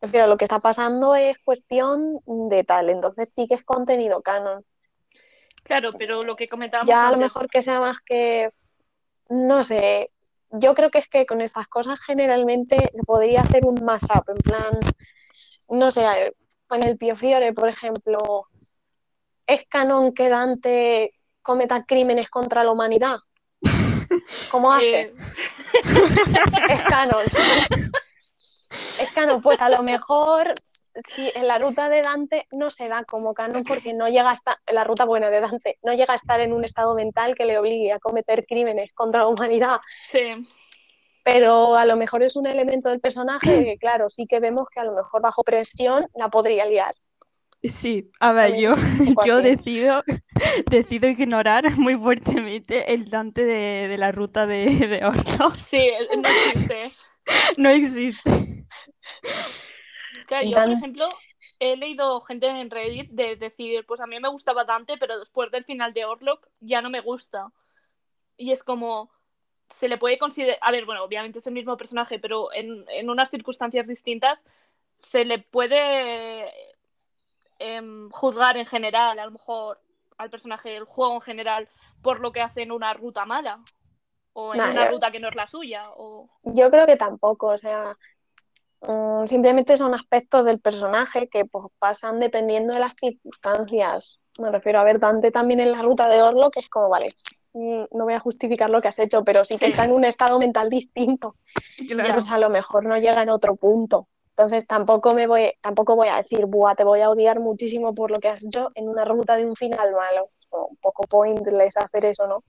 Prefiero, 0.00 0.26
lo 0.26 0.36
que 0.36 0.44
está 0.46 0.58
pasando 0.58 1.14
es 1.14 1.38
cuestión 1.44 2.18
de 2.26 2.64
tal, 2.64 2.90
entonces 2.90 3.32
sí 3.34 3.46
que 3.46 3.54
es 3.54 3.64
contenido 3.64 4.22
canon. 4.22 4.64
Claro, 5.62 5.90
pero 5.96 6.24
lo 6.24 6.36
que 6.36 6.48
comentábamos 6.48 6.90
Ya 6.90 7.06
a 7.08 7.12
lo 7.12 7.18
mejor 7.18 7.48
que 7.48 7.62
sea 7.62 7.80
más 7.80 8.00
que, 8.00 8.48
no 9.28 9.62
sé, 9.64 10.10
yo 10.58 10.74
creo 10.74 10.90
que 10.90 10.98
es 10.98 11.08
que 11.08 11.26
con 11.26 11.40
estas 11.40 11.68
cosas 11.68 12.00
generalmente 12.00 12.76
se 12.76 13.02
podría 13.04 13.40
hacer 13.40 13.66
un 13.66 13.84
mashup, 13.84 14.28
en 14.28 14.36
plan, 14.36 14.72
no 15.70 15.90
sé, 15.90 16.34
con 16.66 16.84
el 16.86 16.96
Pio 16.96 17.16
Fiore, 17.16 17.52
por 17.52 17.68
ejemplo, 17.68 18.46
¿es 19.46 19.66
canon 19.68 20.12
que 20.12 20.28
Dante 20.28 21.10
cometa 21.42 21.84
crímenes 21.84 22.30
contra 22.30 22.64
la 22.64 22.70
humanidad? 22.70 23.18
¿Cómo 24.50 24.72
hace? 24.72 25.00
eh, 25.00 25.14
Es 26.70 26.80
canon. 26.88 27.24
Es 29.00 29.10
canon, 29.12 29.42
pues 29.42 29.60
a 29.60 29.68
lo 29.68 29.82
mejor 29.82 30.54
si 30.94 31.30
en 31.34 31.46
la 31.46 31.58
ruta 31.58 31.88
de 31.88 32.02
Dante 32.02 32.46
no 32.52 32.70
se 32.70 32.88
da 32.88 33.04
como 33.04 33.34
canon 33.34 33.64
porque 33.64 33.92
no 33.92 34.08
llega 34.08 34.30
a 34.30 34.34
estar, 34.34 34.54
en 34.66 34.74
la 34.74 34.84
ruta 34.84 35.04
buena 35.04 35.30
de 35.30 35.40
Dante, 35.40 35.78
no 35.82 35.92
llega 35.92 36.12
a 36.14 36.16
estar 36.16 36.40
en 36.40 36.52
un 36.52 36.64
estado 36.64 36.94
mental 36.94 37.34
que 37.34 37.44
le 37.44 37.58
obligue 37.58 37.92
a 37.92 37.98
cometer 37.98 38.46
crímenes 38.46 38.92
contra 38.92 39.22
la 39.22 39.28
humanidad, 39.28 39.80
sí, 40.06 40.20
pero 41.24 41.76
a 41.76 41.86
lo 41.86 41.96
mejor 41.96 42.22
es 42.22 42.36
un 42.36 42.46
elemento 42.46 42.90
del 42.90 43.00
personaje 43.00 43.64
que 43.64 43.76
claro, 43.80 44.08
sí 44.08 44.26
que 44.26 44.38
vemos 44.38 44.68
que 44.72 44.80
a 44.80 44.84
lo 44.84 44.92
mejor 44.92 45.22
bajo 45.22 45.42
presión 45.42 46.06
la 46.14 46.28
podría 46.28 46.66
liar. 46.66 46.94
Sí, 47.62 48.10
a 48.20 48.32
ver, 48.32 48.50
También 48.50 48.76
yo, 48.76 49.24
yo 49.26 49.42
decido, 49.42 50.04
decido 50.70 51.08
ignorar 51.08 51.70
muy 51.78 51.96
fuertemente 51.96 52.92
el 52.92 53.08
Dante 53.08 53.44
de, 53.44 53.88
de 53.88 53.98
la 53.98 54.12
ruta 54.12 54.46
de, 54.46 54.66
de 54.66 55.04
Oslo. 55.04 55.50
sí, 55.56 55.88
no 56.16 56.28
existe. 56.28 56.92
No 57.56 57.70
existe. 57.70 58.66
Claro, 60.26 60.46
yo, 60.46 60.56
por 60.56 60.70
ejemplo, 60.70 61.08
he 61.58 61.76
leído 61.76 62.20
gente 62.22 62.46
en 62.46 62.70
Reddit 62.70 63.10
de 63.10 63.36
decir, 63.36 63.84
pues 63.86 64.00
a 64.00 64.06
mí 64.06 64.18
me 64.20 64.28
gustaba 64.28 64.64
Dante, 64.64 64.96
pero 64.98 65.18
después 65.18 65.50
del 65.50 65.64
final 65.64 65.92
de 65.92 66.04
Orlok 66.04 66.48
ya 66.60 66.82
no 66.82 66.90
me 66.90 67.00
gusta. 67.00 67.52
Y 68.36 68.52
es 68.52 68.64
como, 68.64 69.10
se 69.70 69.88
le 69.88 69.98
puede 69.98 70.18
considerar, 70.18 70.58
a 70.60 70.70
ver, 70.70 70.84
bueno, 70.84 71.04
obviamente 71.04 71.38
es 71.38 71.46
el 71.46 71.54
mismo 71.54 71.76
personaje, 71.76 72.18
pero 72.18 72.52
en, 72.52 72.84
en 72.88 73.10
unas 73.10 73.30
circunstancias 73.30 73.86
distintas 73.86 74.44
se 74.98 75.24
le 75.24 75.38
puede 75.38 76.52
em, 77.58 78.10
juzgar 78.10 78.56
en 78.56 78.66
general, 78.66 79.18
a 79.18 79.24
lo 79.24 79.32
mejor 79.32 79.80
al 80.16 80.30
personaje 80.30 80.70
del 80.70 80.84
juego 80.84 81.14
en 81.14 81.20
general, 81.20 81.68
por 82.02 82.20
lo 82.20 82.32
que 82.32 82.40
hace 82.40 82.62
en 82.62 82.72
una 82.72 82.94
ruta 82.94 83.26
mala. 83.26 83.60
O 84.32 84.52
en 84.52 84.58
Nah, 84.58 84.70
una 84.70 84.86
ruta 84.86 85.10
que 85.10 85.20
no 85.20 85.28
es 85.28 85.34
la 85.34 85.46
suya. 85.46 85.84
O... 85.96 86.28
Yo 86.44 86.70
creo 86.70 86.86
que 86.86 86.96
tampoco, 86.96 87.48
o 87.48 87.58
sea, 87.58 87.96
mm, 88.88 89.26
simplemente 89.26 89.76
son 89.76 89.94
aspectos 89.94 90.44
del 90.44 90.60
personaje 90.60 91.28
que 91.28 91.44
pues, 91.44 91.66
pasan 91.78 92.20
dependiendo 92.20 92.72
de 92.72 92.80
las 92.80 92.92
circunstancias. 92.98 94.20
Me 94.38 94.50
refiero 94.50 94.80
a 94.80 94.84
ver 94.84 94.98
Dante 94.98 95.30
también 95.30 95.60
en 95.60 95.72
la 95.72 95.82
ruta 95.82 96.08
de 96.08 96.22
Orlo, 96.22 96.50
que 96.50 96.60
es 96.60 96.68
como, 96.68 96.88
vale, 96.90 97.08
mm, 97.52 97.84
no 97.92 98.04
voy 98.04 98.14
a 98.14 98.20
justificar 98.20 98.70
lo 98.70 98.82
que 98.82 98.88
has 98.88 98.98
hecho, 98.98 99.22
pero 99.24 99.44
sí 99.44 99.58
que 99.58 99.66
está 99.66 99.84
en 99.84 99.92
un 99.92 100.04
estado 100.04 100.38
mental 100.38 100.70
distinto. 100.70 101.36
Claro. 101.86 102.08
Entonces 102.08 102.32
a 102.32 102.38
lo 102.38 102.50
mejor 102.50 102.84
no 102.84 102.96
llega 102.96 103.22
en 103.22 103.30
otro 103.30 103.56
punto. 103.56 104.08
Entonces 104.36 104.66
tampoco 104.66 105.14
me 105.14 105.28
voy, 105.28 105.52
tampoco 105.60 105.94
voy 105.94 106.08
a 106.08 106.16
decir, 106.16 106.46
buah, 106.46 106.74
te 106.74 106.82
voy 106.82 107.00
a 107.00 107.10
odiar 107.10 107.38
muchísimo 107.38 107.94
por 107.94 108.10
lo 108.10 108.16
que 108.18 108.28
has 108.28 108.44
hecho 108.44 108.70
en 108.74 108.88
una 108.88 109.04
ruta 109.04 109.36
de 109.36 109.46
un 109.46 109.54
final 109.54 109.92
malo. 109.92 110.30
Como 110.48 110.66
un 110.66 110.76
poco 110.76 111.04
pointless 111.04 111.76
hacer 111.76 112.06
eso, 112.06 112.26
¿no? 112.26 112.42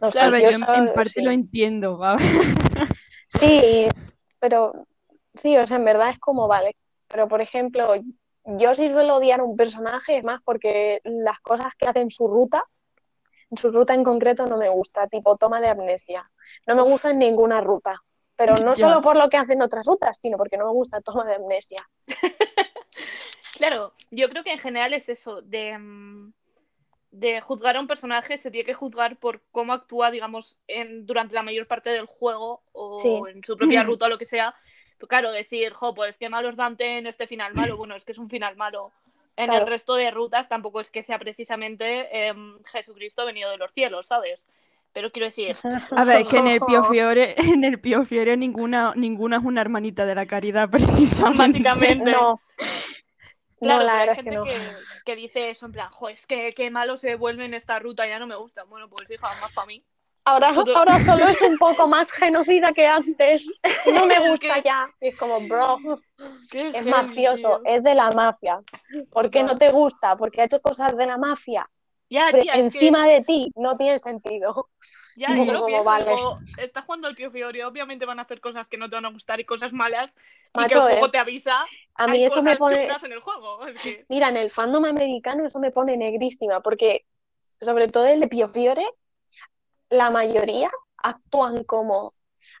No 0.00 0.10
sé, 0.12 0.20
A 0.20 0.30
ver, 0.30 0.42
yo 0.42 0.50
en, 0.50 0.92
parte 0.92 1.10
sí. 1.10 1.22
lo 1.22 1.32
entiendo, 1.32 1.98
¿va? 1.98 2.16
Sí, 3.40 3.88
pero 4.38 4.86
sí, 5.34 5.56
o 5.56 5.66
sea, 5.66 5.76
en 5.76 5.84
verdad 5.84 6.10
es 6.10 6.18
como 6.18 6.48
vale. 6.48 6.76
Pero 7.08 7.28
por 7.28 7.40
ejemplo, 7.40 7.94
yo 8.44 8.74
sí 8.74 8.88
suelo 8.88 9.16
odiar 9.16 9.40
a 9.40 9.44
un 9.44 9.56
personaje, 9.56 10.18
es 10.18 10.24
más 10.24 10.40
porque 10.44 11.00
las 11.04 11.40
cosas 11.40 11.74
que 11.78 11.88
hace 11.88 12.00
en 12.00 12.10
su 12.10 12.28
ruta, 12.28 12.64
en 13.50 13.56
su 13.58 13.70
ruta 13.70 13.94
en 13.94 14.04
concreto 14.04 14.46
no 14.46 14.56
me 14.58 14.68
gusta, 14.68 15.06
tipo 15.08 15.36
toma 15.36 15.60
de 15.60 15.68
amnesia. 15.68 16.30
No 16.66 16.74
me 16.74 16.82
gusta 16.82 17.10
en 17.10 17.18
ninguna 17.18 17.60
ruta. 17.60 18.02
Pero 18.36 18.56
no 18.58 18.74
Ya. 18.74 18.86
solo 18.86 19.02
por 19.02 19.16
lo 19.16 19.28
que 19.28 19.36
hacen 19.36 19.62
otras 19.62 19.84
rutas, 19.86 20.18
sino 20.20 20.36
porque 20.36 20.56
no 20.58 20.66
me 20.66 20.72
gusta 20.72 21.00
toma 21.00 21.24
de 21.24 21.34
amnesia. 21.36 21.78
Claro, 23.56 23.92
yo 24.12 24.28
creo 24.28 24.44
que 24.44 24.52
en 24.52 24.60
general 24.60 24.94
es 24.94 25.08
eso, 25.08 25.42
de, 25.42 25.76
mm, 25.76 26.32
de 27.10 27.40
juzgar 27.40 27.76
a 27.76 27.80
un 27.80 27.88
personaje 27.88 28.38
se 28.38 28.52
tiene 28.52 28.64
que 28.66 28.74
juzgar 28.74 29.18
por 29.18 29.42
cómo 29.50 29.72
actúa, 29.72 30.12
digamos, 30.12 30.60
en, 30.68 31.06
durante 31.06 31.34
la 31.34 31.42
mayor 31.42 31.66
parte 31.66 31.90
del 31.90 32.06
juego 32.06 32.62
o 32.72 32.94
Sí. 33.02 33.20
en 33.30 33.42
su 33.42 33.56
propia 33.56 33.82
ruta 33.82 34.06
o 34.06 34.08
lo 34.08 34.18
que 34.18 34.26
sea. 34.26 34.54
Claro, 35.06 35.30
decir, 35.32 35.72
jo, 35.72 35.94
pues 35.94 36.18
qué 36.18 36.28
malo 36.28 36.48
es 36.50 36.56
Dante 36.56 36.98
en 36.98 37.06
este 37.06 37.26
final 37.26 37.54
malo. 37.54 37.76
Bueno, 37.78 37.94
es 37.94 38.04
que 38.04 38.12
es 38.12 38.18
un 38.18 38.28
final 38.30 38.56
malo. 38.56 38.92
En 39.36 39.46
Claro. 39.46 39.64
el 39.64 39.66
resto 39.66 39.94
de 39.94 40.10
rutas 40.10 40.48
tampoco 40.48 40.80
es 40.80 40.90
que 40.90 41.02
sea 41.04 41.18
precisamente 41.18 42.26
em, 42.28 42.58
Jesucristo 42.64 43.24
venido 43.24 43.50
de 43.50 43.56
los 43.56 43.72
cielos, 43.72 44.08
¿sabes? 44.08 44.48
Pero 44.92 45.10
quiero 45.10 45.26
decir, 45.26 45.56
A 45.96 46.04
ver, 46.04 46.26
que 46.26 46.38
en 46.38 46.48
el 46.48 46.60
Pio 46.66 46.84
Fiore, 46.84 47.34
en 47.38 47.62
el 47.64 47.80
Pio 47.80 48.04
Fiore 48.04 48.36
ninguna, 48.36 48.92
ninguna 48.96 49.36
es 49.36 49.44
una 49.44 49.60
hermanita 49.60 50.06
de 50.06 50.14
la 50.16 50.26
caridad, 50.26 50.68
precisamente. 50.70 51.60
No. 51.60 52.40
Claro, 53.60 53.78
no, 53.78 53.82
la 53.84 54.00
hay 54.00 54.08
es 54.08 54.14
que 54.14 54.22
gente 54.22 54.36
no. 54.36 54.44
que, 54.44 54.56
que 55.04 55.16
dice 55.16 55.50
eso 55.50 55.66
en 55.66 55.72
plan, 55.72 55.90
jo, 55.90 56.08
es 56.08 56.26
que 56.26 56.52
qué 56.52 56.70
malo 56.70 56.96
se 56.96 57.16
vuelve 57.16 57.44
en 57.44 57.54
esta 57.54 57.78
ruta, 57.78 58.06
ya 58.06 58.18
no 58.18 58.26
me 58.26 58.36
gusta. 58.36 58.64
Bueno, 58.64 58.88
pues 58.88 59.10
hija, 59.10 59.28
más 59.40 59.52
para 59.52 59.66
mí. 59.66 59.84
Ahora, 60.28 60.52
ahora 60.74 60.98
solo 61.00 61.26
es 61.26 61.40
un 61.40 61.56
poco 61.58 61.88
más 61.88 62.12
genocida 62.12 62.72
que 62.74 62.86
antes. 62.86 63.46
No 63.92 64.04
me 64.06 64.18
gusta 64.28 64.62
ya. 64.62 64.90
Y 65.00 65.08
es 65.08 65.16
como, 65.16 65.40
bro, 65.40 65.80
es 66.52 66.84
mafioso, 66.84 67.60
es 67.64 67.82
de 67.82 67.94
la 67.94 68.10
mafia. 68.10 68.60
¿Por 69.10 69.30
qué 69.30 69.42
no 69.42 69.56
te 69.56 69.70
gusta? 69.70 70.16
Porque 70.16 70.42
ha 70.42 70.44
hecho 70.44 70.60
cosas 70.60 70.94
de 70.96 71.06
la 71.06 71.16
mafia. 71.16 71.68
Ya, 72.10 72.28
Pero 72.30 72.42
tía, 72.42 72.52
es 72.54 72.58
que- 72.58 72.64
encima 72.66 73.06
de 73.06 73.22
ti 73.22 73.52
no 73.56 73.76
tiene 73.76 73.98
sentido. 73.98 74.68
Ya, 75.16 75.28
Como, 75.28 75.46
yo 75.46 75.52
lo 75.52 75.66
pienso, 75.66 75.84
vale. 75.84 76.16
está 76.58 76.82
jugando 76.82 77.08
al 77.08 77.14
Pio 77.16 77.30
Fiore, 77.30 77.64
obviamente 77.64 78.06
van 78.06 78.18
a 78.18 78.22
hacer 78.22 78.40
cosas 78.40 78.68
que 78.68 78.76
no 78.76 78.88
te 78.88 78.96
van 78.96 79.06
a 79.06 79.10
gustar 79.10 79.40
y 79.40 79.44
cosas 79.44 79.72
malas, 79.72 80.14
y 80.14 80.52
que 80.52 80.58
Macho, 80.60 80.86
el 80.86 80.92
juego 80.92 81.06
eh, 81.06 81.10
te 81.10 81.18
avisa, 81.18 81.66
A 81.96 82.06
mí 82.06 82.18
hay 82.18 82.24
eso 82.24 82.40
me 82.42 82.56
pone, 82.56 82.86
en 82.86 83.12
el 83.12 83.18
juego. 83.20 83.66
Es 83.66 83.80
que, 83.82 84.04
mira, 84.08 84.28
en 84.28 84.36
el 84.36 84.50
fandom 84.50 84.84
americano 84.84 85.44
eso 85.44 85.58
me 85.58 85.72
pone 85.72 85.96
negrísima, 85.96 86.60
porque 86.60 87.04
sobre 87.60 87.88
todo 87.88 88.06
el 88.06 88.20
de 88.20 88.28
Pio 88.28 88.46
Fiore, 88.46 88.86
la 89.90 90.10
mayoría 90.10 90.70
actúan 91.02 91.64
como, 91.64 92.12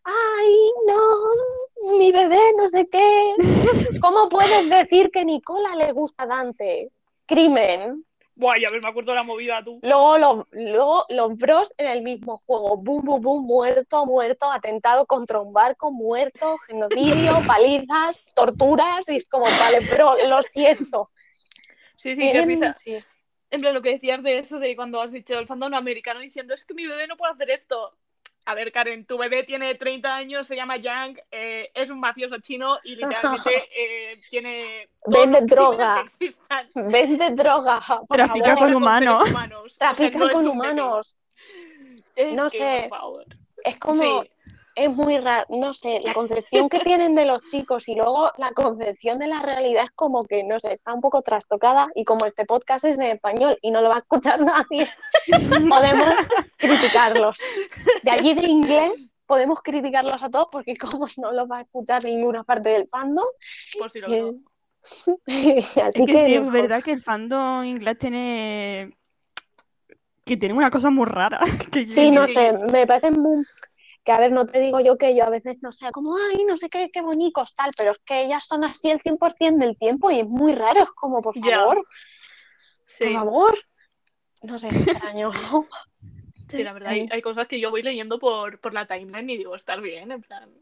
ay, 0.04 0.70
no, 0.86 1.98
mi 1.98 2.12
bebé, 2.12 2.40
no 2.56 2.68
sé 2.68 2.88
qué. 2.90 3.32
¿Cómo 4.00 4.28
puedes 4.28 4.68
decir 4.70 5.10
que 5.10 5.24
Nicola 5.24 5.74
le 5.76 5.92
gusta 5.92 6.24
a 6.24 6.26
Dante? 6.26 6.90
Crimen. 7.26 8.04
Buah, 8.34 8.54
ya 8.56 8.66
ves, 8.72 8.80
me 8.84 8.90
acuerdo 8.90 9.10
de 9.10 9.16
la 9.16 9.24
movida 9.24 9.60
tú. 9.64 9.80
Luego, 9.82 10.16
los- 10.18 10.46
luego 10.52 11.04
los 11.08 11.36
bros 11.36 11.74
en 11.76 11.88
el 11.88 12.02
mismo 12.02 12.38
juego. 12.38 12.76
Boom, 12.76 13.04
boom, 13.04 13.20
boom, 13.20 13.44
muerto, 13.44 14.06
muerto, 14.06 14.48
atentado 14.48 15.06
contra 15.06 15.40
un 15.40 15.52
barco, 15.52 15.90
muerto, 15.90 16.56
genocidio, 16.58 17.32
palizas, 17.48 18.32
torturas. 18.36 19.08
Y 19.08 19.16
es 19.16 19.26
como, 19.28 19.44
vale, 19.44 19.80
bro, 19.92 20.14
lo 20.28 20.40
siento. 20.42 21.10
Sí, 21.96 22.14
sí, 22.14 22.22
qué 22.22 22.30
Tienen- 22.30 22.48
risa. 22.48 22.74
sí. 22.76 22.98
En 23.50 23.60
plan, 23.60 23.74
lo 23.74 23.80
que 23.82 23.92
decías 23.92 24.22
de 24.22 24.36
eso, 24.38 24.58
de 24.58 24.76
cuando 24.76 25.00
has 25.00 25.12
dicho 25.12 25.38
el 25.38 25.46
fandom 25.46 25.72
americano 25.74 26.20
diciendo, 26.20 26.54
es 26.54 26.64
que 26.64 26.74
mi 26.74 26.86
bebé 26.86 27.06
no 27.06 27.16
puede 27.16 27.32
hacer 27.32 27.50
esto. 27.50 27.94
A 28.44 28.54
ver, 28.54 28.72
Karen, 28.72 29.04
tu 29.04 29.18
bebé 29.18 29.42
tiene 29.42 29.74
30 29.74 30.14
años, 30.14 30.46
se 30.46 30.56
llama 30.56 30.78
Yang, 30.78 31.20
eh, 31.30 31.70
es 31.74 31.90
un 31.90 32.00
mafioso 32.00 32.38
chino 32.40 32.78
y 32.82 32.96
literalmente 32.96 33.50
eh, 33.76 34.20
tiene. 34.30 34.88
Vende 35.06 35.40
droga. 35.42 36.04
Vende 36.74 37.30
droga. 37.30 37.78
Trafica 38.08 38.46
favor. 38.54 38.58
con 38.60 38.74
humanos. 38.74 39.28
humanos. 39.30 39.62
O 39.64 39.68
sea, 39.68 39.92
Trafica 39.94 40.18
no 40.18 40.30
con 40.30 40.48
humanos. 40.48 41.18
Es 42.16 42.32
No 42.34 42.48
que, 42.48 42.58
sé. 42.58 42.90
Es 43.64 43.78
como, 43.78 44.08
Sí. 44.08 44.30
Es 44.78 44.90
muy 44.94 45.18
raro, 45.18 45.46
no 45.50 45.72
sé, 45.72 46.00
la 46.04 46.14
concepción 46.14 46.68
que 46.68 46.78
tienen 46.80 47.14
de 47.14 47.24
los 47.26 47.42
chicos 47.48 47.88
y 47.88 47.94
luego 47.94 48.30
la 48.38 48.50
concepción 48.52 49.18
de 49.18 49.26
la 49.26 49.40
realidad 49.42 49.84
es 49.84 49.90
como 49.92 50.24
que, 50.24 50.44
no 50.44 50.58
sé, 50.60 50.72
está 50.72 50.92
un 50.94 51.00
poco 51.00 51.22
trastocada 51.22 51.88
y 51.94 52.04
como 52.04 52.24
este 52.26 52.44
podcast 52.46 52.84
es 52.84 52.96
en 52.98 53.06
español 53.06 53.58
y 53.62 53.70
no 53.70 53.80
lo 53.80 53.88
va 53.88 53.96
a 53.96 54.00
escuchar 54.00 54.40
nadie, 54.40 54.88
podemos 55.68 56.14
criticarlos. 56.56 57.38
De 58.02 58.10
allí 58.10 58.34
de 58.34 58.46
inglés 58.48 59.12
podemos 59.26 59.60
criticarlos 59.62 60.22
a 60.22 60.30
todos 60.30 60.48
porque 60.50 60.76
como 60.76 61.06
no 61.18 61.32
los 61.32 61.50
va 61.50 61.58
a 61.58 61.60
escuchar 61.62 62.04
ninguna 62.04 62.44
parte 62.44 62.70
del 62.70 62.88
fandom, 62.88 63.26
Por 63.78 63.90
si 63.90 64.00
lo 64.00 64.12
eh, 64.14 64.32
así 65.82 66.02
Es 66.02 66.06
que 66.06 66.24
sí, 66.24 66.34
es 66.34 66.50
verdad 66.50 66.82
que 66.82 66.92
el 66.92 67.02
fandom 67.02 67.64
inglés 67.64 67.98
tiene. 67.98 68.96
que 70.24 70.36
tiene 70.36 70.54
una 70.54 70.70
cosa 70.70 70.88
muy 70.90 71.04
rara. 71.06 71.40
que 71.72 71.84
yo- 71.84 71.94
Sí, 71.94 72.10
no 72.10 72.26
sí. 72.26 72.34
sé, 72.34 72.48
me 72.72 72.86
parece 72.86 73.10
muy... 73.10 73.44
Que 74.08 74.12
a 74.12 74.18
ver, 74.18 74.32
no 74.32 74.46
te 74.46 74.58
digo 74.58 74.80
yo 74.80 74.96
que 74.96 75.14
yo 75.14 75.22
a 75.24 75.28
veces 75.28 75.58
no 75.60 75.70
sé, 75.70 75.90
como, 75.92 76.16
ay, 76.16 76.42
no 76.46 76.56
sé 76.56 76.70
qué, 76.70 76.88
qué 76.90 77.02
bonitos, 77.02 77.52
tal, 77.54 77.72
pero 77.76 77.92
es 77.92 77.98
que 78.06 78.22
ellas 78.22 78.42
son 78.46 78.64
así 78.64 78.88
el 78.88 79.00
100% 79.00 79.58
del 79.58 79.76
tiempo 79.76 80.10
y 80.10 80.20
es 80.20 80.26
muy 80.26 80.54
raro, 80.54 80.84
es 80.84 80.90
como, 80.92 81.20
por 81.20 81.38
favor, 81.38 81.86
por 82.98 83.12
favor. 83.12 83.58
No 84.44 84.58
sé, 84.58 84.68
extraño. 84.68 85.28
sí, 86.48 86.62
la 86.62 86.72
verdad, 86.72 86.92
hay, 86.92 87.06
hay 87.10 87.20
cosas 87.20 87.46
que 87.48 87.60
yo 87.60 87.70
voy 87.70 87.82
leyendo 87.82 88.18
por, 88.18 88.58
por 88.60 88.72
la 88.72 88.86
timeline 88.86 89.28
y 89.28 89.36
digo, 89.36 89.54
estás 89.54 89.82
bien, 89.82 90.10
en 90.10 90.22
plan. 90.22 90.54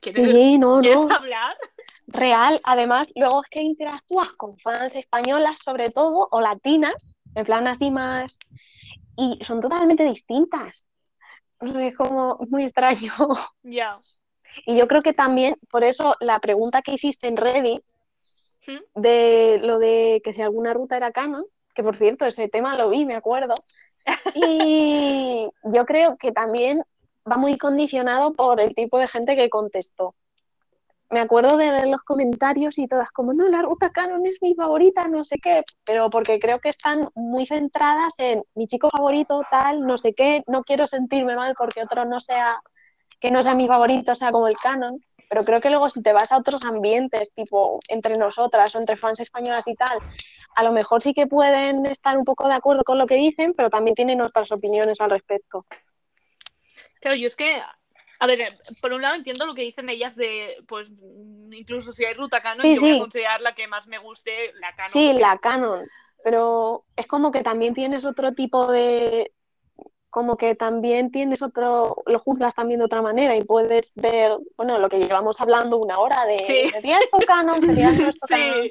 ¿Quieres, 0.00 0.28
Sí, 0.28 0.58
no, 0.58 0.80
¿quieres 0.80 0.98
no, 0.98 1.14
hablar? 1.14 1.56
real. 2.08 2.58
Además, 2.64 3.12
luego 3.14 3.44
es 3.44 3.48
que 3.48 3.62
interactúas 3.62 4.32
con 4.32 4.58
fans 4.58 4.96
españolas, 4.96 5.60
sobre 5.60 5.88
todo, 5.90 6.26
o 6.32 6.40
latinas, 6.40 6.96
en 7.36 7.44
plan 7.44 7.68
así 7.68 7.92
más, 7.92 8.40
y 9.16 9.38
son 9.44 9.60
totalmente 9.60 10.02
distintas. 10.02 10.87
Es 11.60 11.96
como 11.96 12.38
muy 12.48 12.64
extraño. 12.64 13.12
Ya. 13.62 13.98
Y 14.66 14.76
yo 14.76 14.88
creo 14.88 15.02
que 15.02 15.12
también, 15.12 15.56
por 15.70 15.84
eso 15.84 16.14
la 16.20 16.40
pregunta 16.40 16.82
que 16.82 16.94
hiciste 16.94 17.28
en 17.28 17.36
Reddit 17.36 17.82
¿Mm? 18.66 19.00
de 19.00 19.60
lo 19.62 19.78
de 19.78 20.20
que 20.24 20.32
si 20.32 20.42
alguna 20.42 20.72
ruta 20.72 20.96
era 20.96 21.12
canon, 21.12 21.44
que 21.74 21.82
por 21.82 21.96
cierto, 21.96 22.26
ese 22.26 22.48
tema 22.48 22.76
lo 22.76 22.88
vi, 22.90 23.04
me 23.04 23.14
acuerdo. 23.14 23.54
Y 24.34 25.48
yo 25.64 25.84
creo 25.84 26.16
que 26.16 26.32
también 26.32 26.80
va 27.30 27.36
muy 27.36 27.58
condicionado 27.58 28.32
por 28.32 28.60
el 28.60 28.74
tipo 28.74 28.98
de 28.98 29.06
gente 29.06 29.36
que 29.36 29.50
contestó. 29.50 30.14
Me 31.10 31.20
acuerdo 31.20 31.56
de 31.56 31.86
los 31.86 32.02
comentarios 32.02 32.76
y 32.76 32.86
todas 32.86 33.10
como, 33.12 33.32
no, 33.32 33.48
la 33.48 33.62
ruta 33.62 33.90
canon 33.90 34.26
es 34.26 34.38
mi 34.42 34.54
favorita, 34.54 35.08
no 35.08 35.24
sé 35.24 35.38
qué, 35.42 35.62
pero 35.84 36.10
porque 36.10 36.38
creo 36.38 36.60
que 36.60 36.68
están 36.68 37.08
muy 37.14 37.46
centradas 37.46 38.18
en 38.18 38.42
mi 38.54 38.66
chico 38.66 38.90
favorito, 38.90 39.42
tal, 39.50 39.86
no 39.86 39.96
sé 39.96 40.12
qué, 40.12 40.42
no 40.46 40.62
quiero 40.64 40.86
sentirme 40.86 41.34
mal 41.34 41.54
porque 41.56 41.82
otro 41.82 42.04
no 42.04 42.20
sea, 42.20 42.60
que 43.20 43.30
no 43.30 43.40
sea 43.40 43.54
mi 43.54 43.66
favorito, 43.66 44.14
sea 44.14 44.32
como 44.32 44.48
el 44.48 44.56
canon, 44.62 44.90
pero 45.30 45.44
creo 45.44 45.60
que 45.62 45.70
luego 45.70 45.88
si 45.88 46.02
te 46.02 46.12
vas 46.12 46.30
a 46.30 46.36
otros 46.36 46.64
ambientes, 46.66 47.32
tipo 47.34 47.80
entre 47.88 48.16
nosotras 48.16 48.74
o 48.74 48.78
entre 48.78 48.96
fans 48.96 49.20
españolas 49.20 49.66
y 49.66 49.74
tal, 49.74 49.98
a 50.56 50.62
lo 50.62 50.72
mejor 50.72 51.02
sí 51.02 51.14
que 51.14 51.26
pueden 51.26 51.86
estar 51.86 52.18
un 52.18 52.24
poco 52.24 52.48
de 52.48 52.54
acuerdo 52.54 52.82
con 52.84 52.98
lo 52.98 53.06
que 53.06 53.14
dicen, 53.14 53.54
pero 53.54 53.70
también 53.70 53.94
tienen 53.94 54.20
otras 54.20 54.52
opiniones 54.52 55.00
al 55.00 55.10
respecto. 55.10 55.64
Claro, 57.00 57.16
yo 57.16 57.28
es 57.28 57.36
que, 57.36 57.62
a 58.20 58.26
ver, 58.26 58.48
por 58.80 58.92
un 58.92 59.02
lado 59.02 59.14
entiendo 59.14 59.46
lo 59.46 59.54
que 59.54 59.62
dicen 59.62 59.88
ellas 59.88 60.16
de, 60.16 60.56
pues, 60.66 60.90
incluso 61.52 61.92
si 61.92 62.04
hay 62.04 62.14
ruta 62.14 62.40
canon, 62.40 62.60
Sí, 62.60 62.74
yo 62.74 62.80
voy 62.80 62.96
a 62.96 62.98
considerar 62.98 63.40
la 63.40 63.54
que 63.54 63.66
más 63.68 63.86
me 63.86 63.98
guste, 63.98 64.52
la 64.54 64.74
canon. 64.74 64.90
Sí, 64.92 65.12
la 65.14 65.38
canon, 65.38 65.88
pero 66.24 66.84
es 66.96 67.06
como 67.06 67.30
que 67.30 67.42
también 67.42 67.74
tienes 67.74 68.04
otro 68.04 68.32
tipo 68.32 68.70
de, 68.70 69.32
como 70.10 70.36
que 70.36 70.54
también 70.54 71.10
tienes 71.10 71.42
otro, 71.42 71.96
lo 72.06 72.18
juzgas 72.18 72.54
también 72.54 72.80
de 72.80 72.86
otra 72.86 73.02
manera 73.02 73.36
y 73.36 73.44
puedes 73.44 73.94
ver, 73.94 74.32
bueno, 74.56 74.78
lo 74.78 74.88
que 74.88 74.98
llevamos 74.98 75.40
hablando 75.40 75.76
una 75.78 75.98
hora 75.98 76.24
de, 76.24 76.38
Sí. 76.38 76.68
¿sería 76.70 76.98
esto 76.98 77.18
canon? 77.26 77.60
¿Sería 77.60 77.90
esto 78.10 78.26
canon? 78.26 78.68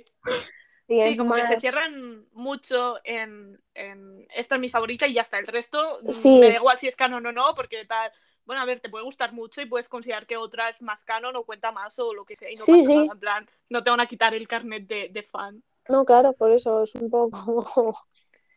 Sí, 0.87 0.95
Y 0.95 1.01
sí, 1.11 1.17
como 1.17 1.35
que 1.35 1.45
se 1.47 1.59
cierran 1.59 2.25
mucho 2.31 2.95
en, 3.03 3.61
en 3.73 4.25
esta 4.33 4.55
es 4.55 4.61
mi 4.61 4.69
favorita 4.69 5.05
y 5.05 5.13
ya 5.13 5.21
está. 5.21 5.37
El 5.37 5.47
resto 5.47 5.99
Sí. 6.09 6.39
me 6.39 6.49
da 6.49 6.55
igual 6.55 6.77
si 6.77 6.87
es 6.87 6.95
canon 6.95 7.25
o 7.25 7.31
no, 7.31 7.53
porque 7.55 7.85
tal. 7.85 8.11
Bueno, 8.47 8.61
a 8.61 8.65
ver, 8.65 8.79
te 8.79 8.89
puede 8.89 9.03
gustar 9.03 9.33
mucho 9.33 9.61
y 9.61 9.65
puedes 9.65 9.89
considerar 9.89 10.25
que 10.25 10.37
otra 10.37 10.69
es 10.69 10.81
más 10.81 11.03
canon 11.03 11.35
o 11.35 11.43
cuenta 11.43 11.71
más 11.73 11.99
o 11.99 12.13
lo 12.13 12.23
que 12.25 12.35
sea. 12.37 12.49
Y 12.49 12.55
no 12.55 12.63
Sí, 12.63 12.71
pasa 12.79 12.87
sí. 12.87 12.95
nada. 12.95 13.11
En 13.13 13.19
plan, 13.19 13.49
no 13.69 13.83
te 13.83 13.89
van 13.89 13.99
a 13.99 14.07
quitar 14.07 14.33
el 14.33 14.47
carnet 14.47 14.87
de, 14.87 15.09
de 15.09 15.21
fan. 15.21 15.61
No, 15.89 16.05
claro, 16.05 16.31
por 16.33 16.51
eso 16.53 16.81
es 16.83 16.95
un 16.95 17.09
poco. 17.09 17.93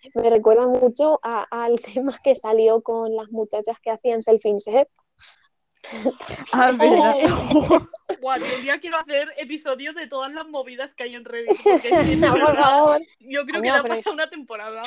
Me 0.15 0.31
recuerda 0.31 0.67
mucho 0.67 1.19
a- 1.23 1.47
al 1.51 1.81
tema 1.95 2.17
que 2.23 2.37
salió 2.37 2.81
con 2.83 3.15
las 3.17 3.31
muchachas 3.31 3.81
que 3.81 3.91
hacían 3.91 4.23
self-insert. 4.23 4.89
Ah, 6.53 6.71
verdad. 6.73 7.17
Buah, 8.23 8.39
tío, 8.39 8.55
un 8.57 8.63
día 8.63 8.79
quiero 8.79 8.99
hacer 8.99 9.33
episodios 9.39 9.95
de 9.95 10.07
todas 10.07 10.33
las 10.33 10.47
movidas 10.47 10.95
que 10.95 11.05
hay 11.05 11.15
en 11.15 11.25
Reddit. 11.25 11.57
Porque 11.65 11.89
es 11.89 11.95
que, 11.95 12.05
de 12.05 12.17
No, 12.17 12.33
por 12.35 12.47
verdad, 12.47 12.63
favor. 12.63 13.01
yo 13.21 13.45
creo 13.47 13.63
que 13.63 13.69
da 13.69 13.83
para 13.83 14.01
una 14.13 14.31
temporada. 14.31 14.83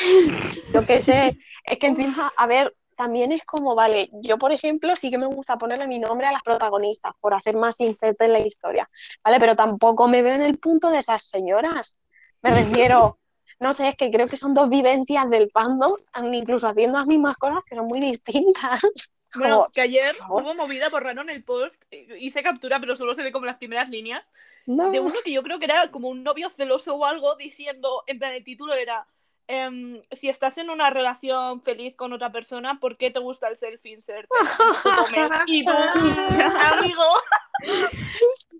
Yo 0.73 0.85
qué 0.85 0.99
sé. 0.99 1.37
Es 1.65 1.77
que 1.79 1.87
encima, 1.87 2.31
a 2.37 2.47
ver, 2.47 2.73
también 3.03 3.33
es 3.33 3.43
como, 3.43 3.75
vale, 3.75 4.09
yo 4.13 4.37
por 4.37 4.53
ejemplo 4.53 4.95
sí 4.95 5.11
que 5.11 5.17
me 5.17 5.25
gusta 5.25 5.57
ponerle 5.57 5.87
mi 5.87 5.99
nombre 5.99 6.25
a 6.25 6.31
las 6.31 6.41
protagonistas 6.41 7.13
por 7.19 7.33
hacer 7.33 7.57
más 7.57 7.77
insert 7.81 8.19
en 8.21 8.31
la 8.31 8.39
historia, 8.39 8.89
¿vale? 9.21 9.41
Pero 9.41 9.57
tampoco 9.57 10.07
me 10.07 10.21
veo 10.21 10.35
en 10.35 10.41
el 10.41 10.57
punto 10.57 10.89
de 10.89 10.99
esas 10.99 11.21
señoras. 11.23 11.97
Me 12.41 12.51
refiero, 12.87 13.19
no 13.59 13.73
sé, 13.73 13.89
es 13.89 13.97
que 13.97 14.09
creo 14.09 14.27
que 14.27 14.37
son 14.37 14.53
dos 14.53 14.69
vivencias 14.69 15.29
del 15.29 15.51
fandom, 15.51 15.97
incluso 16.31 16.65
haciendo 16.65 16.97
las 16.97 17.05
mismas 17.07 17.35
cosas 17.35 17.61
que 17.65 17.75
son 17.75 17.87
muy 17.87 17.99
distintas. 17.99 18.81
Bueno, 19.35 19.61
Como, 19.61 19.69
que 19.71 19.81
ayer 19.81 20.15
hubo 20.29 20.53
movida, 20.53 20.89
borraron 20.89 21.27
el 21.27 21.43
post, 21.43 21.81
eh, 21.89 22.05
hice 22.19 22.43
captura, 22.43 22.79
pero 22.79 22.95
solo 22.95 23.15
se 23.15 23.23
ve 23.23 23.31
como 23.31 23.47
las 23.47 23.57
primeras 23.57 23.89
líneas, 23.89 24.23
no. 24.67 24.91
de 24.91 24.99
uno 24.99 25.15
que 25.25 25.31
yo 25.31 25.41
creo 25.41 25.57
que 25.57 25.65
era 25.65 25.89
como 25.89 26.09
un 26.09 26.23
novio 26.23 26.49
celoso 26.49 26.93
o 26.93 27.03
algo, 27.03 27.35
diciendo, 27.35 28.03
en 28.05 28.19
plan, 28.19 28.35
el 28.35 28.43
título 28.43 28.75
era, 28.75 29.07
em, 29.47 30.01
si 30.11 30.29
estás 30.29 30.57
en 30.57 30.69
una 30.69 30.89
relación 30.89 31.61
feliz 31.61 31.95
con 31.95 32.13
otra 32.13 32.31
persona, 32.31 32.79
¿por 32.79 32.97
qué 32.97 33.11
te 33.11 33.19
gusta 33.19 33.47
el 33.47 33.57
self-insert? 33.57 34.27
Y 35.47 35.65
tú, 35.65 35.71
amigo, 36.73 37.03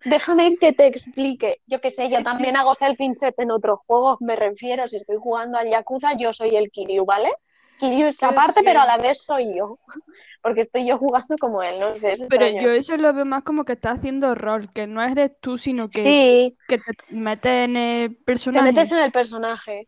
Déjame 0.06 0.58
que 0.58 0.74
te 0.74 0.86
explique. 0.88 1.62
Yo 1.68 1.80
qué 1.80 1.90
sé, 1.90 2.10
yo 2.10 2.22
también 2.24 2.58
hago 2.58 2.74
self-insert 2.74 3.40
en 3.40 3.52
otros 3.52 3.80
juegos, 3.88 4.18
me 4.22 4.36
refiero, 4.36 4.88
si 4.88 4.98
estoy 4.98 5.18
jugando 5.18 5.58
al 5.58 5.70
Yakuza, 5.70 6.14
yo 6.18 6.34
soy 6.34 6.56
el 6.56 6.70
Kiryu, 6.72 7.06
¿vale? 7.06 7.32
Kiryu 7.80 8.08
es 8.08 8.22
aparte, 8.22 8.62
pero 8.64 8.82
a 8.82 8.86
la 8.86 8.98
vez 8.98 9.24
soy 9.24 9.56
yo. 9.58 9.80
Porque 10.42 10.62
estoy 10.62 10.86
yo 10.86 10.98
jugando 10.98 11.36
como 11.40 11.64
él, 11.64 11.80
no 11.80 11.96
sé, 11.98 12.12
es 12.12 12.26
Pero 12.30 12.46
extraño. 12.46 12.62
yo 12.68 12.72
eso 12.74 12.98
lo 12.98 13.14
veo 13.14 13.24
más 13.26 13.44
como 13.44 13.64
que 13.64 13.74
estás 13.74 14.00
haciendo 14.00 14.36
rol, 14.36 14.70
que 14.74 14.88
no 14.88 15.02
eres 15.02 15.32
tú, 15.40 15.58
sino 15.58 15.88
que, 15.88 16.02
Sí, 16.04 16.58
que 16.68 16.78
te 16.80 17.16
metes 17.16 17.66
en 17.66 17.78
el 17.78 18.10
te 18.18 18.24
personaje. 18.24 18.66
metes 18.66 18.92
en 18.92 18.98
el 19.00 19.12
personaje. 19.12 19.88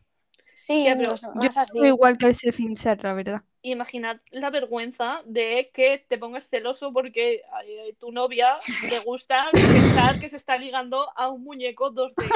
Sí, 0.58 0.84
Ya, 0.84 0.96
pero 0.96 1.10
Yo 1.14 1.48
así. 1.60 1.78
soy 1.78 1.88
igual 1.88 2.16
que 2.16 2.28
ese 2.28 2.50
Fincher, 2.50 3.02
la 3.04 3.12
verdad. 3.12 3.42
imaginad 3.62 4.20
la 4.30 4.48
vergüenza 4.50 5.20
de 5.26 5.70
que 5.74 6.04
te 6.08 6.18
pongas 6.18 6.48
celoso 6.48 6.92
porque 6.92 7.42
eh, 7.66 7.94
tu 7.98 8.10
novia 8.10 8.56
le 8.90 8.98
gusta 9.00 9.44
pensar 9.52 10.18
que 10.18 10.28
se 10.30 10.36
está 10.38 10.56
ligando 10.56 11.10
a 11.16 11.28
un 11.28 11.42
muñeco 11.44 11.90
2D. 11.90 12.26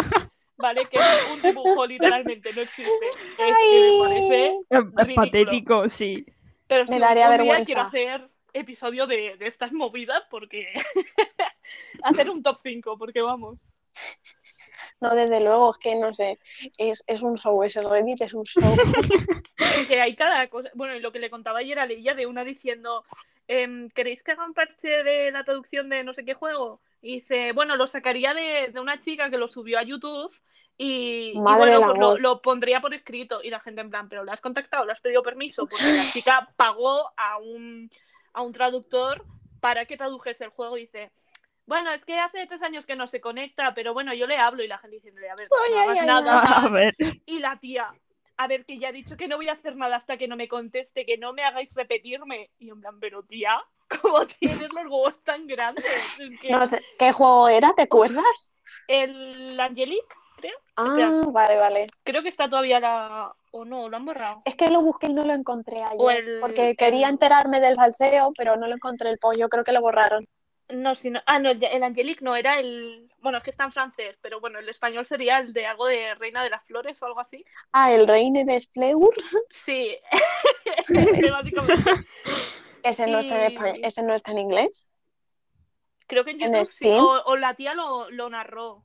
¿Vale? 0.57 0.87
Que 0.91 0.99
es 0.99 1.03
un 1.33 1.41
dibujo, 1.41 1.87
literalmente, 1.87 2.53
no 2.53 2.61
existe. 2.61 3.07
Es 3.39 3.57
que 3.57 3.81
me 3.81 3.99
parece 3.99 4.57
Es- 4.69 5.15
patético, 5.15 5.89
sí. 5.89 6.27
Pero 6.69 6.85
Me 6.85 6.95
sí, 6.97 7.01
daría 7.01 7.25
un 7.25 7.31
día 7.31 7.39
vergüenza. 7.39 7.65
quiero 7.65 7.81
hacer 7.83 8.29
episodio 8.53 9.07
de, 9.07 9.37
de 9.39 9.47
estas 9.47 9.73
movidas 9.73 10.23
porque 10.31 10.69
hacer 12.03 12.29
un 12.29 12.43
top 12.43 12.59
5, 12.63 12.99
porque 12.99 13.23
vamos. 13.23 13.59
No, 15.01 15.15
desde 15.15 15.41
luego, 15.41 15.73
es 15.73 15.79
que 15.79 15.95
no 15.95 16.13
sé, 16.13 16.39
es, 16.77 17.03
es 17.07 17.23
un 17.23 17.37
show, 17.37 17.63
ese 17.63 17.81
Reddit 17.81 18.21
es 18.21 18.35
un 18.35 18.45
show. 18.45 18.63
Que 19.89 20.01
hay 20.01 20.15
cada 20.15 20.47
cosa. 20.49 20.71
Bueno, 20.75 20.95
y 20.95 21.01
lo 21.01 21.11
que 21.11 21.19
le 21.19 21.31
contaba 21.31 21.61
ayer 21.61 21.79
a 21.79 21.87
Leia 21.87 22.15
de 22.15 22.27
una 22.27 22.45
diciendo, 22.45 23.05
em, 23.49 23.89
¿queréis 23.91 24.23
que 24.23 24.33
haga 24.33 24.45
un 24.45 24.55
parche 24.55 25.03
de 25.03 25.31
la 25.31 25.43
traducción 25.43 25.89
de 25.89 26.05
no 26.05 26.13
sé 26.13 26.25
qué 26.25 26.35
juego? 26.35 26.81
Y 27.03 27.17
dice, 27.17 27.53
bueno, 27.53 27.77
lo 27.77 27.87
sacaría 27.87 28.35
de, 28.35 28.69
de 28.73 28.81
una 28.81 29.01
chica 29.01 29.31
que 29.31 29.39
lo 29.39 29.49
subió 29.49 29.79
a 29.79 29.83
YouTube 29.83 30.33
y, 30.77 31.33
bueno, 31.35 31.81
pues 31.81 31.99
lo, 31.99 32.19
lo 32.19 32.41
pondría 32.43 32.81
por 32.81 32.95
escrito. 32.95 33.43
Y 33.43 33.51
la 33.51 33.61
gente 33.61 33.81
en 33.81 33.91
plan, 33.91 34.09
¿pero 34.09 34.25
lo 34.25 34.33
has 34.33 34.41
contactado? 34.41 34.85
¿Le 34.87 34.93
has 34.93 35.01
pedido 35.01 35.23
permiso? 35.23 35.67
Porque 35.67 35.85
la 35.85 36.11
chica 36.11 36.49
pagó 36.57 37.13
a 37.17 37.39
un, 37.39 37.91
a 38.33 38.43
un 38.43 38.53
traductor 38.53 39.25
para 39.61 39.85
que 39.85 39.97
tradujese 39.97 40.45
el 40.45 40.51
juego 40.51 40.77
y 40.77 40.83
dice... 40.83 41.11
Bueno, 41.71 41.93
es 41.93 42.05
que 42.05 42.19
hace 42.19 42.45
tres 42.49 42.63
años 42.65 42.85
que 42.85 42.97
no 42.97 43.07
se 43.07 43.21
conecta, 43.21 43.73
pero 43.75 43.95
bueno, 43.95 44.13
yo 44.13 44.27
le 44.27 44.37
hablo 44.37 44.65
y 44.65 44.67
la 44.67 44.77
gente 44.77 44.97
diciéndole, 44.97 45.31
a 45.31 45.37
ver, 45.37 45.47
Ay, 45.53 45.71
no 45.73 45.79
ay, 45.79 45.83
hagas 45.83 45.99
ay, 46.01 46.07
nada, 46.07 46.41
A 46.67 46.69
ver. 46.69 46.97
y 47.27 47.39
la 47.39 47.61
tía, 47.61 47.95
a 48.37 48.49
ver, 48.49 48.67
que 48.67 48.81
ya 48.81 48.89
he 48.89 48.93
dicho 48.93 49.17
que 49.17 49.29
no 49.29 49.37
voy 49.37 49.49
a 49.49 49.53
hacer 49.53 49.77
nada 49.77 49.95
hasta 49.95 50.17
que 50.17 50.27
no 50.27 50.35
me 50.35 50.49
conteste, 50.49 51.07
que 51.07 51.17
no 51.17 51.33
me 51.33 51.45
hagáis 51.45 51.73
repetirme. 51.75 52.51
Y 52.59 52.71
en 52.71 52.81
plan, 52.81 52.99
pero 52.99 53.23
tía, 53.23 53.63
¿cómo 54.03 54.27
tienes 54.27 54.59
los 54.73 54.85
huevos 54.87 55.23
tan 55.23 55.47
grandes? 55.47 55.85
Es 56.19 56.41
que 56.41 56.51
No 56.51 56.67
sé, 56.67 56.83
¿qué 56.99 57.13
juego 57.13 57.47
era? 57.49 57.73
¿Te 57.75 57.83
acuerdas? 57.83 58.53
El 58.89 59.61
Angelique, 59.61 60.17
creo. 60.39 60.59
Ah, 60.77 61.23
vale, 61.29 61.57
vale. 61.57 61.87
Creo 62.03 62.25
que 62.25 62.31
está 62.31 62.51
todavía 62.51 62.81
la. 62.81 63.33
O 63.53 63.65
no, 63.65 63.89
lo 63.89 63.97
han 63.97 64.05
borrado. 64.05 64.43
Es 64.45 64.57
que 64.57 64.69
lo 64.71 64.81
busqué 64.81 65.07
y 65.07 65.13
no 65.13 65.25
lo 65.25 65.35
encontré 65.35 65.83
ayer. 65.85 66.25
El- 66.25 66.41
porque 66.41 66.75
quería 66.75 67.09
enterarme 67.09 67.61
del 67.61 67.77
salseo, 67.77 68.33
pero 68.37 68.57
no 68.57 68.67
lo 68.67 68.75
encontré 68.75 69.11
el 69.11 69.19
pollo. 69.19 69.49
Creo 69.49 69.63
que 69.63 69.73
lo 69.73 69.81
borraron. 69.81 70.27
No, 70.73 70.95
si 70.95 71.11
no. 71.11 71.21
Ah, 71.27 71.39
no, 71.39 71.51
el, 71.51 71.63
el 71.63 71.83
Angelique 71.83 72.25
no, 72.25 72.35
era 72.37 72.59
el. 72.59 73.11
Bueno, 73.19 73.39
es 73.39 73.45
que 73.45 73.51
está 73.51 73.65
en 73.65 73.73
francés, 73.73 74.17
pero 74.21 74.41
bueno, 74.41 74.59
el 74.59 74.69
español 74.69 75.05
sería 75.07 75.39
el 75.39 75.53
de 75.53 75.67
algo 75.67 75.87
de 75.87 76.15
Reina 76.15 76.43
de 76.43 76.51
las 76.51 76.65
Flores 76.65 77.01
o 77.03 77.07
algo 77.07 77.21
así. 77.21 77.45
Ah, 77.73 77.93
el 77.93 78.07
Reine 78.09 78.45
de 78.45 78.61
Fleur. 78.61 79.11
Sí. 79.51 79.97
Ese 82.83 83.07
no 83.07 83.19
está 83.19 83.35
en 83.47 83.53
español. 83.53 83.81
Ese 83.85 84.03
no 84.03 84.15
está 84.15 84.31
en 84.33 84.39
inglés. 84.39 84.91
Creo 86.07 86.25
que 86.25 86.31
en 86.33 86.43
¿En 86.43 86.53
YouTube 86.53 86.65
sí. 86.67 86.89
O, 86.91 87.23
o 87.27 87.37
la 87.37 87.55
tía 87.55 87.75
lo, 87.75 88.11
lo 88.11 88.29
narró. 88.31 88.85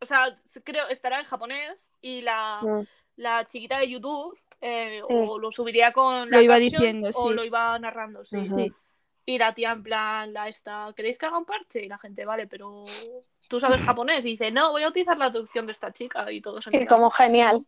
O 0.00 0.06
sea, 0.06 0.34
creo 0.64 0.88
estará 0.88 1.20
en 1.20 1.26
japonés 1.26 1.92
y 2.00 2.20
la, 2.22 2.60
Mm. 2.62 2.86
la 3.16 3.46
chiquita 3.46 3.78
de 3.78 3.88
YouTube 3.88 4.38
eh, 4.60 4.98
Sí. 5.06 5.12
o 5.14 5.38
lo 5.38 5.52
subiría 5.52 5.92
con 5.92 6.30
Lo 6.30 6.36
la 6.36 6.42
iba 6.42 6.56
diciendo, 6.56 7.10
o 7.14 7.30
lo 7.30 7.44
iba 7.44 7.78
narrando, 7.78 8.24
sí. 8.24 8.44
Sí. 8.46 8.72
Y 9.28 9.36
la 9.36 9.52
tía 9.52 9.72
en 9.72 9.82
plan, 9.82 10.32
la 10.32 10.48
esta, 10.48 10.90
¿queréis 10.96 11.18
que 11.18 11.26
haga 11.26 11.36
un 11.36 11.44
parche? 11.44 11.84
Y 11.84 11.86
la 11.86 11.98
gente, 11.98 12.24
vale, 12.24 12.46
pero 12.46 12.82
tú 13.46 13.60
sabes 13.60 13.82
japonés. 13.82 14.24
Y 14.24 14.30
dice, 14.30 14.50
no, 14.50 14.72
voy 14.72 14.84
a 14.84 14.88
utilizar 14.88 15.18
la 15.18 15.30
traducción 15.30 15.66
de 15.66 15.72
esta 15.72 15.92
chica 15.92 16.32
y 16.32 16.40
todo 16.40 16.60
eso. 16.60 16.70
Que 16.70 16.86
como 16.86 17.10
genial. 17.10 17.58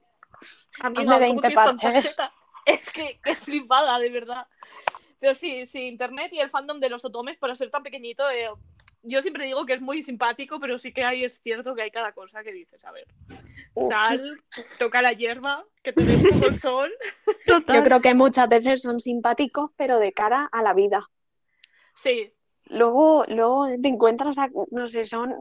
Amiga, 0.80 1.02
hazme 1.02 1.04
¿cómo 1.04 1.18
20 1.18 1.48
tienes 1.48 1.64
tanta 1.66 1.92
parches. 1.92 2.16
Es 2.64 2.88
que 2.88 3.20
qué 3.22 3.34
flipada, 3.34 3.98
de 3.98 4.08
verdad. 4.08 4.46
Pero 5.18 5.34
sí, 5.34 5.66
sí, 5.66 5.80
internet 5.80 6.32
y 6.32 6.40
el 6.40 6.48
fandom 6.48 6.80
de 6.80 6.88
los 6.88 7.04
otomes, 7.04 7.36
para 7.36 7.54
ser 7.54 7.70
tan 7.70 7.82
pequeñito, 7.82 8.30
eh, 8.30 8.48
yo 9.02 9.20
siempre 9.20 9.44
digo 9.44 9.66
que 9.66 9.74
es 9.74 9.82
muy 9.82 10.02
simpático, 10.02 10.60
pero 10.60 10.78
sí 10.78 10.94
que 10.94 11.04
hay, 11.04 11.18
es 11.18 11.42
cierto 11.42 11.74
que 11.74 11.82
hay 11.82 11.90
cada 11.90 12.12
cosa 12.12 12.42
que 12.42 12.52
dices, 12.52 12.82
a 12.86 12.92
ver, 12.92 13.06
Uf. 13.74 13.92
sal, 13.92 14.40
toca 14.78 15.02
la 15.02 15.12
hierba, 15.12 15.66
que 15.82 15.92
te 15.92 16.04
dé 16.04 16.16
un 16.16 16.22
poco 16.22 16.46
el 16.46 16.58
sol. 16.58 16.90
Total. 17.46 17.76
Yo 17.76 17.82
creo 17.82 18.00
que 18.00 18.14
muchas 18.14 18.48
veces 18.48 18.80
son 18.80 18.98
simpáticos, 18.98 19.74
pero 19.76 19.98
de 19.98 20.12
cara 20.12 20.48
a 20.50 20.62
la 20.62 20.72
vida. 20.72 21.06
Sí, 21.96 22.32
Luego, 22.66 23.24
luego 23.26 23.66
te 23.82 23.88
encuentras, 23.88 24.38
a- 24.38 24.50
no 24.70 24.88
sé, 24.88 25.04
son... 25.04 25.34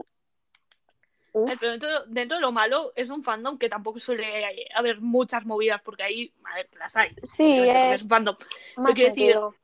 Uf. 1.32 1.48
pero 1.60 1.70
dentro, 1.70 1.88
dentro 2.06 2.36
de 2.38 2.40
lo 2.40 2.50
malo 2.50 2.92
es 2.96 3.08
un 3.08 3.22
fandom 3.22 3.56
que 3.56 3.68
tampoco 3.68 4.00
suele 4.00 4.68
haber 4.74 5.00
muchas 5.00 5.46
movidas, 5.46 5.80
porque 5.82 6.02
ahí, 6.02 6.32
a 6.44 6.54
ver, 6.56 6.68
las 6.78 6.96
hay. 6.96 7.10
Sí, 7.22 7.56
es 7.68 8.02
un 8.02 8.08
fandom. 8.08 8.36
más 8.76 8.94
quiero 8.94 9.10
decir, 9.10 9.32
tranquilo. 9.32 9.54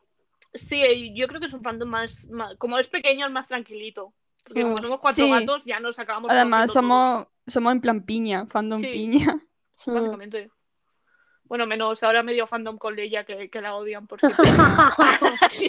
Sí, 0.55 1.13
yo 1.15 1.27
creo 1.27 1.41
que 1.41 1.47
es 1.47 1.55
un 1.55 1.63
fandom 1.63 1.89
más, 1.89 2.27
más- 2.29 2.55
como 2.57 2.79
es 2.79 2.87
pequeño, 2.89 3.27
es 3.27 3.33
más 3.33 3.49
tranquilito. 3.49 4.13
Porque 4.45 4.63
como 4.63 4.77
Mm, 4.77 4.83
somos 4.83 5.01
cuatro 5.01 5.25
sí. 5.25 5.31
gatos, 5.31 5.65
ya 5.65 5.81
nos 5.81 5.99
acabamos 5.99 6.31
Además, 6.31 6.73
somos, 6.73 7.27
somos 7.49 7.73
en 7.73 7.81
plan 7.81 8.03
piña, 8.05 8.47
fandom 8.47 8.81
Sí. 8.81 8.87
piña. 8.87 9.27
Mm. 9.87 9.93
básicamente. 9.93 10.51
Bueno, 11.49 11.67
menos 11.67 12.03
ahora 12.03 12.23
medio 12.23 12.47
fandom 12.47 12.77
con 12.79 12.97
Leia 12.97 13.25
que, 13.25 13.49
que 13.49 13.61
la 13.61 13.75
odian 13.77 14.07
por 14.07 14.19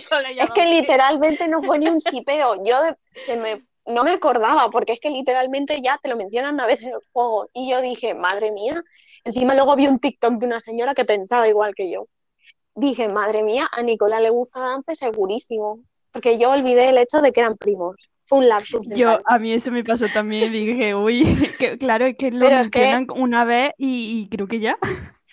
Es 0.41 0.51
que 0.51 0.65
literalmente 0.65 1.47
no 1.47 1.61
fue 1.61 1.79
ni 1.79 1.87
un 1.87 2.01
sipeo. 2.01 2.63
Yo 2.65 2.81
de- 2.83 2.95
se 3.11 3.37
me, 3.37 3.63
no 3.85 4.03
me 4.03 4.11
acordaba, 4.11 4.69
porque 4.69 4.93
es 4.93 4.99
que 4.99 5.09
literalmente 5.09 5.81
ya 5.81 5.99
te 6.01 6.09
lo 6.09 6.15
mencionan 6.17 6.55
una 6.55 6.65
vez 6.65 6.81
en 6.81 6.89
el 6.89 6.99
juego. 7.13 7.45
Y 7.53 7.69
yo 7.69 7.81
dije, 7.81 8.13
madre 8.13 8.51
mía. 8.51 8.83
Encima 9.23 9.53
luego 9.53 9.75
vi 9.75 9.87
un 9.87 9.99
TikTok 9.99 10.33
de 10.35 10.45
una 10.45 10.59
señora 10.61 10.93
que 10.95 11.03
pensaba 11.05 11.47
igual 11.47 11.75
que 11.75 11.91
yo. 11.91 12.07
Dije, 12.75 13.07
madre 13.09 13.43
mía, 13.43 13.67
a 13.71 13.81
Nicolás 13.81 14.21
le 14.21 14.29
gusta 14.29 14.59
Dante 14.59 14.95
segurísimo. 14.95 15.79
Porque 16.11 16.37
yo 16.39 16.51
olvidé 16.51 16.89
el 16.89 16.97
hecho 16.97 17.21
de 17.21 17.31
que 17.31 17.41
eran 17.41 17.57
primos. 17.57 17.95
Fue 18.25 18.39
un 18.39 18.49
lapsus 18.49 18.81
Yo, 18.89 19.19
a 19.25 19.39
mí 19.39 19.53
eso 19.53 19.71
me 19.71 19.83
pasó 19.83 20.05
también. 20.13 20.51
Dije, 20.51 20.95
uy, 20.95 21.25
que, 21.59 21.77
claro, 21.77 22.05
es 22.05 22.17
que 22.17 22.31
lo 22.31 22.39
Pero 22.39 22.61
es 22.61 22.69
que- 22.69 22.79
mencionan 22.79 23.07
una 23.21 23.45
vez 23.45 23.71
y, 23.77 24.21
y 24.21 24.29
creo 24.29 24.47
que 24.47 24.59
ya. 24.59 24.77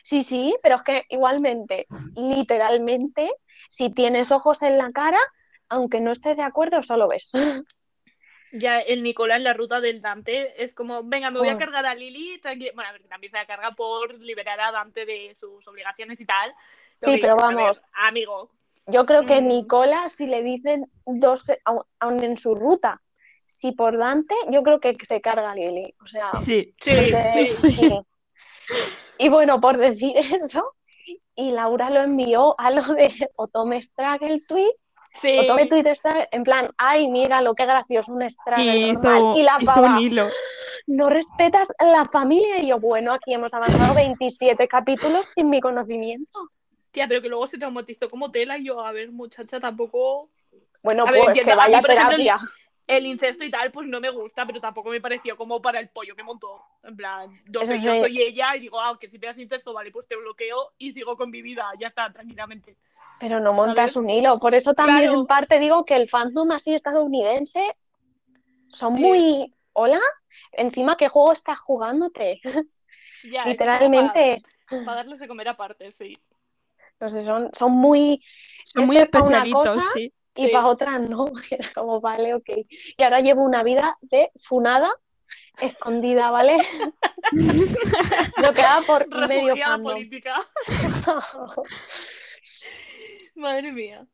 Sí, 0.04 0.22
sí, 0.22 0.54
pero 0.62 0.76
es 0.76 0.82
que 0.82 1.04
igualmente, 1.08 1.86
literalmente, 2.14 3.30
si 3.70 3.88
tienes 3.88 4.30
ojos 4.32 4.60
en 4.60 4.76
la 4.76 4.92
cara, 4.92 5.18
aunque 5.70 5.98
no 6.00 6.12
estés 6.12 6.36
de 6.36 6.42
acuerdo, 6.42 6.82
solo 6.82 7.08
ves. 7.08 7.30
Ya 8.56 8.78
el 8.78 9.02
Nicolás 9.02 9.38
en 9.38 9.44
la 9.44 9.52
ruta 9.52 9.80
del 9.80 10.00
Dante 10.00 10.62
es 10.62 10.74
como, 10.74 11.02
venga, 11.02 11.28
me 11.32 11.38
voy 11.40 11.48
a 11.48 11.54
Joder. 11.54 11.64
cargar 11.66 11.86
a 11.86 11.94
Lily. 11.96 12.40
tranqui- 12.40 12.72
Bueno, 12.72 12.88
a 12.90 12.92
ver, 12.92 13.02
también 13.08 13.32
se 13.32 13.36
la 13.36 13.46
carga 13.46 13.72
por 13.72 14.14
liberar 14.20 14.60
a 14.60 14.70
Dante 14.70 15.04
de 15.04 15.34
sus 15.36 15.66
obligaciones 15.66 16.20
y 16.20 16.24
tal. 16.24 16.54
Sí, 16.92 17.18
pero 17.20 17.34
ver, 17.34 17.42
vamos. 17.46 17.84
amigo. 17.94 18.52
Yo 18.86 19.06
creo 19.06 19.26
que 19.26 19.42
Mm. 19.42 19.48
Nicola, 19.48 20.08
si 20.08 20.28
le 20.28 20.44
dicen 20.44 20.84
dos, 21.04 21.50
aun, 21.64 21.82
aun 21.98 22.22
en 22.22 22.36
su 22.36 22.54
ruta, 22.54 23.02
si 23.42 23.72
por 23.72 23.98
Dante, 23.98 24.36
yo 24.52 24.62
creo 24.62 24.78
que 24.78 24.94
se 25.04 25.20
carga 25.20 25.50
a 25.50 25.54
Lily. 25.56 25.92
O 26.00 26.06
sea, 26.06 26.30
Sí. 26.38 26.72
Sí, 26.80 26.92
porque- 26.94 27.44
sí. 27.46 27.72
sí. 27.72 27.90
Y 29.18 29.28
bueno, 29.28 29.60
por 29.60 29.76
decir 29.76 30.14
eso, 30.16 30.74
y 31.36 31.50
Laura 31.50 31.90
lo 31.90 32.02
envió 32.02 32.54
a 32.58 32.70
lo 32.70 32.82
de 32.82 33.12
Otome 33.36 33.82
Struggle 33.82 34.38
tweet, 34.48 34.72
Sí. 35.20 35.38
Otome 35.38 35.66
tweet 35.66 35.94
Struggle, 35.94 36.28
en 36.32 36.42
plan, 36.42 36.70
ay, 36.76 37.08
mira 37.08 37.40
lo 37.40 37.54
que 37.54 37.66
gracioso, 37.66 38.12
un 38.12 38.28
Struggle 38.28 38.64
Y 38.64 38.90
Y 39.36 39.42
la 39.44 39.58
pava, 39.64 40.00
hilo. 40.00 40.28
no 40.88 41.08
respetas 41.08 41.72
la 41.78 42.04
familia. 42.04 42.58
Y 42.58 42.68
yo, 42.68 42.76
bueno, 42.80 43.12
aquí 43.12 43.32
hemos 43.32 43.54
avanzado 43.54 43.94
27 43.94 44.66
capítulos 44.66 45.30
sin 45.34 45.50
mi 45.50 45.60
conocimiento. 45.60 46.40
Tía, 46.90 47.06
pero 47.08 47.22
que 47.22 47.28
luego 47.28 47.46
se 47.46 47.58
traumatizó 47.58 48.08
como 48.08 48.32
tela 48.32 48.58
y 48.58 48.64
yo, 48.64 48.80
a 48.84 48.90
ver, 48.92 49.12
muchacha, 49.12 49.60
tampoco... 49.60 50.30
Bueno, 50.82 51.06
A 51.06 51.10
ver, 51.12 51.22
pues 51.22 51.28
entiendo, 51.38 51.52
que 51.56 51.60
a 51.60 51.66
mí, 51.66 51.72
vaya 51.72 51.94
ejemplo. 51.94 52.48
El 52.86 53.06
incesto 53.06 53.44
y 53.44 53.50
tal, 53.50 53.70
pues 53.72 53.86
no 53.88 54.00
me 54.00 54.10
gusta, 54.10 54.44
pero 54.46 54.60
tampoco 54.60 54.90
me 54.90 55.00
pareció 55.00 55.36
como 55.36 55.62
para 55.62 55.80
el 55.80 55.88
pollo 55.88 56.14
que 56.14 56.22
montó. 56.22 56.62
En 56.82 56.96
plan, 56.96 57.28
yo, 57.50 57.64
sé, 57.64 57.80
yo 57.80 57.94
soy 57.94 58.20
ella 58.20 58.54
y 58.56 58.60
digo, 58.60 58.80
ah, 58.80 58.98
que 59.00 59.08
si 59.08 59.18
pegas 59.18 59.38
incesto, 59.38 59.72
vale, 59.72 59.90
pues 59.90 60.06
te 60.06 60.16
bloqueo 60.16 60.72
y 60.78 60.92
sigo 60.92 61.16
con 61.16 61.30
mi 61.30 61.40
vida, 61.42 61.70
ya 61.78 61.88
está, 61.88 62.12
tranquilamente. 62.12 62.76
Pero 63.20 63.40
no 63.40 63.52
montas 63.52 63.92
¿Sabes? 63.92 63.96
un 63.96 64.10
hilo. 64.10 64.38
Por 64.38 64.54
eso 64.54 64.74
también 64.74 65.02
Claro. 65.08 65.20
en 65.20 65.26
parte 65.26 65.58
digo 65.58 65.84
que 65.84 65.96
el 65.96 66.08
fandom 66.10 66.50
así 66.52 66.74
estadounidense 66.74 67.62
son 68.68 68.96
Sí. 68.96 69.02
muy... 69.02 69.54
Hola, 69.72 70.00
encima 70.52 70.96
qué 70.96 71.08
juego 71.08 71.32
estás 71.32 71.58
jugándote. 71.60 72.40
Ya, 73.24 73.46
Literalmente, 73.46 74.42
Para 74.68 74.96
darles 74.96 75.18
de 75.18 75.26
comer 75.26 75.48
aparte, 75.48 75.90
sí. 75.92 76.18
no 77.00 77.10
sé, 77.10 77.24
son, 77.24 77.50
son 77.54 77.72
muy... 77.72 78.20
Son 78.64 78.84
muy 78.84 78.98
especialitos, 78.98 79.74
cosa 79.74 79.86
sí. 79.94 80.12
Y 80.36 80.46
Sí. 80.46 80.48
para 80.52 80.66
otras 80.66 81.00
no. 81.00 81.26
Era 81.50 81.68
como, 81.74 82.00
vale, 82.00 82.34
ok. 82.34 82.48
Y 82.98 83.02
ahora 83.02 83.20
llevo 83.20 83.42
una 83.44 83.62
vida 83.62 83.94
de 84.02 84.30
funada, 84.36 84.90
escondida, 85.60 86.30
¿vale? 86.30 86.58
Bloqueada 88.36 88.82
por 88.82 89.08
medio 89.28 89.54
política. 89.82 90.34
Madre 93.34 93.72
mía. 93.72 94.06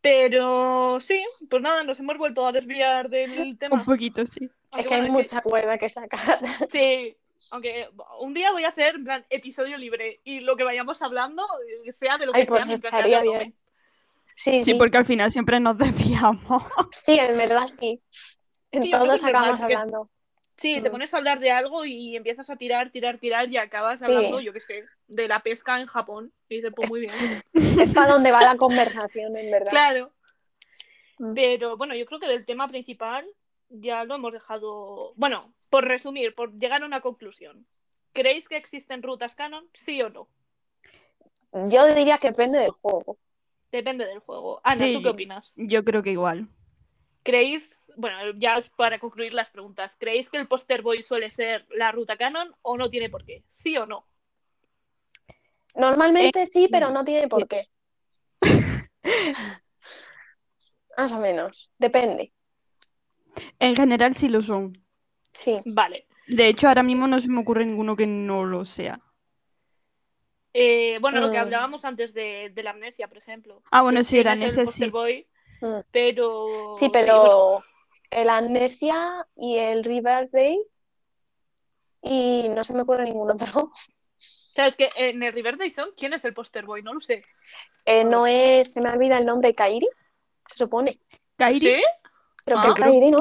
Pero 0.00 0.98
sí, 0.98 1.24
pues 1.48 1.62
nada, 1.62 1.84
nos 1.84 2.00
hemos 2.00 2.18
vuelto 2.18 2.44
a 2.44 2.50
desviar 2.50 3.08
del 3.08 3.56
tema. 3.56 3.76
Un 3.76 3.84
poquito, 3.84 4.26
sí. 4.26 4.50
Es 4.76 4.86
que 4.86 4.94
hay 4.94 5.08
mucha 5.08 5.40
cuerda 5.42 5.78
que 5.78 5.88
sacar. 5.88 6.40
Sí, 6.70 7.16
aunque 7.52 7.88
un 8.18 8.34
día 8.34 8.50
voy 8.50 8.64
a 8.64 8.68
hacer 8.68 9.00
plan 9.04 9.24
episodio 9.30 9.76
libre 9.78 10.20
y 10.24 10.40
lo 10.40 10.56
que 10.56 10.64
vayamos 10.64 11.00
hablando 11.02 11.46
eh, 11.86 11.92
sea 11.92 12.18
de 12.18 12.26
lo 12.26 12.32
que 12.32 12.40
Ay, 12.40 12.46
pues 12.46 12.66
sea 12.66 12.76
sea 12.76 12.88
estaría 12.88 13.20
de 13.20 13.28
bien. 13.28 13.52
Sí, 14.34 14.50
Sí, 14.64 14.64
sí, 14.64 14.74
porque 14.74 14.96
al 14.98 15.04
final 15.04 15.30
siempre 15.30 15.60
nos 15.60 15.76
desviamos. 15.78 16.62
sí, 16.90 17.18
en 17.18 17.36
verdad 17.36 17.68
sí. 17.68 18.00
En 18.70 18.84
Sí, 18.84 18.90
todos 18.90 19.22
acabamos 19.24 19.60
hablando. 19.60 20.10
Sí, 20.48 20.80
te 20.80 20.88
Mm. 20.88 20.92
pones 20.92 21.12
a 21.14 21.16
hablar 21.16 21.40
de 21.40 21.50
algo 21.50 21.84
y 21.84 22.14
empiezas 22.16 22.48
a 22.50 22.56
tirar, 22.56 22.90
tirar, 22.90 23.18
tirar 23.18 23.50
y 23.50 23.56
acabas 23.56 23.98
Sí. 23.98 24.04
hablando, 24.04 24.40
yo 24.40 24.52
qué 24.52 24.60
sé, 24.60 24.84
de 25.08 25.26
la 25.28 25.40
pesca 25.42 25.80
en 25.80 25.86
Japón. 25.86 26.32
Y 26.48 26.56
dices, 26.56 26.72
pues 26.74 26.88
muy 26.88 27.00
bien. 27.00 27.42
Es 27.52 27.92
para 27.92 28.12
donde 28.12 28.30
va 28.30 28.42
la 28.42 28.56
conversación, 28.56 29.36
en 29.36 29.50
verdad. 29.50 29.70
claro. 29.70 30.12
Mm. 31.18 31.34
Pero 31.34 31.76
bueno, 31.76 31.94
yo 31.94 32.04
creo 32.06 32.20
que 32.20 32.26
del 32.28 32.44
tema 32.46 32.66
principal 32.68 33.26
ya 33.68 34.04
lo 34.04 34.14
hemos 34.14 34.32
dejado. 34.32 35.12
Bueno, 35.16 35.52
por 35.70 35.84
resumir, 35.86 36.34
por 36.34 36.52
llegar 36.58 36.82
a 36.82 36.86
una 36.86 37.00
conclusión. 37.00 37.66
¿Creéis 38.12 38.46
que 38.48 38.56
existen 38.56 39.02
rutas 39.02 39.34
canon? 39.34 39.66
¿Sí 39.72 40.00
o 40.02 40.10
no? 40.10 40.28
Yo 41.68 41.86
diría 41.94 42.18
que 42.18 42.30
depende 42.30 42.58
del 42.58 42.70
juego. 42.70 43.16
Depende 43.72 44.06
del 44.06 44.20
juego. 44.20 44.60
Ana, 44.62 44.76
Sí. 44.76 44.92
¿tú 44.94 45.02
qué 45.02 45.08
opinas? 45.08 45.54
Yo 45.56 45.82
creo 45.84 46.02
que 46.02 46.10
igual. 46.12 46.48
¿Creéis, 47.24 47.82
bueno, 47.96 48.16
ya 48.36 48.58
os- 48.58 48.68
para 48.70 48.98
concluir 48.98 49.32
las 49.32 49.50
preguntas, 49.52 49.96
¿creéis 49.98 50.28
que 50.28 50.36
el 50.38 50.46
Poster 50.48 50.82
Boy 50.82 51.02
suele 51.02 51.30
ser 51.30 51.66
la 51.70 51.90
ruta 51.92 52.16
canon 52.16 52.54
o 52.62 52.76
no 52.76 52.90
tiene 52.90 53.08
por 53.08 53.24
qué? 53.24 53.36
¿Sí 53.48 53.76
o 53.76 53.86
no? 53.86 54.04
Normalmente 55.74 56.42
Eh, 56.42 56.46
sí, 56.46 56.68
pero 56.70 56.90
no 56.90 57.04
tiene 57.04 57.28
por 57.28 57.48
qué. 57.48 57.68
Más 60.96 61.12
o 61.12 61.18
menos. 61.20 61.70
Depende. 61.78 62.32
En 63.58 63.74
general 63.74 64.14
sí 64.14 64.28
lo 64.28 64.42
son. 64.42 64.72
Sí. 65.32 65.60
Vale. 65.64 66.06
De 66.26 66.48
hecho, 66.48 66.68
ahora 66.68 66.82
mismo 66.82 67.06
no 67.06 67.18
se 67.18 67.28
me 67.28 67.40
ocurre 67.40 67.64
ninguno 67.64 67.96
que 67.96 68.06
no 68.06 68.44
lo 68.44 68.64
sea. 68.64 69.00
Eh, 70.54 70.98
bueno, 71.00 71.20
lo 71.20 71.30
que 71.30 71.38
Mm. 71.38 71.42
hablábamos 71.42 71.84
antes 71.84 72.12
de, 72.14 72.50
de 72.54 72.62
la 72.62 72.70
amnesia, 72.70 73.06
por 73.08 73.18
ejemplo. 73.18 73.62
Ah, 73.70 73.82
bueno, 73.82 74.04
sí, 74.04 74.18
ese 74.18 74.30
el 74.32 74.40
Poster 74.40 74.66
sí. 74.66 74.90
Boy, 74.90 75.26
Mm. 75.60 75.80
pero... 75.90 76.72
Sí, 76.74 76.90
pero 76.92 77.62
el 78.10 78.28
Amnesia 78.28 79.26
y 79.36 79.56
el 79.56 79.84
Reverse 79.84 80.36
Day 80.36 80.62
y 82.02 82.48
no 82.50 82.64
se 82.64 82.74
me 82.74 82.82
ocurre 82.82 83.04
ningún 83.04 83.30
otro. 83.30 83.72
Claro, 84.54 84.68
es 84.68 84.76
que 84.76 84.88
en 84.96 85.22
el 85.22 85.32
Riverdale 85.32 85.70
Son, 85.70 85.90
¿quién 85.96 86.12
es 86.12 86.24
el 86.26 86.34
Poster 86.34 86.66
Boy? 86.66 86.82
No 86.82 86.92
lo 86.92 87.00
sé. 87.00 87.24
Eh, 87.86 88.04
no 88.04 88.26
es, 88.26 88.72
se 88.72 88.80
me 88.82 88.90
olvida 88.90 89.16
el 89.18 89.24
nombre, 89.24 89.54
Kairi, 89.54 89.88
se 90.44 90.56
supone. 90.58 90.98
Kairi, 91.38 91.60
¿Sí? 91.60 91.82
Creo 92.44 92.58
Ah. 92.58 92.62
que 92.62 92.68
es 92.68 92.74
Kairi, 92.74 93.10
¿no? 93.10 93.20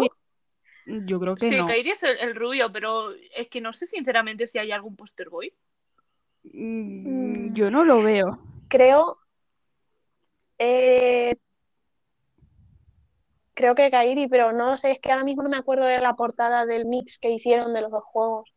yo 1.06 1.20
creo 1.20 1.36
que 1.36 1.48
Sí, 1.50 1.56
no. 1.56 1.68
Kairi 1.68 1.92
es 1.92 2.04
el, 2.04 2.18
el 2.20 2.36
rubio, 2.36 2.72
pero 2.72 3.12
es 3.14 3.48
que 3.48 3.62
no 3.62 3.72
sé 3.72 3.88
sinceramente 3.88 4.46
si 4.48 4.58
hay 4.58 4.72
algún 4.72 4.96
Poster 4.98 5.30
Boy. 5.30 5.54
Mm, 6.44 7.54
Yo 7.54 7.70
no 7.72 7.84
lo 7.84 8.02
veo. 8.02 8.40
Creo. 8.68 9.18
eh, 10.58 11.36
creo 13.54 13.76
que 13.76 13.92
Kairi, 13.92 14.28
pero 14.28 14.52
no 14.54 14.72
lo 14.72 14.78
sé, 14.78 14.92
es 14.92 15.00
que 15.00 15.12
ahora 15.12 15.24
mismo 15.24 15.44
no 15.44 15.50
me 15.50 15.58
acuerdo 15.58 15.86
de 15.86 16.00
la 16.00 16.16
portada 16.16 16.66
del 16.66 16.86
mix 16.86 17.20
que 17.20 17.30
hicieron 17.32 17.74
de 17.74 17.82
los 17.82 17.92
dos 17.92 18.04
juegos. 18.04 18.54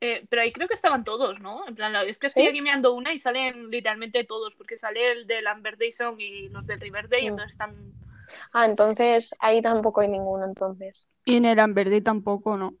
Eh, 0.00 0.26
pero 0.28 0.42
ahí 0.42 0.52
creo 0.52 0.66
que 0.66 0.74
estaban 0.74 1.04
todos, 1.04 1.40
¿no? 1.40 1.66
En 1.68 1.76
plan, 1.76 1.94
es 2.08 2.18
que 2.18 2.28
¿Sí? 2.28 2.40
estoy 2.40 2.48
aquí 2.48 2.60
mirando 2.60 2.92
una 2.92 3.14
y 3.14 3.18
salen 3.18 3.70
literalmente 3.70 4.24
todos, 4.24 4.56
porque 4.56 4.76
sale 4.76 5.12
el 5.12 5.26
del 5.28 5.46
Amber 5.46 5.78
Dayson 5.78 6.20
y 6.20 6.48
los 6.48 6.66
del 6.66 6.80
Riverdale, 6.80 7.22
Mm. 7.22 7.26
entonces 7.28 7.52
están... 7.52 7.74
Ah, 8.52 8.64
entonces 8.66 9.34
ahí 9.38 9.62
tampoco 9.62 10.00
hay 10.00 10.08
ninguno, 10.08 10.44
entonces. 10.44 11.06
Y 11.24 11.36
en 11.36 11.44
el 11.44 11.58
Amber 11.60 11.88
Day 11.88 12.00
tampoco, 12.00 12.56
¿no? 12.56 12.74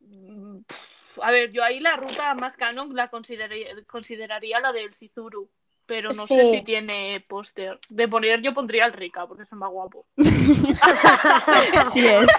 Mm, 0.00 0.60
pf, 0.62 0.80
A 1.22 1.30
ver, 1.30 1.50
yo 1.52 1.62
ahí 1.64 1.80
la 1.80 1.96
ruta 1.96 2.34
más 2.34 2.56
canon 2.56 2.94
la 2.94 3.08
consideraría, 3.08 3.68
consideraría 3.86 4.60
la 4.60 4.72
del 4.72 4.92
Sizuru, 4.92 5.50
pero 5.86 6.08
no 6.08 6.26
sé 6.26 6.50
si 6.50 6.62
tiene 6.62 7.24
póster. 7.28 7.78
De 7.88 8.06
poner 8.08 8.40
yo 8.42 8.54
pondría 8.54 8.84
al 8.84 8.92
Rika, 8.92 9.26
porque 9.26 9.42
es 9.42 9.52
el 9.52 9.58
más 9.58 9.70
guapo. 9.70 10.06
Sí 11.92 12.06
es. 12.06 12.30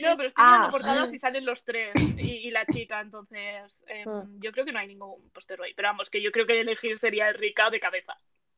No, 0.00 0.16
pero 0.16 0.28
estoy 0.28 0.44
Ah. 0.46 0.50
mirando 0.52 0.70
portadas 0.70 1.12
y 1.12 1.18
salen 1.18 1.44
los 1.44 1.64
tres 1.64 1.92
y, 2.16 2.20
y 2.46 2.50
la 2.52 2.64
chica, 2.66 3.00
entonces 3.00 3.84
eh, 3.88 4.04
Mm. 4.06 4.40
yo 4.40 4.52
creo 4.52 4.64
que 4.64 4.72
no 4.72 4.78
hay 4.78 4.86
ningún 4.86 5.28
póster 5.30 5.60
hoy. 5.60 5.74
Pero 5.74 5.88
vamos, 5.88 6.08
que 6.10 6.22
yo 6.22 6.30
creo 6.30 6.46
que 6.46 6.60
elegir 6.60 6.98
sería 6.98 7.28
el 7.28 7.34
Rika 7.34 7.68
de 7.70 7.80
cabeza. 7.80 8.12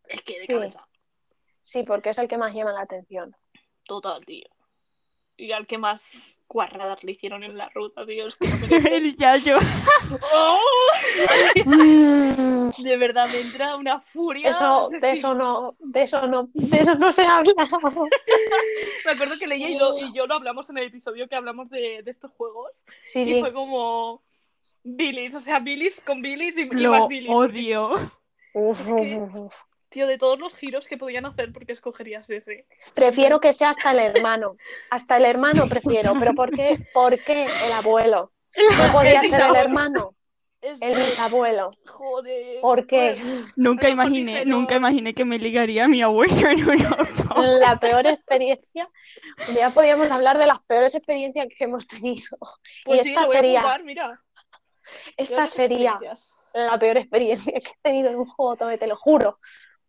Es 0.07 0.20
que 0.23 0.35
de 0.40 0.47
Sí. 0.47 0.52
cabeza. 0.52 0.86
Sí, 1.62 1.82
porque 1.85 2.11
es 2.11 2.19
el 2.19 2.28
que 2.28 2.36
más 2.36 2.55
llama 2.55 2.73
la 2.73 2.82
atención. 2.82 3.35
Total, 3.85 4.24
tío. 4.27 4.47
Y 5.36 5.52
al 5.52 5.66
que 5.66 5.78
más 5.78 6.36
guarradas 6.52 7.02
le 7.05 7.12
hicieron 7.12 7.44
en 7.44 7.56
la 7.56 7.68
ruta, 7.70 8.05
merece. 8.05 8.36
El 8.97 9.14
Yayo. 9.16 9.56
¡Oh! 10.32 10.59
De 12.82 12.97
verdad, 12.97 13.27
me 13.32 13.40
entra 13.40 13.77
una 13.77 14.01
furia. 14.01 14.51
Eso, 14.51 14.89
sé 14.90 14.98
de 14.98 15.12
si- 15.12 15.18
eso 15.18 15.35
no, 15.35 15.77
de 15.78 16.02
eso 16.02 16.27
no, 16.27 16.44
de 16.55 16.77
eso 16.78 16.94
no 16.97 17.12
se 17.12 17.22
habla. 17.22 17.52
Me 19.05 19.10
acuerdo 19.12 19.36
que 19.39 19.47
Leia 19.47 19.68
y, 19.70 19.77
lo- 19.78 19.98
y 19.98 20.12
yo 20.14 20.27
lo 20.27 20.35
hablamos 20.36 20.68
en 20.70 20.78
el 20.78 20.85
episodio 20.86 21.28
que 21.28 21.36
hablamos 21.36 21.70
de, 21.70 22.02
de 22.02 22.10
estos 22.10 22.31
juegos. 22.32 22.85
Sí, 23.05 23.20
Y 23.20 23.24
sí. 23.27 23.40
fue 23.40 23.52
como. 23.52 24.22
Billis, 24.82 25.35
o 25.35 25.40
sea, 25.40 25.59
Billis 25.59 26.01
con 26.01 26.22
Billis 26.22 26.56
y, 26.56 26.62
y 26.62 26.66
más 26.66 26.81
Lo 26.81 27.09
Billis. 27.09 27.31
odio. 27.31 27.90
Uf, 28.55 28.81
es 28.81 28.86
que- 28.86 29.16
uf, 29.18 29.35
uf. 29.35 29.55
Tío, 29.90 30.06
de 30.06 30.18
todos 30.18 30.38
los 30.38 30.56
giros 30.56 30.86
que 30.86 30.96
podían 30.96 31.26
hacer, 31.26 31.52
¿por 31.52 31.66
qué 31.66 31.72
escogerías 31.72 32.30
ese? 32.30 32.64
Prefiero 32.94 33.40
que 33.40 33.52
sea 33.52 33.70
hasta 33.70 33.90
el 33.90 33.98
hermano. 33.98 34.56
Hasta 34.90 35.16
el 35.16 35.24
hermano 35.24 35.66
prefiero. 35.68 36.12
¿Pero 36.18 36.32
por 36.34 36.50
qué? 36.52 36.78
¿Por 36.94 37.22
qué 37.24 37.44
el 37.44 37.72
abuelo? 37.72 38.28
No 38.56 38.92
podía 38.92 39.20
ser 39.22 39.40
el 39.40 39.56
hermano, 39.56 40.14
Es 40.60 40.80
el 40.80 40.94
bisabuelo. 40.94 41.72
Joder. 41.86 42.60
¿Por 42.60 42.86
qué? 42.86 43.16
Nunca 43.56 43.56
Pero 43.56 43.64
porque 43.76 43.88
imaginé, 43.90 44.44
nunca 44.44 44.76
imaginé 44.76 45.12
que 45.12 45.24
me 45.24 45.38
ligaría 45.40 45.86
a 45.86 45.88
mi 45.88 46.02
abuelo 46.02 46.48
en 46.50 46.68
un 46.68 46.86
auto. 46.86 47.42
La 47.58 47.80
peor 47.80 48.06
experiencia. 48.06 48.88
Ya 49.56 49.70
podíamos 49.70 50.08
hablar 50.10 50.38
de 50.38 50.46
las 50.46 50.64
peores 50.66 50.94
experiencias 50.94 51.48
que 51.56 51.64
hemos 51.64 51.88
tenido. 51.88 52.28
pues 52.84 53.00
y 53.00 53.02
sí, 53.02 53.08
esta 53.10 53.22
lo 53.22 53.26
voy 53.26 53.36
a 53.36 53.40
sería- 53.40 53.60
apuntar, 53.60 53.82
mira. 53.82 54.18
Esta 55.16 55.46
sería 55.48 55.98
la 56.52 56.78
peor 56.78 56.96
experiencia 56.96 57.52
que 57.60 57.70
he 57.70 57.80
tenido 57.82 58.10
en 58.10 58.16
un 58.16 58.26
juego, 58.26 58.54
Tome, 58.56 58.78
te 58.78 58.86
lo 58.86 58.96
juro. 58.96 59.34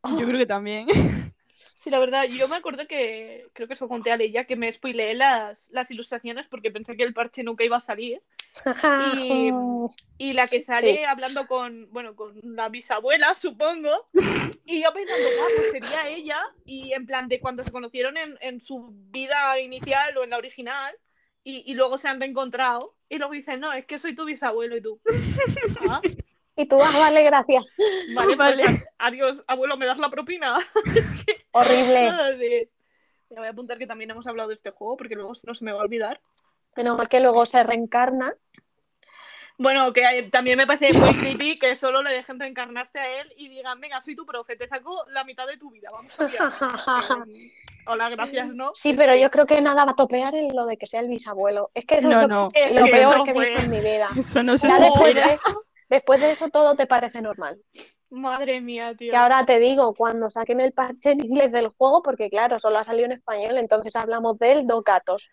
Yo 0.04 0.26
creo 0.28 0.38
que 0.40 0.46
también. 0.46 0.88
Sí, 1.76 1.90
la 1.90 1.98
verdad, 1.98 2.26
yo 2.26 2.48
me 2.48 2.58
acuerdo 2.58 2.86
que, 2.86 3.44
creo 3.54 3.68
que 3.68 3.74
eso 3.74 3.88
conté 3.88 4.12
a 4.12 4.18
Leia, 4.18 4.46
que 4.46 4.56
me 4.56 4.72
spoileé 4.72 5.16
las, 5.16 5.68
las 5.72 5.90
ilustraciones 5.90 6.48
porque 6.48 6.70
pensé 6.70 6.96
que 6.96 7.02
el 7.02 7.12
parche 7.16 7.44
nunca 7.44 7.64
iba 7.64 7.78
a 7.78 7.82
salir. 7.82 8.22
Y- 9.18 9.52
Y 10.20 10.34
la 10.34 10.48
que 10.48 10.62
sale 10.62 10.98
Sí. 10.98 11.04
hablando 11.06 11.48
con, 11.48 11.92
bueno, 11.92 12.16
con 12.16 12.40
la 12.44 12.70
bisabuela, 12.70 13.34
supongo. 13.34 14.06
Y 14.64 14.84
yo 14.84 14.94
pensando, 14.94 15.28
ah, 15.42 15.48
pues 15.56 15.72
sería 15.72 16.08
ella. 16.08 16.40
Y 16.66 16.94
en 16.94 17.08
plan 17.08 17.28
de 17.28 17.40
cuando 17.40 17.64
se 17.64 17.72
conocieron 17.72 18.16
en, 18.16 18.38
en 18.42 18.62
su 18.62 18.92
vida 19.10 19.60
inicial 19.60 20.16
o 20.20 20.24
en 20.24 20.30
la 20.30 20.38
original. 20.38 20.94
Y, 21.44 21.64
y 21.66 21.74
luego 21.74 21.98
se 21.98 22.10
han 22.10 22.20
reencontrado. 22.20 22.94
Y 23.10 23.18
luego 23.18 23.34
dicen, 23.34 23.60
no, 23.60 23.74
es 23.74 23.88
que 23.88 23.98
soy 23.98 24.14
tu 24.14 24.26
bisabuelo 24.26 24.78
y 24.78 24.82
tú. 24.82 25.02
Ah, 25.90 26.00
Y 26.56 26.66
tú, 26.68 26.78
ah, 26.82 27.00
vale, 27.00 27.24
gracias. 27.24 27.76
vale, 28.14 28.36
Vale. 28.38 28.64
pues, 28.64 28.86
adiós, 29.00 29.44
abuelo, 29.48 29.78
¿me 29.78 29.86
das 29.86 30.00
la 30.00 30.10
propina? 30.10 30.58
Horrible. 31.52 32.70
Me 33.30 33.38
voy 33.38 33.48
a 33.48 33.52
apuntar 33.52 33.78
que 33.78 33.88
también 33.88 34.12
hemos 34.12 34.28
hablado 34.28 34.50
de 34.50 34.56
este 34.56 34.72
juego 34.72 34.98
porque 34.98 35.16
luego 35.16 35.32
no 35.46 35.56
se 35.56 35.64
me 35.64 35.72
va 35.72 35.80
a 35.80 35.84
olvidar. 35.84 36.20
Menos 36.76 36.98
mal 36.98 37.08
que 37.08 37.20
luego 37.22 37.46
se 37.46 37.64
reencarna. 37.64 38.34
Bueno, 39.58 39.94
que 39.94 40.28
también 40.32 40.58
me 40.58 40.66
parece 40.66 40.92
muy 40.98 41.14
creepy 41.14 41.60
que 41.60 41.76
solo 41.76 42.02
le 42.02 42.10
dejen 42.10 42.40
reencarnarse 42.40 42.98
a 43.00 43.22
él 43.22 43.32
y 43.38 43.48
digan, 43.48 43.80
venga, 43.80 44.02
soy 44.02 44.16
tu 44.16 44.26
profe, 44.26 44.56
te 44.56 44.66
saco 44.68 45.06
la 45.10 45.24
mitad 45.24 45.46
de 45.46 45.58
tu 45.58 45.70
vida, 45.70 45.88
vamos 45.92 46.14
a 46.20 46.26
Eh, 47.28 47.50
Hola, 47.86 48.10
gracias, 48.10 48.48
¿no? 48.48 48.72
Sí, 48.74 48.94
pero 48.94 49.16
yo 49.16 49.30
creo 49.30 49.46
que 49.46 49.62
nada 49.62 49.86
va 49.86 49.92
a 49.92 49.96
topear 49.96 50.34
en 50.36 50.56
lo 50.56 50.66
de 50.66 50.78
que 50.78 50.88
sea 50.88 51.00
el 51.02 51.08
bisabuelo. 51.10 51.70
Es 51.76 51.86
que 51.86 51.96
eso 51.98 52.08
No, 52.08 52.22
es 52.22 52.28
lo, 52.28 52.28
no. 52.28 52.48
Es 52.54 52.76
lo 52.76 52.86
que 52.86 52.92
peor 52.92 53.14
eso 53.16 53.24
que 53.24 53.32
he 53.32 53.40
visto 53.40 53.60
en 53.60 53.70
mi 53.72 53.80
vida. 53.80 54.10
Eso 54.18 54.44
no 54.44 54.58
se 54.58 54.68
Ya 54.68 54.80
después 54.80 55.10
supera. 55.10 55.28
de 55.28 55.34
eso, 55.36 55.64
después 55.92 56.22
de 56.22 56.32
eso 56.32 56.50
todo 56.50 56.76
te 56.76 56.88
parece 56.88 57.22
normal. 57.22 57.62
Madre 58.10 58.62
mía, 58.62 58.96
tío. 58.98 59.12
Que 59.12 59.16
ahora 59.16 59.46
te 59.46 59.60
digo, 59.60 59.94
cuando 59.94 60.30
saquen 60.30 60.60
el 60.62 60.72
parche 60.72 61.12
en 61.12 61.24
inglés 61.24 61.52
del 61.52 61.68
juego, 61.68 62.02
porque 62.02 62.30
claro, 62.30 62.60
solo 62.60 62.80
ha 62.80 62.84
salido 62.84 63.06
en 63.06 63.12
español, 63.12 63.58
entonces 63.58 63.96
hablamos 63.96 64.40
de 64.40 64.54
él, 64.54 64.68
dos 64.68 64.84
gatos. 64.84 65.30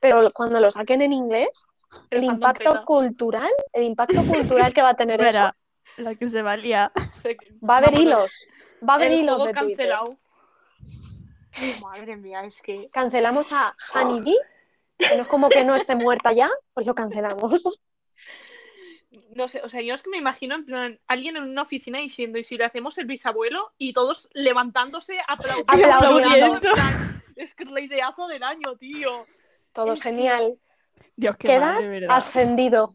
Pero 0.00 0.28
cuando 0.32 0.60
lo 0.60 0.70
saquen 0.70 1.02
en 1.02 1.12
inglés, 1.12 1.66
el, 2.08 2.24
impacto 2.24 2.70
peta. 2.70 2.84
cultural, 2.84 3.50
el 3.72 3.84
impacto 3.84 4.22
cultural 4.24 4.72
que 4.72 4.82
va 4.82 4.90
a 4.90 4.96
tener 4.96 5.20
eso, 5.20 5.28
Verá, 5.28 5.56
la 5.98 6.14
que 6.14 6.28
se 6.28 6.42
valía. 6.42 6.90
Va 7.68 7.74
a 7.74 7.78
haber 7.78 7.90
vamos, 7.90 8.00
hilos, 8.00 8.46
va 8.88 8.92
a 8.94 8.96
haber 8.96 9.12
el 9.12 9.18
hilos 9.20 9.36
juego 9.36 9.46
de 9.46 9.60
Twitter. 9.60 9.88
cancelado. 9.90 10.18
Madre 11.82 12.16
mía, 12.16 12.44
es 12.44 12.62
que. 12.62 12.88
Cancelamos 12.90 13.52
a 13.52 13.76
Honeybee, 13.94 14.38
que 14.96 15.16
no 15.16 15.22
es 15.22 15.28
como 15.28 15.50
que 15.50 15.64
no 15.64 15.74
esté 15.74 15.94
muerta 15.94 16.32
ya, 16.32 16.50
pues 16.72 16.86
lo 16.86 16.94
cancelamos. 16.94 17.80
No 19.34 19.48
sé, 19.48 19.60
o 19.62 19.68
sea, 19.68 19.80
yo 19.80 19.94
es 19.94 20.02
que 20.02 20.10
me 20.10 20.16
imagino 20.16 20.54
en 20.56 20.64
plan 20.64 21.00
alguien 21.06 21.36
en 21.36 21.44
una 21.44 21.62
oficina 21.62 21.98
diciendo, 22.00 22.38
y 22.38 22.44
si 22.44 22.56
le 22.58 22.64
hacemos 22.64 22.98
el 22.98 23.06
bisabuelo, 23.06 23.72
y 23.78 23.92
todos 23.92 24.28
levantándose, 24.34 25.18
aplaudiendo. 25.28 25.94
Aplaudiendo. 25.96 26.54
En 26.56 26.60
plan, 26.60 27.22
Es 27.36 27.54
que 27.54 27.64
es 27.64 27.70
la 27.70 27.80
ideazo 27.80 28.26
del 28.26 28.42
año, 28.42 28.76
tío. 28.76 29.26
Todo 29.72 29.92
Es 29.92 30.00
que- 30.02 30.10
genial. 30.10 30.58
Dios, 31.16 31.36
qué 31.36 31.48
Quedas 31.48 31.84
ascendido. 32.08 32.94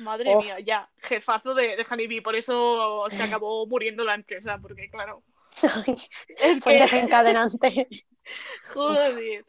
Madre 0.00 0.34
Oh. 0.34 0.40
mía, 0.42 0.58
ya, 0.60 0.88
jefazo 0.98 1.54
de, 1.54 1.76
de 1.76 1.86
Honeybee, 1.90 2.20
por 2.22 2.34
eso 2.36 3.04
se 3.10 3.22
acabó 3.22 3.66
muriendo 3.66 4.04
la 4.04 4.14
empresa, 4.14 4.58
porque 4.58 4.88
claro, 4.90 5.22
es 6.38 6.62
que, 6.62 6.70
desencadenante. 6.72 7.88
joder. 8.72 9.44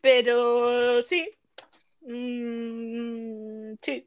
Pero 0.00 1.02
sí, 1.02 1.28
Mm, 2.08 3.74
sí, 3.82 4.06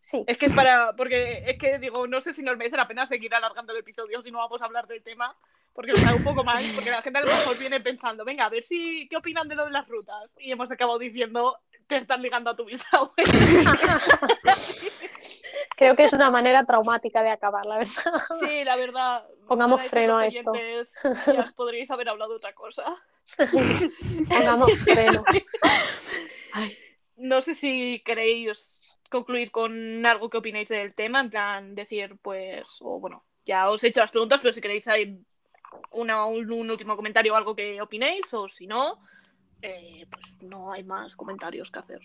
Sí. 0.00 0.24
es 0.26 0.36
que 0.36 0.46
es 0.46 0.52
para, 0.52 0.94
porque 0.96 1.44
es 1.46 1.58
que 1.58 1.78
digo, 1.78 2.06
no 2.06 2.20
sé 2.20 2.34
si 2.34 2.42
nos 2.42 2.56
merece 2.56 2.76
la 2.76 2.88
pena 2.88 3.06
seguir 3.06 3.34
alargando 3.34 3.72
el 3.72 3.78
episodio 3.78 4.22
si 4.22 4.30
no 4.30 4.38
vamos 4.38 4.62
a 4.62 4.64
hablar 4.64 4.86
del 4.86 5.02
tema, 5.02 5.36
porque 5.72 5.92
me 5.92 6.00
da 6.00 6.14
un 6.14 6.24
poco 6.24 6.42
mal, 6.42 6.64
porque 6.74 6.90
la 6.90 7.02
gente 7.02 7.18
a 7.18 7.22
lo 7.22 7.28
mejor 7.28 7.58
viene 7.58 7.80
pensando, 7.80 8.24
venga, 8.24 8.46
a 8.46 8.48
ver 8.48 8.62
si, 8.62 9.06
¿qué 9.08 9.16
opinan 9.16 9.48
de 9.48 9.54
lo 9.54 9.64
de 9.64 9.70
las 9.70 9.86
rutas? 9.88 10.36
Y 10.38 10.50
hemos 10.50 10.70
acabado 10.70 10.98
diciendo, 10.98 11.58
te 11.86 11.96
están 11.96 12.22
ligando 12.22 12.50
a 12.50 12.56
tu 12.56 12.64
bisabuela. 12.64 13.10
Creo 15.76 15.96
que 15.96 16.04
es 16.04 16.12
una 16.12 16.30
manera 16.30 16.64
traumática 16.64 17.22
de 17.22 17.30
acabar, 17.30 17.64
la 17.64 17.78
verdad. 17.78 18.22
Sí, 18.40 18.64
la 18.64 18.76
verdad. 18.76 19.24
Pongamos 19.48 19.82
freno 19.84 20.18
a 20.18 20.26
esto. 20.26 20.52
Ya 21.26 21.40
os 21.40 21.52
podríais 21.54 21.90
haber 21.90 22.10
hablado 22.10 22.32
de 22.32 22.36
otra 22.36 22.52
cosa. 22.52 22.84
Pongamos 24.28 24.70
freno. 24.84 25.24
Ay, 26.52 26.76
No 27.16 27.40
sé 27.40 27.54
si 27.54 28.02
queréis 28.04 28.79
concluir 29.10 29.50
con 29.50 30.06
algo 30.06 30.30
que 30.30 30.38
opináis 30.38 30.68
del 30.68 30.94
tema, 30.94 31.20
en 31.20 31.30
plan 31.30 31.74
decir, 31.74 32.16
pues, 32.22 32.78
o 32.80 32.98
bueno, 32.98 33.24
ya 33.44 33.68
os 33.68 33.82
he 33.84 33.88
hecho 33.88 34.00
las 34.00 34.10
preguntas, 34.10 34.40
pero 34.40 34.54
si 34.54 34.60
queréis 34.60 34.88
hay 34.88 35.20
una, 35.90 36.24
un, 36.24 36.50
un 36.50 36.70
último 36.70 36.96
comentario 36.96 37.34
o 37.34 37.36
algo 37.36 37.54
que 37.54 37.80
opinéis, 37.82 38.32
o 38.32 38.48
si 38.48 38.66
no, 38.66 38.98
eh, 39.60 40.06
pues 40.10 40.36
no 40.42 40.72
hay 40.72 40.82
más 40.84 41.14
comentarios 41.16 41.70
que 41.70 41.78
hacer. 41.80 42.00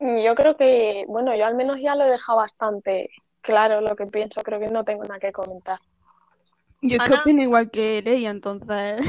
Yo 0.00 0.34
creo 0.34 0.56
que, 0.56 1.04
bueno, 1.06 1.34
yo 1.36 1.46
al 1.46 1.54
menos 1.54 1.80
ya 1.80 1.94
lo 1.94 2.04
he 2.04 2.08
dejado 2.10 2.38
bastante 2.38 3.10
claro 3.40 3.80
lo 3.80 3.94
que 3.94 4.06
pienso, 4.06 4.42
creo 4.42 4.58
que 4.58 4.68
no 4.68 4.84
tengo 4.84 5.04
nada 5.04 5.20
que 5.20 5.32
comentar. 5.32 5.78
Yo 6.80 6.96
es 6.96 7.08
que 7.08 7.12
Ana. 7.14 7.20
opino 7.22 7.40
igual 7.42 7.70
que 7.70 8.02
Leia, 8.02 8.30
entonces. 8.30 9.00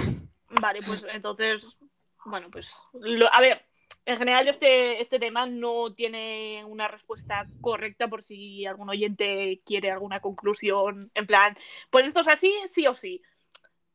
Vale, 0.49 0.81
pues 0.85 1.03
entonces, 1.11 1.79
bueno, 2.25 2.49
pues, 2.51 2.75
lo- 2.93 3.33
a 3.33 3.41
ver, 3.41 3.65
en 4.05 4.17
general 4.17 4.47
este, 4.47 5.01
este 5.01 5.17
tema 5.19 5.45
no 5.45 5.93
tiene 5.93 6.63
una 6.65 6.88
respuesta 6.88 7.47
correcta 7.61 8.07
por 8.09 8.21
si 8.21 8.65
algún 8.65 8.89
oyente 8.89 9.61
quiere 9.65 9.91
alguna 9.91 10.19
conclusión, 10.19 10.99
en 11.15 11.25
plan, 11.27 11.55
pues 11.89 12.07
esto 12.07 12.19
es 12.21 12.27
así, 12.27 12.53
sí 12.67 12.85
o 12.88 12.93
sí. 12.93 13.21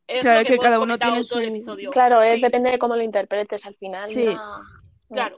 Es 0.07 0.23
Claro, 0.23 0.47
que 0.47 0.55
hemos 0.55 0.65
cada 0.65 0.81
uno 0.81 0.99
tiene 0.99 1.23
su- 1.23 1.39
episodio. 1.39 1.91
Claro, 1.91 2.23
es- 2.23 2.41
depende 2.41 2.71
de 2.71 2.79
cómo 2.79 2.97
lo 2.97 3.03
interpretes 3.03 3.67
al 3.67 3.75
final. 3.75 4.07
Sí. 4.07 4.35
Claro, 5.11 5.37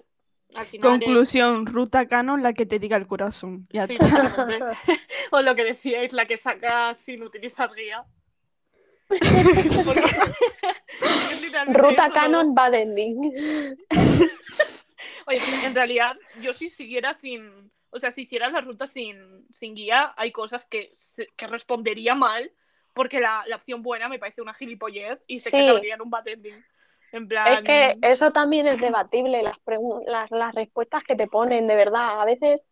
al 0.55 0.66
final 0.66 0.92
es- 0.94 1.06
Conclusión, 1.06 1.66
ruta 1.66 2.06
canon, 2.06 2.42
la 2.42 2.52
que 2.52 2.66
te 2.66 2.78
diga 2.78 2.97
el 2.97 3.09
corazón. 3.09 3.66
Ya 3.70 3.88
Sí, 3.88 3.98
o 5.32 5.42
lo 5.42 5.56
que 5.56 5.64
decíais, 5.64 6.12
la 6.12 6.26
que 6.26 6.36
saca 6.36 6.94
sin 6.94 7.22
utilizar 7.24 7.70
guía. 7.74 8.05
Porque- 9.84 10.16
es 11.32 11.42
literalmente 11.42 11.80
Ruta. 11.80 12.10
Canon 12.10 12.54
Bad 12.54 12.74
Ending. 12.74 13.32
Oye, 15.26 15.40
en 15.64 15.74
realidad, 15.74 16.16
yo 16.40 16.52
si 16.52 16.70
siguiera 16.70 17.14
sin. 17.14 17.70
O 17.90 17.98
sea, 17.98 18.12
si 18.12 18.22
hiciera 18.22 18.48
la 18.50 18.60
ruta 18.60 18.86
sin, 18.86 19.46
sin 19.50 19.74
guía, 19.74 20.14
hay 20.16 20.30
cosas 20.30 20.64
que, 20.66 20.90
se- 20.94 21.26
que 21.36 21.46
respondería 21.46 22.14
mal, 22.14 22.52
porque 22.94 23.18
la, 23.18 23.42
la 23.48 23.56
opción 23.56 23.82
buena 23.82 24.08
me 24.08 24.18
parece 24.20 24.42
una 24.42 24.54
gilipollez 24.54 25.18
y 25.26 25.40
sé 25.40 25.50
que 25.50 25.56
Sí. 25.58 25.64
acabaría 25.64 25.94
en 25.94 26.02
un 26.02 26.10
bad 26.10 26.28
ending. 26.28 26.64
En 27.12 27.26
plan. 27.26 27.48
Es 27.58 27.64
que 27.64 27.98
eso 28.02 28.30
también 28.30 28.68
es 28.68 28.80
debatible, 28.80 29.42
las, 29.42 29.58
las, 30.06 30.30
las 30.30 30.54
respuestas 30.54 31.02
que 31.02 31.16
te 31.16 31.26
ponen, 31.26 31.66
de 31.66 31.74
verdad, 31.74 32.20
a 32.20 32.24
veces 32.24 32.62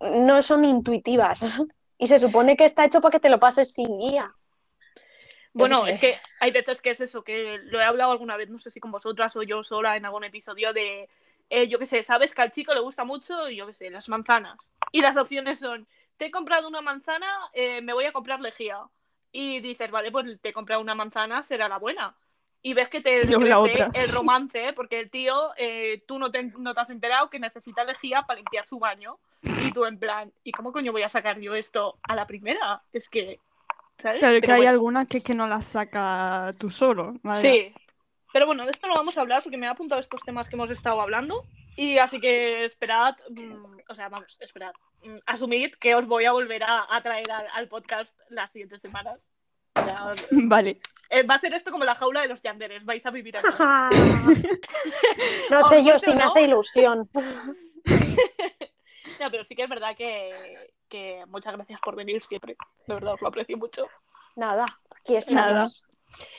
no 0.00 0.42
son 0.42 0.64
intuitivas. 0.64 1.40
Y 1.98 2.08
se 2.08 2.18
supone 2.18 2.58
que 2.58 2.66
está 2.66 2.84
hecho 2.84 3.00
para 3.00 3.12
que 3.12 3.20
te 3.20 3.30
lo 3.30 3.40
pases 3.40 3.72
sin 3.72 3.98
guía. 3.98 4.30
Bueno, 5.56 5.82
sé. 5.82 5.90
es 5.90 5.98
que 5.98 6.18
hay 6.40 6.50
veces 6.50 6.80
que 6.80 6.90
es 6.90 7.00
eso, 7.00 7.24
que 7.24 7.58
lo 7.64 7.80
he 7.80 7.84
hablado 7.84 8.12
alguna 8.12 8.36
vez, 8.36 8.50
no 8.50 8.58
sé 8.58 8.70
si 8.70 8.80
con 8.80 8.90
vosotras 8.90 9.34
o 9.36 9.42
yo 9.42 9.62
sola 9.62 9.96
en 9.96 10.04
algún 10.04 10.24
episodio 10.24 10.72
de, 10.72 11.08
eh, 11.48 11.68
yo 11.68 11.78
qué 11.78 11.86
sé, 11.86 12.02
sabes 12.02 12.34
que 12.34 12.42
al 12.42 12.50
chico 12.50 12.74
le 12.74 12.80
gusta 12.80 13.04
mucho, 13.04 13.48
yo 13.48 13.66
qué 13.66 13.74
sé, 13.74 13.90
las 13.90 14.08
manzanas. 14.08 14.74
Y 14.92 15.00
las 15.00 15.16
opciones 15.16 15.58
son, 15.60 15.86
te 16.16 16.26
he 16.26 16.30
comprado 16.30 16.68
una 16.68 16.80
manzana, 16.80 17.26
eh, 17.52 17.80
me 17.82 17.92
voy 17.92 18.04
a 18.04 18.12
comprar 18.12 18.40
lejía. 18.40 18.80
Y 19.32 19.60
dices, 19.60 19.90
vale, 19.90 20.10
pues 20.10 20.40
te 20.40 20.48
he 20.48 20.52
comprado 20.52 20.80
una 20.80 20.94
manzana, 20.94 21.42
será 21.42 21.68
la 21.68 21.78
buena. 21.78 22.16
Y 22.62 22.74
ves 22.74 22.88
que 22.88 23.00
te 23.00 23.20
crece 23.20 24.02
el 24.02 24.12
romance, 24.12 24.72
porque 24.72 24.98
el 24.98 25.10
tío, 25.10 25.52
eh, 25.56 26.02
tú 26.06 26.18
no 26.18 26.30
te, 26.30 26.42
no 26.42 26.74
te 26.74 26.80
has 26.80 26.90
enterado 26.90 27.30
que 27.30 27.38
necesita 27.38 27.84
lejía 27.84 28.22
para 28.22 28.38
limpiar 28.38 28.66
su 28.66 28.78
baño. 28.78 29.18
Y 29.42 29.72
tú 29.72 29.84
en 29.84 29.98
plan, 29.98 30.32
¿y 30.42 30.50
cómo 30.50 30.72
coño 30.72 30.90
voy 30.90 31.02
a 31.02 31.08
sacar 31.08 31.38
yo 31.38 31.54
esto 31.54 31.98
a 32.02 32.16
la 32.16 32.26
primera? 32.26 32.80
Es 32.92 33.08
que, 33.08 33.38
¿sabes? 33.98 34.18
Claro, 34.20 34.34
que 34.36 34.40
Pero 34.40 34.54
hay 34.54 34.58
bueno. 34.60 34.70
algunas 34.70 35.08
que, 35.08 35.20
que 35.20 35.34
no 35.34 35.46
las 35.46 35.66
saca 35.66 36.50
tú 36.58 36.70
solo. 36.70 37.14
vaya. 37.22 37.40
Sí. 37.40 37.72
Pero 38.32 38.46
bueno, 38.46 38.64
de 38.64 38.70
esto 38.70 38.86
no 38.86 38.94
vamos 38.94 39.16
a 39.16 39.20
hablar 39.22 39.42
porque 39.42 39.56
me 39.56 39.66
ha 39.66 39.70
apuntado 39.70 40.00
estos 40.00 40.22
temas 40.22 40.48
que 40.48 40.56
hemos 40.56 40.70
estado 40.70 41.00
hablando. 41.00 41.44
Y 41.76 41.98
así 41.98 42.20
que 42.20 42.64
esperad, 42.64 43.14
mm, 43.30 43.76
o 43.88 43.94
sea, 43.94 44.08
vamos, 44.08 44.36
esperad. 44.40 44.72
mm, 45.04 45.16
asumid 45.26 45.74
que 45.74 45.94
os 45.94 46.06
voy 46.06 46.24
a 46.24 46.32
volver 46.32 46.62
a, 46.64 46.86
a 46.94 47.02
traer 47.02 47.30
al, 47.30 47.44
al 47.54 47.68
podcast 47.68 48.18
las 48.30 48.50
siguientes 48.52 48.82
semanas. 48.82 49.28
O 49.74 49.84
sea, 49.84 50.12
Vale. 50.30 50.80
eh, 51.10 51.22
va 51.22 51.34
a 51.34 51.38
ser 51.38 51.52
esto 51.54 51.70
como 51.70 51.84
la 51.84 51.94
jaula 51.94 52.22
de 52.22 52.28
los 52.28 52.42
yanderes, 52.42 52.84
vais 52.84 53.04
a 53.06 53.10
vivir 53.10 53.36
aquí. 53.36 53.46
No 55.50 55.62
sé 55.68 55.84
yo 55.84 55.98
si 55.98 56.12
me 56.12 56.22
hace 56.22 56.42
ilusión. 56.42 57.08
No, 59.20 59.30
pero 59.30 59.44
sí 59.44 59.54
que 59.54 59.62
es 59.64 59.68
verdad 59.68 59.96
que, 59.96 60.70
que 60.88 61.24
muchas 61.28 61.54
gracias 61.54 61.80
por 61.80 61.96
venir 61.96 62.22
siempre. 62.22 62.56
De 62.86 62.94
verdad, 62.94 63.14
os 63.14 63.20
lo 63.22 63.28
aprecio 63.28 63.56
mucho. 63.56 63.86
Nada, 64.36 64.66
aquí 65.02 65.16
estamos. 65.16 65.44
Nada. 65.44 65.68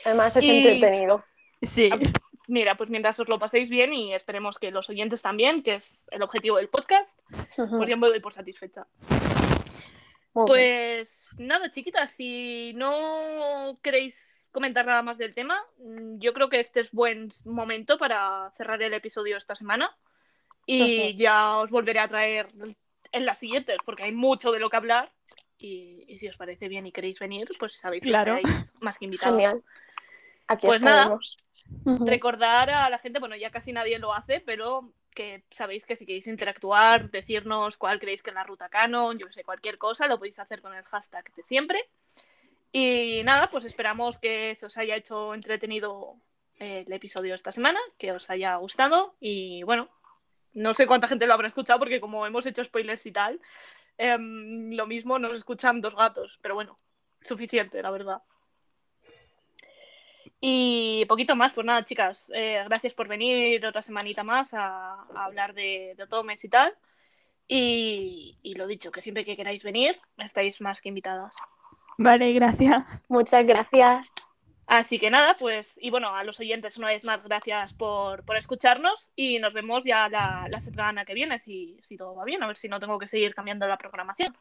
Además 0.04 0.36
es 0.36 0.44
Y- 0.44 0.68
entretenido. 0.68 1.22
Sí. 1.62 1.90
Mira, 2.46 2.76
pues 2.76 2.88
mientras 2.88 3.18
os 3.20 3.28
lo 3.28 3.38
paséis 3.38 3.68
bien 3.68 3.92
y 3.92 4.14
esperemos 4.14 4.58
que 4.58 4.70
los 4.70 4.88
oyentes 4.88 5.20
también, 5.20 5.62
que 5.62 5.74
es 5.74 6.06
el 6.10 6.22
objetivo 6.22 6.56
del 6.56 6.68
podcast, 6.70 7.18
pues 7.56 7.88
ya 7.88 7.96
me 7.96 8.06
doy 8.08 8.20
por 8.20 8.32
satisfecha. 8.32 8.86
Muy 10.32 10.46
bien. 10.46 10.46
Pues 10.46 11.34
nada, 11.38 11.70
chiquitas, 11.70 12.12
si 12.12 12.72
no 12.74 13.78
queréis 13.82 14.48
comentar 14.52 14.86
nada 14.86 15.02
más 15.02 15.18
del 15.18 15.34
tema, 15.34 15.60
mm, 15.78 16.18
yo 16.18 16.32
creo 16.32 16.48
que 16.48 16.60
este 16.60 16.80
es 16.80 16.90
buen 16.92 17.28
momento 17.44 17.98
para 17.98 18.50
cerrar 18.56 18.80
el 18.82 18.94
episodio 18.94 19.36
esta 19.36 19.54
semana. 19.54 19.94
Y 20.70 21.16
ya 21.16 21.56
os 21.58 21.70
volveré 21.70 21.98
a 21.98 22.08
traer 22.08 22.46
en 23.12 23.24
las 23.24 23.38
siguientes, 23.38 23.78
porque 23.86 24.02
hay 24.02 24.12
mucho 24.12 24.52
de 24.52 24.58
lo 24.60 24.68
que 24.68 24.76
hablar. 24.76 25.10
Y, 25.56 26.04
y 26.06 26.18
si 26.18 26.28
os 26.28 26.36
parece 26.36 26.68
bien 26.68 26.86
y 26.86 26.92
queréis 26.92 27.18
venir, 27.18 27.48
pues 27.58 27.72
sabéis 27.72 28.02
que 28.04 28.10
Claro. 28.10 28.36
estáis 28.36 28.72
más 28.80 28.98
que 28.98 29.06
invitados. 29.06 29.36
Genial. 29.36 29.62
Aquí 30.46 30.66
Pues 30.66 30.82
nada. 30.82 31.18
Recordar 31.84 32.70
a 32.70 32.88
la 32.90 32.98
gente, 32.98 33.18
bueno, 33.18 33.34
ya 33.36 33.50
casi 33.50 33.72
nadie 33.72 33.98
lo 33.98 34.12
hace, 34.14 34.40
pero 34.40 34.92
que 35.14 35.42
sabéis 35.50 35.84
que 35.84 35.96
si 35.96 36.06
queréis 36.06 36.26
interactuar, 36.26 37.10
decirnos 37.10 37.76
cuál 37.76 37.98
creéis 37.98 38.22
que 38.22 38.30
es 38.30 38.34
la 38.34 38.44
ruta 38.44 38.68
canon, 38.68 39.18
yo 39.18 39.26
que 39.26 39.32
sé, 39.32 39.42
cualquier 39.42 39.76
cosa, 39.78 40.06
lo 40.06 40.18
podéis 40.18 40.38
hacer 40.38 40.60
con 40.62 40.74
el 40.74 40.84
hashtag 40.84 41.32
de 41.34 41.42
siempre. 41.42 41.88
Y 42.72 43.22
nada, 43.24 43.48
pues 43.50 43.64
esperamos 43.64 44.18
que 44.18 44.54
se 44.54 44.66
os 44.66 44.76
haya 44.78 44.94
hecho 44.96 45.34
entretenido 45.34 46.16
eh, 46.60 46.84
el 46.86 46.92
episodio 46.92 47.30
de 47.32 47.36
esta 47.36 47.52
semana, 47.52 47.80
que 47.98 48.12
os 48.12 48.30
haya 48.30 48.54
gustado 48.56 49.16
y 49.20 49.62
bueno, 49.64 49.88
no 50.58 50.74
sé 50.74 50.86
cuánta 50.86 51.08
gente 51.08 51.26
lo 51.26 51.34
habrá 51.34 51.48
escuchado 51.48 51.78
porque 51.78 52.00
como 52.00 52.26
hemos 52.26 52.46
hecho 52.46 52.64
spoilers 52.64 53.04
y 53.06 53.12
tal, 53.12 53.40
em, 53.96 54.74
lo 54.74 54.86
mismo 54.86 55.18
nos 55.18 55.34
escuchan 55.34 55.80
dos 55.80 55.94
gatos, 55.94 56.38
pero 56.42 56.54
bueno, 56.54 56.76
suficiente, 57.20 57.82
la 57.82 57.90
verdad. 57.90 58.22
Y 60.40 61.04
poquito 61.08 61.34
más, 61.34 61.52
pues 61.52 61.66
nada, 61.66 61.82
chicas, 61.82 62.30
eh, 62.34 62.62
gracias 62.66 62.94
por 62.94 63.08
venir 63.08 63.64
otra 63.66 63.82
semanita 63.82 64.22
más 64.22 64.54
a, 64.54 64.92
a 64.92 65.24
hablar 65.24 65.52
de, 65.52 65.94
de 65.96 66.02
Otomes 66.04 66.44
y 66.44 66.48
tal. 66.48 66.76
Y, 67.48 68.38
y 68.42 68.54
lo 68.54 68.66
dicho, 68.66 68.92
que 68.92 69.00
siempre 69.00 69.24
que 69.24 69.34
queráis 69.34 69.64
venir, 69.64 69.96
estáis 70.18 70.60
más 70.60 70.80
que 70.80 70.90
invitadas. 70.90 71.34
Vale, 71.96 72.32
gracias. 72.32 72.84
Muchas 73.08 73.44
gracias. 73.44 74.14
Así 74.68 74.98
que 74.98 75.08
nada, 75.08 75.34
pues, 75.40 75.78
y 75.80 75.88
bueno, 75.88 76.14
a 76.14 76.22
los 76.24 76.38
oyentes 76.40 76.76
una 76.76 76.88
vez 76.88 77.02
más, 77.02 77.24
gracias 77.24 77.72
por, 77.72 78.22
por 78.24 78.36
escucharnos 78.36 79.12
y 79.16 79.38
nos 79.38 79.54
vemos 79.54 79.82
ya 79.82 80.10
la, 80.10 80.46
la 80.52 80.60
semana 80.60 81.06
que 81.06 81.14
viene, 81.14 81.38
si, 81.38 81.78
si 81.82 81.96
todo 81.96 82.14
va 82.14 82.26
bien, 82.26 82.42
a 82.42 82.46
ver 82.46 82.58
si 82.58 82.68
no 82.68 82.78
tengo 82.78 82.98
que 82.98 83.08
seguir 83.08 83.34
cambiando 83.34 83.66
la 83.66 83.78
programación. 83.78 84.36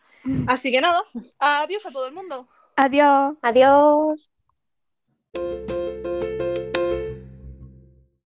Así 0.45 0.69
que 0.69 0.81
nada, 0.81 1.01
adiós 1.39 1.85
a 1.85 1.91
todo 1.91 2.07
el 2.07 2.13
mundo. 2.13 2.45
Adiós. 2.75 3.37
Adiós. 3.41 4.33